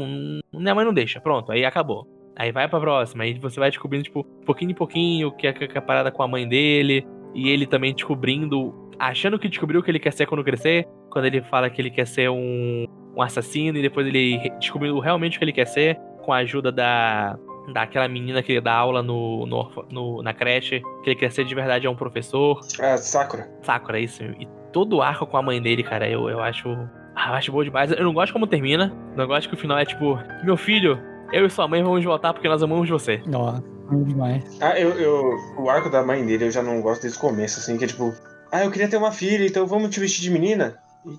minha 0.53 0.75
mãe 0.75 0.85
não 0.87 0.95
deixa. 0.95 1.21
Pronto, 1.21 1.53
aí 1.53 1.65
acabou. 1.67 2.07
Aí 2.37 2.53
vai 2.53 2.69
pra 2.69 2.79
próxima, 2.81 3.25
aí 3.25 3.35
você 3.39 3.59
vai 3.59 3.69
descobrindo, 3.69 4.05
tipo, 4.05 4.23
pouquinho 4.47 4.71
em 4.71 4.75
pouquinho, 4.75 5.33
que 5.33 5.47
é, 5.47 5.53
que 5.53 5.65
é 5.65 5.79
a 5.79 5.83
parada 5.83 6.11
com 6.13 6.23
a 6.23 6.29
mãe 6.29 6.47
dele, 6.49 7.05
e 7.45 7.49
ele 7.49 7.67
também 7.67 7.95
descobrindo, 7.95 8.75
achando 8.99 9.39
que 9.39 9.49
descobriu 9.49 9.81
o 9.81 9.83
que 9.83 9.91
ele 9.91 9.99
quer 9.99 10.13
ser 10.13 10.27
quando 10.27 10.43
crescer, 10.45 10.87
quando 11.11 11.25
ele 11.27 11.41
fala 11.43 11.71
que 11.71 11.81
ele 11.81 11.91
quer 11.91 12.07
ser 12.07 12.29
um, 12.31 12.87
um 13.17 13.23
assassino, 13.23 13.79
e 13.79 13.83
depois 13.83 14.07
ele 14.07 14.51
descobriu 14.59 14.99
realmente 14.99 15.37
o 15.37 15.39
que 15.39 15.45
ele 15.45 15.53
quer 15.53 15.67
ser, 15.67 15.97
com 16.23 16.33
a 16.33 16.39
ajuda 16.39 16.71
da, 16.71 17.39
daquela 17.73 18.07
menina 18.09 18.43
que 18.43 18.61
dá 18.61 18.75
aula 18.75 19.03
no, 19.03 19.47
no, 19.47 19.71
no- 19.91 20.23
na 20.23 20.35
creche, 20.35 20.81
que 21.03 21.11
ele 21.11 21.17
quer 21.17 21.31
ser 21.33 21.45
de 21.45 21.55
verdade 21.55 21.87
é 21.87 21.91
um 21.91 21.97
professor. 21.97 22.61
Ah, 22.81 22.97
Sakura. 22.97 23.49
Sakura, 23.63 23.99
isso. 24.01 24.23
E 24.25 24.47
todo 24.73 24.97
o 24.97 25.03
arco 25.03 25.27
com 25.27 25.37
a 25.37 25.43
mãe 25.43 25.61
dele, 25.63 25.83
cara, 25.83 26.09
eu, 26.09 26.29
eu 26.29 26.41
acho. 26.41 26.69
Ah, 27.17 27.31
eu 27.31 27.35
acho 27.35 27.51
boa 27.51 27.65
demais. 27.65 27.91
Eu 27.91 28.05
não 28.05 28.13
gosto 28.13 28.33
como 28.33 28.47
termina. 28.47 28.95
Não 29.17 29.27
gosto 29.27 29.49
que 29.49 29.55
o 29.55 29.59
final 29.59 29.79
é 29.79 29.85
tipo, 29.85 30.19
meu 30.45 30.57
filho, 30.57 31.01
eu 31.33 31.47
e 31.47 31.51
sua 31.51 31.67
mãe 31.67 31.83
vamos 31.83 32.05
voltar 32.05 32.33
porque 32.33 32.49
nós 32.49 32.63
amamos 32.63 32.89
você. 32.89 33.21
Nossa, 33.27 33.65
bom 33.91 34.03
demais. 34.03 34.45
Ah, 34.61 34.79
eu, 34.79 34.91
eu. 34.99 35.37
O 35.59 35.69
arco 35.69 35.91
da 35.91 36.03
mãe 36.03 36.25
dele 36.25 36.47
eu 36.47 36.51
já 36.51 36.63
não 36.63 36.81
gosto 36.81 37.03
desde 37.03 37.19
o 37.19 37.21
começo, 37.23 37.59
assim, 37.59 37.77
que 37.77 37.85
é 37.85 37.89
tipo, 37.89 38.15
ah, 38.53 38.65
eu 38.65 38.71
queria 38.71 38.89
ter 38.89 38.97
uma 38.97 39.13
filha, 39.13 39.47
então 39.47 39.67
vamos 39.67 39.91
te 39.91 40.01
vestir 40.01 40.23
de 40.23 40.31
menina? 40.31 40.79
E 41.07 41.19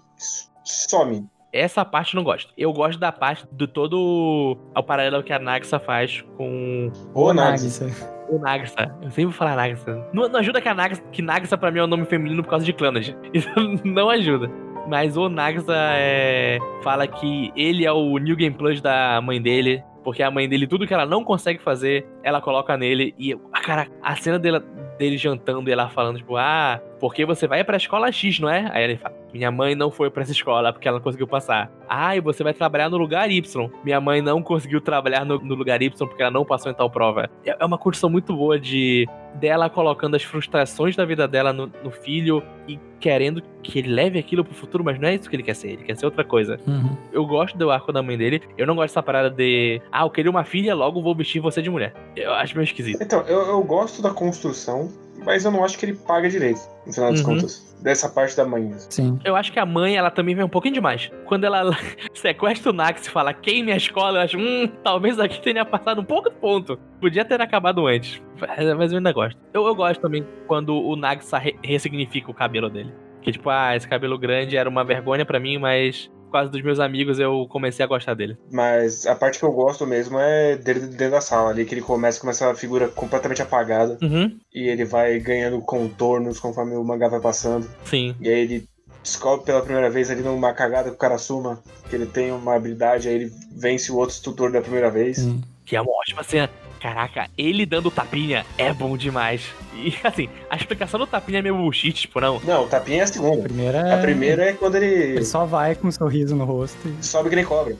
some. 0.63 1.27
Essa 1.51 1.83
parte 1.83 2.13
eu 2.13 2.19
não 2.19 2.23
gosto. 2.23 2.53
Eu 2.55 2.71
gosto 2.71 2.99
da 2.99 3.11
parte 3.11 3.47
do 3.51 3.67
todo 3.67 4.55
o 4.75 4.83
paralelo 4.83 5.23
que 5.23 5.33
a 5.33 5.39
Nagisa 5.39 5.79
faz 5.79 6.23
com 6.37 6.91
Ô, 7.13 7.33
Nagisa. 7.33 7.89
O 8.29 8.37
Nagisa. 8.37 8.95
Eu 9.01 9.09
sempre 9.09 9.25
vou 9.25 9.33
falar 9.33 9.55
Nagisa. 9.55 10.07
Não, 10.13 10.29
não 10.29 10.39
ajuda 10.39 10.61
que 10.61 10.69
a 10.69 10.75
Nagisa, 10.75 11.01
que 11.11 11.23
Nagisa 11.23 11.57
pra 11.57 11.71
mim 11.71 11.79
é 11.79 11.83
um 11.83 11.87
nome 11.87 12.05
feminino 12.05 12.43
por 12.43 12.51
causa 12.51 12.65
de 12.65 12.73
Clannad. 12.73 13.15
Isso 13.33 13.49
não 13.83 14.09
ajuda. 14.11 14.49
Mas 14.87 15.17
o 15.17 15.27
Nagisa 15.27 15.75
é, 15.75 16.59
fala 16.83 17.07
que 17.07 17.51
ele 17.55 17.85
é 17.85 17.91
o 17.91 18.17
New 18.19 18.35
Game 18.35 18.55
Plus 18.55 18.79
da 18.79 19.19
mãe 19.21 19.41
dele. 19.41 19.83
Porque 20.03 20.23
a 20.23 20.31
mãe 20.31 20.47
dele, 20.47 20.67
tudo 20.67 20.87
que 20.87 20.93
ela 20.93 21.05
não 21.05 21.23
consegue 21.23 21.59
fazer, 21.61 22.07
ela 22.23 22.41
coloca 22.41 22.77
nele. 22.77 23.13
E, 23.17 23.35
cara, 23.63 23.87
a 24.01 24.15
cena 24.15 24.39
dele, 24.39 24.59
dele 24.97 25.17
jantando 25.17 25.69
e 25.69 25.73
ela 25.73 25.89
falando, 25.89 26.17
tipo, 26.17 26.37
ah, 26.37 26.81
porque 26.99 27.25
você 27.25 27.47
vai 27.47 27.63
pra 27.63 27.77
escola 27.77 28.11
X, 28.11 28.39
não 28.39 28.49
é? 28.49 28.69
Aí 28.73 28.83
ele 28.83 28.97
fala, 28.97 29.15
minha 29.31 29.51
mãe 29.51 29.75
não 29.75 29.91
foi 29.91 30.09
pra 30.09 30.23
essa 30.23 30.31
escola 30.31 30.73
porque 30.73 30.87
ela 30.87 30.97
não 30.97 31.03
conseguiu 31.03 31.27
passar. 31.27 31.71
Ah, 31.87 32.15
e 32.15 32.19
você 32.19 32.43
vai 32.43 32.53
trabalhar 32.53 32.89
no 32.89 32.97
lugar 32.97 33.29
Y. 33.29 33.69
Minha 33.83 34.01
mãe 34.01 34.21
não 34.21 34.41
conseguiu 34.41 34.81
trabalhar 34.81 35.23
no, 35.23 35.37
no 35.39 35.55
lugar 35.55 35.81
Y 35.81 36.07
porque 36.07 36.21
ela 36.21 36.31
não 36.31 36.43
passou 36.43 36.71
em 36.71 36.75
tal 36.75 36.89
prova. 36.89 37.29
É 37.45 37.59
é 37.59 37.65
uma 37.65 37.77
construção 37.77 38.09
muito 38.09 38.35
boa 38.35 38.59
de 38.59 39.07
dela 39.35 39.69
colocando 39.69 40.15
as 40.15 40.23
frustrações 40.23 40.95
da 40.95 41.05
vida 41.05 41.27
dela 41.27 41.53
no, 41.53 41.71
no 41.83 41.91
filho 41.91 42.41
e 42.67 42.79
querendo 42.99 43.43
que 43.61 43.79
ele 43.79 43.89
leve 43.89 44.17
aquilo 44.17 44.43
pro 44.43 44.53
futuro, 44.53 44.83
mas 44.83 44.99
não 44.99 45.07
é 45.07 45.15
isso 45.15 45.29
que 45.29 45.35
ele 45.35 45.43
quer 45.43 45.55
ser, 45.55 45.69
ele 45.69 45.83
quer 45.83 45.95
ser 45.95 46.05
outra 46.05 46.23
coisa. 46.23 46.59
Uhum. 46.65 46.97
Eu 47.11 47.25
gosto 47.25 47.57
do 47.57 47.69
arco 47.69 47.91
da 47.91 48.01
mãe 48.01 48.17
dele, 48.17 48.41
eu 48.57 48.65
não 48.65 48.75
gosto 48.75 48.89
dessa 48.89 49.03
parada 49.03 49.29
de, 49.29 49.81
ah, 49.91 50.03
eu 50.03 50.09
queria 50.09 50.31
uma 50.31 50.43
filha, 50.43 50.73
logo 50.73 51.01
vou 51.01 51.13
vestir 51.13 51.39
você 51.39 51.61
de 51.61 51.69
mulher. 51.69 51.93
Eu 52.15 52.33
acho 52.33 52.55
meio 52.55 52.63
esquisito. 52.63 53.01
Então, 53.01 53.21
eu, 53.27 53.39
eu 53.47 53.63
gosto 53.63 54.01
da 54.01 54.11
construção, 54.11 54.91
mas 55.25 55.45
eu 55.45 55.51
não 55.51 55.63
acho 55.63 55.77
que 55.77 55.85
ele 55.85 55.93
paga 55.93 56.29
direito, 56.29 56.59
no 56.85 56.93
final 56.93 57.11
das 57.11 57.19
Uhum. 57.21 57.25
contas. 57.35 57.69
Dessa 57.81 58.09
parte 58.09 58.35
da 58.35 58.43
mãe. 58.45 58.73
Sim. 58.89 59.17
Eu 59.23 59.37
acho 59.37 59.53
que 59.53 59.59
a 59.59 59.65
mãe, 59.65 59.95
ela 59.95 60.11
também 60.11 60.35
vem 60.35 60.43
um 60.43 60.49
pouquinho 60.49 60.73
demais. 60.73 61.09
Quando 61.25 61.45
ela 61.45 61.61
sequestra 62.13 62.71
o 62.71 62.73
Nax 62.73 63.07
e 63.07 63.09
fala 63.09 63.33
queime 63.33 63.71
a 63.71 63.77
escola, 63.77 64.19
eu 64.19 64.23
acho, 64.23 64.37
hum, 64.37 64.67
talvez 64.83 65.17
aqui 65.17 65.41
tenha 65.41 65.63
passado 65.63 66.01
um 66.01 66.03
pouco 66.03 66.29
do 66.29 66.35
ponto. 66.35 66.77
Podia 66.99 67.23
ter 67.23 67.39
acabado 67.41 67.87
antes. 67.87 68.21
Mas 68.77 68.91
eu 68.91 68.97
ainda 68.97 69.13
gosto. 69.13 69.39
Eu, 69.53 69.65
eu 69.65 69.73
gosto 69.73 70.01
também 70.01 70.27
quando 70.45 70.75
o 70.75 70.95
Nagisa 70.97 71.37
re 71.37 71.55
ressignifica 71.63 72.29
o 72.29 72.33
cabelo 72.33 72.69
dele. 72.69 72.93
Que 73.21 73.31
tipo, 73.31 73.49
ah, 73.49 73.73
esse 73.75 73.87
cabelo 73.87 74.17
grande 74.17 74.57
era 74.57 74.67
uma 74.67 74.83
vergonha 74.83 75.25
pra 75.25 75.39
mim, 75.39 75.57
mas 75.57 76.09
por 76.29 76.33
causa 76.33 76.49
dos 76.51 76.61
meus 76.61 76.79
amigos 76.79 77.19
eu 77.19 77.47
comecei 77.49 77.83
a 77.83 77.87
gostar 77.87 78.13
dele. 78.13 78.37
Mas 78.51 79.05
a 79.07 79.15
parte 79.15 79.39
que 79.39 79.43
eu 79.45 79.51
gosto 79.51 79.85
mesmo 79.85 80.17
é 80.19 80.55
dele 80.55 80.81
dentro 80.81 81.11
da 81.11 81.21
sala 81.21 81.49
ali, 81.49 81.65
que 81.65 81.73
ele 81.73 81.81
começa 81.81 82.21
com 82.21 82.29
essa 82.29 82.53
figura 82.55 82.87
completamente 82.87 83.41
apagada 83.41 83.97
Uhum, 84.01 84.37
e 84.53 84.67
ele 84.69 84.85
vai 84.85 85.19
ganhando 85.19 85.59
contornos 85.61 86.39
conforme 86.39 86.75
o 86.75 86.83
mangá 86.83 87.07
vai 87.07 87.19
passando. 87.19 87.67
sim. 87.83 88.15
E 88.21 88.29
aí 88.29 88.39
ele 88.41 88.69
descobre 89.01 89.45
pela 89.45 89.61
primeira 89.61 89.89
vez 89.89 90.11
ali 90.11 90.21
numa 90.21 90.53
cagada 90.53 90.89
com 90.89 90.95
o 90.95 90.99
Karasuma, 90.99 91.61
que 91.89 91.95
ele 91.95 92.05
tem 92.05 92.31
uma 92.31 92.55
habilidade, 92.55 93.07
aí 93.07 93.15
ele 93.15 93.33
vence 93.51 93.91
o 93.91 93.97
outro 93.97 94.21
tutor 94.21 94.51
da 94.51 94.61
primeira 94.61 94.89
vez. 94.91 95.17
sim. 95.17 95.41
Que 95.65 95.75
é 95.75 95.81
uma 95.81 95.91
ótima 95.91 96.23
cena. 96.23 96.49
Caraca, 96.79 97.29
ele 97.37 97.65
dando 97.65 97.91
tapinha 97.91 98.45
é 98.57 98.73
bom 98.73 98.95
demais. 98.95 99.41
E 99.75 99.93
assim, 100.03 100.27
a 100.49 100.55
explicação 100.57 100.99
do 100.99 101.07
tapinha 101.07 101.39
é 101.39 101.41
meio 101.41 101.55
bullshit, 101.55 101.93
tipo, 101.93 102.19
não. 102.19 102.39
Não, 102.43 102.65
o 102.65 102.67
tapinha 102.67 102.97
é 102.97 103.01
a 103.01 103.03
A 103.03 103.07
segunda. 103.07 103.43
primeira, 103.43 103.95
A 103.95 103.97
primeira 103.99 104.43
é 104.45 104.53
quando 104.53 104.75
ele 104.75 104.85
Ele 105.15 105.25
só 105.25 105.45
vai 105.45 105.73
com 105.75 105.87
um 105.87 105.91
sorriso 105.91 106.35
no 106.35 106.43
rosto. 106.43 106.77
E... 106.99 107.05
sobe 107.05 107.29
que 107.29 107.35
nem 107.35 107.45
cobra. 107.45 107.75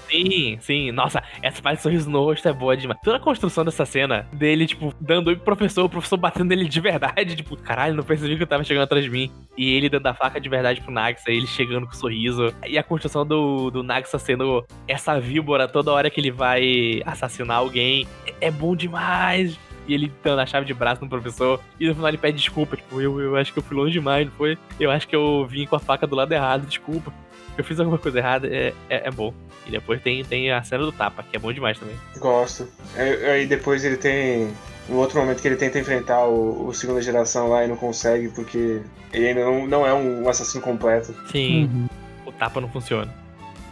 Sim, 0.00 0.58
sim. 0.60 0.92
Nossa, 0.92 1.22
essa 1.40 1.60
parte 1.60 1.78
de 1.78 1.82
sorriso 1.82 2.10
no 2.10 2.24
rosto 2.24 2.48
é 2.48 2.52
boa 2.52 2.76
demais. 2.76 3.00
Toda 3.02 3.16
a 3.16 3.20
construção 3.20 3.64
dessa 3.64 3.84
cena 3.84 4.26
dele, 4.32 4.66
tipo, 4.66 4.94
dando 5.00 5.28
oi 5.28 5.36
pro 5.36 5.44
professor, 5.44 5.84
o 5.84 5.88
professor 5.88 6.16
batendo 6.16 6.48
nele 6.48 6.68
de 6.68 6.80
verdade, 6.80 7.36
tipo, 7.36 7.56
caralho, 7.56 7.94
não 7.94 8.04
percebi 8.04 8.36
que 8.36 8.42
eu 8.42 8.46
tava 8.46 8.64
chegando 8.64 8.84
atrás 8.84 9.04
de 9.04 9.10
mim. 9.10 9.30
E 9.56 9.74
ele 9.74 9.88
dando 9.88 10.06
a 10.06 10.14
faca 10.14 10.40
de 10.40 10.48
verdade 10.48 10.80
pro 10.80 10.92
Nagisa, 10.92 11.30
ele 11.30 11.46
chegando 11.46 11.86
com 11.86 11.92
um 11.92 11.98
sorriso. 11.98 12.52
E 12.66 12.78
a 12.78 12.82
construção 12.82 13.26
do, 13.26 13.70
do 13.70 13.82
Nagisa 13.82 14.18
sendo 14.18 14.64
essa 14.86 15.20
víbora 15.20 15.68
toda 15.68 15.92
hora 15.92 16.10
que 16.10 16.20
ele 16.20 16.30
vai 16.30 17.02
assassinar 17.04 17.58
alguém. 17.58 18.06
É, 18.26 18.48
é 18.48 18.50
bom 18.50 18.74
demais. 18.74 19.58
E 19.86 19.94
ele 19.94 20.12
dando 20.22 20.40
a 20.40 20.46
chave 20.46 20.64
de 20.64 20.72
braço 20.72 21.02
no 21.02 21.10
professor. 21.10 21.60
E 21.78 21.86
no 21.88 21.94
final 21.94 22.08
ele 22.08 22.18
pede 22.18 22.38
desculpa. 22.38 22.76
Tipo, 22.76 23.00
eu, 23.00 23.20
eu 23.20 23.36
acho 23.36 23.52
que 23.52 23.58
eu 23.58 23.62
fui 23.62 23.76
longe 23.76 23.92
demais, 23.92 24.26
não 24.26 24.32
foi? 24.34 24.56
Eu 24.78 24.90
acho 24.90 25.08
que 25.08 25.16
eu 25.16 25.44
vim 25.46 25.66
com 25.66 25.76
a 25.76 25.80
faca 25.80 26.06
do 26.06 26.14
lado 26.14 26.32
errado, 26.32 26.66
desculpa. 26.66 27.12
Eu 27.56 27.64
fiz 27.64 27.78
alguma 27.78 27.98
coisa 27.98 28.18
errada, 28.18 28.46
é, 28.48 28.72
é, 28.88 29.08
é 29.08 29.10
bom. 29.10 29.32
E 29.66 29.70
depois 29.70 30.00
tem, 30.02 30.24
tem 30.24 30.50
a 30.50 30.62
cena 30.62 30.84
do 30.84 30.92
tapa, 30.92 31.22
que 31.22 31.36
é 31.36 31.38
bom 31.38 31.52
demais 31.52 31.78
também. 31.78 31.94
Gosto. 32.18 32.66
Aí 32.96 33.26
aí 33.26 33.46
depois 33.46 33.84
ele 33.84 33.96
tem 33.96 34.52
um 34.88 34.94
outro 34.96 35.20
momento 35.20 35.40
que 35.40 35.46
ele 35.48 35.56
tenta 35.56 35.78
enfrentar 35.78 36.24
o, 36.26 36.66
o 36.68 36.74
segunda 36.74 37.00
geração 37.02 37.48
lá 37.50 37.64
e 37.64 37.68
não 37.68 37.76
consegue 37.76 38.28
porque 38.30 38.80
ele 39.12 39.28
ainda 39.28 39.44
não, 39.44 39.66
não 39.66 39.86
é 39.86 39.92
um 39.94 40.28
assassino 40.28 40.62
completo. 40.62 41.14
Sim, 41.30 41.64
Uhum. 41.64 41.88
o 42.26 42.32
tapa 42.32 42.60
não 42.60 42.68
funciona. 42.68 43.12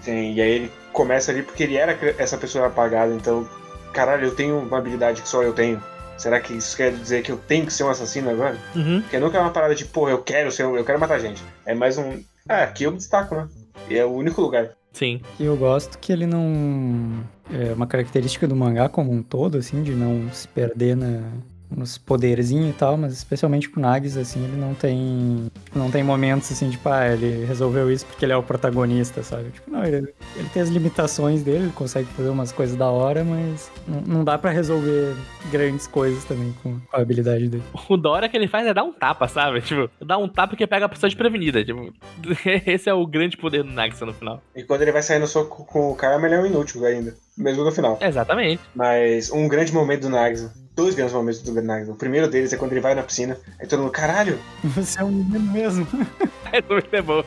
Sim, 0.02 0.34
e 0.34 0.40
aí 0.40 0.50
ele 0.50 0.72
começa 0.92 1.30
ali 1.32 1.42
porque 1.42 1.62
ele 1.64 1.76
era 1.76 1.98
essa 2.18 2.36
pessoa 2.38 2.66
apagada, 2.68 3.12
então, 3.12 3.48
caralho, 3.92 4.26
eu 4.26 4.34
tenho 4.34 4.58
uma 4.58 4.78
habilidade 4.78 5.22
que 5.22 5.28
só 5.28 5.42
eu 5.42 5.52
tenho. 5.52 5.82
Será 6.16 6.38
que 6.38 6.52
isso 6.52 6.76
quer 6.76 6.92
dizer 6.92 7.22
que 7.22 7.32
eu 7.32 7.38
tenho 7.38 7.64
que 7.66 7.72
ser 7.72 7.82
um 7.84 7.88
assassino 7.88 8.30
agora? 8.30 8.56
Uhum. 8.76 9.00
Porque 9.00 9.18
nunca 9.18 9.38
é 9.38 9.40
uma 9.40 9.50
parada 9.50 9.74
de, 9.74 9.86
porra, 9.86 10.10
eu 10.10 10.18
quero 10.22 10.52
ser, 10.52 10.64
eu 10.64 10.84
quero 10.84 11.00
matar 11.00 11.18
gente. 11.18 11.42
É 11.64 11.74
mais 11.74 11.96
um, 11.98 12.22
ah, 12.48 12.62
aqui 12.62 12.84
eu 12.84 12.90
me 12.92 12.98
destaco, 12.98 13.34
né? 13.34 13.48
E 13.88 13.96
é 13.96 14.04
o 14.04 14.10
único 14.10 14.40
lugar. 14.40 14.70
Sim. 14.92 15.20
E 15.38 15.44
eu 15.44 15.56
gosto 15.56 15.98
que 15.98 16.12
ele 16.12 16.26
não. 16.26 17.24
É 17.52 17.72
uma 17.72 17.86
característica 17.86 18.46
do 18.46 18.56
mangá 18.56 18.88
como 18.88 19.12
um 19.12 19.22
todo, 19.22 19.58
assim, 19.58 19.82
de 19.82 19.92
não 19.92 20.30
se 20.32 20.46
perder 20.48 20.96
na, 20.96 21.22
nos 21.70 21.98
poderzinhos 21.98 22.70
e 22.70 22.72
tal, 22.72 22.96
mas 22.96 23.12
especialmente 23.12 23.68
com 23.68 23.78
o 23.78 23.82
Nagisa, 23.82 24.20
assim, 24.20 24.42
ele 24.44 24.56
não 24.56 24.74
tem. 24.74 25.50
Não 25.74 25.90
tem 25.90 26.02
momentos 26.02 26.50
assim, 26.50 26.70
tipo, 26.70 26.88
ah, 26.88 27.06
ele 27.06 27.44
resolveu 27.44 27.90
isso 27.90 28.04
porque 28.06 28.24
ele 28.24 28.32
é 28.32 28.36
o 28.36 28.42
protagonista, 28.42 29.22
sabe? 29.22 29.50
Tipo, 29.50 29.70
não, 29.70 29.84
ele, 29.84 30.12
ele 30.36 30.48
tem 30.52 30.62
as 30.62 30.68
limitações 30.68 31.42
dele, 31.42 31.64
ele 31.64 31.72
consegue 31.72 32.08
fazer 32.08 32.28
umas 32.28 32.52
coisas 32.52 32.76
da 32.76 32.90
hora, 32.90 33.24
mas 33.24 33.70
não, 33.86 34.00
não 34.00 34.24
dá 34.24 34.36
pra 34.36 34.50
resolver 34.50 35.14
grandes 35.50 35.86
coisas 35.86 36.24
também 36.24 36.54
com 36.62 36.76
a 36.92 37.00
habilidade 37.00 37.48
dele. 37.48 37.62
O 37.88 37.96
da 37.96 38.10
hora 38.10 38.28
que 38.28 38.36
ele 38.36 38.48
faz 38.48 38.66
é 38.66 38.74
dar 38.74 38.84
um 38.84 38.92
tapa, 38.92 39.28
sabe? 39.28 39.60
Tipo, 39.60 39.90
dar 40.04 40.18
um 40.18 40.28
tapa 40.28 40.56
que 40.56 40.66
pega 40.66 40.86
a 40.86 40.88
pessoa 40.88 41.08
desprevenida. 41.08 41.64
Tipo, 41.64 41.92
esse 42.66 42.88
é 42.88 42.94
o 42.94 43.06
grande 43.06 43.36
poder 43.36 43.62
do 43.62 43.70
Nagisa 43.70 44.04
no 44.04 44.12
final. 44.12 44.42
E 44.54 44.62
quando 44.62 44.82
ele 44.82 44.92
vai 44.92 45.02
sair 45.02 45.18
no 45.18 45.26
soco 45.26 45.64
com 45.64 45.90
o 45.90 45.94
Karma, 45.94 46.26
ele 46.26 46.34
é 46.34 46.40
um 46.40 46.46
inútil 46.46 46.84
ainda. 46.84 47.14
Mesmo 47.36 47.64
no 47.64 47.72
final. 47.72 47.98
Exatamente. 48.00 48.60
Mas 48.74 49.30
um 49.30 49.48
grande 49.48 49.72
momento 49.72 50.02
do 50.02 50.08
Nagisa. 50.10 50.52
Dois 50.80 50.94
grandes 50.94 51.14
momentos 51.14 51.42
do 51.42 51.62
Nagisa. 51.62 51.92
O 51.92 51.94
primeiro 51.94 52.26
deles 52.26 52.52
é 52.54 52.56
quando 52.56 52.72
ele 52.72 52.80
vai 52.80 52.94
na 52.94 53.02
piscina. 53.02 53.36
Aí 53.58 53.66
todo 53.66 53.80
mundo, 53.80 53.92
caralho! 53.92 54.38
Você 54.64 54.98
é 54.98 55.04
um 55.04 55.10
menino 55.10 55.52
mesmo. 55.52 55.86
Esse 56.50 56.68
momento 56.68 56.94
é 56.94 57.02
bom. 57.02 57.24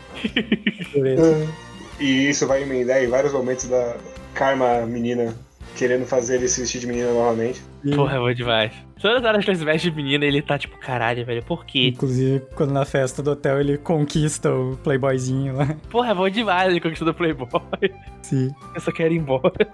E 2.00 2.30
isso 2.30 2.48
vai 2.48 2.64
emendar 2.64 3.04
em 3.04 3.08
vários 3.08 3.32
momentos 3.32 3.66
da 3.66 3.96
Karma 4.34 4.86
menina 4.88 5.36
querendo 5.76 6.06
fazer 6.06 6.36
ele 6.36 6.48
se 6.48 6.62
vestir 6.62 6.82
de 6.82 6.88
menina 6.88 7.12
novamente. 7.12 7.62
Porra, 7.96 8.16
é 8.16 8.20
bom 8.20 8.34
demais. 8.34 8.72
Todas 9.00 9.18
as 9.18 9.24
horas 9.24 9.46
que 9.46 9.52
ele 9.52 9.58
se 9.58 9.66
veste 9.66 9.92
de 9.92 9.96
menina, 9.96 10.26
ele 10.26 10.42
tá 10.42 10.58
tipo, 10.58 10.78
caralho, 10.78 11.24
velho, 11.24 11.44
por 11.44 11.64
quê? 11.66 11.90
Inclusive, 11.90 12.42
quando 12.56 12.72
na 12.72 12.86
festa 12.86 13.22
do 13.22 13.32
hotel 13.32 13.60
ele 13.60 13.78
conquista 13.78 14.52
o 14.52 14.78
playboyzinho 14.78 15.56
lá. 15.56 15.76
Porra, 15.92 16.12
é 16.12 16.14
bom 16.16 16.30
demais 16.30 16.70
ele 16.70 16.82
conquistou 16.82 17.08
o 17.08 17.14
Playboy. 17.14 17.50
Sim. 18.24 18.50
Eu 18.74 18.82
só 18.82 18.92
quero 18.92 19.14
ir 19.14 19.18
embora. 19.18 19.72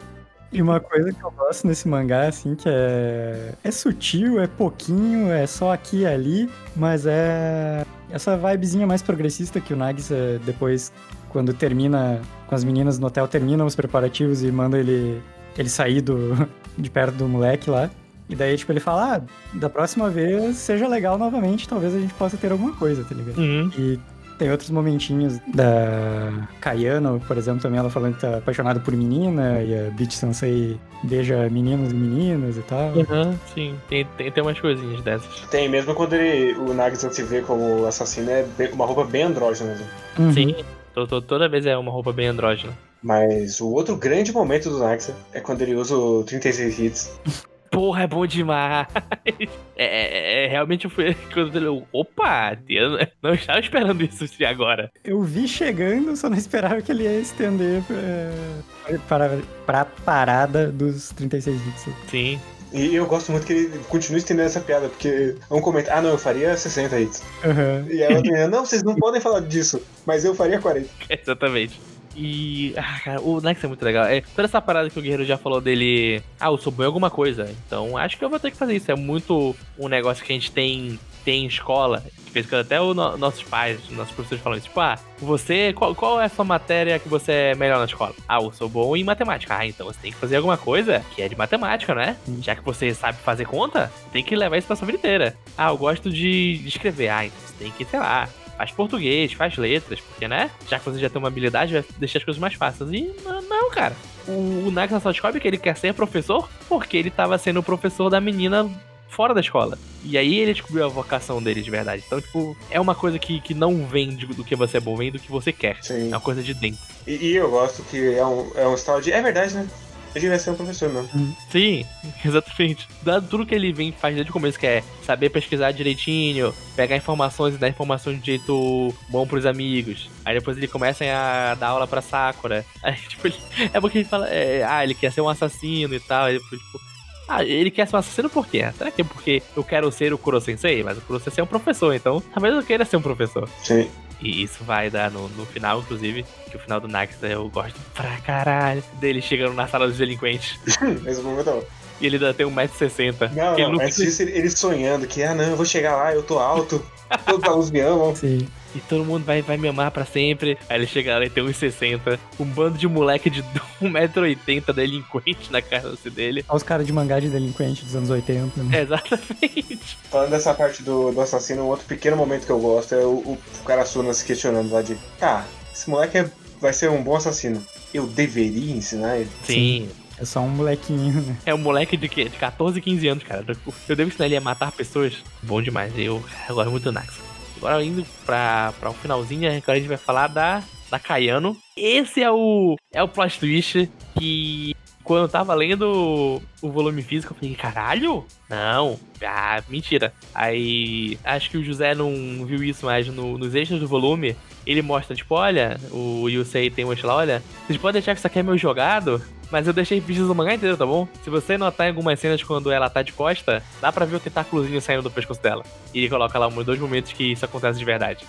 E 0.51 0.61
uma 0.61 0.79
coisa 0.79 1.13
que 1.13 1.23
eu 1.23 1.31
gosto 1.31 1.67
nesse 1.67 1.87
mangá, 1.87 2.27
assim, 2.27 2.55
que 2.55 2.67
é. 2.67 3.53
É 3.63 3.71
sutil, 3.71 4.39
é 4.39 4.47
pouquinho, 4.47 5.31
é 5.31 5.45
só 5.45 5.71
aqui 5.71 5.99
e 5.99 6.05
ali, 6.05 6.49
mas 6.75 7.05
é. 7.05 7.85
Essa 8.09 8.35
vibezinha 8.35 8.87
mais 8.87 9.03
progressista 9.03 9.61
que 9.61 9.71
o 9.71 9.77
Nagisa 9.77 10.41
depois, 10.43 10.91
quando 11.29 11.53
termina 11.53 12.19
com 12.47 12.55
as 12.55 12.63
meninas 12.63 12.97
no 12.97 13.05
hotel, 13.05 13.27
termina 13.27 13.63
os 13.63 13.75
preparativos 13.75 14.43
e 14.43 14.51
manda 14.51 14.79
ele, 14.79 15.21
ele 15.55 15.69
sair 15.69 16.01
do, 16.01 16.49
de 16.75 16.89
perto 16.89 17.15
do 17.15 17.27
moleque 17.27 17.69
lá. 17.69 17.89
E 18.27 18.35
daí, 18.35 18.57
tipo, 18.57 18.71
ele 18.71 18.79
fala, 18.79 19.17
ah, 19.17 19.21
da 19.57 19.69
próxima 19.69 20.09
vez 20.09 20.55
seja 20.57 20.87
legal 20.87 21.17
novamente, 21.17 21.67
talvez 21.67 21.93
a 21.95 21.99
gente 21.99 22.13
possa 22.13 22.37
ter 22.37 22.51
alguma 22.51 22.73
coisa, 22.75 23.03
tá 23.03 23.13
ligado? 23.13 23.37
Uhum. 23.37 23.71
E 23.77 23.99
tem 24.39 24.49
outros 24.49 24.69
momentinhos 24.71 25.37
da 25.53 26.47
Kayano, 26.59 27.21
por 27.27 27.37
exemplo, 27.37 27.61
também 27.61 27.77
ela 27.77 27.89
falando 27.89 28.15
que 28.15 28.21
tá 28.21 28.37
apaixonada 28.37 28.79
por 28.79 28.95
menina, 28.95 29.61
e 29.61 29.87
a 29.87 29.91
Beach 29.91 30.15
Sensei 30.15 30.79
beija 31.03 31.47
meninos 31.49 31.91
e 31.91 31.95
meninas 31.95 32.57
e 32.57 32.61
tal. 32.61 32.87
Uhum, 32.93 33.37
sim. 33.53 33.75
Tem, 33.87 34.07
tem, 34.17 34.31
tem 34.31 34.41
umas 34.43 34.59
coisinhas 34.59 35.01
dessas. 35.03 35.41
Tem, 35.51 35.69
mesmo 35.69 35.93
quando 35.93 36.13
ele, 36.13 36.53
o 36.57 36.73
Nagisa 36.73 37.11
se 37.11 37.21
vê 37.21 37.41
como 37.41 37.85
assassino, 37.85 38.31
é 38.31 38.43
bem- 38.57 38.71
uma 38.71 38.85
roupa 38.85 39.03
bem 39.03 39.23
andrógena. 39.23 39.77
Uhum. 40.17 40.33
Sim. 40.33 40.55
To- 40.95 41.05
to- 41.05 41.21
toda 41.21 41.47
vez 41.47 41.65
é 41.65 41.77
uma 41.77 41.91
roupa 41.91 42.11
bem 42.11 42.27
andrógena. 42.27 42.73
Mas 43.03 43.61
o 43.61 43.69
outro 43.69 43.95
grande 43.95 44.31
momento 44.33 44.69
do 44.69 44.79
Nagisa 44.79 45.15
é 45.33 45.39
quando 45.39 45.61
ele 45.61 45.75
usa 45.75 45.95
o 45.95 46.23
36 46.23 46.79
hits. 46.79 47.19
Porra, 47.71 48.03
é 48.03 48.07
bom 48.07 48.25
demais. 48.25 48.87
É, 49.25 49.85
é- 49.85 50.45
é- 50.45 50.47
realmente 50.47 50.85
eu 50.85 50.91
fui. 50.91 51.15
Quando 51.33 51.55
ele. 51.55 51.83
Opa! 51.91 52.57
Eu 52.67 52.97
não 53.21 53.33
estava 53.33 53.59
esperando 53.59 54.03
isso 54.03 54.27
de 54.27 54.45
agora. 54.45 54.91
Eu 55.03 55.21
vi 55.21 55.47
chegando, 55.47 56.15
só 56.15 56.29
não 56.29 56.37
esperava 56.37 56.81
que 56.81 56.91
ele 56.91 57.03
ia 57.03 57.19
estender 57.19 57.81
pra, 57.83 58.97
para, 59.07 59.39
pra 59.65 59.85
parada 59.85 60.67
dos 60.71 61.09
36 61.09 61.61
bits. 61.61 61.85
Sim. 62.07 62.39
E 62.71 62.93
eu 62.95 63.05
gosto 63.07 63.31
muito 63.31 63.47
que 63.47 63.53
ele 63.53 63.79
continue 63.89 64.19
estendendo 64.19 64.45
essa 64.47 64.59
piada, 64.59 64.89
porque 64.89 65.35
um 65.49 65.59
comenta, 65.59 65.91
ah 65.91 66.01
não, 66.01 66.11
eu 66.11 66.17
faria 66.19 66.55
60 66.55 66.99
hits. 66.99 67.23
Uhum. 67.43 67.91
E 67.91 68.03
a 68.03 68.09
outra 68.09 68.21
menina, 68.21 68.47
não, 68.47 68.63
vocês 68.63 68.83
não 68.83 68.95
podem 68.95 69.19
falar 69.19 69.39
disso, 69.41 69.81
mas 70.05 70.23
eu 70.23 70.35
faria 70.35 70.59
40. 70.59 70.87
Exatamente. 71.09 71.81
E. 72.19 72.73
Ah, 72.75 72.99
cara, 73.01 73.21
o 73.21 73.39
Nex 73.39 73.63
é 73.63 73.67
muito 73.67 73.83
legal. 73.83 74.05
É, 74.05 74.19
toda 74.19 74.45
essa 74.45 74.61
parada 74.61 74.89
que 74.89 74.99
o 74.99 75.01
Guerreiro 75.01 75.23
já 75.23 75.37
falou 75.37 75.61
dele. 75.61 76.21
Ah, 76.37 76.47
eu 76.47 76.57
sou 76.57 76.71
bom 76.71 76.83
em 76.83 76.87
alguma 76.87 77.09
coisa. 77.09 77.49
Então 77.65 77.95
acho 77.97 78.17
que 78.17 78.25
eu 78.25 78.29
vou 78.29 78.39
ter 78.39 78.51
que 78.51 78.57
fazer 78.57 78.75
isso. 78.75 78.91
É 78.91 78.95
muito 78.95 79.55
um 79.77 79.87
negócio 79.87 80.23
que 80.23 80.33
a 80.33 80.35
gente 80.35 80.51
tem, 80.51 80.99
tem 81.23 81.45
em 81.45 81.47
escola. 81.47 82.03
De 82.25 82.31
vez 82.31 82.45
em 82.45 82.49
quando 82.49 82.61
até 82.61 82.81
os 82.81 82.95
nossos 82.95 83.41
pais, 83.43 83.79
nossos 83.91 84.13
professores 84.13 84.43
falam 84.43 84.57
isso. 84.57 84.67
Tipo, 84.67 84.81
ah, 84.81 84.99
você. 85.17 85.71
Qual, 85.71 85.95
qual 85.95 86.19
é 86.19 86.25
a 86.25 86.29
sua 86.29 86.43
matéria 86.43 86.99
que 86.99 87.07
você 87.07 87.31
é 87.31 87.55
melhor 87.55 87.79
na 87.79 87.85
escola? 87.85 88.13
Ah, 88.27 88.41
eu 88.41 88.51
sou 88.51 88.67
bom 88.67 88.97
em 88.97 89.03
matemática. 89.03 89.55
Ah, 89.57 89.65
então 89.65 89.87
você 89.87 89.99
tem 90.01 90.11
que 90.11 90.17
fazer 90.17 90.35
alguma 90.35 90.57
coisa 90.57 91.01
que 91.15 91.21
é 91.21 91.29
de 91.29 91.37
matemática, 91.37 91.95
né? 91.95 92.17
Já 92.41 92.53
que 92.53 92.63
você 92.63 92.93
sabe 92.93 93.17
fazer 93.19 93.45
conta, 93.45 93.89
tem 94.11 94.23
que 94.23 94.35
levar 94.35 94.57
isso 94.57 94.67
pra 94.67 94.75
sua 94.75 94.85
vida 94.85 94.97
inteira. 94.97 95.37
Ah, 95.57 95.69
eu 95.69 95.77
gosto 95.77 96.11
de, 96.11 96.57
de 96.57 96.67
escrever. 96.67 97.07
Ah, 97.07 97.25
então 97.25 97.39
você 97.45 97.53
tem 97.63 97.71
que, 97.71 97.85
sei 97.85 97.99
lá, 97.99 98.27
faz 98.59 98.71
português, 98.71 99.31
faz 99.31 99.55
letras, 99.55 100.01
porque, 100.01 100.27
né? 100.27 100.51
Já 100.67 100.77
que 100.77 100.83
você 100.83 100.99
já 100.99 101.09
tem 101.09 101.17
uma 101.17 101.29
habilidade, 101.29 101.71
vai 101.71 101.85
deixar 101.97 102.19
as 102.19 102.25
coisas 102.25 102.41
mais 102.41 102.55
fáceis. 102.55 102.91
E 102.91 103.09
não, 103.23 103.71
cara. 103.71 103.95
O, 104.27 104.67
o 104.67 104.71
Nagisa 104.71 104.99
só 104.99 105.11
descobre 105.11 105.39
que 105.39 105.47
ele 105.47 105.57
quer 105.57 105.77
ser 105.77 105.93
professor 105.93 106.49
porque 106.67 106.97
ele 106.97 107.09
tava 107.09 107.37
sendo 107.37 107.61
o 107.61 107.63
professor 107.63 108.09
da 108.09 108.19
menina 108.19 108.69
fora 109.07 109.33
da 109.33 109.39
escola. 109.39 109.79
E 110.03 110.17
aí 110.17 110.39
ele 110.39 110.53
descobriu 110.53 110.83
a 110.83 110.89
vocação 110.89 111.41
dele 111.41 111.61
de 111.61 111.71
verdade. 111.71 112.03
Então, 112.05 112.19
tipo, 112.19 112.55
é 112.69 112.81
uma 112.81 112.93
coisa 112.93 113.17
que, 113.17 113.39
que 113.39 113.53
não 113.53 113.85
vem 113.85 114.09
do 114.09 114.43
que 114.43 114.57
você 114.57 114.75
é 114.75 114.81
bom, 114.81 114.97
vem 114.97 115.09
do 115.09 115.19
que 115.19 115.31
você 115.31 115.53
quer. 115.53 115.77
Sim. 115.81 116.11
É 116.11 116.15
uma 116.15 116.19
coisa 116.19 116.43
de 116.43 116.53
dentro. 116.53 116.81
E, 117.07 117.15
e 117.15 117.35
eu 117.37 117.49
gosto 117.49 117.81
que 117.83 118.13
é 118.13 118.25
um, 118.25 118.51
é 118.55 118.67
um 118.67 118.75
style 118.75 119.01
de. 119.01 119.13
É 119.13 119.21
verdade, 119.21 119.55
né? 119.55 119.69
Eu 120.15 120.21
devia 120.21 120.39
ser 120.39 120.51
um 120.51 120.55
professor 120.55 120.89
mesmo. 120.89 121.35
Sim, 121.51 121.85
exatamente. 122.25 122.87
Dado 123.03 123.27
tudo 123.27 123.45
que 123.45 123.53
ele 123.53 123.71
vem 123.71 123.91
faz 123.91 124.15
desde 124.15 124.29
o 124.29 124.33
começo, 124.33 124.59
que 124.59 124.65
é 124.65 124.83
saber 125.03 125.29
pesquisar 125.29 125.71
direitinho, 125.71 126.53
pegar 126.75 126.95
informações 126.95 127.55
e 127.55 127.57
dar 127.57 127.69
informações 127.69 128.19
de 128.19 128.25
jeito 128.25 128.93
bom 129.09 129.27
pros 129.27 129.45
amigos. 129.45 130.09
Aí 130.25 130.35
depois 130.35 130.57
ele 130.57 130.67
começa 130.67 131.03
a 131.05 131.55
dar 131.55 131.67
aula 131.67 131.87
pra 131.87 132.01
Sakura. 132.01 132.65
Aí, 132.81 132.95
tipo, 132.95 133.27
ele, 133.27 133.35
é 133.73 133.79
porque 133.79 133.99
ele 133.99 134.05
fala, 134.05 134.27
é, 134.29 134.63
ah, 134.63 134.83
ele 134.83 134.93
quer 134.93 135.11
ser 135.11 135.21
um 135.21 135.29
assassino 135.29 135.93
e 135.93 135.99
tal. 135.99 136.25
Aí, 136.25 136.39
tipo, 136.39 136.79
ah, 137.27 137.43
ele 137.43 137.69
quer 137.69 137.87
ser 137.87 137.95
um 137.95 137.99
assassino 137.99 138.29
por 138.29 138.47
quê? 138.47 138.67
Será 138.75 138.89
que 138.89 139.01
é 139.01 139.05
porque 139.05 139.43
eu 139.55 139.63
quero 139.63 139.91
ser 139.91 140.11
o 140.11 140.17
Kuro 140.17 140.41
Sensei? 140.41 140.83
Mas 140.83 140.97
o 140.97 141.01
Kuro 141.01 141.19
Sensei 141.19 141.41
é 141.41 141.43
um 141.43 141.47
professor, 141.47 141.93
então 141.93 142.21
talvez 142.33 142.55
eu 142.55 142.63
queira 142.63 142.83
ser 142.83 142.97
um 142.97 143.01
professor. 143.01 143.47
Sim. 143.61 143.87
E 144.21 144.43
isso 144.43 144.63
vai 144.63 144.89
dar 144.89 145.09
no, 145.09 145.29
no 145.29 145.45
final, 145.45 145.79
inclusive, 145.79 146.25
que 146.49 146.57
o 146.57 146.59
final 146.59 146.79
do 146.79 146.87
Naxta 146.87 147.27
eu 147.27 147.49
gosto 147.49 147.79
pra 147.93 148.17
caralho 148.17 148.83
dele 148.99 149.21
chegando 149.21 149.53
na 149.53 149.67
sala 149.67 149.87
dos 149.87 149.97
delinquentes. 149.97 150.59
Esse 151.07 151.21
momento. 151.21 151.65
E 152.01 152.05
ele 152.05 152.15
ainda 152.15 152.33
tem 152.33 152.45
1,60m. 152.45 153.31
Não, 153.33 153.53
ele 153.53 153.67
não, 153.67 153.81
antes 153.81 153.97
disso 153.97 154.21
ele, 154.21 154.49
sonhando 154.49 155.05
que, 155.05 155.21
ah 155.23 155.33
não, 155.33 155.43
eu 155.43 155.55
vou 155.55 155.65
chegar 155.65 155.95
lá, 155.95 156.13
eu 156.13 156.23
tô 156.23 156.39
alto, 156.39 156.83
todos 157.25 157.43
os 157.43 157.49
alunos 157.49 157.71
me 157.71 157.79
amam. 157.81 158.15
Sim. 158.15 158.47
e 158.73 158.79
todo 158.79 159.03
mundo 159.03 159.25
vai, 159.25 159.41
vai 159.41 159.57
me 159.57 159.67
amar 159.67 159.91
pra 159.91 160.05
sempre. 160.05 160.57
Aí 160.69 160.77
ele 160.77 160.87
chega 160.87 161.17
lá 161.17 161.25
e 161.25 161.29
tem 161.29 161.43
1,60, 161.43 162.17
um 162.39 162.45
bando 162.45 162.77
de 162.77 162.87
moleque 162.87 163.29
de 163.29 163.43
1,80m 163.81 164.73
delinquente 164.73 165.51
na 165.51 165.61
cara 165.61 165.93
dele. 166.05 166.45
Olha 166.47 166.57
os 166.57 166.63
caras 166.63 166.85
de 166.85 166.93
mangá 166.93 167.19
de 167.19 167.29
delinquente 167.29 167.83
dos 167.83 167.95
anos 167.95 168.09
80. 168.09 168.63
Né? 168.63 168.81
Exatamente. 168.81 169.97
Falando 170.09 170.29
dessa 170.29 170.53
parte 170.53 170.83
do, 170.83 171.11
do 171.11 171.21
assassino, 171.21 171.63
um 171.63 171.67
outro 171.67 171.85
pequeno 171.85 172.15
momento 172.15 172.45
que 172.45 172.51
eu 172.51 172.59
gosto 172.59 172.95
é 172.95 173.05
o, 173.05 173.09
o, 173.09 173.37
o 173.61 173.63
cara 173.65 173.85
Suna 173.85 174.13
se 174.13 174.23
questionando 174.23 174.71
lá 174.71 174.81
de, 174.81 174.97
ah, 175.21 175.43
esse 175.73 175.89
moleque 175.89 176.17
é, 176.17 176.29
vai 176.61 176.73
ser 176.73 176.89
um 176.89 177.03
bom 177.03 177.15
assassino. 177.15 177.63
Eu 177.93 178.05
deveria 178.05 178.75
ensinar 178.75 179.17
ele? 179.17 179.29
Sim. 179.43 179.89
É 180.19 180.25
só 180.25 180.41
um 180.41 180.49
molequinho, 180.49 181.21
né? 181.21 181.37
É 181.45 181.53
um 181.53 181.57
moleque 181.57 181.95
de, 181.95 182.09
quê? 182.09 182.25
de 182.25 182.37
14, 182.37 182.81
15 182.81 183.07
anos, 183.07 183.23
cara. 183.23 183.45
Eu 183.87 183.95
devo 183.95 184.09
ensinar 184.09 184.25
ele 184.25 184.35
a 184.35 184.41
matar 184.41 184.71
pessoas. 184.71 185.23
Bom 185.41 185.61
demais. 185.61 185.93
Eu, 185.97 186.23
eu 186.47 186.55
gosto 186.55 186.71
muito 186.71 186.83
do 186.83 186.91
Nax. 186.91 187.19
Agora 187.57 187.83
indo 187.83 188.05
pra, 188.25 188.73
pra 188.79 188.89
um 188.89 188.93
finalzinho, 188.93 189.49
agora 189.49 189.73
a 189.73 189.75
gente 189.75 189.87
vai 189.87 189.97
falar 189.97 190.27
da, 190.27 190.63
da 190.89 190.99
Kayano. 190.99 191.57
Esse 191.75 192.21
é 192.21 192.31
o, 192.31 192.75
é 192.91 193.01
o 193.01 193.07
plot 193.07 193.39
twist 193.39 193.89
que 194.17 194.75
quando 195.09 195.23
eu 195.23 195.29
tava 195.29 195.55
lendo 195.55 196.41
o 196.61 196.69
volume 196.69 197.01
físico, 197.01 197.33
eu 197.33 197.37
falei, 197.37 197.55
caralho? 197.55 198.25
Não. 198.47 198.99
Ah, 199.25 199.61
mentira. 199.67 200.13
Aí, 200.35 201.17
acho 201.23 201.49
que 201.49 201.57
o 201.57 201.63
José 201.63 201.95
não 201.95 202.45
viu 202.45 202.63
isso 202.63 202.85
mais 202.85 203.07
no, 203.07 203.37
nos 203.37 203.55
extras 203.55 203.79
do 203.79 203.87
volume. 203.87 204.35
Ele 204.67 204.81
mostra, 204.81 205.15
tipo, 205.15 205.33
olha, 205.33 205.79
o 205.91 206.29
Yusei 206.29 206.69
tem 206.69 206.85
um 206.85 206.93
lá, 207.03 207.15
olha, 207.15 207.43
vocês 207.65 207.79
podem 207.79 207.99
achar 207.99 208.13
que 208.13 208.19
isso 208.19 208.27
aqui 208.27 208.37
é 208.37 208.43
meu 208.43 208.57
jogado, 208.57 209.19
mas 209.51 209.67
eu 209.67 209.73
deixei 209.73 209.99
pistas 210.01 210.27
no 210.27 210.35
mangá 210.35 210.53
inteiro, 210.53 210.77
tá 210.77 210.85
bom? 210.85 211.07
Se 211.23 211.29
você 211.29 211.57
notar 211.57 211.87
em 211.87 211.89
algumas 211.89 212.19
cenas 212.19 212.43
quando 212.43 212.71
ela 212.71 212.89
tá 212.89 213.01
de 213.01 213.11
costa, 213.13 213.63
dá 213.81 213.91
pra 213.91 214.05
ver 214.05 214.15
o 214.15 214.19
tentáculozinho 214.19 214.81
saindo 214.81 215.03
do 215.03 215.11
pescoço 215.11 215.41
dela. 215.41 215.63
E 215.93 215.99
ele 215.99 216.09
coloca 216.09 216.37
lá 216.37 216.47
uns 216.47 216.65
dois 216.65 216.79
momentos 216.79 217.11
que 217.13 217.31
isso 217.31 217.43
acontece 217.45 217.79
de 217.79 217.85
verdade. 217.85 218.25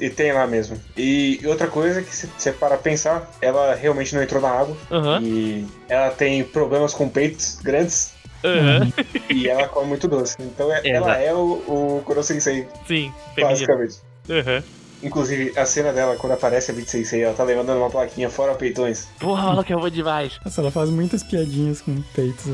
E 0.00 0.10
tem 0.10 0.32
lá 0.32 0.46
mesmo. 0.46 0.78
E 0.96 1.40
outra 1.44 1.68
coisa 1.68 2.02
que 2.02 2.14
se 2.14 2.26
você 2.36 2.52
para 2.52 2.76
pensar, 2.76 3.30
ela 3.40 3.74
realmente 3.74 4.14
não 4.14 4.22
entrou 4.22 4.40
na 4.42 4.50
água. 4.50 4.76
Uhum. 4.90 5.20
E 5.22 5.66
ela 5.88 6.10
tem 6.10 6.42
problemas 6.44 6.92
com 6.94 7.08
peitos 7.08 7.58
grandes. 7.62 8.14
Uhum. 8.44 8.92
e 9.30 9.48
ela 9.48 9.68
come 9.68 9.86
muito 9.86 10.08
doce. 10.08 10.36
Então 10.40 10.72
é- 10.72 10.80
ela 10.88 11.16
é 11.16 11.32
o, 11.32 11.62
o 11.68 12.02
Kuro 12.04 12.22
Sensei, 12.24 12.66
Sim, 12.88 13.12
feminino. 13.36 13.66
basicamente. 13.66 13.96
Uhum. 14.28 14.62
Inclusive, 15.02 15.58
a 15.58 15.64
cena 15.66 15.92
dela, 15.92 16.16
quando 16.16 16.32
aparece 16.32 16.70
a 16.70 16.74
26 16.74 17.08
Sensei, 17.08 17.22
ela 17.24 17.34
tá 17.34 17.42
levantando 17.44 17.78
uma 17.80 17.90
plaquinha 17.90 18.30
fora 18.30 18.54
peitões. 18.54 19.08
Porra, 19.18 19.50
ela 19.50 19.64
que 19.64 19.72
eu 19.74 19.80
vou 19.80 19.90
demais. 19.90 20.38
Nossa, 20.44 20.60
ela 20.60 20.70
faz 20.70 20.88
muitas 20.90 21.22
piadinhas 21.22 21.80
com 21.80 22.00
peitos, 22.14 22.44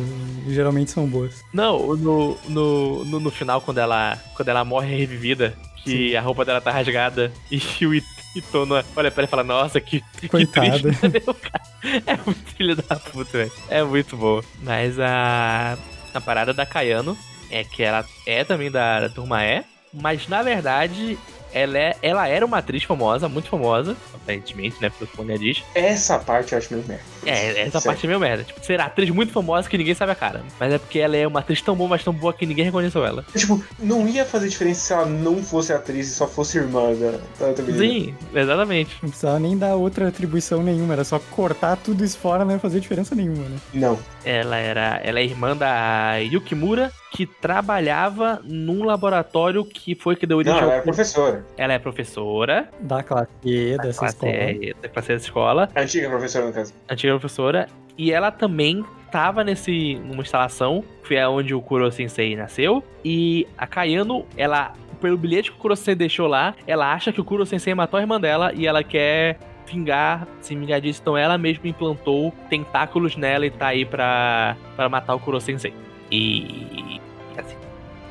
e 0.46 0.54
geralmente 0.54 0.90
são 0.90 1.06
boas. 1.06 1.42
Não, 1.52 1.94
no, 1.96 2.38
no, 2.48 3.04
no, 3.04 3.20
no 3.20 3.30
final, 3.30 3.60
quando 3.60 3.78
ela, 3.78 4.16
quando 4.34 4.48
ela 4.48 4.64
morre 4.64 4.96
revivida, 4.96 5.54
que 5.84 6.16
a 6.16 6.20
roupa 6.20 6.44
dela 6.44 6.60
tá 6.60 6.70
rasgada 6.70 7.32
e 7.50 7.86
o 7.86 7.92
It- 7.92 8.06
Itono 8.36 8.74
olha 8.94 9.10
pra 9.10 9.22
ela 9.22 9.24
e 9.24 9.26
fala, 9.26 9.42
nossa, 9.44 9.80
que, 9.80 10.02
que 10.20 10.28
Coitada. 10.28 10.78
triste, 10.78 11.02
né, 11.08 11.20
meu 11.24 11.34
cara? 11.34 11.62
É 12.06 12.16
muito 12.24 12.54
filho 12.56 12.76
da 12.76 12.96
puta, 12.96 13.38
velho. 13.38 13.52
É 13.68 13.82
muito 13.82 14.16
bom. 14.16 14.40
Mas 14.62 14.98
a, 15.00 15.76
a 16.14 16.20
parada 16.20 16.52
da 16.52 16.66
Kayano 16.66 17.16
é 17.50 17.64
que 17.64 17.82
ela 17.82 18.04
é 18.26 18.44
também 18.44 18.70
da, 18.70 19.00
da 19.00 19.08
turma 19.08 19.42
E, 19.44 19.64
mas 19.94 20.28
na 20.28 20.42
verdade 20.42 21.18
ela, 21.52 21.78
é, 21.78 21.96
ela 22.02 22.28
era 22.28 22.44
uma 22.44 22.58
atriz 22.58 22.82
famosa, 22.82 23.28
muito 23.28 23.48
famosa, 23.48 23.96
aparentemente, 24.14 24.76
né, 24.80 24.90
pelo 24.90 25.10
que 25.10 25.16
Monia 25.16 25.38
diz. 25.38 25.62
Essa 25.74 26.18
parte 26.18 26.52
eu 26.52 26.58
acho 26.58 26.72
meio 26.72 26.86
merda. 26.86 27.02
É, 27.24 27.62
essa 27.62 27.80
Sério. 27.80 27.82
parte 27.82 28.06
é 28.06 28.08
meio 28.08 28.20
merda. 28.20 28.44
Tipo, 28.44 28.64
ser 28.64 28.80
atriz 28.80 29.10
muito 29.10 29.32
famosa 29.32 29.68
que 29.68 29.76
ninguém 29.78 29.94
sabe 29.94 30.12
a 30.12 30.14
cara. 30.14 30.42
Mas 30.58 30.72
é 30.72 30.78
porque 30.78 30.98
ela 30.98 31.16
é 31.16 31.26
uma 31.26 31.40
atriz 31.40 31.60
tão 31.62 31.74
boa, 31.74 31.90
mas 31.90 32.04
tão 32.04 32.12
boa 32.12 32.32
que 32.32 32.46
ninguém 32.46 32.64
reconheceu 32.64 33.04
ela. 33.04 33.24
Tipo, 33.36 33.62
não 33.78 34.06
ia 34.08 34.24
fazer 34.24 34.48
diferença 34.48 34.80
se 34.80 34.92
ela 34.92 35.06
não 35.06 35.42
fosse 35.42 35.72
atriz 35.72 36.08
e 36.08 36.14
só 36.14 36.26
fosse 36.26 36.58
irmã 36.58 36.92
da, 36.94 37.18
da 37.38 37.46
outra 37.48 37.64
menina. 37.64 37.84
Sim, 37.84 38.14
exatamente. 38.34 38.96
Não 39.02 39.08
precisava 39.10 39.38
nem 39.38 39.56
dar 39.56 39.74
outra 39.74 40.08
atribuição 40.08 40.62
nenhuma, 40.62 40.94
era 40.94 41.04
só 41.04 41.18
cortar 41.18 41.76
tudo 41.76 42.04
isso 42.04 42.18
fora, 42.18 42.44
não 42.44 42.52
ia 42.52 42.58
fazer 42.58 42.80
diferença 42.80 43.14
nenhuma, 43.14 43.44
né? 43.48 43.56
Não. 43.74 43.98
Ela 44.30 44.56
era, 44.58 45.00
ela 45.02 45.20
é 45.20 45.24
irmã 45.24 45.56
da 45.56 46.16
Yukimura, 46.16 46.92
que 47.12 47.24
trabalhava 47.24 48.40
num 48.44 48.84
laboratório 48.84 49.64
que 49.64 49.94
foi 49.94 50.14
que 50.16 50.26
deu 50.26 50.36
origem 50.36 50.54
Não, 50.60 50.64
ao- 50.64 50.70
ela 50.70 50.80
é 50.80 50.82
professora. 50.82 51.46
Ela 51.56 51.72
é 51.72 51.78
professora 51.78 52.68
Da 52.80 53.02
classe 53.02 53.30
E 53.42 53.74
da 53.76 53.84
dessa 53.84 53.98
classe, 54.00 54.14
escola. 54.16 54.32
é, 54.32 54.74
da 54.82 54.88
classe 54.90 55.08
dessa 55.08 55.24
escola, 55.24 55.68
antiga 55.74 56.08
professora, 56.10 56.46
no 56.46 56.52
caso. 56.52 56.74
antiga 56.90 57.12
professora, 57.18 57.68
e 57.96 58.12
ela 58.12 58.30
também 58.30 58.84
tava 59.10 59.42
nesse 59.42 59.94
numa 60.04 60.20
instalação, 60.22 60.84
que 61.06 61.14
é 61.14 61.26
onde 61.26 61.54
o 61.54 61.62
Kuro 61.62 61.90
Sensei 61.90 62.36
nasceu, 62.36 62.84
e 63.02 63.46
a 63.56 63.66
Kayano, 63.66 64.26
ela 64.36 64.74
pelo 65.00 65.16
bilhete 65.16 65.50
que 65.52 65.56
o 65.56 65.60
Kuro 65.60 65.74
Sensei 65.76 65.94
deixou 65.94 66.26
lá, 66.26 66.54
ela 66.66 66.92
acha 66.92 67.12
que 67.12 67.20
o 67.20 67.24
Kuro 67.24 67.46
Sensei 67.46 67.72
matou 67.74 67.96
a 67.98 68.00
irmã 68.02 68.20
dela 68.20 68.52
e 68.52 68.66
ela 68.66 68.82
quer 68.82 69.38
vingar, 69.68 70.26
se 70.40 70.54
vingar 70.54 70.80
disso, 70.80 71.00
então 71.02 71.16
ela 71.16 71.36
mesma 71.38 71.68
implantou 71.68 72.32
tentáculos 72.48 73.16
nela 73.16 73.46
e 73.46 73.50
tá 73.50 73.68
aí 73.68 73.84
pra, 73.84 74.56
pra 74.76 74.88
matar 74.88 75.14
o 75.14 75.20
Kuro 75.20 75.40
Sensei. 75.40 75.72
E 76.10 77.00
assim, 77.36 77.56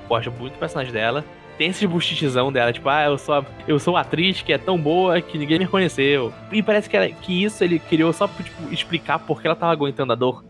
gosto 0.07 0.31
muito 0.31 0.53
do 0.53 0.59
personagem 0.59 0.93
dela. 0.93 1.25
Tem 1.57 1.69
esse 1.69 1.87
buchichezão 1.87 2.51
dela, 2.51 2.71
tipo, 2.71 2.87
ah, 2.87 3.05
eu 3.05 3.17
sou, 3.17 3.33
a- 3.35 3.45
eu 3.67 3.79
sou 3.79 3.95
uma 3.95 4.01
atriz 4.01 4.41
que 4.43 4.53
é 4.53 4.59
tão 4.59 4.77
boa 4.77 5.19
que 5.19 5.39
ninguém 5.39 5.57
me 5.57 5.65
reconheceu. 5.65 6.31
E 6.51 6.61
parece 6.61 6.87
que, 6.87 6.95
ela- 6.95 7.09
que 7.09 7.43
isso 7.43 7.63
ele 7.63 7.79
criou 7.79 8.13
só 8.13 8.27
pra 8.27 8.43
tipo, 8.43 8.71
explicar 8.71 9.17
por 9.17 9.41
que 9.41 9.47
ela 9.47 9.55
tava 9.55 9.71
aguentando 9.71 10.13
a 10.13 10.15
dor 10.15 10.45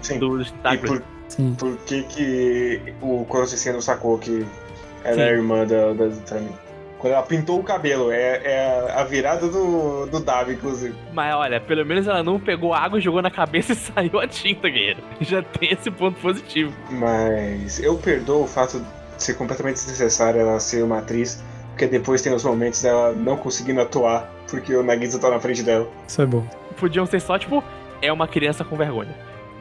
Sim. 0.00 0.20
do- 0.20 0.38
dos 0.38 0.48
E 0.48 0.52
tentáculos. 0.52 0.98
por, 1.00 1.04
Sim. 1.28 1.54
por 1.58 1.76
que 1.78 2.02
que 2.04 2.94
o 3.00 3.24
Kurosensei 3.24 3.72
não 3.72 3.80
sacou 3.80 4.16
que 4.18 4.46
ela 5.02 5.14
Sim. 5.16 5.20
é 5.20 5.30
irmã 5.32 5.66
da, 5.66 5.92
da 5.94 6.08
Zutami? 6.10 6.48
Quando 7.02 7.14
ela 7.14 7.22
pintou 7.24 7.58
o 7.58 7.64
cabelo, 7.64 8.12
é, 8.12 8.40
é 8.44 8.92
a 8.94 9.02
virada 9.02 9.48
do, 9.48 10.06
do 10.06 10.20
Davi, 10.20 10.52
inclusive. 10.52 10.94
Mas 11.12 11.34
olha, 11.34 11.60
pelo 11.60 11.84
menos 11.84 12.06
ela 12.06 12.22
não 12.22 12.38
pegou 12.38 12.72
água, 12.72 13.00
jogou 13.00 13.20
na 13.20 13.30
cabeça 13.30 13.72
e 13.74 13.76
saiu 13.76 14.20
a 14.20 14.28
tinta, 14.28 14.68
guerreiro. 14.68 15.00
Já 15.20 15.42
tem 15.42 15.72
esse 15.72 15.90
ponto 15.90 16.20
positivo. 16.20 16.72
Mas 16.88 17.80
eu 17.80 17.98
perdoo 17.98 18.44
o 18.44 18.46
fato 18.46 18.78
de 18.78 19.22
ser 19.22 19.34
completamente 19.34 19.74
desnecessário 19.74 20.40
ela 20.40 20.60
ser 20.60 20.84
uma 20.84 20.98
atriz, 20.98 21.42
porque 21.70 21.88
depois 21.88 22.22
tem 22.22 22.32
os 22.32 22.44
momentos 22.44 22.80
dela 22.80 23.12
não 23.12 23.36
conseguindo 23.36 23.80
atuar, 23.80 24.30
porque 24.48 24.72
o 24.72 24.84
Nagisa 24.84 25.18
tá 25.18 25.28
na 25.28 25.40
frente 25.40 25.64
dela. 25.64 25.88
Isso 26.06 26.22
é 26.22 26.26
bom. 26.26 26.46
Podiam 26.78 27.04
ser 27.04 27.20
só, 27.20 27.36
tipo, 27.36 27.64
é 28.00 28.12
uma 28.12 28.28
criança 28.28 28.64
com 28.64 28.76
vergonha. 28.76 29.12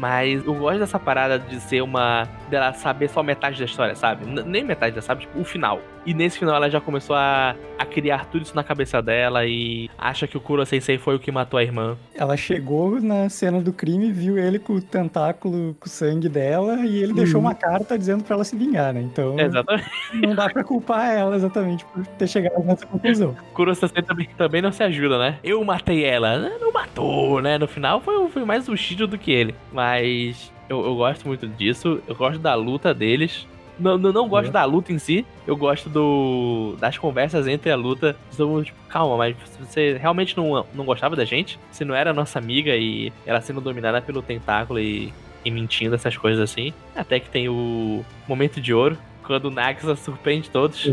Mas 0.02 0.44
eu 0.44 0.56
gosto 0.56 0.80
dessa 0.80 0.98
parada 0.98 1.38
de 1.38 1.60
ser 1.60 1.82
uma. 1.84 2.28
dela 2.50 2.74
saber 2.74 3.08
só 3.08 3.22
metade 3.22 3.60
da 3.60 3.66
história, 3.66 3.94
sabe? 3.96 4.26
N- 4.26 4.42
nem 4.44 4.64
metade, 4.64 5.00
sabe? 5.04 5.22
Tipo, 5.22 5.40
o 5.40 5.44
final. 5.46 5.80
E 6.04 6.16
nesse 6.16 6.40
final 6.40 6.56
ela 6.56 6.68
já 6.68 6.82
começou 6.82 7.16
a, 7.16 7.56
a 7.78 7.86
criar 7.86 8.26
tudo 8.26 8.42
isso 8.42 8.56
na 8.56 8.64
cabeça 8.64 9.00
dela 9.04 9.46
e 9.46 9.88
acha 10.00 10.26
que 10.26 10.36
o 10.36 10.40
Kuro 10.42 10.66
Sensei 10.66 10.98
foi 10.98 11.16
o 11.16 11.20
que 11.20 11.32
matou 11.32 11.60
a 11.60 11.64
irmã. 11.64 11.96
Ela 12.16 12.36
chegou 12.36 13.00
na 13.00 13.30
cena 13.30 13.62
do 13.62 13.72
crime, 13.72 14.12
viu 14.12 14.36
ele 14.36 14.58
com 14.58 14.74
o 14.74 14.82
tentáculo 14.82 15.76
com 15.80 15.86
o 15.86 15.90
sangue 15.90 16.28
dela 16.28 16.78
e 16.84 17.04
ele 17.04 17.14
deixou 17.14 17.40
Uhum. 17.40 17.46
uma 17.46 17.54
carta 17.54 18.00
dizendo 18.00 18.24
pra 18.24 18.34
ela 18.36 18.44
se 18.44 18.56
vingar, 18.56 18.92
né? 18.96 19.02
Então 19.02 19.40
Exatamente. 19.40 19.88
não 20.16 20.34
dá 20.34 20.50
pra 20.50 20.64
culpar 20.64 21.12
ela 21.14 21.36
exatamente 21.36 21.86
por 21.86 22.04
ter 22.08 22.28
chegado 22.28 22.64
nessa 22.64 22.88
conclusão. 22.88 23.36
Kuro 23.54 23.76
Sensei 23.76 24.02
também, 24.02 24.28
também 24.36 24.60
não 24.64 24.72
se 24.72 24.82
ajuda, 24.82 25.20
né? 25.20 25.38
Eu 25.44 25.64
matei 25.64 26.04
ela. 26.04 26.40
Né? 26.40 26.52
Não 26.60 26.72
matou, 26.74 27.40
né? 27.44 27.60
No 27.60 27.68
final 27.68 28.02
foi, 28.02 28.28
foi 28.30 28.44
mais 28.44 28.68
o 28.68 28.76
Shido 28.76 29.06
do 29.06 29.20
que 29.20 29.32
ele. 29.32 29.54
Mas 29.72 29.91
eu, 30.00 30.86
eu 30.86 30.96
gosto 30.96 31.28
muito 31.28 31.48
disso. 31.48 32.02
Eu 32.08 32.16
gosto 32.16 32.40
da 32.40 32.54
luta 32.56 32.94
deles. 32.94 33.48
Não, 33.80 33.98
não, 33.98 34.12
não 34.12 34.28
gosto 34.30 34.50
É. 34.50 34.52
da 34.52 34.64
luta 34.64 34.94
em 34.94 35.00
si. 35.00 35.26
Eu 35.48 35.58
gosto 35.58 35.90
do 35.90 36.76
das 36.80 36.98
conversas 36.98 37.48
entre 37.48 37.72
a 37.72 37.76
luta. 37.76 38.16
Então, 38.32 38.64
tipo, 38.64 38.78
calma, 38.88 39.18
mas 39.18 39.36
você 39.60 39.98
realmente 40.00 40.38
não, 40.38 40.66
não 40.74 40.86
gostava 40.86 41.16
da 41.16 41.26
gente, 41.26 41.58
se 41.72 41.84
não 41.84 41.96
era 41.96 42.14
nossa 42.14 42.38
amiga 42.38 42.76
e 42.76 43.12
ela 43.26 43.42
sendo 43.42 43.60
dominada 43.60 44.02
pelo 44.02 44.22
tentáculo 44.22 44.80
e, 44.80 45.12
e 45.44 45.50
mentindo, 45.50 45.96
essas 45.96 46.16
coisas 46.16 46.40
assim. 46.42 46.72
Até 46.96 47.20
que 47.20 47.30
tem 47.30 47.50
o 47.50 48.06
momento 48.28 48.62
de 48.62 48.74
ouro. 48.74 48.98
Quando 49.26 49.46
o 49.46 49.52
Naxa 49.52 49.96
surpreende 49.96 50.50
todos. 50.50 50.86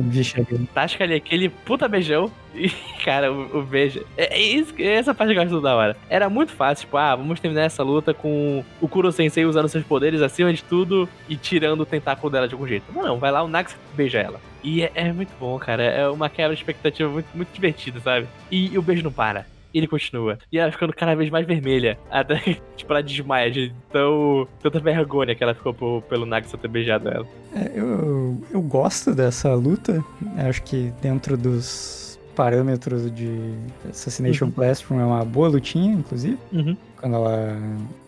Tasca 0.75 1.05
ali 1.05 1.15
aquele 1.15 1.49
puta 1.49 1.89
beijão. 1.89 2.31
E, 2.55 2.69
cara, 3.05 3.33
o, 3.33 3.59
o 3.59 3.63
beijo. 3.63 4.05
É, 4.17 4.39
é 4.39 4.41
isso, 4.41 4.75
é 4.79 4.95
essa 4.95 5.15
parte 5.15 5.33
que 5.33 5.39
eu 5.39 5.43
acho 5.43 5.61
da 5.61 5.75
hora. 5.75 5.97
Era 6.09 6.29
muito 6.29 6.53
fácil, 6.53 6.87
tipo, 6.87 6.97
ah, 6.97 7.15
vamos 7.15 7.41
terminar 7.41 7.63
essa 7.63 7.83
luta 7.83 8.13
com 8.13 8.65
o 8.81 8.89
Kuro 8.89 9.13
Sensei 9.13 9.45
usando 9.45 9.69
seus 9.69 9.85
poderes 9.85 10.23
acima 10.23 10.53
de 10.53 10.63
tudo 10.63 11.09
e 11.29 11.37
tirando 11.37 11.81
o 11.81 11.87
tentáculo 11.87 12.31
dela 12.31 12.49
de 12.49 12.55
algum 12.55 12.67
jeito. 12.67 12.85
Não, 12.93 13.03
não, 13.03 13.19
vai 13.19 13.31
lá, 13.31 13.43
o 13.43 13.49
Nax 13.49 13.77
beija 13.95 14.19
ela. 14.19 14.41
E 14.63 14.83
é, 14.83 14.91
é 14.95 15.13
muito 15.13 15.33
bom, 15.39 15.59
cara. 15.59 15.83
É 15.83 16.09
uma 16.09 16.29
quebra 16.29 16.55
de 16.55 16.61
expectativa 16.61 17.09
muito, 17.09 17.29
muito 17.35 17.53
divertida, 17.53 18.01
sabe? 18.01 18.27
E, 18.51 18.73
e 18.73 18.79
o 18.79 18.83
beijo 18.83 19.03
não 19.03 19.13
para. 19.13 19.47
Ele 19.79 19.87
continua. 19.87 20.39
E 20.53 20.59
ela 20.59 20.71
ficando 20.73 20.93
cada 20.93 21.15
vez 21.15 21.31
mais 21.31 21.47
vermelha. 21.47 21.99
Até 22.11 22.39
que, 22.39 22.61
tipo, 22.77 22.93
ela 22.93 23.03
desmaia 23.03 23.51
de 23.51 23.73
tão, 23.93 24.47
tanta 24.63 24.79
vergonha 24.81 25.35
que 25.35 25.43
ela 25.43 25.55
ficou 25.55 25.73
por- 25.73 26.03
pelo 26.03 26.27
Nax 26.27 26.53
ter 26.53 26.69
beijado 26.69 27.09
ela. 27.09 27.27
É, 27.55 27.73
eu, 27.75 28.39
eu 28.51 28.61
gosto 28.61 29.15
dessa 29.15 29.55
luta. 29.55 30.05
Acho 30.49 30.63
que 30.63 30.93
dentro 31.01 31.37
dos 31.37 32.19
parâmetros 32.35 33.11
de 33.15 33.55
Assassination 33.89 34.47
Uhum. 34.47 34.51
Classroom 34.53 35.01
é 35.01 35.05
uma 35.05 35.25
boa 35.25 35.49
lutinha, 35.49 35.93
inclusive. 35.95 36.39
Uhum. 36.53 36.77
Quando 37.01 37.15
ela 37.17 37.57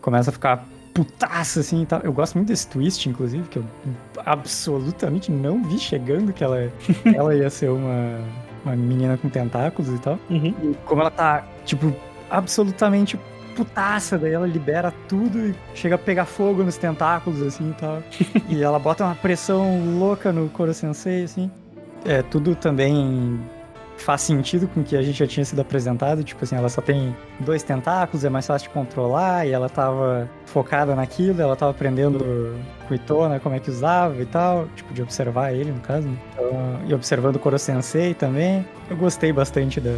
começa 0.01 0.29
a 0.29 0.33
ficar 0.33 0.65
putaça 0.93 1.61
assim 1.61 1.83
e 1.83 1.85
tal. 1.85 2.01
Eu 2.01 2.11
gosto 2.11 2.35
muito 2.35 2.49
desse 2.49 2.67
twist, 2.67 3.07
inclusive, 3.07 3.47
que 3.47 3.57
eu 3.59 3.65
absolutamente 4.25 5.31
não 5.31 5.63
vi 5.63 5.79
chegando 5.79 6.33
que 6.33 6.43
ela, 6.43 6.69
ela 7.15 7.35
ia 7.35 7.49
ser 7.49 7.69
uma, 7.69 8.19
uma 8.63 8.75
menina 8.75 9.17
com 9.17 9.29
tentáculos 9.29 9.93
e 9.93 9.99
tal. 9.99 10.19
Uhum. 10.29 10.53
E 10.63 10.77
como 10.85 11.01
ela 11.01 11.11
tá, 11.11 11.45
tipo, 11.65 11.93
absolutamente 12.29 13.19
putaça, 13.55 14.17
daí 14.17 14.33
ela 14.33 14.47
libera 14.47 14.93
tudo 15.07 15.47
e 15.47 15.55
chega 15.75 15.95
a 15.95 15.97
pegar 15.97 16.25
fogo 16.25 16.63
nos 16.63 16.77
tentáculos, 16.77 17.41
assim 17.41 17.69
e 17.69 17.73
tal. 17.73 18.01
e 18.49 18.63
ela 18.63 18.79
bota 18.79 19.03
uma 19.03 19.15
pressão 19.15 19.97
louca 19.99 20.31
no 20.31 20.49
Koro 20.49 20.73
Sensei, 20.73 21.23
assim. 21.23 21.51
É, 22.05 22.21
tudo 22.21 22.55
também 22.55 23.39
faz 24.03 24.21
sentido 24.21 24.67
com 24.67 24.81
o 24.81 24.83
que 24.83 24.95
a 24.95 25.01
gente 25.01 25.19
já 25.19 25.27
tinha 25.27 25.45
sido 25.45 25.61
apresentado. 25.61 26.23
Tipo 26.23 26.43
assim, 26.43 26.55
ela 26.55 26.69
só 26.69 26.81
tem 26.81 27.15
dois 27.39 27.63
tentáculos, 27.63 28.23
é 28.25 28.29
mais 28.29 28.47
fácil 28.47 28.67
de 28.67 28.73
controlar, 28.73 29.45
e 29.47 29.51
ela 29.51 29.69
tava 29.69 30.29
focada 30.45 30.95
naquilo, 30.95 31.41
ela 31.41 31.55
tava 31.55 31.71
aprendendo 31.71 32.55
com 32.87 32.93
Itona 32.93 33.39
como 33.39 33.55
é 33.55 33.59
que 33.59 33.69
usava 33.69 34.21
e 34.21 34.25
tal, 34.25 34.67
tipo, 34.75 34.93
de 34.93 35.01
observar 35.01 35.53
ele, 35.53 35.71
no 35.71 35.79
caso. 35.79 36.07
né? 36.07 36.17
Então, 36.33 36.79
e 36.87 36.93
observando 36.93 37.35
o 37.35 37.39
Koro 37.39 37.57
Sensei 37.57 38.13
também. 38.13 38.65
Eu 38.89 38.97
gostei 38.97 39.31
bastante 39.31 39.79
da, 39.79 39.95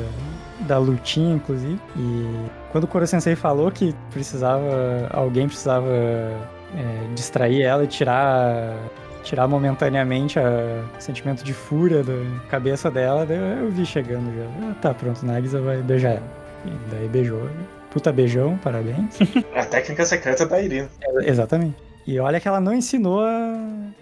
da 0.61 0.77
lutinha, 0.77 1.35
inclusive. 1.35 1.79
E 1.95 2.45
quando 2.71 2.83
o 2.85 2.87
Koro 2.87 3.05
Sensei 3.07 3.35
falou 3.35 3.71
que 3.71 3.93
precisava. 4.11 5.07
alguém 5.11 5.47
precisava 5.47 5.87
é, 5.87 7.13
distrair 7.15 7.61
ela 7.61 7.83
e 7.83 7.87
tirar. 7.87 8.75
Tirar 9.23 9.47
momentaneamente 9.47 10.37
o 10.37 11.01
sentimento 11.01 11.43
de 11.43 11.53
fúria 11.53 12.03
da 12.03 12.13
cabeça 12.49 12.91
dela, 12.91 13.25
daí 13.25 13.37
eu, 13.37 13.69
vi 13.71 13.85
chegando 13.85 14.35
já. 14.35 14.67
Ah, 14.67 14.75
tá, 14.81 14.93
pronto, 14.93 15.25
Nagisa 15.25 15.61
vai 15.61 15.77
beijar 15.77 16.17
ela. 16.17 16.43
E 16.65 16.91
daí 16.91 17.07
beijou. 17.07 17.49
Puta 17.89 18.11
beijão, 18.11 18.57
parabéns. 18.57 19.19
É 19.53 19.59
a 19.59 19.65
técnica 19.65 20.03
secreta 20.05 20.45
da 20.45 20.61
Irina. 20.61 20.89
É, 21.01 21.29
Exatamente. 21.29 21.75
E 22.05 22.19
olha 22.19 22.39
que 22.39 22.47
ela 22.47 22.59
não 22.59 22.73
ensinou 22.73 23.21
a 23.23 23.55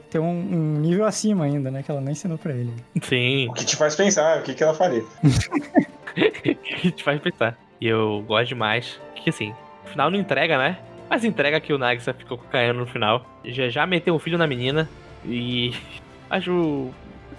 ter 0.09 0.19
um, 0.19 0.29
um 0.29 0.79
nível 0.79 1.05
acima 1.05 1.45
ainda, 1.45 1.69
né? 1.69 1.83
Que 1.83 1.91
ela 1.91 2.01
não 2.01 2.11
ensinou 2.11 2.37
pra 2.37 2.51
ele. 2.51 2.73
Sim. 3.01 3.47
O 3.49 3.53
que 3.53 3.63
te 3.63 3.75
faz 3.75 3.95
pensar, 3.95 4.39
o 4.39 4.41
que, 4.41 4.55
que 4.55 4.63
ela 4.63 4.73
faria. 4.73 5.03
que 6.15 6.91
te 6.91 7.03
faz 7.03 7.19
pensar. 7.21 7.57
E 7.79 7.87
eu 7.87 8.23
gosto 8.27 8.49
demais. 8.49 8.99
Que 9.15 9.29
assim, 9.29 9.53
o 9.85 9.89
final 9.89 10.09
não 10.09 10.17
entrega, 10.17 10.57
né? 10.57 10.79
Mas 11.09 11.23
entrega 11.23 11.59
que 11.59 11.73
o 11.73 11.77
Nagisa 11.77 12.13
ficou 12.13 12.37
caindo 12.37 12.79
no 12.79 12.87
final. 12.87 13.23
Já 13.45 13.69
já 13.69 13.85
meteu 13.85 14.15
um 14.15 14.19
filho 14.19 14.37
na 14.37 14.47
menina. 14.47 14.89
E 15.25 15.73
acho. 16.29 16.89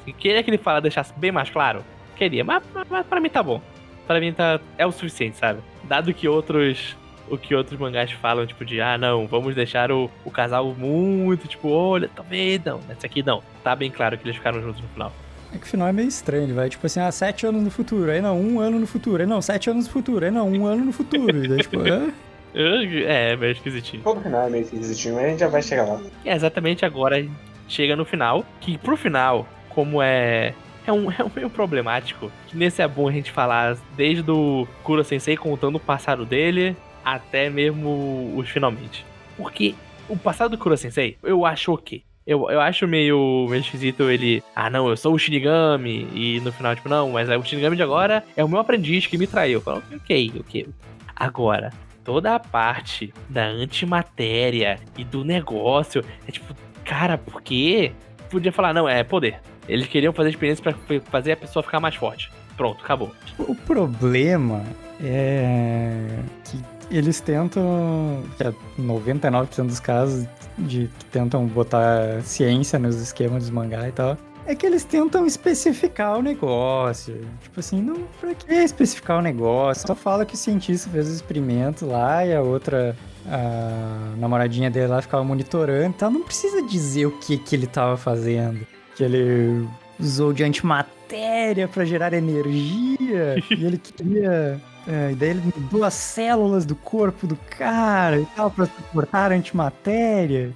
Assim, 0.01 0.13
queria 0.13 0.43
que 0.43 0.51
ele 0.51 0.59
fala, 0.59 0.81
deixasse 0.81 1.13
bem 1.17 1.33
mais 1.33 1.51
claro. 1.51 1.85
Queria, 2.17 2.45
mas, 2.45 2.63
mas, 2.75 2.87
mas 2.89 3.07
pra 3.07 3.21
mim 3.21 3.31
tá 3.31 3.43
bom. 3.43 3.61
Pra 4.07 4.21
mim 4.21 4.33
tá. 4.33 4.61
É 4.77 4.87
o 4.87 4.93
suficiente, 4.93 5.37
sabe? 5.37 5.61
Dado 5.85 6.13
que 6.13 6.29
outros. 6.29 6.97
O 7.31 7.39
que 7.39 7.55
outros 7.55 7.79
mangás 7.79 8.11
falam, 8.13 8.45
tipo, 8.45 8.63
de 8.65 8.81
ah, 8.81 8.99
não, 8.99 9.27
vamos 9.27 9.55
deixar 9.55 9.91
o, 9.91 10.11
o 10.23 10.31
casal 10.31 10.75
muito, 10.77 11.49
tipo, 11.49 11.71
olha, 11.71 12.11
talvez 12.15 12.63
não, 12.63 12.81
nesse 12.87 13.07
aqui 13.07 13.23
não. 13.23 13.43
Tá 13.65 13.75
bem 13.75 13.91
claro 13.91 14.19
que 14.19 14.25
eles 14.25 14.37
ficaram 14.37 14.61
juntos 14.61 14.83
no 14.83 14.89
final. 14.89 15.13
É 15.55 15.57
que 15.57 15.65
o 15.65 15.67
final 15.67 15.89
é 15.89 15.93
meio 15.93 16.09
estranho, 16.09 16.43
ele 16.43 16.53
vai 16.53 16.69
tipo 16.69 16.85
assim, 16.85 17.01
ah, 17.01 17.13
sete 17.13 17.47
anos 17.47 17.63
no 17.63 17.71
futuro, 17.71 18.11
aí 18.11 18.21
não, 18.21 18.39
um 18.39 18.59
ano 18.59 18.79
no 18.79 18.87
futuro, 18.87 19.23
aí 19.23 19.27
não, 19.27 19.41
sete 19.41 19.71
anos 19.71 19.87
no 19.87 19.93
futuro, 19.93 20.25
aí 20.25 20.31
não, 20.31 20.49
um 20.51 20.67
ano 20.67 20.85
no 20.85 20.93
futuro. 20.93 21.45
E 21.45 21.49
daí, 21.49 21.59
tipo, 21.59 21.81
é, 21.87 22.13
É, 22.55 23.33
é 23.33 23.37
meio 23.37 23.53
esquisitinho. 23.53 24.03
Todo 24.03 24.21
final 24.21 24.47
é 24.47 24.51
meio 24.51 24.65
esquisitinho, 24.65 25.15
mas 25.15 25.25
a 25.25 25.29
gente 25.29 25.41
já 25.41 25.49
vai 25.49 25.63
chegar 25.63 25.85
lá. 25.85 26.01
É 26.25 26.35
exatamente 26.35 26.85
agora 26.85 27.25
chega 27.73 27.97
no 27.97 28.05
final, 28.05 28.45
que 28.61 28.79
pro 28.79 28.97
final, 28.97 29.47
como 29.69 30.03
é. 30.03 30.55
É 30.87 30.93
um, 30.93 31.11
é 31.13 31.25
um 31.25 31.31
meio 31.35 31.51
problemático. 31.51 32.31
Que 32.49 32.57
nesse 32.57 32.83
é 32.83 32.89
bom 32.89 33.09
a 33.09 33.13
gente 33.13 33.31
falar 33.31 33.77
desde 33.97 34.31
o 34.31 34.67
Kuro 34.83 35.05
Sensei 35.05 35.37
contando 35.37 35.77
o 35.77 35.81
passado 35.81 36.25
dele 36.25 36.77
até 37.05 37.51
mesmo 37.51 38.33
os 38.37 38.49
finalmente. 38.49 39.05
Porque 39.37 39.75
o 40.09 40.17
passado 40.17 40.53
do 40.53 40.59
Kuro 40.59 40.77
Sensei, 40.77 41.17
eu 41.23 41.45
acho 41.45 41.73
ok. 41.73 42.03
Eu, 42.25 42.49
eu 42.51 42.61
acho 42.61 42.87
meio, 42.87 43.47
meio 43.49 43.61
esquisito 43.61 44.09
ele. 44.09 44.43
Ah, 44.55 44.71
não, 44.71 44.89
eu 44.89 44.97
sou 44.97 45.15
o 45.15 45.19
Shinigami. 45.19 46.07
E 46.15 46.41
no 46.41 46.53
final, 46.53 46.75
tipo, 46.77 46.89
não, 46.89 47.11
mas 47.11 47.29
é 47.29 47.37
o 47.37 47.43
Shinigami 47.43 47.77
de 47.77 47.83
agora 47.83 48.25
é 48.37 48.45
o 48.45 48.49
meu 48.49 48.61
aprendiz 48.61 49.07
que 49.07 49.19
me 49.19 49.27
traiu. 49.27 49.59
Eu 49.59 49.61
falo, 49.61 49.83
ok, 49.93 50.33
ok. 50.39 50.69
Agora, 51.17 51.71
toda 52.05 52.35
a 52.35 52.39
parte 52.39 53.13
da 53.29 53.45
antimatéria 53.47 54.79
e 54.97 55.05
do 55.05 55.25
negócio 55.25 56.05
é 56.27 56.31
tipo, 56.31 56.55
cara, 56.93 57.19
por 57.19 57.41
quê? 57.43 57.93
Podia 58.31 58.53
falar, 58.53 58.73
não, 58.75 58.89
é 58.89 59.03
poder. 59.05 59.41
Eles 59.69 59.87
queriam 59.87 60.13
fazer 60.13 60.31
experiência 60.31 60.63
pra 60.63 60.73
f- 60.73 61.01
fazer 61.11 61.33
a 61.33 61.37
pessoa 61.37 61.63
ficar 61.63 61.81
mais 61.81 61.95
forte. 61.95 62.31
Pronto, 62.57 62.83
acabou. 62.85 63.11
o 63.39 63.55
problema 63.55 64.63
é 65.03 66.19
que 66.45 66.61
eles 66.91 67.21
tentam, 67.21 68.23
que 68.37 68.43
é 68.45 68.53
99% 68.79 69.67
dos 69.67 69.81
casos 69.81 70.27
de 70.59 70.89
que 70.99 71.05
tentam 71.07 71.47
botar 71.47 72.21
ciência 72.23 72.79
nos 72.79 72.97
esquemas 73.01 73.45
dos 73.45 73.51
mangá 73.51 73.89
e 73.89 73.93
tal, 73.93 74.19
é 74.45 74.55
que 74.55 74.67
eles 74.67 74.85
tentam 74.85 75.25
especificar 75.27 76.19
o 76.19 76.23
negócio. 76.23 77.21
Tipo 77.43 77.61
assim, 77.61 77.81
não, 77.81 78.03
pra 78.21 78.35
que 78.35 78.53
especificar 78.53 79.19
o 79.19 79.23
negócio? 79.23 79.87
Só 79.87 79.95
fala 79.95 80.27
que 80.27 80.35
o 80.35 80.37
cientista 80.37 80.91
fez 80.91 81.07
os 81.09 81.15
experimentos 81.15 81.83
lá 81.89 82.27
e 82.27 82.35
a 82.35 82.43
outra, 82.43 82.95
a 83.27 84.15
namoradinha 84.17 84.71
dele 84.71 84.89
lá 84.89 85.03
ficava 85.03 85.23
monitorando 85.25 85.91
e 85.91 85.99
tal. 85.99 86.11
Não 86.11 86.23
precisa 86.23 86.63
dizer 86.63 87.07
o 87.07 87.19
que, 87.19 87.39
que 87.39 87.55
ele 87.55 87.67
tava 87.67 87.97
fazendo. 87.97 88.67
Que 88.97 89.05
ele 89.05 89.67
usou 89.99 90.33
de 90.33 90.43
antimatéria 90.43 91.69
pra 91.69 91.85
gerar 91.85 92.13
energia 92.13 93.37
e 93.51 93.65
ele 93.65 93.79
queria. 93.79 94.61
É, 94.87 95.13
e 95.13 95.15
daí 95.15 95.31
ele 95.31 95.43
mudou 95.57 95.85
as 95.85 95.95
células 95.95 96.67
do 96.67 96.75
corpo 96.75 97.27
do 97.27 97.37
cara 97.37 98.19
e 98.19 98.27
tal 98.35 98.51
pra 98.51 98.67
suportar 98.67 99.31
antimatéria. 99.31 100.53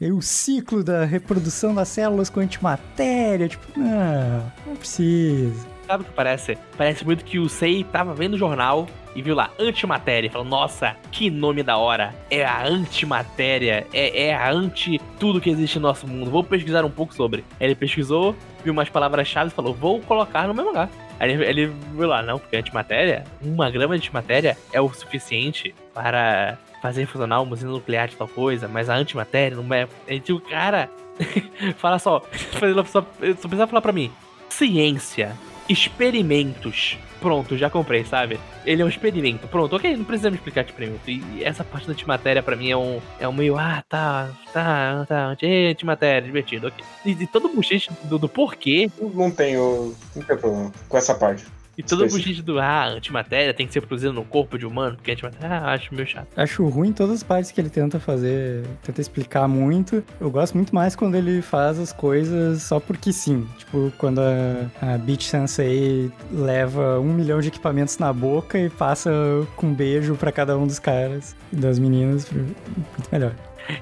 E 0.00 0.12
o 0.12 0.22
ciclo 0.22 0.84
da 0.84 1.04
reprodução 1.04 1.74
das 1.74 1.88
células 1.88 2.30
com 2.30 2.38
antimatéria, 2.40 3.48
tipo, 3.48 3.66
não, 3.78 4.52
não 4.66 4.76
precisa. 4.76 5.77
Sabe 5.88 6.02
o 6.02 6.06
que 6.06 6.12
parece? 6.12 6.58
Parece 6.76 7.02
muito 7.02 7.24
que 7.24 7.38
o 7.38 7.48
Sei 7.48 7.82
tava 7.82 8.12
vendo 8.12 8.34
o 8.34 8.38
jornal 8.38 8.86
e 9.16 9.22
viu 9.22 9.34
lá, 9.34 9.50
antimatéria. 9.58 10.28
E 10.28 10.30
falou, 10.30 10.46
nossa, 10.46 10.94
que 11.10 11.30
nome 11.30 11.62
da 11.62 11.78
hora. 11.78 12.14
É 12.30 12.44
a 12.44 12.62
antimatéria. 12.66 13.86
É, 13.90 14.26
é 14.26 14.34
a 14.34 14.50
anti 14.50 15.00
tudo 15.18 15.40
que 15.40 15.48
existe 15.48 15.78
no 15.78 15.88
nosso 15.88 16.06
mundo. 16.06 16.30
Vou 16.30 16.44
pesquisar 16.44 16.84
um 16.84 16.90
pouco 16.90 17.14
sobre. 17.14 17.42
Aí 17.58 17.68
ele 17.68 17.74
pesquisou, 17.74 18.36
viu 18.62 18.74
umas 18.74 18.90
palavras-chave 18.90 19.48
e 19.48 19.54
falou, 19.54 19.72
vou 19.72 20.00
colocar 20.02 20.46
no 20.46 20.52
meu 20.52 20.66
lugar. 20.66 20.90
Aí 21.18 21.32
ele, 21.32 21.72
viu 21.94 22.06
lá, 22.06 22.22
não, 22.22 22.38
porque 22.38 22.56
antimatéria, 22.56 23.24
uma 23.40 23.70
grama 23.70 23.96
de 23.96 24.02
antimatéria 24.02 24.58
é 24.74 24.80
o 24.80 24.92
suficiente 24.92 25.74
para 25.94 26.58
fazer 26.82 27.06
funcionar 27.06 27.40
uma 27.40 27.54
usina 27.54 27.72
nuclear 27.72 28.08
de 28.08 28.14
tal 28.14 28.28
coisa, 28.28 28.68
mas 28.68 28.90
a 28.90 28.94
antimatéria 28.94 29.56
não 29.56 29.74
é. 29.74 29.88
Aí 30.06 30.22
o 30.28 30.38
cara 30.38 30.90
fala 31.78 31.98
só, 31.98 32.22
só, 32.84 33.00
só 33.00 33.02
precisa 33.48 33.66
falar 33.66 33.80
pra 33.80 33.90
mim. 33.90 34.12
Ciência, 34.48 35.36
experimentos. 35.68 36.98
Pronto, 37.20 37.56
já 37.56 37.68
comprei, 37.68 38.04
sabe? 38.04 38.38
Ele 38.64 38.80
é 38.80 38.84
um 38.84 38.88
experimento. 38.88 39.48
Pronto, 39.48 39.74
ok, 39.74 39.96
não 39.96 40.04
precisa 40.04 40.30
me 40.30 40.36
explicar 40.36 40.62
de 40.62 40.70
experimento. 40.70 41.10
E 41.10 41.42
essa 41.42 41.64
parte 41.64 41.86
da 41.86 41.92
antimatéria 41.92 42.42
pra 42.42 42.54
mim 42.54 42.70
é 42.70 42.76
um, 42.76 43.00
é 43.18 43.28
um 43.28 43.32
meio, 43.32 43.56
ah, 43.58 43.82
tá, 43.88 44.30
tá, 44.52 45.04
tá, 45.08 45.26
anti- 45.26 45.46
antimatéria, 45.70 46.22
divertido, 46.22 46.68
ok. 46.68 46.84
E, 47.04 47.10
e 47.10 47.26
todo 47.26 47.46
o 47.48 47.54
buchiche 47.54 47.90
do, 48.04 48.18
do 48.18 48.28
porquê, 48.28 48.88
Não 49.14 49.30
tenho, 49.32 49.94
não 50.14 50.22
tem 50.22 50.36
problema 50.36 50.72
com 50.88 50.96
essa 50.96 51.14
parte. 51.14 51.44
E 51.78 51.82
todo 51.82 52.00
o 52.00 52.06
Específico. 52.06 52.28
buchiche 52.28 52.42
do, 52.42 52.58
ah, 52.58 52.86
antimatéria 52.88 53.54
tem 53.54 53.64
que 53.64 53.72
ser 53.72 53.80
produzida 53.80 54.12
no 54.12 54.24
corpo 54.24 54.58
de 54.58 54.66
humano, 54.66 54.96
porque 54.96 55.12
antimatéria, 55.12 55.48
ah, 55.48 55.72
acho 55.72 55.94
meio 55.94 56.08
chato. 56.08 56.26
Acho 56.36 56.66
ruim 56.66 56.92
todas 56.92 57.14
as 57.14 57.22
partes 57.22 57.52
que 57.52 57.60
ele 57.60 57.70
tenta 57.70 58.00
fazer, 58.00 58.64
tenta 58.82 59.00
explicar 59.00 59.46
muito. 59.46 60.02
Eu 60.20 60.28
gosto 60.28 60.56
muito 60.56 60.74
mais 60.74 60.96
quando 60.96 61.14
ele 61.14 61.40
faz 61.40 61.78
as 61.78 61.92
coisas 61.92 62.62
só 62.62 62.80
porque 62.80 63.12
sim. 63.12 63.46
Tipo, 63.58 63.92
quando 63.96 64.18
a, 64.20 64.94
a 64.94 64.98
Beach 64.98 65.24
Sensei 65.24 66.10
leva 66.32 66.98
um 66.98 67.14
milhão 67.14 67.40
de 67.40 67.46
equipamentos 67.46 67.96
na 67.98 68.12
boca 68.12 68.58
e 68.58 68.68
passa 68.68 69.12
com 69.54 69.68
um 69.68 69.74
beijo 69.74 70.16
pra 70.16 70.32
cada 70.32 70.58
um 70.58 70.66
dos 70.66 70.80
caras 70.80 71.36
e 71.52 71.56
das 71.56 71.78
meninas. 71.78 72.28
Muito 72.32 73.08
melhor. 73.12 73.32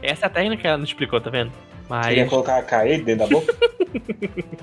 Essa 0.03 0.27
é 0.27 0.29
a 0.29 0.31
técnica 0.31 0.61
que 0.61 0.69
ela 0.69 0.77
não 0.77 0.85
explicou, 0.85 1.19
tá 1.19 1.31
vendo? 1.31 1.51
Queria 2.03 2.25
Mas 2.25 2.29
colocar 2.31 2.59
a 2.59 2.63
Kaei 2.63 3.01
dentro 3.01 3.27
da 3.27 3.33
boca? 3.33 3.55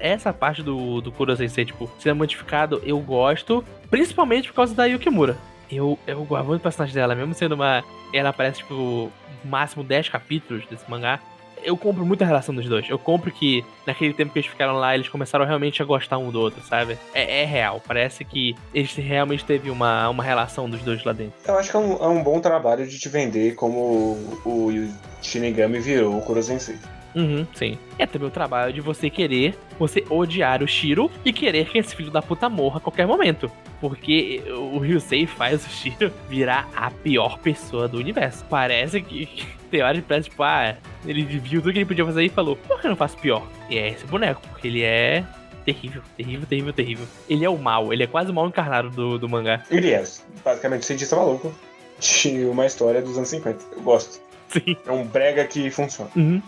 essa 0.00 0.32
parte 0.32 0.62
do, 0.62 1.00
do 1.00 1.12
Kuro 1.12 1.36
Sensei, 1.36 1.64
tipo, 1.64 1.90
ser 1.98 2.14
modificado, 2.14 2.82
eu 2.84 2.98
gosto, 2.98 3.64
principalmente 3.90 4.48
por 4.48 4.54
causa 4.54 4.74
da 4.74 4.86
Yukimura. 4.86 5.36
Eu, 5.70 5.98
eu 6.06 6.24
gosto 6.24 6.46
muito 6.46 6.60
do 6.60 6.62
personagem 6.62 6.94
dela, 6.94 7.14
mesmo 7.14 7.34
sendo 7.34 7.54
uma. 7.54 7.84
Ela 8.12 8.30
aparece, 8.30 8.58
tipo, 8.58 9.10
máximo 9.44 9.84
10 9.84 10.08
capítulos 10.08 10.66
desse 10.66 10.88
mangá. 10.90 11.20
Eu 11.62 11.76
compro 11.76 12.06
muito 12.06 12.24
a 12.24 12.26
relação 12.26 12.54
dos 12.54 12.66
dois. 12.66 12.88
Eu 12.88 12.98
compro 12.98 13.30
que 13.30 13.62
naquele 13.86 14.14
tempo 14.14 14.32
que 14.32 14.38
eles 14.38 14.50
ficaram 14.50 14.74
lá, 14.76 14.94
eles 14.94 15.10
começaram 15.10 15.44
realmente 15.44 15.82
a 15.82 15.84
gostar 15.84 16.16
um 16.16 16.30
do 16.30 16.40
outro, 16.40 16.62
sabe? 16.62 16.98
É, 17.12 17.42
é 17.42 17.44
real. 17.44 17.82
Parece 17.86 18.24
que 18.24 18.56
eles 18.72 18.94
realmente 18.94 19.44
teve 19.44 19.70
uma, 19.70 20.08
uma 20.08 20.24
relação 20.24 20.70
dos 20.70 20.80
dois 20.80 21.04
lá 21.04 21.12
dentro. 21.12 21.34
Eu 21.46 21.58
acho 21.58 21.70
que 21.70 21.76
é 21.76 21.78
um, 21.78 21.92
é 22.02 22.08
um 22.08 22.22
bom 22.22 22.40
trabalho 22.40 22.86
de 22.86 22.98
te 22.98 23.10
vender 23.10 23.54
como 23.56 23.78
o, 23.78 24.40
o 24.46 24.88
Shinigami 25.20 25.78
virou 25.80 26.16
o 26.16 26.22
Kurosensei. 26.22 26.78
Uhum, 27.14 27.46
sim. 27.54 27.78
É 27.98 28.06
também 28.06 28.28
o 28.28 28.30
trabalho 28.30 28.72
de 28.72 28.80
você 28.80 29.10
querer, 29.10 29.58
você 29.78 30.04
odiar 30.08 30.62
o 30.62 30.68
Shiro 30.68 31.10
e 31.24 31.32
querer 31.32 31.68
que 31.68 31.78
esse 31.78 31.94
filho 31.94 32.10
da 32.10 32.22
puta 32.22 32.48
morra 32.48 32.78
a 32.78 32.80
qualquer 32.80 33.06
momento. 33.06 33.50
Porque 33.80 34.42
o 34.48 34.78
Ryusei 34.78 35.26
faz 35.26 35.66
o 35.66 35.70
Shiro 35.70 36.12
virar 36.28 36.68
a 36.76 36.90
pior 36.90 37.38
pessoa 37.38 37.88
do 37.88 37.98
universo. 37.98 38.44
Parece 38.48 39.00
que, 39.00 39.26
que 39.26 39.46
tem 39.70 39.82
hora 39.82 39.94
que 39.96 40.02
parece, 40.02 40.28
tipo, 40.28 40.42
ah, 40.42 40.76
ele 41.06 41.22
viu 41.22 41.60
tudo 41.60 41.72
que 41.72 41.78
ele 41.78 41.86
podia 41.86 42.04
fazer 42.04 42.24
e 42.24 42.28
falou, 42.28 42.56
por 42.56 42.80
que 42.80 42.86
eu 42.86 42.90
não 42.90 42.96
faço 42.96 43.16
pior? 43.18 43.46
E 43.68 43.78
é 43.78 43.88
esse 43.90 44.04
boneco, 44.06 44.40
porque 44.48 44.68
ele 44.68 44.82
é 44.82 45.24
terrível, 45.64 46.02
terrível, 46.16 46.46
terrível, 46.46 46.72
terrível. 46.72 47.06
Ele 47.28 47.44
é 47.44 47.50
o 47.50 47.58
mal, 47.58 47.92
ele 47.92 48.02
é 48.02 48.06
quase 48.06 48.30
o 48.30 48.34
mal 48.34 48.46
encarnado 48.46 48.90
do, 48.90 49.18
do 49.18 49.28
mangá. 49.28 49.62
Ele 49.70 49.90
é, 49.90 50.02
basicamente, 50.44 50.80
um 50.80 50.86
cientista 50.86 51.16
maluco 51.16 51.52
de 51.98 52.44
uma 52.46 52.66
história 52.66 53.00
dos 53.02 53.16
anos 53.16 53.28
50. 53.28 53.64
Eu 53.76 53.82
gosto. 53.82 54.20
Sim. 54.48 54.76
É 54.84 54.90
um 54.90 55.04
brega 55.04 55.44
que 55.44 55.70
funciona. 55.70 56.10
Uhum. 56.16 56.42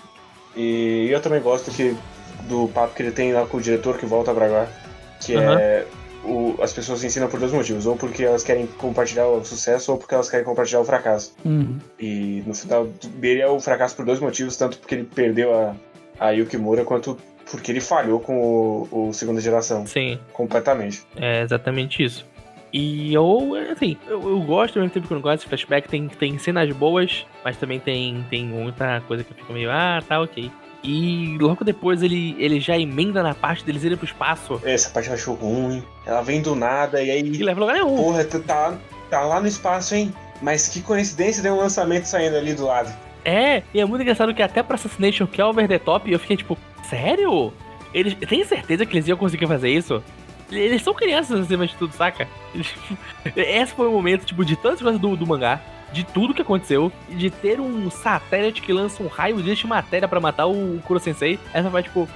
E 0.56 1.08
eu 1.10 1.20
também 1.20 1.40
gosto 1.40 1.70
que, 1.70 1.96
do 2.48 2.68
papo 2.68 2.94
que 2.94 3.02
ele 3.02 3.12
tem 3.12 3.32
lá 3.32 3.46
com 3.46 3.56
o 3.56 3.60
diretor 3.60 3.98
que 3.98 4.06
volta 4.06 4.32
pra 4.34 4.46
lá, 4.46 4.68
que 5.20 5.34
Aham. 5.34 5.58
é 5.58 5.86
o, 6.24 6.56
as 6.62 6.72
pessoas 6.72 7.00
se 7.00 7.06
ensinam 7.06 7.28
por 7.28 7.40
dois 7.40 7.52
motivos, 7.52 7.86
ou 7.86 7.96
porque 7.96 8.22
elas 8.22 8.42
querem 8.42 8.66
compartilhar 8.66 9.26
o 9.26 9.44
sucesso, 9.44 9.92
ou 9.92 9.98
porque 9.98 10.14
elas 10.14 10.30
querem 10.30 10.44
compartilhar 10.44 10.80
o 10.80 10.84
fracasso. 10.84 11.34
Uhum. 11.44 11.78
E 11.98 12.42
no 12.46 12.54
final 12.54 12.86
dele 12.86 13.40
é 13.40 13.48
o 13.48 13.60
fracasso 13.60 13.96
por 13.96 14.04
dois 14.04 14.20
motivos, 14.20 14.56
tanto 14.56 14.78
porque 14.78 14.94
ele 14.94 15.04
perdeu 15.04 15.54
a, 15.54 15.74
a 16.18 16.30
Yukimura, 16.30 16.84
quanto 16.84 17.16
porque 17.50 17.72
ele 17.72 17.80
falhou 17.80 18.20
com 18.20 18.40
o, 18.40 19.08
o 19.08 19.12
segunda 19.12 19.40
geração, 19.40 19.86
Sim, 19.86 20.18
completamente. 20.32 21.04
é 21.16 21.42
exatamente 21.42 22.02
isso. 22.02 22.24
E 22.72 23.12
eu, 23.12 23.54
assim, 23.70 23.96
eu, 24.06 24.22
eu 24.22 24.40
gosto 24.40 24.76
ao 24.76 24.82
mesmo 24.82 24.94
tempo 24.94 25.06
que 25.06 25.12
eu 25.12 25.16
não 25.16 25.22
gosto 25.22 25.36
desse 25.36 25.48
flashback. 25.48 25.88
Tem, 25.88 26.08
tem 26.08 26.38
cenas 26.38 26.70
boas, 26.74 27.26
mas 27.44 27.56
também 27.56 27.78
tem, 27.78 28.24
tem 28.30 28.44
muita 28.44 29.02
coisa 29.02 29.22
que 29.22 29.32
eu 29.32 29.36
fico 29.36 29.52
meio, 29.52 29.70
ah, 29.70 30.02
tá, 30.06 30.20
ok. 30.20 30.50
E 30.82 31.36
logo 31.40 31.64
depois 31.64 32.02
ele, 32.02 32.34
ele 32.38 32.58
já 32.58 32.76
emenda 32.76 33.22
na 33.22 33.34
parte 33.34 33.64
deles 33.64 33.84
irem 33.84 33.96
pro 33.96 34.04
espaço 34.04 34.60
Essa 34.64 34.90
parte 34.90 35.08
eu 35.08 35.14
acho 35.14 35.32
ruim, 35.32 35.82
ela 36.04 36.22
vem 36.22 36.42
do 36.42 36.56
nada, 36.56 37.00
e 37.00 37.08
aí 37.08 37.20
e 37.20 37.42
leva 37.42 37.60
lugar 37.60 37.74
nenhum. 37.74 37.96
Porra, 37.96 38.24
tu 38.24 38.40
tá, 38.40 38.76
tá 39.08 39.20
lá 39.20 39.40
no 39.40 39.46
espaço, 39.46 39.94
hein? 39.94 40.12
Mas 40.40 40.66
que 40.66 40.82
coincidência 40.82 41.40
tem 41.40 41.52
um 41.52 41.58
lançamento 41.58 42.06
saindo 42.06 42.36
ali 42.36 42.52
do 42.54 42.66
lado. 42.66 42.92
É, 43.24 43.62
e 43.72 43.78
é 43.78 43.84
muito 43.84 44.02
engraçado 44.02 44.34
que 44.34 44.42
até 44.42 44.60
pra 44.60 44.74
Assassination, 44.74 45.26
que 45.26 45.40
é 45.40 45.44
over 45.44 45.68
the 45.68 45.78
top, 45.78 46.10
eu 46.10 46.18
fiquei 46.18 46.36
tipo, 46.36 46.58
sério? 46.90 47.52
Eles 47.94 48.14
tem 48.14 48.44
certeza 48.44 48.84
que 48.84 48.96
eles 48.96 49.06
iam 49.06 49.16
conseguir 49.16 49.46
fazer 49.46 49.68
isso? 49.68 50.02
Eles 50.52 50.82
são 50.82 50.94
crianças 50.94 51.40
acima 51.40 51.66
de 51.66 51.74
tudo, 51.76 51.92
saca? 51.94 52.28
Esse 53.36 53.74
foi 53.74 53.88
o 53.88 53.92
momento, 53.92 54.24
tipo, 54.24 54.44
de 54.44 54.56
tantas 54.56 54.82
coisas 54.82 55.00
do, 55.00 55.16
do 55.16 55.26
mangá, 55.26 55.60
de 55.92 56.04
tudo 56.04 56.34
que 56.34 56.42
aconteceu, 56.42 56.92
de 57.08 57.30
ter 57.30 57.60
um 57.60 57.90
satélite 57.90 58.62
que 58.62 58.72
lança 58.72 59.02
um 59.02 59.08
raio 59.08 59.42
de 59.42 59.66
matéria 59.66 60.08
pra 60.08 60.20
matar 60.20 60.46
o 60.46 60.80
Kuro 60.84 61.00
Sensei. 61.00 61.38
Essa 61.52 61.68
vai, 61.68 61.82
tipo, 61.82 62.08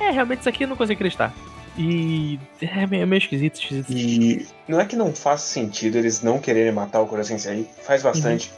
é, 0.00 0.10
realmente 0.10 0.40
isso 0.40 0.48
aqui 0.48 0.64
eu 0.64 0.68
não 0.68 0.76
consigo 0.76 0.94
acreditar. 0.94 1.32
E 1.76 2.38
é 2.60 2.86
meio, 2.86 3.06
meio 3.06 3.18
esquisito, 3.18 3.56
esquisito. 3.56 3.90
E 3.90 4.46
não 4.68 4.80
é 4.80 4.84
que 4.84 4.94
não 4.94 5.12
faz 5.12 5.40
sentido 5.40 5.98
eles 5.98 6.22
não 6.22 6.38
quererem 6.38 6.72
matar 6.72 7.00
o 7.00 7.06
Kuro 7.06 7.24
Sensei, 7.24 7.68
faz 7.82 8.02
bastante. 8.02 8.52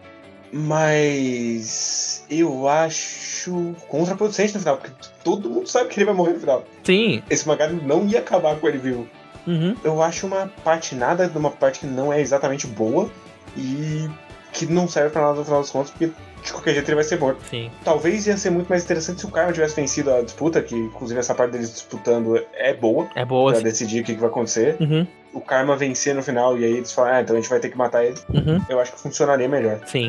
Mas 0.53 2.25
eu 2.31 2.69
acho 2.69 3.75
contraproducente 3.89 4.55
no 4.55 4.61
final, 4.61 4.77
porque 4.77 4.93
todo 5.25 5.51
mundo 5.51 5.69
sabe 5.69 5.89
que 5.89 5.99
ele 5.99 6.05
vai 6.05 6.15
morrer 6.15 6.35
no 6.35 6.41
final. 6.41 6.65
Sim, 6.85 7.23
Esse 7.29 7.47
mangá 7.49 7.69
não 7.69 8.07
ia 8.07 8.21
acabar 8.21 8.57
com 8.57 8.69
ele 8.69 8.79
vivo. 8.79 9.09
Uhum, 9.47 9.77
Eu 9.85 10.03
acho 10.03 10.27
uma 10.27 10.51
patinada 10.65 11.29
de 11.29 11.37
uma 11.37 11.51
parte 11.51 11.81
que 11.81 11.87
não 11.87 12.13
é 12.13 12.21
exatamente 12.21 12.67
boa 12.67 13.11
e 13.57 14.09
que 14.53 14.67
não 14.67 14.89
serve 14.89 15.11
pra 15.11 15.23
nada 15.23 15.35
no 15.39 15.45
final 15.45 15.61
das 15.61 15.71
contas, 15.71 15.91
porque 15.91 16.11
de 16.47 16.53
qualquer 16.53 16.73
jeito 16.75 16.89
ele 16.89 16.95
vai 16.95 17.05
ser 17.05 17.19
morto. 17.19 17.39
sim. 17.51 17.71
Talvez 17.85 18.27
ia 18.27 18.37
ser 18.37 18.51
muito 18.51 18.69
mais 18.69 18.83
interessante 18.85 19.21
se 19.21 19.27
o 19.27 19.31
Karma 19.31 19.53
tivesse 19.53 19.77
vencido 19.77 20.13
a 20.13 20.23
disputa, 20.23 20.63
que 20.63 20.75
inclusive 20.75 21.19
essa 21.21 21.35
parte 21.35 21.53
deles 21.53 21.73
disputando 21.73 22.41
é 22.55 22.73
boa, 22.73 23.09
É 23.15 23.25
boa, 23.25 23.51
pra 23.53 23.59
sim. 23.59 23.65
decidir 23.65 24.01
o 24.01 24.05
que, 24.05 24.15
que 24.15 24.21
vai 24.21 24.31
acontecer. 24.31 24.77
Uhum, 24.81 25.07
O 25.35 25.41
Karma 25.41 25.77
vencer 25.77 26.15
no 26.15 26.23
final 26.23 26.57
e 26.59 26.65
aí 26.65 26.73
eles 26.79 26.91
falam, 26.93 27.13
ah, 27.15 27.21
então 27.21 27.37
a 27.37 27.41
gente 27.41 27.51
vai 27.51 27.61
ter 27.61 27.69
que 27.69 27.77
matar 27.77 28.05
ele. 28.05 28.17
uhum, 28.33 28.61
Eu 28.71 28.81
acho 28.81 28.93
que 28.93 29.01
funcionaria 29.01 29.49
melhor, 29.49 29.81
sim. 29.87 30.09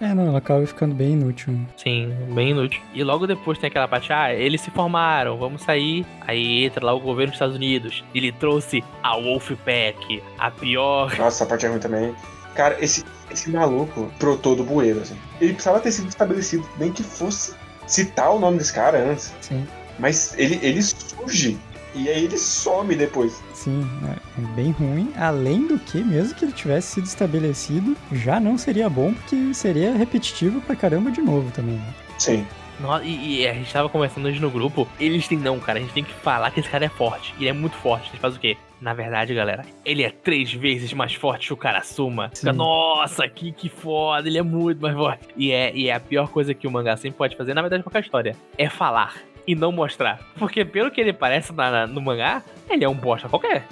É, 0.00 0.14
não, 0.14 0.26
ela 0.28 0.38
acaba 0.38 0.66
ficando 0.66 0.94
bem 0.94 1.12
inútil. 1.12 1.54
Sim, 1.76 2.12
bem 2.34 2.50
inútil. 2.50 2.80
E 2.92 3.04
logo 3.04 3.26
depois 3.26 3.56
tem 3.58 3.68
aquela 3.68 3.86
parte, 3.86 4.12
ah, 4.12 4.32
eles 4.34 4.60
se 4.62 4.70
formaram, 4.70 5.36
vamos 5.38 5.62
sair. 5.62 6.04
Aí 6.26 6.64
entra 6.64 6.84
lá 6.84 6.92
o 6.94 7.00
governo 7.00 7.30
dos 7.30 7.36
Estados 7.36 7.54
Unidos. 7.56 8.02
Ele 8.14 8.32
trouxe 8.32 8.82
a 9.02 9.16
Wolfpack, 9.16 10.22
a 10.38 10.50
pior. 10.50 11.10
Nossa, 11.18 11.24
essa 11.44 11.46
parte 11.46 11.66
é 11.66 11.68
ruim 11.68 11.78
também. 11.78 12.14
Cara, 12.54 12.76
esse, 12.82 13.04
esse 13.30 13.50
maluco 13.50 14.10
brotou 14.18 14.54
do 14.56 14.64
bueiro, 14.64 15.00
assim. 15.00 15.16
Ele 15.40 15.52
precisava 15.54 15.80
ter 15.80 15.92
sido 15.92 16.08
estabelecido, 16.08 16.68
nem 16.78 16.92
que 16.92 17.02
fosse 17.02 17.54
citar 17.86 18.30
o 18.34 18.38
nome 18.38 18.58
desse 18.58 18.72
cara 18.72 18.98
antes. 18.98 19.32
Sim, 19.40 19.66
Mas 19.98 20.34
ele, 20.38 20.58
ele 20.62 20.80
surge 20.82 21.58
e 21.94 22.08
aí 22.08 22.24
ele 22.24 22.36
some 22.38 22.94
depois. 22.96 23.40
sim, 23.54 23.86
é 24.08 24.24
é 24.42 24.46
bem 24.54 24.72
ruim. 24.72 25.12
Além 25.16 25.66
do 25.68 25.78
que, 25.78 26.02
mesmo 26.02 26.34
que 26.34 26.44
ele 26.44 26.52
tivesse 26.52 26.94
sido 26.94 27.04
estabelecido, 27.06 27.96
já 28.12 28.40
não 28.40 28.58
seria 28.58 28.88
bom, 28.90 29.14
porque 29.14 29.54
seria 29.54 29.94
repetitivo 29.94 30.60
pra 30.62 30.74
caramba 30.74 31.10
de 31.10 31.20
novo 31.20 31.50
também. 31.52 31.76
né? 31.76 31.94
Sim. 32.18 32.44
No- 32.80 33.02
E, 33.02 33.40
e 33.42 33.48
a 33.48 33.54
gente 33.54 33.72
tava 33.72 33.88
conversando 33.88 34.26
hoje 34.28 34.40
no 34.40 34.50
grupo. 34.50 34.88
Eles 34.98 35.26
têm, 35.28 35.38
não, 35.38 35.58
cara, 35.60 35.78
a 35.78 35.82
gente 35.82 35.92
tem 35.94 36.04
que 36.04 36.12
falar 36.12 36.50
que 36.50 36.60
esse 36.60 36.68
cara 36.68 36.84
é 36.84 36.88
forte. 36.88 37.34
Ele 37.38 37.48
é 37.48 37.52
muito 37.52 37.76
forte. 37.76 38.10
Ele 38.10 38.18
faz 38.18 38.36
o 38.36 38.40
quê? 38.40 38.56
Na 38.80 38.92
verdade, 38.92 39.32
galera, 39.34 39.64
ele 39.84 40.02
é 40.02 40.10
três 40.10 40.52
vezes 40.52 40.92
mais 40.92 41.14
forte 41.14 41.46
que 41.46 41.52
o 41.54 41.56
Karasuma. 41.56 42.30
Fica, 42.34 42.50
Sim. 42.52 42.58
nossa, 42.58 43.26
que, 43.28 43.50
que 43.52 43.68
foda, 43.68 44.28
ele 44.28 44.36
é 44.38 44.42
muito 44.42 44.82
mais 44.82 44.94
forte. 44.94 45.26
E 45.36 45.52
é, 45.52 45.74
e 45.74 45.88
é 45.88 45.94
a 45.94 46.00
pior 46.00 46.28
coisa 46.28 46.52
que 46.52 46.66
o 46.66 46.70
mangá 46.70 46.96
sempre 46.96 47.16
pode 47.16 47.36
fazer, 47.36 47.54
na 47.54 47.62
verdade, 47.62 47.82
qualquer 47.82 48.00
história, 48.02 48.36
é 48.58 48.68
falar 48.68 49.14
e 49.46 49.54
não 49.54 49.72
mostrar. 49.72 50.20
Porque 50.38 50.64
pelo 50.64 50.90
que 50.90 51.00
ele 51.00 51.12
parece 51.14 51.52
na- 51.54 51.70
na- 51.70 51.86
no 51.86 52.00
mangá, 52.02 52.42
ele 52.68 52.84
é 52.84 52.88
um 52.88 52.94
bosta 52.94 53.28
qualquer. 53.28 53.64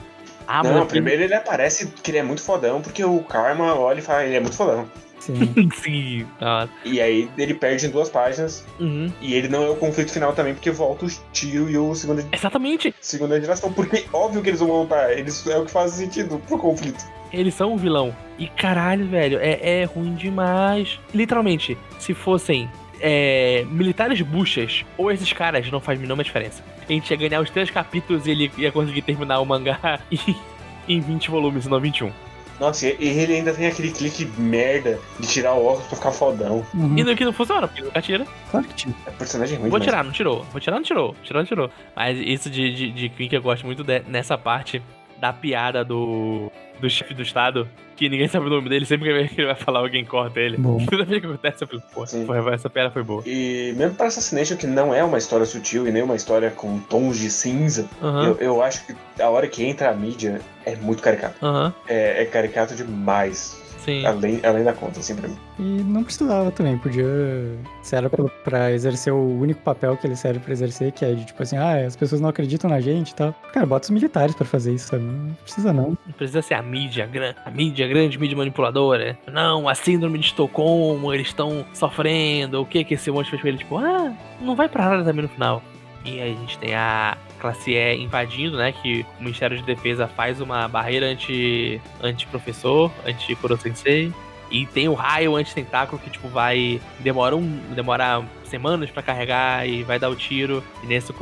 Ah, 0.46 0.62
não, 0.62 0.72
mano, 0.72 0.86
primeiro 0.86 1.22
ele 1.22 1.34
aparece 1.34 1.88
que 2.02 2.10
ele 2.10 2.18
é 2.18 2.22
muito 2.22 2.42
fodão, 2.42 2.80
porque 2.80 3.04
o 3.04 3.20
Karma 3.22 3.74
olha 3.74 3.98
e 3.98 4.02
fala, 4.02 4.24
ele 4.24 4.36
é 4.36 4.40
muito 4.40 4.56
fodão. 4.56 4.88
Sim, 5.22 5.68
Sim. 5.72 6.26
Ah, 6.40 6.66
E 6.84 7.00
aí 7.00 7.30
ele 7.38 7.54
perde 7.54 7.86
em 7.86 7.90
duas 7.90 8.08
páginas. 8.08 8.64
uhum. 8.80 9.10
E 9.20 9.34
ele 9.34 9.48
não 9.48 9.62
é 9.64 9.70
o 9.70 9.76
conflito 9.76 10.10
final 10.12 10.32
também, 10.32 10.52
porque 10.54 10.70
volta 10.70 11.06
o 11.06 11.08
Tio 11.32 11.70
e 11.70 11.78
o 11.78 11.94
segunda, 11.94 12.26
Exatamente. 12.32 12.92
segunda 13.00 13.40
geração. 13.40 13.72
Porque 13.72 14.04
óbvio 14.12 14.42
que 14.42 14.50
eles 14.50 14.58
vão 14.60 14.68
voltar. 14.68 15.12
Eles, 15.12 15.46
é 15.46 15.56
o 15.58 15.64
que 15.64 15.70
faz 15.70 15.92
sentido 15.92 16.42
pro 16.48 16.58
conflito. 16.58 17.04
Eles 17.32 17.54
são 17.54 17.72
um 17.72 17.76
vilão. 17.76 18.14
E 18.38 18.48
caralho, 18.48 19.06
velho, 19.06 19.38
é, 19.40 19.82
é 19.82 19.84
ruim 19.84 20.14
demais. 20.14 20.98
Literalmente, 21.14 21.78
se 21.98 22.12
fossem 22.12 22.68
é, 23.00 23.64
militares 23.70 24.20
buchas 24.22 24.84
ou 24.98 25.10
esses 25.10 25.32
caras, 25.32 25.70
não 25.70 25.80
faz 25.80 26.00
nenhuma 26.00 26.24
diferença. 26.24 26.62
A 26.88 26.92
gente 26.92 27.10
ia 27.10 27.16
ganhar 27.16 27.40
os 27.40 27.48
três 27.48 27.70
capítulos 27.70 28.26
e 28.26 28.32
ele 28.32 28.50
ia 28.58 28.72
conseguir 28.72 29.02
terminar 29.02 29.38
o 29.40 29.46
mangá 29.46 30.00
em, 30.10 30.36
em 30.88 31.00
20 31.00 31.30
volumes, 31.30 31.66
não 31.66 31.80
21. 31.80 32.10
Nossa, 32.60 32.86
e 32.86 32.96
ele 33.00 33.34
ainda 33.34 33.52
tem 33.52 33.66
aquele 33.66 33.90
clique 33.90 34.24
merda 34.38 34.98
de 35.18 35.26
tirar 35.26 35.54
o 35.54 35.64
óculos 35.64 35.86
pra 35.88 35.96
ficar 35.96 36.12
fodão. 36.12 36.64
uhum, 36.74 36.96
E 36.98 37.02
no 37.02 37.16
que 37.16 37.24
não 37.24 37.32
funciona, 37.32 37.66
porque 37.66 37.82
nunca 37.82 38.00
tira. 38.00 38.26
claro 38.50 38.66
que 38.68 38.74
tinha. 38.74 38.94
É 39.06 39.10
personagem 39.10 39.58
ruim 39.58 39.68
Vou 39.70 39.78
demais. 39.80 39.90
tirar, 39.92 40.04
não 40.04 40.12
tirou. 40.12 40.44
Vou 40.52 40.60
tirar, 40.60 40.76
não 40.76 40.82
tirou. 40.84 41.16
Tirar, 41.22 41.40
não 41.40 41.46
tirou. 41.46 41.70
Mas 41.96 42.18
isso 42.18 42.48
de, 42.48 42.72
de, 42.74 42.90
de 42.92 43.08
Queen 43.08 43.28
que 43.28 43.36
eu 43.36 43.42
gosto 43.42 43.66
muito 43.66 43.82
de- 43.82 44.02
nessa 44.06 44.38
parte 44.38 44.80
da 45.22 45.32
piada 45.32 45.84
do, 45.84 46.50
do 46.80 46.90
chefe 46.90 47.14
do 47.14 47.22
estado, 47.22 47.68
que 47.94 48.08
ninguém 48.08 48.26
sabe 48.26 48.46
o 48.46 48.50
nome 48.50 48.68
dele, 48.68 48.84
sempre 48.84 49.28
que 49.28 49.40
ele 49.40 49.46
vai 49.46 49.54
falar, 49.54 49.78
alguém 49.78 50.04
corta 50.04 50.40
ele. 50.40 50.56
Bom. 50.56 50.84
Toda 50.90 51.04
vez 51.04 51.20
que 51.20 51.26
acontece, 51.28 51.62
eu 51.62 51.68
fico, 51.68 51.82
pô, 51.94 52.04
porra, 52.26 52.52
essa 52.52 52.68
piada 52.68 52.90
foi 52.90 53.04
boa. 53.04 53.22
E 53.24 53.72
mesmo 53.76 53.94
para 53.94 54.08
Assassination, 54.08 54.56
que 54.56 54.66
não 54.66 54.92
é 54.92 55.04
uma 55.04 55.16
história 55.16 55.46
sutil 55.46 55.86
e 55.86 55.92
nem 55.92 56.02
uma 56.02 56.16
história 56.16 56.50
com 56.50 56.80
tons 56.80 57.20
de 57.20 57.30
cinza, 57.30 57.88
Aham, 58.02 58.24
eu, 58.24 58.36
eu 58.38 58.62
acho 58.62 58.84
que 58.84 58.96
a 59.22 59.28
hora 59.30 59.46
que 59.46 59.62
entra 59.62 59.90
a 59.90 59.94
mídia 59.94 60.40
é 60.66 60.74
muito 60.74 61.00
caricato. 61.00 61.36
aham, 61.40 61.72
É, 61.86 62.22
é 62.22 62.24
caricato 62.24 62.74
demais. 62.74 63.61
Sim. 63.84 64.04
Além, 64.04 64.40
além 64.44 64.64
da 64.64 64.72
conta, 64.72 65.00
assim, 65.00 65.14
pra 65.14 65.28
mim. 65.28 65.36
E 65.58 65.62
não 65.62 66.02
precisava 66.04 66.50
também, 66.50 66.78
podia. 66.78 67.04
Se 67.82 67.96
era 67.96 68.08
pra, 68.08 68.24
pra 68.44 68.72
exercer 68.72 69.12
o 69.12 69.40
único 69.40 69.60
papel 69.62 69.96
que 69.96 70.06
ele 70.06 70.16
serve 70.16 70.40
pra 70.40 70.52
exercer, 70.52 70.92
que 70.92 71.04
é 71.04 71.14
de 71.14 71.24
tipo 71.24 71.42
assim, 71.42 71.56
ah, 71.56 71.86
as 71.86 71.96
pessoas 71.96 72.20
não 72.20 72.28
acreditam 72.28 72.70
na 72.70 72.80
gente 72.80 73.10
e 73.10 73.14
tal. 73.14 73.34
Cara, 73.52 73.66
bota 73.66 73.84
os 73.84 73.90
militares 73.90 74.34
pra 74.34 74.46
fazer 74.46 74.74
isso, 74.74 74.88
sabe? 74.88 75.04
Não 75.04 75.34
precisa 75.42 75.72
não. 75.72 75.96
Não 76.06 76.12
precisa 76.16 76.42
ser 76.42 76.54
a 76.54 76.62
mídia, 76.62 77.08
a 77.44 77.50
mídia, 77.50 77.86
grande 77.86 78.18
mídia 78.18 78.36
manipuladora. 78.36 79.18
Não, 79.30 79.68
a 79.68 79.74
síndrome 79.74 80.18
de 80.18 80.26
Estocolmo, 80.26 81.12
eles 81.12 81.28
estão 81.28 81.64
sofrendo. 81.74 82.60
O 82.60 82.66
que 82.66 82.84
que 82.84 82.94
esse 82.94 83.10
monte 83.10 83.30
fez 83.30 83.42
com 83.42 83.48
ele? 83.48 83.58
Tipo, 83.58 83.78
ah, 83.78 84.12
não 84.40 84.54
vai 84.54 84.68
pra 84.68 84.88
nada 84.88 85.04
também 85.04 85.22
no 85.22 85.28
final. 85.28 85.62
E 86.04 86.20
aí 86.20 86.32
a 86.32 86.34
gente 86.34 86.58
tem 86.58 86.74
a 86.74 87.16
classe 87.42 87.74
E 87.74 87.94
invadindo, 87.96 88.56
né? 88.56 88.72
Que 88.72 89.04
o 89.18 89.22
Ministério 89.22 89.56
de 89.58 89.62
Defesa 89.64 90.06
faz 90.08 90.40
uma 90.40 90.66
barreira 90.68 91.06
anti- 91.06 91.80
anti-professor, 92.02 92.90
anti-Kuro 93.06 93.56
Sensei. 93.58 94.12
E 94.50 94.66
tem 94.66 94.86
o 94.88 94.92
raio 94.94 95.34
anti-tentáculo 95.34 96.00
que, 96.00 96.10
tipo, 96.10 96.28
vai. 96.28 96.80
Demora 97.00 97.34
um. 97.34 97.46
Demorar 97.74 98.22
semanas 98.44 98.90
pra 98.90 99.02
carregar 99.02 99.66
e 99.66 99.82
vai 99.82 99.98
dar 99.98 100.10
o 100.10 100.14
tiro. 100.16 100.62
E 100.82 100.86
nesse 100.86 101.10
o 101.10 101.14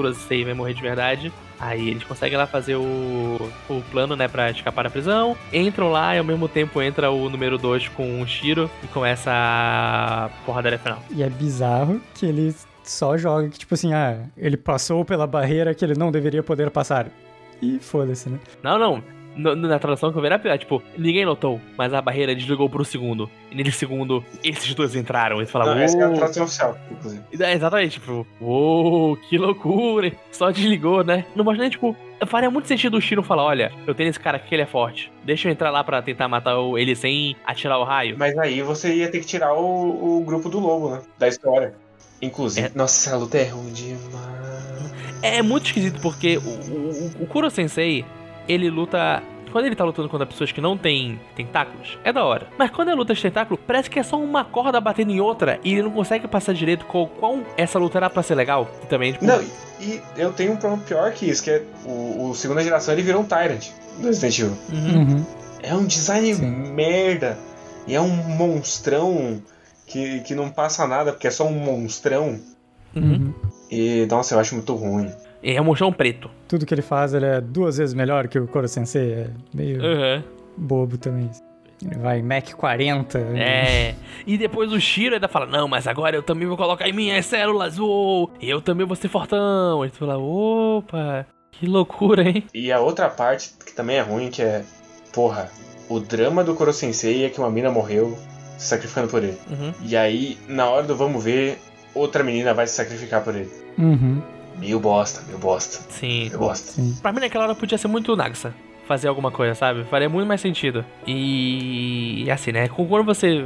vai 0.44 0.52
morrer 0.52 0.74
de 0.74 0.82
verdade. 0.82 1.32
Aí 1.60 1.90
eles 1.90 2.02
conseguem 2.02 2.36
lá 2.38 2.46
fazer 2.46 2.74
o, 2.76 3.50
o 3.68 3.82
plano, 3.90 4.16
né, 4.16 4.26
pra 4.26 4.50
escapar 4.50 4.82
da 4.82 4.90
prisão. 4.90 5.36
Entram 5.52 5.90
lá 5.92 6.16
e 6.16 6.18
ao 6.18 6.24
mesmo 6.24 6.48
tempo 6.48 6.80
entra 6.82 7.10
o 7.10 7.28
número 7.28 7.56
2 7.58 7.86
com 7.88 8.20
o 8.22 8.26
Shiro 8.26 8.68
e 8.82 8.86
começa 8.88 9.30
a 9.30 10.30
porradaria 10.46 10.78
final. 10.78 11.02
E 11.10 11.22
é 11.22 11.28
bizarro 11.28 12.00
que 12.14 12.24
ele 12.26 12.52
só 12.82 13.16
joga 13.16 13.48
que, 13.48 13.58
tipo 13.58 13.74
assim, 13.74 13.92
ah, 13.92 14.24
ele 14.36 14.56
passou 14.56 15.04
pela 15.04 15.26
barreira 15.26 15.74
que 15.74 15.84
ele 15.84 15.94
não 15.94 16.10
deveria 16.10 16.42
poder 16.42 16.70
passar. 16.70 17.06
E 17.62 17.78
foda-se, 17.78 18.28
né? 18.30 18.38
Não, 18.62 18.78
não. 18.78 19.02
no- 19.36 19.54
na 19.54 19.78
tradução 19.78 20.10
que 20.10 20.18
eu 20.18 20.20
vi 20.20 20.26
era 20.26 20.38
pior, 20.40 20.58
tipo, 20.58 20.82
ninguém 20.98 21.24
notou, 21.24 21.60
mas 21.78 21.94
a 21.94 22.02
barreira 22.02 22.34
desligou 22.34 22.68
por 22.68 22.80
um 22.80 22.84
segundo. 22.84 23.30
E 23.50 23.54
nesse 23.54 23.72
segundo, 23.72 24.24
esses 24.42 24.74
dois 24.74 24.94
entraram. 24.96 25.40
E 25.40 25.46
você 25.46 25.52
fala, 25.52 25.74
Não, 25.74 25.80
essa 25.80 25.96
é 25.96 26.04
a 26.04 26.10
tradução 26.10 26.44
oficial, 26.44 26.76
inclusive. 26.90 27.22
É, 27.38 27.52
exatamente, 27.54 28.00
tipo, 28.00 28.26
uou, 28.40 29.16
que 29.16 29.38
loucura. 29.38 30.10
Só 30.32 30.50
desligou, 30.50 31.04
né? 31.04 31.24
Não 31.36 31.44
mostra 31.44 31.62
nem, 31.62 31.70
tipo, 31.70 31.96
faria 32.26 32.50
muito 32.50 32.66
sentido 32.66 32.96
o 32.96 33.00
Shiro 33.00 33.22
falar, 33.22 33.44
olha, 33.44 33.70
eu 33.86 33.94
tenho 33.94 34.10
esse 34.10 34.18
cara 34.18 34.36
aqui, 34.36 34.54
ele 34.54 34.62
é 34.62 34.66
forte. 34.66 35.12
Deixa 35.24 35.48
eu 35.48 35.52
entrar 35.52 35.70
lá 35.70 35.84
pra 35.84 36.02
tentar 36.02 36.26
matar 36.26 36.58
o- 36.58 36.76
ele 36.76 36.96
sem 36.96 37.36
atirar 37.46 37.78
o 37.78 37.84
raio. 37.84 38.16
Mas 38.18 38.36
aí 38.36 38.60
você 38.62 38.92
ia 38.94 39.10
ter 39.10 39.20
que 39.20 39.26
tirar 39.26 39.54
o, 39.54 40.18
o 40.18 40.24
grupo 40.24 40.48
do 40.48 40.58
lobo, 40.58 40.90
né? 40.90 41.02
Da 41.18 41.28
história. 41.28 41.72
Inclusive. 42.22 42.66
É. 42.66 42.70
Nossa, 42.74 43.08
essa 43.08 43.16
luta 43.16 43.38
é 43.38 43.44
ruim 43.48 43.72
demais. 43.72 44.40
É 45.22 45.42
muito 45.42 45.66
esquisito 45.66 46.00
porque 46.00 46.38
o, 46.38 46.40
o, 46.40 47.10
o 47.22 47.26
Kuro 47.26 47.50
Sensei, 47.50 48.04
ele 48.48 48.70
luta. 48.70 49.22
Quando 49.52 49.66
ele 49.66 49.74
tá 49.74 49.84
lutando 49.84 50.08
contra 50.08 50.24
pessoas 50.24 50.52
que 50.52 50.60
não 50.60 50.78
têm 50.78 51.18
tentáculos, 51.34 51.98
é 52.04 52.12
da 52.12 52.24
hora. 52.24 52.46
Mas 52.56 52.70
quando 52.70 52.90
é 52.90 52.94
luta 52.94 53.12
de 53.12 53.20
tentáculo, 53.20 53.58
parece 53.66 53.90
que 53.90 53.98
é 53.98 54.02
só 54.02 54.16
uma 54.16 54.44
corda 54.44 54.80
batendo 54.80 55.10
em 55.10 55.20
outra 55.20 55.58
e 55.64 55.72
ele 55.72 55.82
não 55.82 55.90
consegue 55.90 56.28
passar 56.28 56.54
direito 56.54 56.84
com 56.84 57.04
qual 57.06 57.40
essa 57.56 57.76
luta 57.76 57.98
era 57.98 58.08
pra 58.08 58.22
ser 58.22 58.36
legal. 58.36 58.70
E 58.84 58.86
também, 58.86 59.12
tipo, 59.12 59.24
Não, 59.24 59.42
e, 59.80 60.00
eu 60.16 60.32
tenho 60.32 60.52
um 60.52 60.56
problema 60.56 60.84
pior 60.84 61.10
que 61.12 61.28
isso, 61.28 61.42
que 61.42 61.50
é 61.50 61.64
o, 61.84 62.30
o 62.30 62.34
segunda 62.36 62.62
geração 62.62 62.94
ele 62.94 63.02
virou 63.02 63.22
um 63.22 63.24
Tyrant 63.24 63.70
do 63.98 64.06
Resident 64.06 64.38
Evil. 64.38 64.56
uhum. 64.72 65.00
Uhum. 65.00 65.26
É 65.62 65.74
um 65.74 65.84
design 65.84 66.32
Sim. 66.34 66.72
merda. 66.72 67.36
E 67.88 67.94
é 67.94 68.00
um 68.00 68.08
monstrão 68.08 69.42
que, 69.90 70.20
que 70.20 70.34
não 70.34 70.48
passa 70.50 70.86
nada, 70.86 71.12
porque 71.12 71.26
é 71.26 71.30
só 71.30 71.46
um 71.46 71.52
monstrão. 71.58 72.38
Uhum. 72.94 73.02
Uhum. 73.02 73.34
E, 73.70 74.06
nossa, 74.10 74.34
eu 74.34 74.38
acho 74.38 74.54
muito 74.54 74.74
ruim. 74.74 75.10
É 75.42 75.60
um 75.60 75.64
mochão 75.64 75.92
preto. 75.92 76.30
Tudo 76.48 76.64
que 76.66 76.72
ele 76.74 76.82
faz, 76.82 77.14
ele 77.14 77.26
é 77.26 77.40
duas 77.40 77.76
vezes 77.78 77.94
melhor 77.94 78.28
que 78.28 78.38
o 78.38 78.46
Koro 78.46 78.68
Sensei. 78.68 79.12
É 79.12 79.30
meio 79.54 79.80
Uhum. 79.82 80.22
bobo 80.56 80.98
também. 80.98 81.30
Ele 81.82 81.98
vai 81.98 82.20
Mac 82.20 82.50
40. 82.52 83.18
É. 83.36 83.94
E 84.26 84.36
depois 84.36 84.70
o 84.70 84.78
Shiro 84.78 85.14
ainda 85.14 85.28
fala: 85.28 85.46
Não, 85.46 85.66
mas 85.66 85.86
agora 85.86 86.14
eu 86.14 86.22
também 86.22 86.46
vou 86.46 86.56
colocar 86.56 86.86
em 86.88 86.92
minhas 86.92 87.24
células. 87.26 87.78
Uou, 87.78 88.30
eu 88.40 88.60
também 88.60 88.86
vou 88.86 88.94
ser 88.94 89.08
fortão. 89.08 89.84
E 89.84 89.88
tu 89.88 89.96
fala: 89.96 90.18
Opa, 90.18 91.24
que 91.52 91.66
loucura, 91.66 92.28
hein? 92.28 92.44
E 92.52 92.70
a 92.70 92.80
outra 92.80 93.08
parte, 93.08 93.54
que 93.64 93.72
também 93.72 93.96
é 93.96 94.02
ruim, 94.02 94.28
que 94.28 94.42
é, 94.42 94.62
porra, 95.10 95.50
o 95.88 95.98
drama 96.00 96.44
do 96.44 96.54
Koro 96.54 96.72
Sensei 96.72 97.24
é 97.24 97.30
que 97.30 97.38
uma 97.38 97.50
mina 97.50 97.70
morreu 97.70 98.18
se 98.60 98.66
sacrificando 98.66 99.08
por 99.08 99.24
ele. 99.24 99.38
Uhum. 99.50 99.72
E 99.82 99.96
aí, 99.96 100.38
na 100.46 100.68
hora 100.68 100.86
do 100.86 100.94
vamos 100.94 101.24
ver, 101.24 101.58
outra 101.94 102.22
menina 102.22 102.52
vai 102.52 102.66
se 102.66 102.74
sacrificar 102.74 103.22
por 103.24 103.34
ele. 103.34 103.50
Uhum. 103.78 104.20
Meio 104.58 104.78
bosta, 104.78 105.22
meio 105.26 105.38
bosta, 105.38 105.80
Sim. 105.88 106.26
meio 106.26 106.38
bosta. 106.38 106.72
Sim. 106.72 106.94
Pra 107.00 107.10
mim, 107.10 107.20
naquela 107.20 107.44
hora 107.44 107.54
podia 107.54 107.78
ser 107.78 107.88
muito 107.88 108.14
Nagisa. 108.14 108.54
Fazer 108.86 109.06
alguma 109.06 109.30
coisa, 109.30 109.54
sabe? 109.54 109.84
Faria 109.84 110.08
muito 110.08 110.26
mais 110.26 110.40
sentido. 110.40 110.84
E, 111.06 112.24
e 112.24 112.30
assim, 112.30 112.50
né? 112.50 112.68
Quando 112.68 113.04
você 113.04 113.42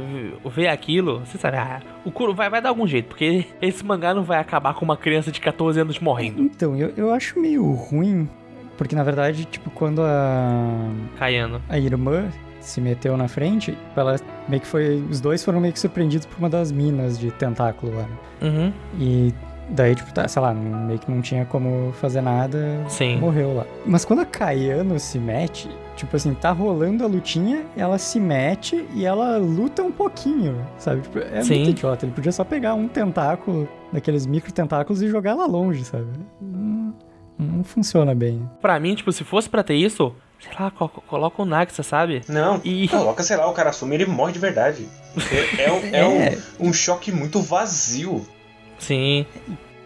vê 0.53 0.67
aquilo, 0.67 1.19
você 1.19 1.37
sabe, 1.37 1.55
ah, 1.57 1.81
o 2.03 2.11
Kuro 2.11 2.33
vai, 2.33 2.49
vai 2.49 2.61
dar 2.61 2.69
algum 2.69 2.87
jeito, 2.87 3.07
porque 3.07 3.45
esse 3.61 3.85
mangá 3.85 4.13
não 4.13 4.23
vai 4.23 4.39
acabar 4.39 4.73
com 4.73 4.83
uma 4.83 4.97
criança 4.97 5.31
de 5.31 5.39
14 5.39 5.79
anos 5.79 5.99
morrendo. 5.99 6.41
Então, 6.41 6.75
eu, 6.75 6.91
eu 6.97 7.13
acho 7.13 7.39
meio 7.39 7.71
ruim, 7.73 8.27
porque 8.75 8.95
na 8.95 9.03
verdade, 9.03 9.45
tipo, 9.45 9.69
quando 9.69 10.01
a, 10.01 10.89
Caiano. 11.19 11.61
a 11.69 11.77
irmã 11.77 12.27
se 12.67 12.81
meteu 12.81 13.15
na 13.17 13.27
frente, 13.27 13.77
ela 13.95 14.15
meio 14.47 14.61
que 14.61 14.67
foi. 14.67 15.03
Os 15.09 15.19
dois 15.21 15.43
foram 15.43 15.59
meio 15.59 15.73
que 15.73 15.79
surpreendidos 15.79 16.25
por 16.25 16.37
uma 16.39 16.49
das 16.49 16.71
minas 16.71 17.17
de 17.19 17.31
tentáculo 17.31 17.95
lá. 17.95 18.03
né? 18.03 18.17
Uhum. 18.41 18.73
E 18.99 19.33
daí, 19.69 19.95
tipo, 19.95 20.13
tá, 20.13 20.27
sei 20.27 20.41
lá, 20.41 20.53
meio 20.53 20.99
que 20.99 21.09
não 21.09 21.21
tinha 21.21 21.45
como 21.45 21.91
fazer 21.93 22.21
nada, 22.21 22.83
Sim. 22.87 23.17
morreu 23.17 23.53
lá. 23.55 23.65
Mas 23.85 24.05
quando 24.05 24.19
a 24.19 24.25
Kayano 24.25 24.99
se 24.99 25.17
mete, 25.17 25.69
tipo 25.95 26.15
assim, 26.15 26.33
tá 26.33 26.51
rolando 26.51 27.03
a 27.03 27.07
lutinha, 27.07 27.63
ela 27.75 27.97
se 27.97 28.19
mete 28.19 28.85
e 28.93 29.05
ela 29.05 29.37
luta 29.37 29.81
um 29.81 29.91
pouquinho, 29.91 30.55
sabe? 30.77 31.01
Tipo, 31.01 31.19
é 31.19 31.41
Sim. 31.43 31.55
muito 31.55 31.69
idiota. 31.71 32.05
Ele 32.05 32.13
podia 32.13 32.31
só 32.31 32.43
pegar 32.43 32.73
um 32.75 32.87
tentáculo, 32.87 33.67
daqueles 33.91 34.25
micro 34.27 34.51
tentáculos 34.53 35.01
e 35.01 35.07
jogar 35.07 35.33
lá 35.35 35.45
longe, 35.45 35.83
sabe? 35.83 36.05
Não, 36.41 36.93
não 37.39 37.63
funciona 37.63 38.13
bem. 38.13 38.47
Pra 38.61 38.79
mim, 38.79 38.93
tipo, 38.95 39.11
se 39.11 39.23
fosse 39.23 39.49
pra 39.49 39.63
ter 39.63 39.75
isso, 39.75 40.13
sei 40.39 40.51
lá, 40.59 40.71
co- 40.71 40.89
coloca 40.89 41.41
o 41.41 41.45
Nagisa, 41.45 41.83
sabe? 41.83 42.21
Não, 42.27 42.59
E- 42.63 42.87
coloca, 42.87 43.23
sei 43.23 43.37
lá, 43.37 43.47
o 43.49 43.53
cara 43.53 43.69
assume 43.69 43.93
e 43.95 44.01
ele 44.01 44.05
morre 44.05 44.33
de 44.33 44.39
verdade. 44.39 44.87
É, 45.57 45.63
é 45.63 45.71
um, 45.71 45.77
é 45.93 45.99
É. 45.99 46.37
um, 46.59 46.69
um 46.69 46.73
choque 46.73 47.11
muito 47.11 47.41
vazio. 47.41 48.25
Sim. 48.79 49.25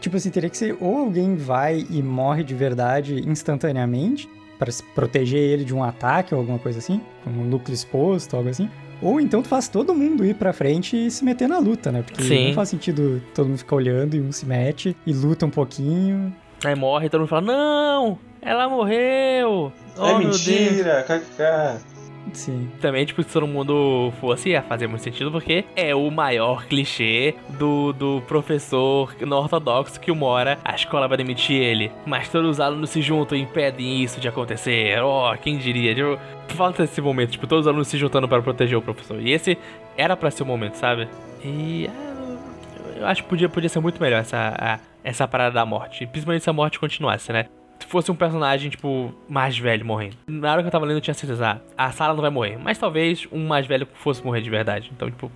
Tipo 0.01 0.17
assim, 0.17 0.29
teria 0.29 0.49
que 0.49 0.57
ser 0.57 0.77
ou 0.79 0.97
alguém 0.97 1.35
vai 1.35 1.85
e 1.89 2.01
morre 2.01 2.43
de 2.43 2.53
verdade 2.55 3.21
instantaneamente 3.27 4.29
para 4.57 4.71
se 4.71 4.81
proteger 4.83 5.39
ele 5.39 5.63
de 5.63 5.73
um 5.73 5.83
ataque 5.83 6.33
ou 6.33 6.39
alguma 6.39 6.59
coisa 6.59 6.79
assim, 6.79 7.01
como 7.23 7.41
um 7.41 7.45
núcleo 7.45 7.73
exposto, 7.73 8.35
algo 8.35 8.49
assim. 8.49 8.69
Ou 9.01 9.19
então 9.21 9.41
tu 9.41 9.47
faz 9.47 9.69
todo 9.69 9.93
mundo 9.95 10.25
ir 10.25 10.35
pra 10.35 10.51
frente 10.51 10.95
e 11.07 11.09
se 11.09 11.23
meter 11.23 11.47
na 11.47 11.57
luta, 11.59 11.89
né? 11.91 12.01
Porque 12.01 12.21
Sim. 12.23 12.47
não 12.47 12.53
faz 12.53 12.67
sentido 12.69 13.21
todo 13.33 13.47
mundo 13.47 13.57
ficar 13.57 13.77
olhando 13.77 14.15
e 14.15 14.21
um 14.21 14.31
se 14.31 14.45
mete 14.45 14.95
e 15.05 15.13
luta 15.13 15.45
um 15.45 15.49
pouquinho. 15.49 16.35
Aí 16.65 16.75
morre 16.75 17.05
e 17.05 17.09
todo 17.09 17.21
mundo 17.21 17.29
fala: 17.29 17.41
Não! 17.43 18.19
Ela 18.41 18.69
morreu! 18.69 19.71
Oh, 19.97 20.05
é 20.05 20.11
meu 20.17 20.29
Deus! 20.29 20.47
mentira, 20.47 21.03
kkk. 21.03 21.89
Sim. 22.33 22.69
Também, 22.79 23.05
tipo, 23.05 23.23
se 23.23 23.29
todo 23.33 23.47
mundo 23.47 24.13
fosse, 24.21 24.49
ia 24.49 24.61
fazer 24.61 24.85
muito 24.87 25.01
sentido, 25.01 25.31
porque 25.31 25.65
é 25.75 25.95
o 25.95 26.11
maior 26.11 26.65
clichê 26.67 27.33
do, 27.57 27.91
do 27.91 28.21
professor 28.27 29.15
no 29.21 29.35
ortodoxo 29.35 29.99
que 29.99 30.11
mora, 30.11 30.59
a 30.63 30.75
escola 30.75 31.07
vai 31.07 31.17
demitir 31.17 31.55
ele. 31.59 31.91
Mas 32.05 32.29
todos 32.29 32.51
os 32.51 32.59
alunos 32.59 32.91
se 32.91 33.01
juntam 33.01 33.35
e 33.37 33.41
impedem 33.41 34.03
isso 34.03 34.19
de 34.19 34.27
acontecer. 34.27 35.01
Oh, 35.01 35.35
quem 35.41 35.57
diria? 35.57 35.95
Tipo, 35.95 36.19
falta 36.49 36.83
esse 36.83 37.01
momento, 37.01 37.31
tipo, 37.31 37.47
todos 37.47 37.65
os 37.65 37.67
alunos 37.67 37.87
se 37.87 37.97
juntando 37.97 38.27
para 38.27 38.41
proteger 38.43 38.77
o 38.77 38.81
professor. 38.81 39.19
E 39.19 39.31
esse 39.31 39.57
era 39.97 40.15
pra 40.15 40.29
ser 40.29 40.43
o 40.43 40.45
momento, 40.45 40.75
sabe? 40.75 41.07
E 41.43 41.87
é, 41.87 42.99
eu 42.99 43.07
acho 43.07 43.23
que 43.23 43.29
podia, 43.29 43.49
podia 43.49 43.69
ser 43.69 43.79
muito 43.79 43.99
melhor 43.99 44.19
essa, 44.19 44.53
a- 44.55 44.79
essa 45.03 45.27
parada 45.27 45.55
da 45.55 45.65
morte. 45.65 46.05
Principalmente 46.05 46.43
se 46.43 46.49
a 46.49 46.53
morte 46.53 46.79
continuasse, 46.79 47.31
né? 47.33 47.45
Se 47.79 47.87
fosse 47.87 48.11
um 48.11 48.15
personagem, 48.15 48.69
tipo, 48.69 49.13
mais 49.27 49.57
velho 49.57 49.85
morrendo. 49.85 50.17
Na 50.27 50.51
hora 50.51 50.61
que 50.61 50.67
eu 50.67 50.71
tava 50.71 50.85
lendo, 50.85 50.97
eu 50.97 51.01
tinha 51.01 51.13
certeza, 51.13 51.61
ah, 51.77 51.85
a 51.85 51.91
Sarah 51.91 52.13
não 52.13 52.21
vai 52.21 52.29
morrer. 52.29 52.57
Mas 52.57 52.77
talvez 52.77 53.27
um 53.31 53.47
mais 53.47 53.65
velho 53.65 53.87
fosse 53.95 54.23
morrer 54.23 54.41
de 54.41 54.49
verdade. 54.49 54.91
Então, 54.95 55.09
tipo, 55.09 55.31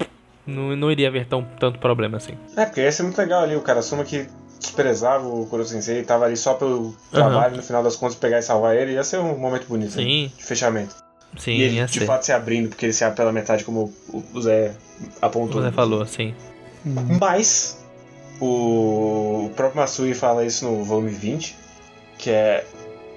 não, 0.45 0.75
não 0.75 0.91
iria 0.91 1.07
haver 1.07 1.25
tão, 1.25 1.43
tanto 1.59 1.79
problema 1.79 2.17
assim. 2.17 2.33
É, 2.57 2.65
porque 2.65 2.81
ia 2.81 2.91
ser 2.91 3.03
muito 3.03 3.17
legal 3.17 3.43
ali, 3.43 3.55
o 3.55 3.61
cara 3.61 3.79
assuma 3.79 4.03
que 4.03 4.27
desprezava 4.59 5.27
o 5.27 5.45
Kuro 5.47 5.65
Sensei 5.65 5.99
e 5.99 6.03
tava 6.03 6.25
ali 6.25 6.37
só 6.37 6.53
pelo 6.53 6.95
trabalho, 7.11 7.55
no 7.57 7.63
final 7.63 7.81
das 7.83 7.95
contas, 7.95 8.15
pegar 8.15 8.39
e 8.39 8.41
salvar 8.41 8.75
ele, 8.75 8.93
ia 8.93 9.03
ser 9.03 9.19
um 9.19 9.37
momento 9.37 9.65
bonito 9.67 9.95
né, 9.97 10.03
Sim, 10.03 10.31
de 10.37 10.43
fechamento. 10.43 10.95
sim, 11.37 11.51
e 11.51 11.61
ele 11.63 11.75
ia 11.75 11.85
de 11.85 11.99
ser. 11.99 12.05
fato 12.05 12.23
se 12.25 12.31
abrindo, 12.31 12.69
porque 12.69 12.85
ele 12.85 12.93
se 12.93 13.03
abre 13.03 13.17
pela 13.17 13.31
metade, 13.31 13.63
como 13.63 13.93
o 14.09 14.23
o 14.33 14.41
Zé 14.41 14.73
apontou. 15.21 15.61
Você 15.61 15.71
falou, 15.71 16.05
sim. 16.05 16.33
Mas 17.19 17.83
o, 18.39 19.45
o 19.45 19.49
próprio 19.55 19.81
Masui 19.81 20.13
fala 20.13 20.45
isso 20.45 20.65
no 20.65 20.83
volume 20.83 21.09
20, 21.11 21.55
que 22.23 22.29
é 22.29 22.65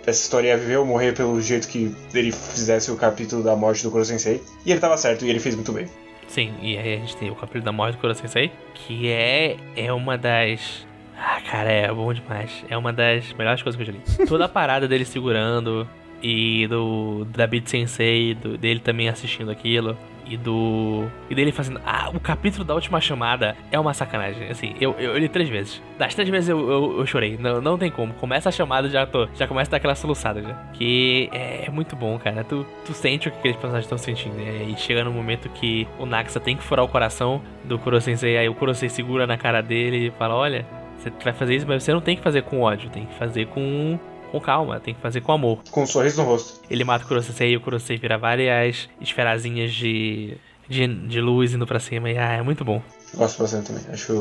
essa 0.06 0.22
história 0.22 0.48
ia 0.48 0.56
viver 0.56 0.76
ou 0.76 0.86
morrer 0.86 1.12
pelo 1.12 1.40
jeito 1.40 1.68
que 1.68 1.94
ele 2.14 2.30
fizesse 2.30 2.90
o 2.90 2.96
capítulo 2.96 3.42
da 3.42 3.56
morte 3.56 3.82
do 3.82 3.90
Kuro 3.90 4.04
Sensei. 4.04 4.40
E 4.64 4.70
ele 4.70 4.80
tava 4.80 4.96
certo, 4.96 5.24
e 5.24 5.30
ele 5.30 5.40
fez 5.40 5.54
muito 5.54 5.72
bem. 5.72 5.86
Sim, 6.28 6.54
e 6.60 6.76
aí 6.76 6.94
a 6.94 6.96
gente 6.98 7.16
tem 7.16 7.30
o 7.30 7.34
capítulo 7.34 7.64
da 7.64 7.72
morte 7.72 7.96
do 7.96 8.00
Kuro 8.00 8.14
Sensei, 8.14 8.52
que 8.74 9.08
é, 9.08 9.56
é 9.76 9.92
uma 9.92 10.16
das. 10.16 10.86
Ah, 11.18 11.40
cara, 11.40 11.70
é 11.70 11.92
bom 11.92 12.12
demais. 12.12 12.64
É 12.68 12.76
uma 12.76 12.92
das 12.92 13.32
melhores 13.32 13.62
coisas 13.62 13.76
que 13.76 13.90
eu 13.90 13.94
já 13.94 13.98
li. 13.98 14.26
Toda 14.26 14.44
a 14.44 14.48
parada 14.48 14.86
dele 14.86 15.04
segurando 15.04 15.88
e 16.22 16.66
do 16.68 17.24
da 17.24 17.46
Beat 17.46 17.68
Sensei, 17.68 18.34
do, 18.34 18.56
dele 18.56 18.80
também 18.80 19.08
assistindo 19.08 19.50
aquilo. 19.50 19.96
E 20.28 20.36
do. 20.36 21.06
E 21.30 21.34
dele 21.34 21.52
fazendo. 21.52 21.80
Ah, 21.84 22.10
o 22.12 22.18
capítulo 22.18 22.64
da 22.64 22.74
última 22.74 23.00
chamada 23.00 23.56
é 23.70 23.78
uma 23.78 23.94
sacanagem. 23.94 24.48
Assim, 24.48 24.74
eu, 24.80 24.94
eu, 24.98 25.12
eu 25.12 25.18
li 25.18 25.28
três 25.28 25.48
vezes. 25.48 25.82
Das 25.98 26.14
três 26.14 26.28
vezes 26.28 26.48
eu, 26.48 26.58
eu, 26.70 26.98
eu 26.98 27.06
chorei. 27.06 27.38
Não, 27.38 27.60
não 27.60 27.78
tem 27.78 27.90
como. 27.90 28.12
Começa 28.14 28.48
a 28.48 28.52
chamada 28.52 28.88
já 28.88 29.06
tô. 29.06 29.28
Já 29.34 29.46
começa 29.46 29.70
a 29.70 29.72
dar 29.72 29.76
aquela 29.76 29.94
soluçada 29.94 30.42
já. 30.42 30.54
Que 30.72 31.28
é, 31.32 31.66
é 31.66 31.70
muito 31.70 31.94
bom, 31.94 32.18
cara. 32.18 32.42
Tu, 32.42 32.66
tu 32.84 32.92
sente 32.92 33.28
o 33.28 33.30
que 33.30 33.38
aqueles 33.38 33.56
personagens 33.56 33.84
estão 33.84 33.98
sentindo. 33.98 34.34
Né? 34.34 34.64
E 34.68 34.76
chega 34.76 35.04
no 35.04 35.12
momento 35.12 35.48
que 35.50 35.86
o 35.98 36.06
Naxa 36.06 36.40
tem 36.40 36.56
que 36.56 36.62
furar 36.62 36.84
o 36.84 36.88
coração 36.88 37.40
do 37.64 37.78
Kuro 37.78 38.00
Sensei. 38.00 38.36
Aí 38.36 38.48
o 38.48 38.54
Kuro 38.54 38.74
Sensei 38.74 38.88
segura 38.88 39.26
na 39.26 39.36
cara 39.36 39.62
dele 39.62 40.08
e 40.08 40.10
fala: 40.10 40.34
Olha, 40.34 40.66
você 40.98 41.12
vai 41.22 41.32
fazer 41.32 41.54
isso, 41.54 41.66
mas 41.66 41.82
você 41.82 41.92
não 41.92 42.00
tem 42.00 42.16
que 42.16 42.22
fazer 42.22 42.42
com 42.42 42.60
ódio. 42.60 42.90
Tem 42.90 43.06
que 43.06 43.14
fazer 43.14 43.46
com. 43.46 43.98
Com 44.40 44.44
calma, 44.46 44.78
tem 44.80 44.94
que 44.94 45.00
fazer 45.00 45.20
com 45.20 45.32
amor. 45.32 45.60
Com 45.70 45.82
um 45.82 45.86
sorriso 45.86 46.22
no 46.22 46.28
rosto. 46.28 46.60
Ele 46.70 46.84
mata 46.84 47.04
o 47.04 47.08
Kurosei 47.08 47.52
e 47.52 47.56
o 47.56 47.60
Kurosei 47.60 47.96
vira 47.96 48.16
várias 48.18 48.88
esferazinhas 49.00 49.72
de, 49.72 50.36
de, 50.68 50.86
de 50.86 51.20
luz 51.20 51.54
indo 51.54 51.66
pra 51.66 51.78
cima. 51.80 52.10
E 52.10 52.18
ah, 52.18 52.32
é 52.34 52.42
muito 52.42 52.64
bom. 52.64 52.82
Gosto 53.14 53.40
bastante 53.42 53.66
também. 53.68 53.82
Acho 53.92 54.12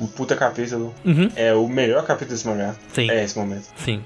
um 0.00 0.06
puta 0.06 0.34
capítulo. 0.36 0.94
Uhum. 1.04 1.28
É 1.36 1.54
o 1.54 1.68
melhor 1.68 2.04
capítulo 2.04 2.30
desse 2.36 2.46
mangá. 2.46 2.74
Sim, 2.92 3.10
É 3.10 3.22
esse 3.24 3.38
momento. 3.38 3.68
sim. 3.76 4.02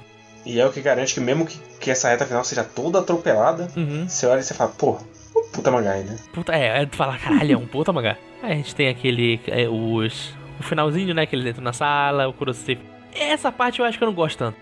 E 0.47 0.59
é 0.61 0.67
o 0.67 0.71
que 0.73 0.81
garante 0.81 1.13
que 1.15 1.21
mesmo 1.21 1.45
que, 1.45 1.59
que 1.81 1.91
essa 1.91 2.09
reta 2.09 2.25
final 2.25 2.43
seja 2.45 2.65
toda 2.65 3.01
atropelada, 3.01 3.69
Uhum. 3.77 4.09
você 4.09 4.27
olha 4.27 4.41
e 4.41 4.43
você 4.43 4.55
fala, 4.55 4.71
pô, 4.71 4.97
um 5.37 5.51
puta 5.53 5.71
mangá 5.71 5.93
aí, 5.93 6.05
né? 6.05 6.17
Puta, 6.33 6.53
é, 6.55 6.83
é 6.83 6.87
tu 6.87 6.97
fala, 6.97 7.19
caralho, 7.19 7.53
é 7.53 7.57
um 7.57 7.67
puta 7.67 7.93
mangá. 7.93 8.17
Aí 8.43 8.53
a 8.53 8.55
gente 8.55 8.75
tem 8.75 8.89
aquele. 8.89 9.41
É, 9.49 9.69
os. 9.69 10.35
O 10.59 10.63
finalzinho, 10.63 11.13
né? 11.15 11.27
Que 11.27 11.37
eles 11.37 11.47
entram 11.47 11.63
na 11.65 11.73
sala, 11.73 12.27
o 12.29 12.33
Kurosei. 12.33 12.79
Essa 13.15 13.51
parte 13.53 13.81
eu 13.81 13.85
acho 13.87 13.99
que 13.99 14.05
eu 14.05 14.09
não 14.09 14.15
gosto 14.15 14.39
tanto. 14.39 14.57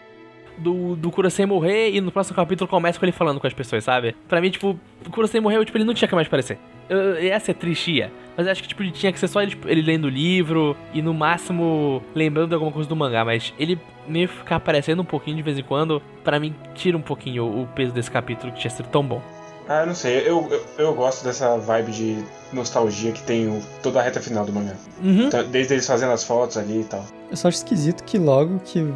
Do, 0.59 0.97
do 0.97 1.11
Kurosei 1.11 1.47
morrer 1.47 1.91
e 1.91 2.01
no 2.01 2.11
próximo 2.11 2.37
capítulo 2.37 2.69
começa 2.69 2.99
com 2.99 3.05
ele 3.05 3.13
falando 3.13 3.41
com 3.41 3.47
as 3.47 3.53
pessoas, 3.53 3.85
sabe? 3.85 4.15
Pra 4.29 4.41
mim, 4.41 4.51
tipo, 4.51 4.79
o 5.07 5.11
Kurosei 5.11 5.41
morreu, 5.41 5.65
tipo, 5.65 5.77
ele 5.77 5.85
não 5.85 5.95
tinha 5.95 6.09
que 6.09 6.15
mais 6.15 6.27
aparecer. 6.27 6.59
Eu, 6.89 7.23
ia 7.23 7.39
ser 7.41 7.55
triste, 7.55 7.93
ia. 7.93 8.13
Mas 8.37 8.47
eu 8.47 8.53
acho 8.53 8.63
que, 8.63 8.69
tipo, 8.69 8.85
tinha 8.91 9.13
que 9.13 9.19
ser 9.19 9.29
só 9.29 9.43
ele, 9.43 9.51
tipo, 9.51 9.69
ele 9.69 9.83
lendo 9.83 10.05
o 10.05 10.09
livro 10.09 10.77
e 10.93 11.03
no 11.03 11.13
máximo 11.13 12.03
lembrando 12.15 12.49
de 12.49 12.55
alguma 12.55 12.73
coisa 12.73 12.89
do 12.89 12.95
mangá. 12.95 13.25
Mas 13.25 13.53
ele 13.59 13.79
meio 14.07 14.29
ficar 14.29 14.57
aparecendo 14.57 15.03
um 15.03 15.05
pouquinho 15.05 15.37
de 15.37 15.43
vez 15.43 15.59
em 15.59 15.63
quando, 15.63 16.01
pra 16.23 16.39
mim, 16.39 16.55
tira 16.75 16.97
um 16.97 17.03
pouquinho 17.03 17.45
o 17.45 17.67
peso 17.75 17.93
desse 17.93 18.11
capítulo 18.11 18.53
que 18.53 18.61
tinha 18.61 18.71
sido 18.71 18.89
tão 18.89 19.03
bom. 19.03 19.21
Ah, 19.69 19.81
eu 19.81 19.87
não 19.87 19.95
sei. 19.95 20.21
Eu, 20.21 20.47
eu, 20.49 20.65
eu, 20.79 20.95
gosto 20.95 21.25
dessa 21.25 21.57
vibe 21.59 21.91
de 21.91 22.25
nostalgia 22.53 23.11
que 23.11 23.23
tem 23.23 23.49
o, 23.49 23.61
toda 23.83 23.99
a 23.99 24.03
reta 24.03 24.21
final 24.21 24.45
do 24.45 24.53
mangá. 24.53 24.75
Uhum. 25.03 25.27
Então, 25.27 25.43
desde 25.45 25.75
eles 25.75 25.87
fazendo 25.87 26.13
as 26.13 26.23
fotos 26.23 26.57
ali 26.57 26.83
e 26.83 26.85
tal. 26.85 27.05
Eu 27.29 27.37
só 27.37 27.49
acho 27.49 27.59
esquisito 27.59 28.05
que 28.05 28.17
logo 28.17 28.61
que 28.61 28.87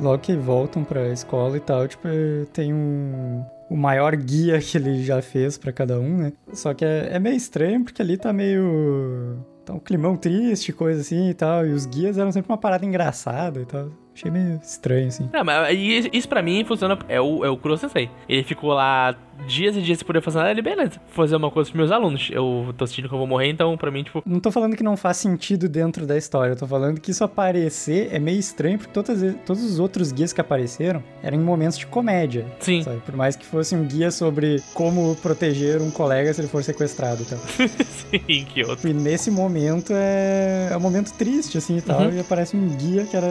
logo 0.00 0.18
que 0.18 0.34
voltam 0.36 0.84
pra 0.84 1.08
escola 1.08 1.56
e 1.56 1.60
tal, 1.60 1.86
tipo, 1.88 2.08
tem 2.52 2.72
um 2.72 3.44
o 3.70 3.76
maior 3.76 4.16
guia 4.16 4.58
que 4.60 4.78
ele 4.78 5.02
já 5.02 5.20
fez 5.20 5.58
para 5.58 5.72
cada 5.72 5.98
um, 6.00 6.16
né? 6.16 6.32
Só 6.52 6.72
que 6.74 6.84
é, 6.84 7.10
é 7.12 7.18
meio 7.18 7.36
estranho 7.36 7.84
porque 7.84 8.02
ali 8.02 8.16
tá 8.16 8.32
meio 8.32 9.44
tá 9.64 9.74
um 9.74 9.78
climão 9.78 10.16
triste, 10.16 10.72
coisa 10.72 11.02
assim 11.02 11.28
e 11.28 11.34
tal, 11.34 11.66
e 11.66 11.72
os 11.72 11.84
guias 11.84 12.16
eram 12.16 12.32
sempre 12.32 12.50
uma 12.50 12.58
parada 12.58 12.86
engraçada 12.86 13.60
e 13.60 13.66
tal. 13.66 13.90
Achei 14.18 14.32
meio 14.32 14.58
estranho, 14.60 15.06
assim. 15.06 15.30
Não, 15.32 15.44
mas 15.44 15.78
isso 16.12 16.28
pra 16.28 16.42
mim 16.42 16.64
funciona. 16.64 16.98
É 17.08 17.20
o, 17.20 17.44
é 17.44 17.48
o 17.48 17.56
Kuro 17.56 17.76
Sensei. 17.76 18.10
Ele 18.28 18.42
ficou 18.42 18.72
lá 18.72 19.14
dias 19.46 19.76
e 19.76 19.80
dias 19.80 19.98
sem 19.98 20.06
poder 20.06 20.20
fazer 20.20 20.38
nada, 20.38 20.50
ele, 20.50 20.60
beleza, 20.60 21.00
fazer 21.08 21.36
uma 21.36 21.52
coisa 21.52 21.70
pros 21.70 21.78
meus 21.78 21.92
alunos. 21.92 22.28
Eu 22.32 22.74
tô 22.76 22.84
sentindo 22.84 23.08
que 23.08 23.14
eu 23.14 23.18
vou 23.18 23.28
morrer, 23.28 23.48
então 23.48 23.76
pra 23.76 23.92
mim, 23.92 24.02
tipo. 24.02 24.20
Não 24.26 24.40
tô 24.40 24.50
falando 24.50 24.76
que 24.76 24.82
não 24.82 24.96
faz 24.96 25.18
sentido 25.18 25.68
dentro 25.68 26.04
da 26.04 26.16
história, 26.16 26.52
eu 26.52 26.56
tô 26.56 26.66
falando 26.66 27.00
que 27.00 27.12
isso 27.12 27.22
aparecer 27.22 28.08
é 28.12 28.18
meio 28.18 28.40
estranho, 28.40 28.76
porque 28.76 28.92
todas, 28.92 29.36
todos 29.46 29.62
os 29.62 29.78
outros 29.78 30.10
guias 30.10 30.32
que 30.32 30.40
apareceram 30.40 31.00
eram 31.22 31.36
em 31.36 31.40
momentos 31.40 31.78
de 31.78 31.86
comédia. 31.86 32.44
Sim. 32.58 32.82
Sabe? 32.82 33.00
Por 33.02 33.14
mais 33.14 33.36
que 33.36 33.46
fosse 33.46 33.76
um 33.76 33.84
guia 33.84 34.10
sobre 34.10 34.60
como 34.74 35.14
proteger 35.16 35.80
um 35.80 35.92
colega 35.92 36.34
se 36.34 36.40
ele 36.40 36.48
for 36.48 36.64
sequestrado 36.64 37.22
e 37.22 37.26
tal. 37.26 37.38
Sim, 37.86 38.44
que 38.44 38.64
outro. 38.64 38.88
E 38.88 38.92
nesse 38.92 39.30
momento 39.30 39.92
é, 39.94 40.70
é 40.72 40.76
um 40.76 40.80
momento 40.80 41.12
triste, 41.12 41.58
assim 41.58 41.76
e 41.76 41.82
tal, 41.82 42.00
uhum. 42.00 42.14
e 42.14 42.20
aparece 42.20 42.56
um 42.56 42.68
guia 42.68 43.04
que 43.04 43.16
era 43.16 43.28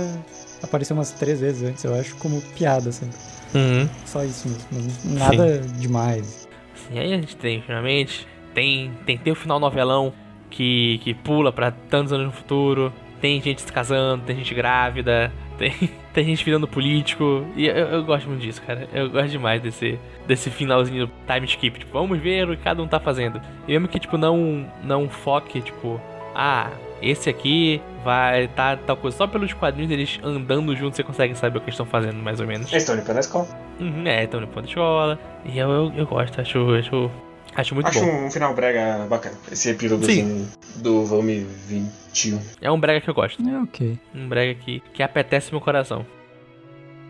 apareceu 0.62 0.96
umas 0.96 1.12
três 1.12 1.40
vezes 1.42 1.64
antes, 1.64 1.84
eu 1.84 1.94
acho, 1.96 2.16
como 2.18 2.42
piada 2.56 2.92
sempre. 2.92 3.18
Uhum. 3.54 3.90
Só 4.06 4.24
isso 4.24 4.48
mesmo. 4.72 4.92
Nada 5.18 5.64
Sim. 5.64 5.74
demais. 5.80 6.48
Sim, 6.76 7.00
aí 7.00 7.14
a 7.14 7.18
gente 7.18 7.36
tem, 7.36 7.62
finalmente. 7.62 8.28
Tem, 8.54 8.92
tem, 9.06 9.18
tem 9.18 9.34
o 9.34 9.36
final 9.36 9.60
novelão 9.60 10.14
que, 10.50 11.00
que 11.04 11.14
pula 11.14 11.52
para 11.52 11.72
tantos 11.72 12.14
anos 12.14 12.28
no 12.28 12.32
futuro. 12.32 12.94
Tem 13.22 13.42
gente 13.42 13.62
se 13.62 13.72
casando, 13.72 14.24
tem 14.26 14.36
gente 14.36 14.54
grávida, 14.54 15.32
tem, 15.58 15.74
tem 16.14 16.26
gente 16.26 16.44
virando 16.44 16.68
político. 16.68 17.46
E 17.56 17.68
eu, 17.68 17.76
eu, 17.76 18.04
gosto 18.04 18.28
muito 18.28 18.42
disso, 18.42 18.62
cara. 18.62 18.88
Eu 18.94 19.10
gosto 19.10 19.30
demais 19.30 19.62
desse, 19.62 20.00
desse 20.28 20.50
finalzinho 20.50 21.10
time 21.26 21.46
skip. 21.46 21.80
Tipo, 21.80 21.94
vamos 21.94 22.20
ver 22.20 22.50
o 22.50 22.56
que 22.56 22.64
cada 22.64 22.82
um 22.82 22.88
tá 22.88 23.00
fazendo. 23.00 23.42
E 23.68 23.72
mesmo 23.72 23.88
que, 23.88 24.00
tipo, 24.00 24.18
não, 24.18 24.70
não 24.84 25.10
foque, 25.10 25.62
tipo, 25.62 26.00
ah, 26.36 26.72
esse 27.02 27.30
aqui 27.30 27.82
vai 28.03 28.48
tá 28.49 28.76
tal 28.78 28.98
coisa. 28.98 29.18
Só 29.18 29.28
pelos 29.28 29.53
quadrinhos 29.53 29.91
eles 29.91 30.19
andando 30.24 30.76
juntos 30.76 30.95
você 30.95 31.03
consegue 31.03 31.36
saber 31.36 31.57
o 31.57 31.61
que 31.61 31.65
eles 31.65 31.74
estão 31.74 31.86
fazendo, 31.86 32.15
mais 32.15 32.40
ou 32.40 32.48
menos. 32.48 32.72
Eles 32.72 32.84
estão 32.84 32.95
limpando 32.95 33.18
a 33.18 33.19
escola. 33.19 33.48
Uhum, 33.80 34.07
é, 34.07 34.24
estão 34.24 34.40
limpando 34.40 34.65
a 34.65 34.68
escola. 34.68 35.19
E 35.45 35.57
eu, 35.57 35.69
eu, 35.69 35.94
eu 35.95 36.07
gosto, 36.07 36.41
acho, 36.41 36.76
acho, 36.76 37.11
acho 37.56 37.76
muito 37.76 37.88
acho 37.88 37.99
bom. 37.99 38.06
Acho 38.06 38.26
um 38.26 38.32
final 38.32 38.53
brega 38.53 39.06
bacana. 39.10 39.36
Esse 39.52 39.69
epílogo 39.69 40.03
assim, 40.03 40.48
do 40.78 41.06
volume 41.06 41.45
21. 41.68 42.40
É 42.61 42.72
um 42.72 42.80
brega 42.80 43.02
que 43.02 43.10
eu 43.10 43.14
gosto. 43.14 43.41
É 43.48 43.61
ok. 43.61 43.99
Um 44.15 44.28
brega 44.28 44.60
que, 44.60 44.82
que 44.94 45.03
apetece 45.03 45.52
meu 45.52 45.61
coração. 45.61 46.06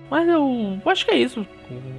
Mas 0.10 0.28
eu 0.28 0.82
acho 0.86 1.06
que 1.06 1.12
é 1.12 1.18
isso. 1.18 1.46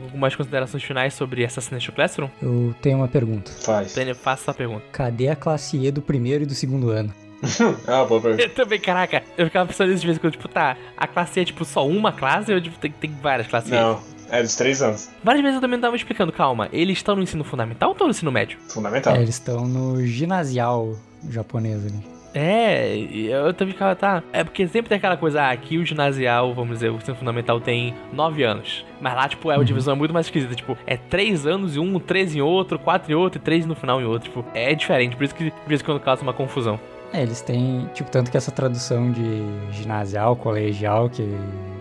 Algumas 0.04 0.34
considerações 0.34 0.82
finais 0.82 1.12
sobre 1.12 1.44
Assassination 1.44 1.92
Classroom? 1.92 2.28
Eu 2.40 2.74
tenho 2.80 2.98
uma 2.98 3.08
pergunta. 3.08 3.50
Faz. 3.50 3.94
Faça 4.16 4.50
a 4.50 4.54
pergunta. 4.54 4.82
Cadê 4.90 5.28
a 5.28 5.36
classe 5.36 5.76
E 5.76 5.90
do 5.90 6.00
primeiro 6.00 6.44
e 6.44 6.46
do 6.46 6.54
segundo 6.54 6.88
ano? 6.88 7.12
ah, 7.86 8.04
boa 8.04 8.20
pergunta. 8.20 8.42
Eu 8.42 8.50
também, 8.50 8.80
caraca, 8.80 9.22
eu 9.36 9.46
ficava 9.46 9.66
pensando 9.66 9.90
nisso 9.90 10.00
de 10.00 10.06
vez 10.06 10.18
em 10.18 10.20
quando, 10.20 10.32
tipo, 10.32 10.48
tá, 10.48 10.76
a 10.96 11.06
classe 11.06 11.40
é 11.40 11.44
tipo 11.44 11.64
só 11.64 11.86
uma 11.86 12.12
classe 12.12 12.52
ou 12.52 12.60
tipo, 12.60 12.78
tem, 12.78 12.90
tem 12.90 13.10
várias 13.22 13.46
classes? 13.46 13.70
Não, 13.70 14.00
é 14.30 14.42
dos 14.42 14.54
três 14.56 14.82
anos. 14.82 15.08
Várias 15.22 15.42
vezes 15.42 15.56
eu 15.56 15.60
também 15.60 15.80
tava 15.80 15.96
explicando, 15.96 16.32
calma, 16.32 16.68
eles 16.72 16.98
estão 16.98 17.16
no 17.16 17.22
ensino 17.22 17.44
fundamental 17.44 17.90
ou 17.90 17.92
estão 17.92 18.06
no 18.06 18.10
ensino 18.10 18.32
médio? 18.32 18.58
Fundamental. 18.68 19.14
É, 19.14 19.22
eles 19.22 19.34
estão 19.34 19.66
no 19.66 20.04
ginasial 20.04 20.96
japonês 21.30 21.84
ali. 21.86 22.18
É, 22.34 22.96
eu 22.96 23.54
também 23.54 23.72
ficava, 23.72 23.96
tá. 23.96 24.22
É 24.32 24.44
porque 24.44 24.66
sempre 24.68 24.88
tem 24.88 24.98
aquela 24.98 25.16
coisa, 25.16 25.42
ah, 25.42 25.50
aqui 25.50 25.78
o 25.78 25.84
ginasial, 25.84 26.54
vamos 26.54 26.74
dizer, 26.74 26.90
o 26.90 26.96
ensino 26.96 27.16
fundamental 27.16 27.60
tem 27.60 27.94
9 28.12 28.42
anos. 28.42 28.84
Mas 29.00 29.14
lá, 29.14 29.28
tipo, 29.28 29.50
é 29.50 29.54
uma 29.54 29.60
uhum. 29.60 29.64
divisão 29.64 29.96
muito 29.96 30.12
mais 30.12 30.26
esquisita. 30.26 30.54
Tipo, 30.54 30.76
é 30.86 30.96
3 30.96 31.46
anos 31.46 31.76
em 31.76 31.80
um, 31.80 31.98
3 31.98 32.36
em 32.36 32.40
outro, 32.40 32.78
4 32.78 33.10
em 33.10 33.14
outro 33.14 33.40
e 33.40 33.42
3 33.42 33.66
no 33.66 33.74
final 33.74 34.00
em 34.00 34.04
outro. 34.04 34.28
Tipo, 34.28 34.44
é 34.54 34.74
diferente. 34.74 35.16
Por 35.16 35.24
isso 35.24 35.34
que 35.34 35.44
de 35.44 35.52
vez 35.66 35.80
em 35.80 35.84
quando 35.84 36.00
causa 36.00 36.22
uma 36.22 36.34
confusão. 36.34 36.78
É, 37.12 37.22
eles 37.22 37.40
têm, 37.40 37.88
tipo, 37.94 38.10
tanto 38.10 38.30
que 38.30 38.36
essa 38.36 38.50
tradução 38.50 39.10
de 39.10 39.42
ginasial, 39.72 40.36
colegial, 40.36 41.08
que 41.08 41.26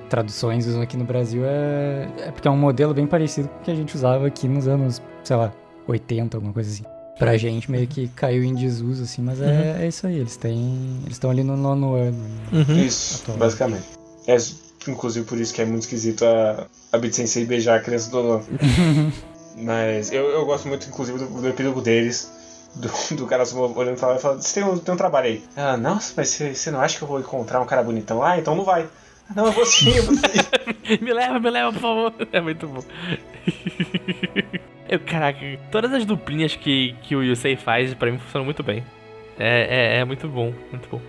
traduções 0.10 0.66
usam 0.66 0.82
aqui 0.82 0.96
no 0.96 1.04
Brasil 1.04 1.44
é, 1.46 2.08
é 2.20 2.32
porque 2.32 2.48
é 2.48 2.52
um 2.52 2.58
modelo 2.58 2.94
bem 2.94 3.06
parecido 3.06 3.50
com 3.50 3.60
o 3.60 3.64
que 3.64 3.72
a 3.72 3.76
gente 3.76 3.96
usava 3.96 4.26
aqui 4.26 4.48
nos 4.48 4.68
anos, 4.68 5.02
sei 5.24 5.36
lá, 5.36 5.54
80, 5.86 6.38
alguma 6.38 6.54
coisa 6.54 6.70
assim. 6.70 6.84
Pra 7.20 7.36
gente 7.36 7.70
meio 7.70 7.88
que 7.88 8.08
caiu 8.10 8.44
em 8.44 8.54
desuso, 8.54 9.04
assim, 9.04 9.22
mas 9.22 9.42
é, 9.42 9.46
uhum. 9.46 9.82
é 9.82 9.88
isso 9.88 10.06
aí, 10.06 10.18
eles 10.18 10.38
têm. 10.38 11.00
Eles 11.02 11.14
estão 11.14 11.32
ali 11.32 11.44
no 11.44 11.58
nono 11.58 11.96
ano. 11.96 12.26
Uhum. 12.54 12.78
Isso, 12.78 13.24
atualmente. 13.24 13.40
basicamente. 13.40 13.86
É, 14.28 14.38
inclusive 14.88 15.26
por 15.26 15.40
isso 15.40 15.54
que 15.54 15.62
é 15.62 15.66
muito 15.66 15.82
esquisito 15.82 16.24
a, 16.24 16.68
a 16.92 16.98
Beat 16.98 17.14
Sensei 17.14 17.44
beijar 17.44 17.78
a 17.78 17.80
criança 17.82 18.12
do 18.12 18.22
nono. 18.22 18.46
mas 19.58 20.12
eu, 20.12 20.26
eu 20.30 20.46
gosto 20.46 20.68
muito, 20.68 20.88
inclusive, 20.88 21.18
do, 21.18 21.26
do 21.26 21.48
epílogo 21.48 21.82
deles 21.82 22.37
do, 22.76 23.16
do 23.16 23.28
cara 23.28 23.44
olhando 23.54 23.98
pra 23.98 24.10
lá 24.10 24.16
e 24.16 24.20
falando: 24.20 24.42
Você 24.42 24.60
tem 24.60 24.70
um, 24.70 24.78
tem 24.78 24.94
um 24.94 24.98
trabalho 24.98 25.28
aí? 25.28 25.44
Ah, 25.56 25.78
nossa, 25.78 26.14
mas 26.16 26.30
você, 26.30 26.72
não 26.72 26.80
acha 26.80 26.98
que 26.98 27.04
eu 27.04 27.08
vou 27.08 27.20
encontrar 27.20 27.62
um 27.62 27.66
cara 27.66 27.84
bonitão? 27.84 28.24
Ah, 28.24 28.38
então 28.38 28.56
não 28.56 28.64
vai. 28.64 28.88
Não, 29.36 29.48
eu 29.48 29.52
vou 29.52 29.66
sim, 29.66 29.96
eu 29.96 30.04
vou 30.04 30.16
sim. 30.16 30.22
me 31.04 31.14
leva, 31.14 31.40
me 31.40 31.50
leva, 31.50 31.72
por 31.74 31.82
favor. 31.82 32.14
É 32.32 32.40
muito 32.40 32.68
bom. 32.68 32.84
eu, 34.88 35.00
caraca, 35.00 35.40
todas 35.72 35.94
as 35.94 36.06
duplinhas 36.06 36.56
que, 36.56 36.96
que 37.04 37.16
o 37.16 37.24
Yusei 37.24 37.56
faz, 37.56 37.94
pra 37.94 38.12
mim, 38.12 38.18
funcionam 38.18 38.46
muito 38.46 38.64
bem. 38.64 38.84
É, 39.38 39.96
é, 39.98 40.00
é 40.00 40.06
muito 40.06 40.28
bom, 40.28 40.54
muito 40.72 40.88
bom. 40.90 41.02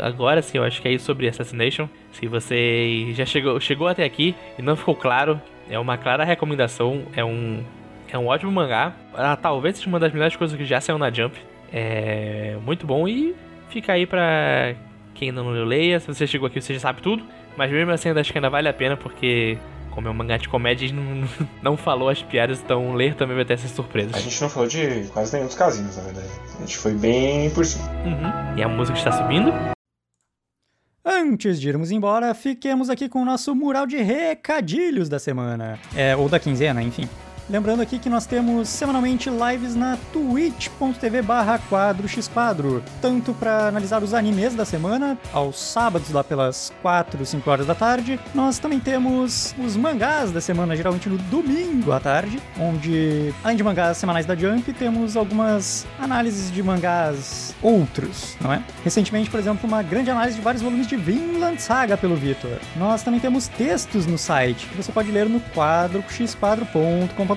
Agora 0.00 0.42
sim, 0.42 0.58
eu 0.58 0.64
acho 0.64 0.80
que 0.80 0.88
é 0.88 0.92
isso 0.92 1.04
sobre 1.04 1.28
Assassination. 1.28 1.88
Se 2.12 2.26
você 2.26 3.12
já 3.12 3.26
chegou, 3.26 3.58
chegou 3.58 3.88
até 3.88 4.04
aqui 4.04 4.34
e 4.58 4.62
não 4.62 4.76
ficou 4.76 4.94
claro, 4.94 5.40
é 5.68 5.78
uma 5.78 5.98
clara 5.98 6.24
recomendação. 6.24 7.04
É 7.16 7.24
um 7.24 7.64
é 8.14 8.18
um 8.18 8.26
ótimo 8.26 8.52
mangá. 8.52 8.92
Ah, 9.14 9.36
talvez 9.36 9.76
seja 9.76 9.88
uma 9.88 9.98
das 9.98 10.12
melhores 10.12 10.36
coisas 10.36 10.56
que 10.56 10.64
já 10.64 10.80
saiu 10.80 10.98
na 10.98 11.10
Jump. 11.10 11.36
É 11.72 12.56
muito 12.64 12.86
bom 12.86 13.08
e 13.08 13.34
fica 13.68 13.92
aí 13.92 14.06
pra 14.06 14.74
quem 15.14 15.30
ainda 15.30 15.42
não 15.42 15.50
leu, 15.50 15.64
leia. 15.64 15.98
Se 15.98 16.06
você 16.06 16.26
chegou 16.26 16.46
aqui, 16.46 16.60
você 16.60 16.74
já 16.74 16.80
sabe 16.80 17.02
tudo. 17.02 17.24
Mas 17.56 17.70
mesmo 17.70 17.90
assim, 17.90 18.10
acho 18.10 18.30
que 18.30 18.38
ainda 18.38 18.50
vale 18.50 18.68
a 18.68 18.72
pena 18.72 18.96
porque 18.96 19.58
como 19.90 20.08
é 20.08 20.10
um 20.10 20.14
mangá 20.14 20.36
de 20.36 20.46
comédia, 20.46 20.92
não, 20.92 21.26
não 21.62 21.76
falou 21.76 22.10
as 22.10 22.22
piadas, 22.22 22.60
então 22.60 22.94
ler 22.94 23.14
também 23.14 23.34
vai 23.34 23.46
ter 23.46 23.54
essas 23.54 23.70
surpresas. 23.70 24.14
A 24.14 24.18
gente 24.20 24.40
não 24.42 24.50
falou 24.50 24.68
de 24.68 25.08
quase 25.12 25.32
nenhum 25.32 25.46
dos 25.46 25.54
casinhos, 25.54 25.96
na 25.96 26.02
verdade. 26.02 26.28
A 26.54 26.60
gente 26.60 26.76
foi 26.76 26.92
bem 26.92 27.48
por 27.50 27.64
cima. 27.64 27.88
Uhum. 28.04 28.58
E 28.58 28.62
a 28.62 28.68
música 28.68 28.98
está 28.98 29.10
subindo? 29.10 29.50
Antes 31.02 31.58
de 31.58 31.68
irmos 31.68 31.90
embora, 31.90 32.34
fiquemos 32.34 32.90
aqui 32.90 33.08
com 33.08 33.22
o 33.22 33.24
nosso 33.24 33.54
mural 33.54 33.86
de 33.86 33.96
recadilhos 33.96 35.08
da 35.08 35.18
semana. 35.18 35.78
É, 35.94 36.14
ou 36.14 36.28
da 36.28 36.38
quinzena, 36.38 36.82
enfim. 36.82 37.08
Lembrando 37.48 37.80
aqui 37.80 38.00
que 38.00 38.10
nós 38.10 38.26
temos 38.26 38.68
semanalmente 38.68 39.30
lives 39.30 39.76
na 39.76 39.96
twitch.tv 40.12 41.22
barra 41.22 41.60
quadro 41.68 42.08
xquadro, 42.08 42.82
tanto 43.00 43.32
para 43.32 43.68
analisar 43.68 44.02
os 44.02 44.12
animes 44.12 44.52
da 44.56 44.64
semana, 44.64 45.16
aos 45.32 45.56
sábados 45.56 46.10
lá 46.10 46.24
pelas 46.24 46.72
4, 46.82 47.24
5 47.24 47.48
horas 47.48 47.64
da 47.64 47.74
tarde. 47.74 48.18
Nós 48.34 48.58
também 48.58 48.80
temos 48.80 49.54
os 49.64 49.76
mangás 49.76 50.32
da 50.32 50.40
semana, 50.40 50.74
geralmente 50.74 51.08
no 51.08 51.18
domingo 51.18 51.92
à 51.92 52.00
tarde, 52.00 52.42
onde, 52.58 53.32
além 53.44 53.56
de 53.56 53.62
mangás 53.62 53.96
semanais 53.96 54.26
da 54.26 54.34
Jump, 54.34 54.72
temos 54.72 55.16
algumas 55.16 55.86
análises 56.00 56.50
de 56.50 56.60
mangás 56.64 57.54
outros, 57.62 58.36
não 58.40 58.52
é? 58.52 58.60
Recentemente, 58.82 59.30
por 59.30 59.38
exemplo, 59.38 59.68
uma 59.68 59.84
grande 59.84 60.10
análise 60.10 60.36
de 60.36 60.42
vários 60.42 60.64
volumes 60.64 60.88
de 60.88 60.96
Vinland 60.96 61.62
Saga 61.62 61.96
pelo 61.96 62.16
Vitor. 62.16 62.58
Nós 62.74 63.04
também 63.04 63.20
temos 63.20 63.46
textos 63.46 64.04
no 64.04 64.18
site, 64.18 64.66
que 64.66 64.76
você 64.76 64.90
pode 64.90 65.12
ler 65.12 65.28
no 65.28 65.38
quadro 65.38 66.02
xquadro.com 66.10 67.35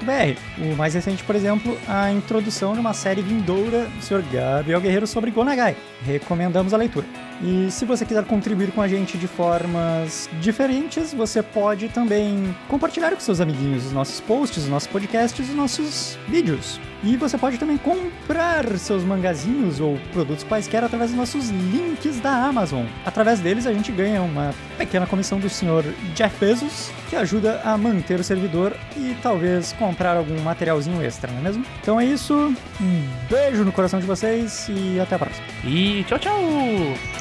o 0.58 0.76
mais 0.76 0.94
recente, 0.94 1.24
por 1.24 1.36
exemplo, 1.36 1.78
a 1.88 2.12
introdução 2.12 2.74
de 2.74 2.80
uma 2.80 2.94
série 2.94 3.22
vindoura 3.22 3.86
do 3.86 4.02
Sr. 4.04 4.24
Gabriel 4.32 4.82
Guerreiro 4.82 5.08
sobre 5.08 5.32
Gonagai. 5.32 5.76
Recomendamos 6.06 6.74
a 6.74 6.78
leitura. 6.78 7.29
E 7.42 7.72
se 7.72 7.86
você 7.86 8.06
quiser 8.06 8.26
contribuir 8.26 8.72
com 8.72 8.82
a 8.82 8.88
gente 8.88 9.18
de 9.18 9.28
formas 9.28 10.30
diferentes, 10.42 11.14
você 11.14 11.42
pode 11.42 11.88
também 11.90 12.56
compartilhar 12.68 13.12
com 13.12 13.20
seus 13.20 13.40
amiguinhos 13.40 13.86
os 13.86 13.92
nossos 13.92 14.20
posts, 14.20 14.64
os 14.64 14.70
nossos 14.70 14.88
podcasts, 14.88 15.48
os 15.48 15.56
nossos 15.56 16.18
vídeos. 16.28 16.80
E 17.02 17.16
você 17.16 17.38
pode 17.38 17.58
também 17.58 17.78
comprar 17.78 18.66
seus 18.78 19.04
mangazinhos 19.04 19.80
ou 19.80 19.98
produtos 20.12 20.44
quaisquer 20.44 20.84
através 20.84 21.12
dos 21.12 21.18
nossos 21.18 21.50
links 21.50 22.20
da 22.20 22.32
Amazon. 22.32 22.86
Através 23.06 23.40
deles 23.40 23.66
a 23.66 23.72
gente 23.72 23.90
ganha 23.92 24.22
uma 24.22 24.54
pequena 24.78 25.08
comissão 25.08 25.40
do 25.40 25.50
senhor 25.50 25.86
Jeff 26.14 26.38
Bezos, 26.40 26.92
que 27.10 27.16
ajuda 27.16 27.62
a 27.64 27.78
manter 27.78 28.20
o 28.20 28.24
servidor 28.24 28.76
e 28.98 29.16
talvez 29.22 29.72
comprar 29.74 30.18
algum 30.18 30.40
materialzinho 30.42 31.02
extra, 31.02 31.32
não 31.32 31.40
é 31.40 31.44
mesmo? 31.44 31.66
Então 31.82 32.02
é 32.02 32.06
isso. 32.06 32.54
Um 32.82 33.08
beijo 33.30 33.64
no 33.64 33.72
coração 33.72 34.00
de 34.00 34.06
vocês 34.06 34.68
e 34.70 35.00
até 35.00 35.16
a 35.16 35.20
próxima. 35.20 35.46
E 35.64 36.04
tchau, 36.04 36.20
tchau! 36.20 36.40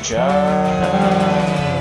Tchau. 0.09 1.77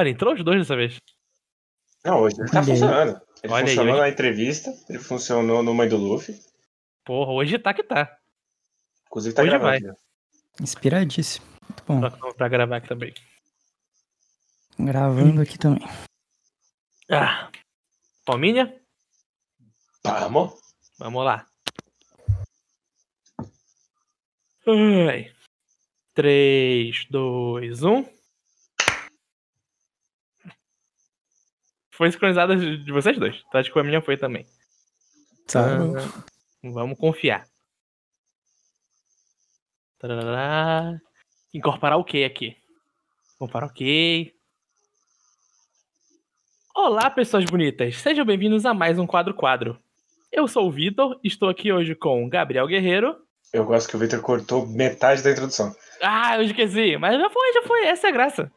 Olha, 0.00 0.08
entrou 0.08 0.32
os 0.32 0.42
dois 0.42 0.60
dessa 0.60 0.74
vez. 0.74 0.96
Não, 2.02 2.22
hoje 2.22 2.36
ele 2.40 2.50
tá 2.50 2.60
aí. 2.60 2.64
funcionando. 2.66 3.20
Ele 3.42 3.52
Olha 3.52 3.62
aí, 3.64 3.68
funcionou 3.68 3.92
hoje- 3.92 4.00
na 4.02 4.08
entrevista, 4.08 4.70
ele 4.88 4.98
funcionou 4.98 5.62
no 5.62 5.74
Mãe 5.74 5.86
do 5.90 5.98
Luffy. 5.98 6.40
Porra, 7.04 7.32
hoje 7.32 7.58
tá 7.58 7.74
que 7.74 7.82
tá. 7.82 8.18
Inclusive 9.06 9.34
tá 9.34 9.42
Hoje 9.42 9.50
gravando. 9.50 9.70
vai. 9.70 9.80
já. 9.80 9.94
Inspiradíssimo. 10.62 11.44
Muito 11.68 11.84
bom. 11.84 12.00
Pra, 12.00 12.32
pra 12.34 12.48
gravar 12.48 12.76
aqui 12.76 12.88
também. 12.88 13.12
Gravando 14.78 15.42
aqui 15.42 15.58
também. 15.58 15.86
Ah. 17.10 17.50
Palminha? 18.24 18.74
Vamos. 20.02 20.54
Vamos 20.98 21.24
lá. 21.26 21.46
Ai. 24.66 25.30
3, 26.14 27.06
2, 27.10 27.82
1. 27.82 28.19
Foi 32.00 32.10
sincronizada 32.10 32.56
de 32.56 32.90
vocês 32.90 33.18
dois. 33.18 33.42
Tá? 33.52 33.58
Acho 33.58 33.70
que 33.70 33.78
a 33.78 33.84
minha 33.84 34.00
foi 34.00 34.16
também. 34.16 34.46
Tá. 35.46 35.60
Ah, 35.60 36.24
Vamos 36.64 36.98
confiar. 36.98 37.44
Tarará. 39.98 40.98
Incorporar 41.52 41.98
o 41.98 42.04
que 42.04 42.24
aqui? 42.24 42.56
Incorporar 43.34 43.68
o 43.68 43.72
que? 43.74 44.32
Olá, 46.74 47.10
pessoas 47.10 47.44
bonitas. 47.44 47.96
Sejam 47.98 48.24
bem-vindos 48.24 48.64
a 48.64 48.72
mais 48.72 48.98
um 48.98 49.06
Quadro 49.06 49.34
Quadro. 49.34 49.78
Eu 50.32 50.48
sou 50.48 50.68
o 50.68 50.72
Vitor, 50.72 51.20
estou 51.22 51.50
aqui 51.50 51.70
hoje 51.70 51.94
com 51.94 52.26
Gabriel 52.30 52.66
Guerreiro. 52.66 53.14
Eu 53.52 53.66
gosto 53.66 53.90
que 53.90 53.96
o 53.96 53.98
Victor 53.98 54.22
cortou 54.22 54.66
metade 54.66 55.22
da 55.22 55.32
introdução. 55.32 55.76
Ah, 56.00 56.38
eu 56.38 56.44
esqueci, 56.44 56.96
mas 56.96 57.20
já 57.20 57.28
foi, 57.28 57.52
já 57.52 57.62
foi, 57.64 57.84
essa 57.84 58.06
é 58.06 58.08
a 58.08 58.14
graça. 58.14 58.50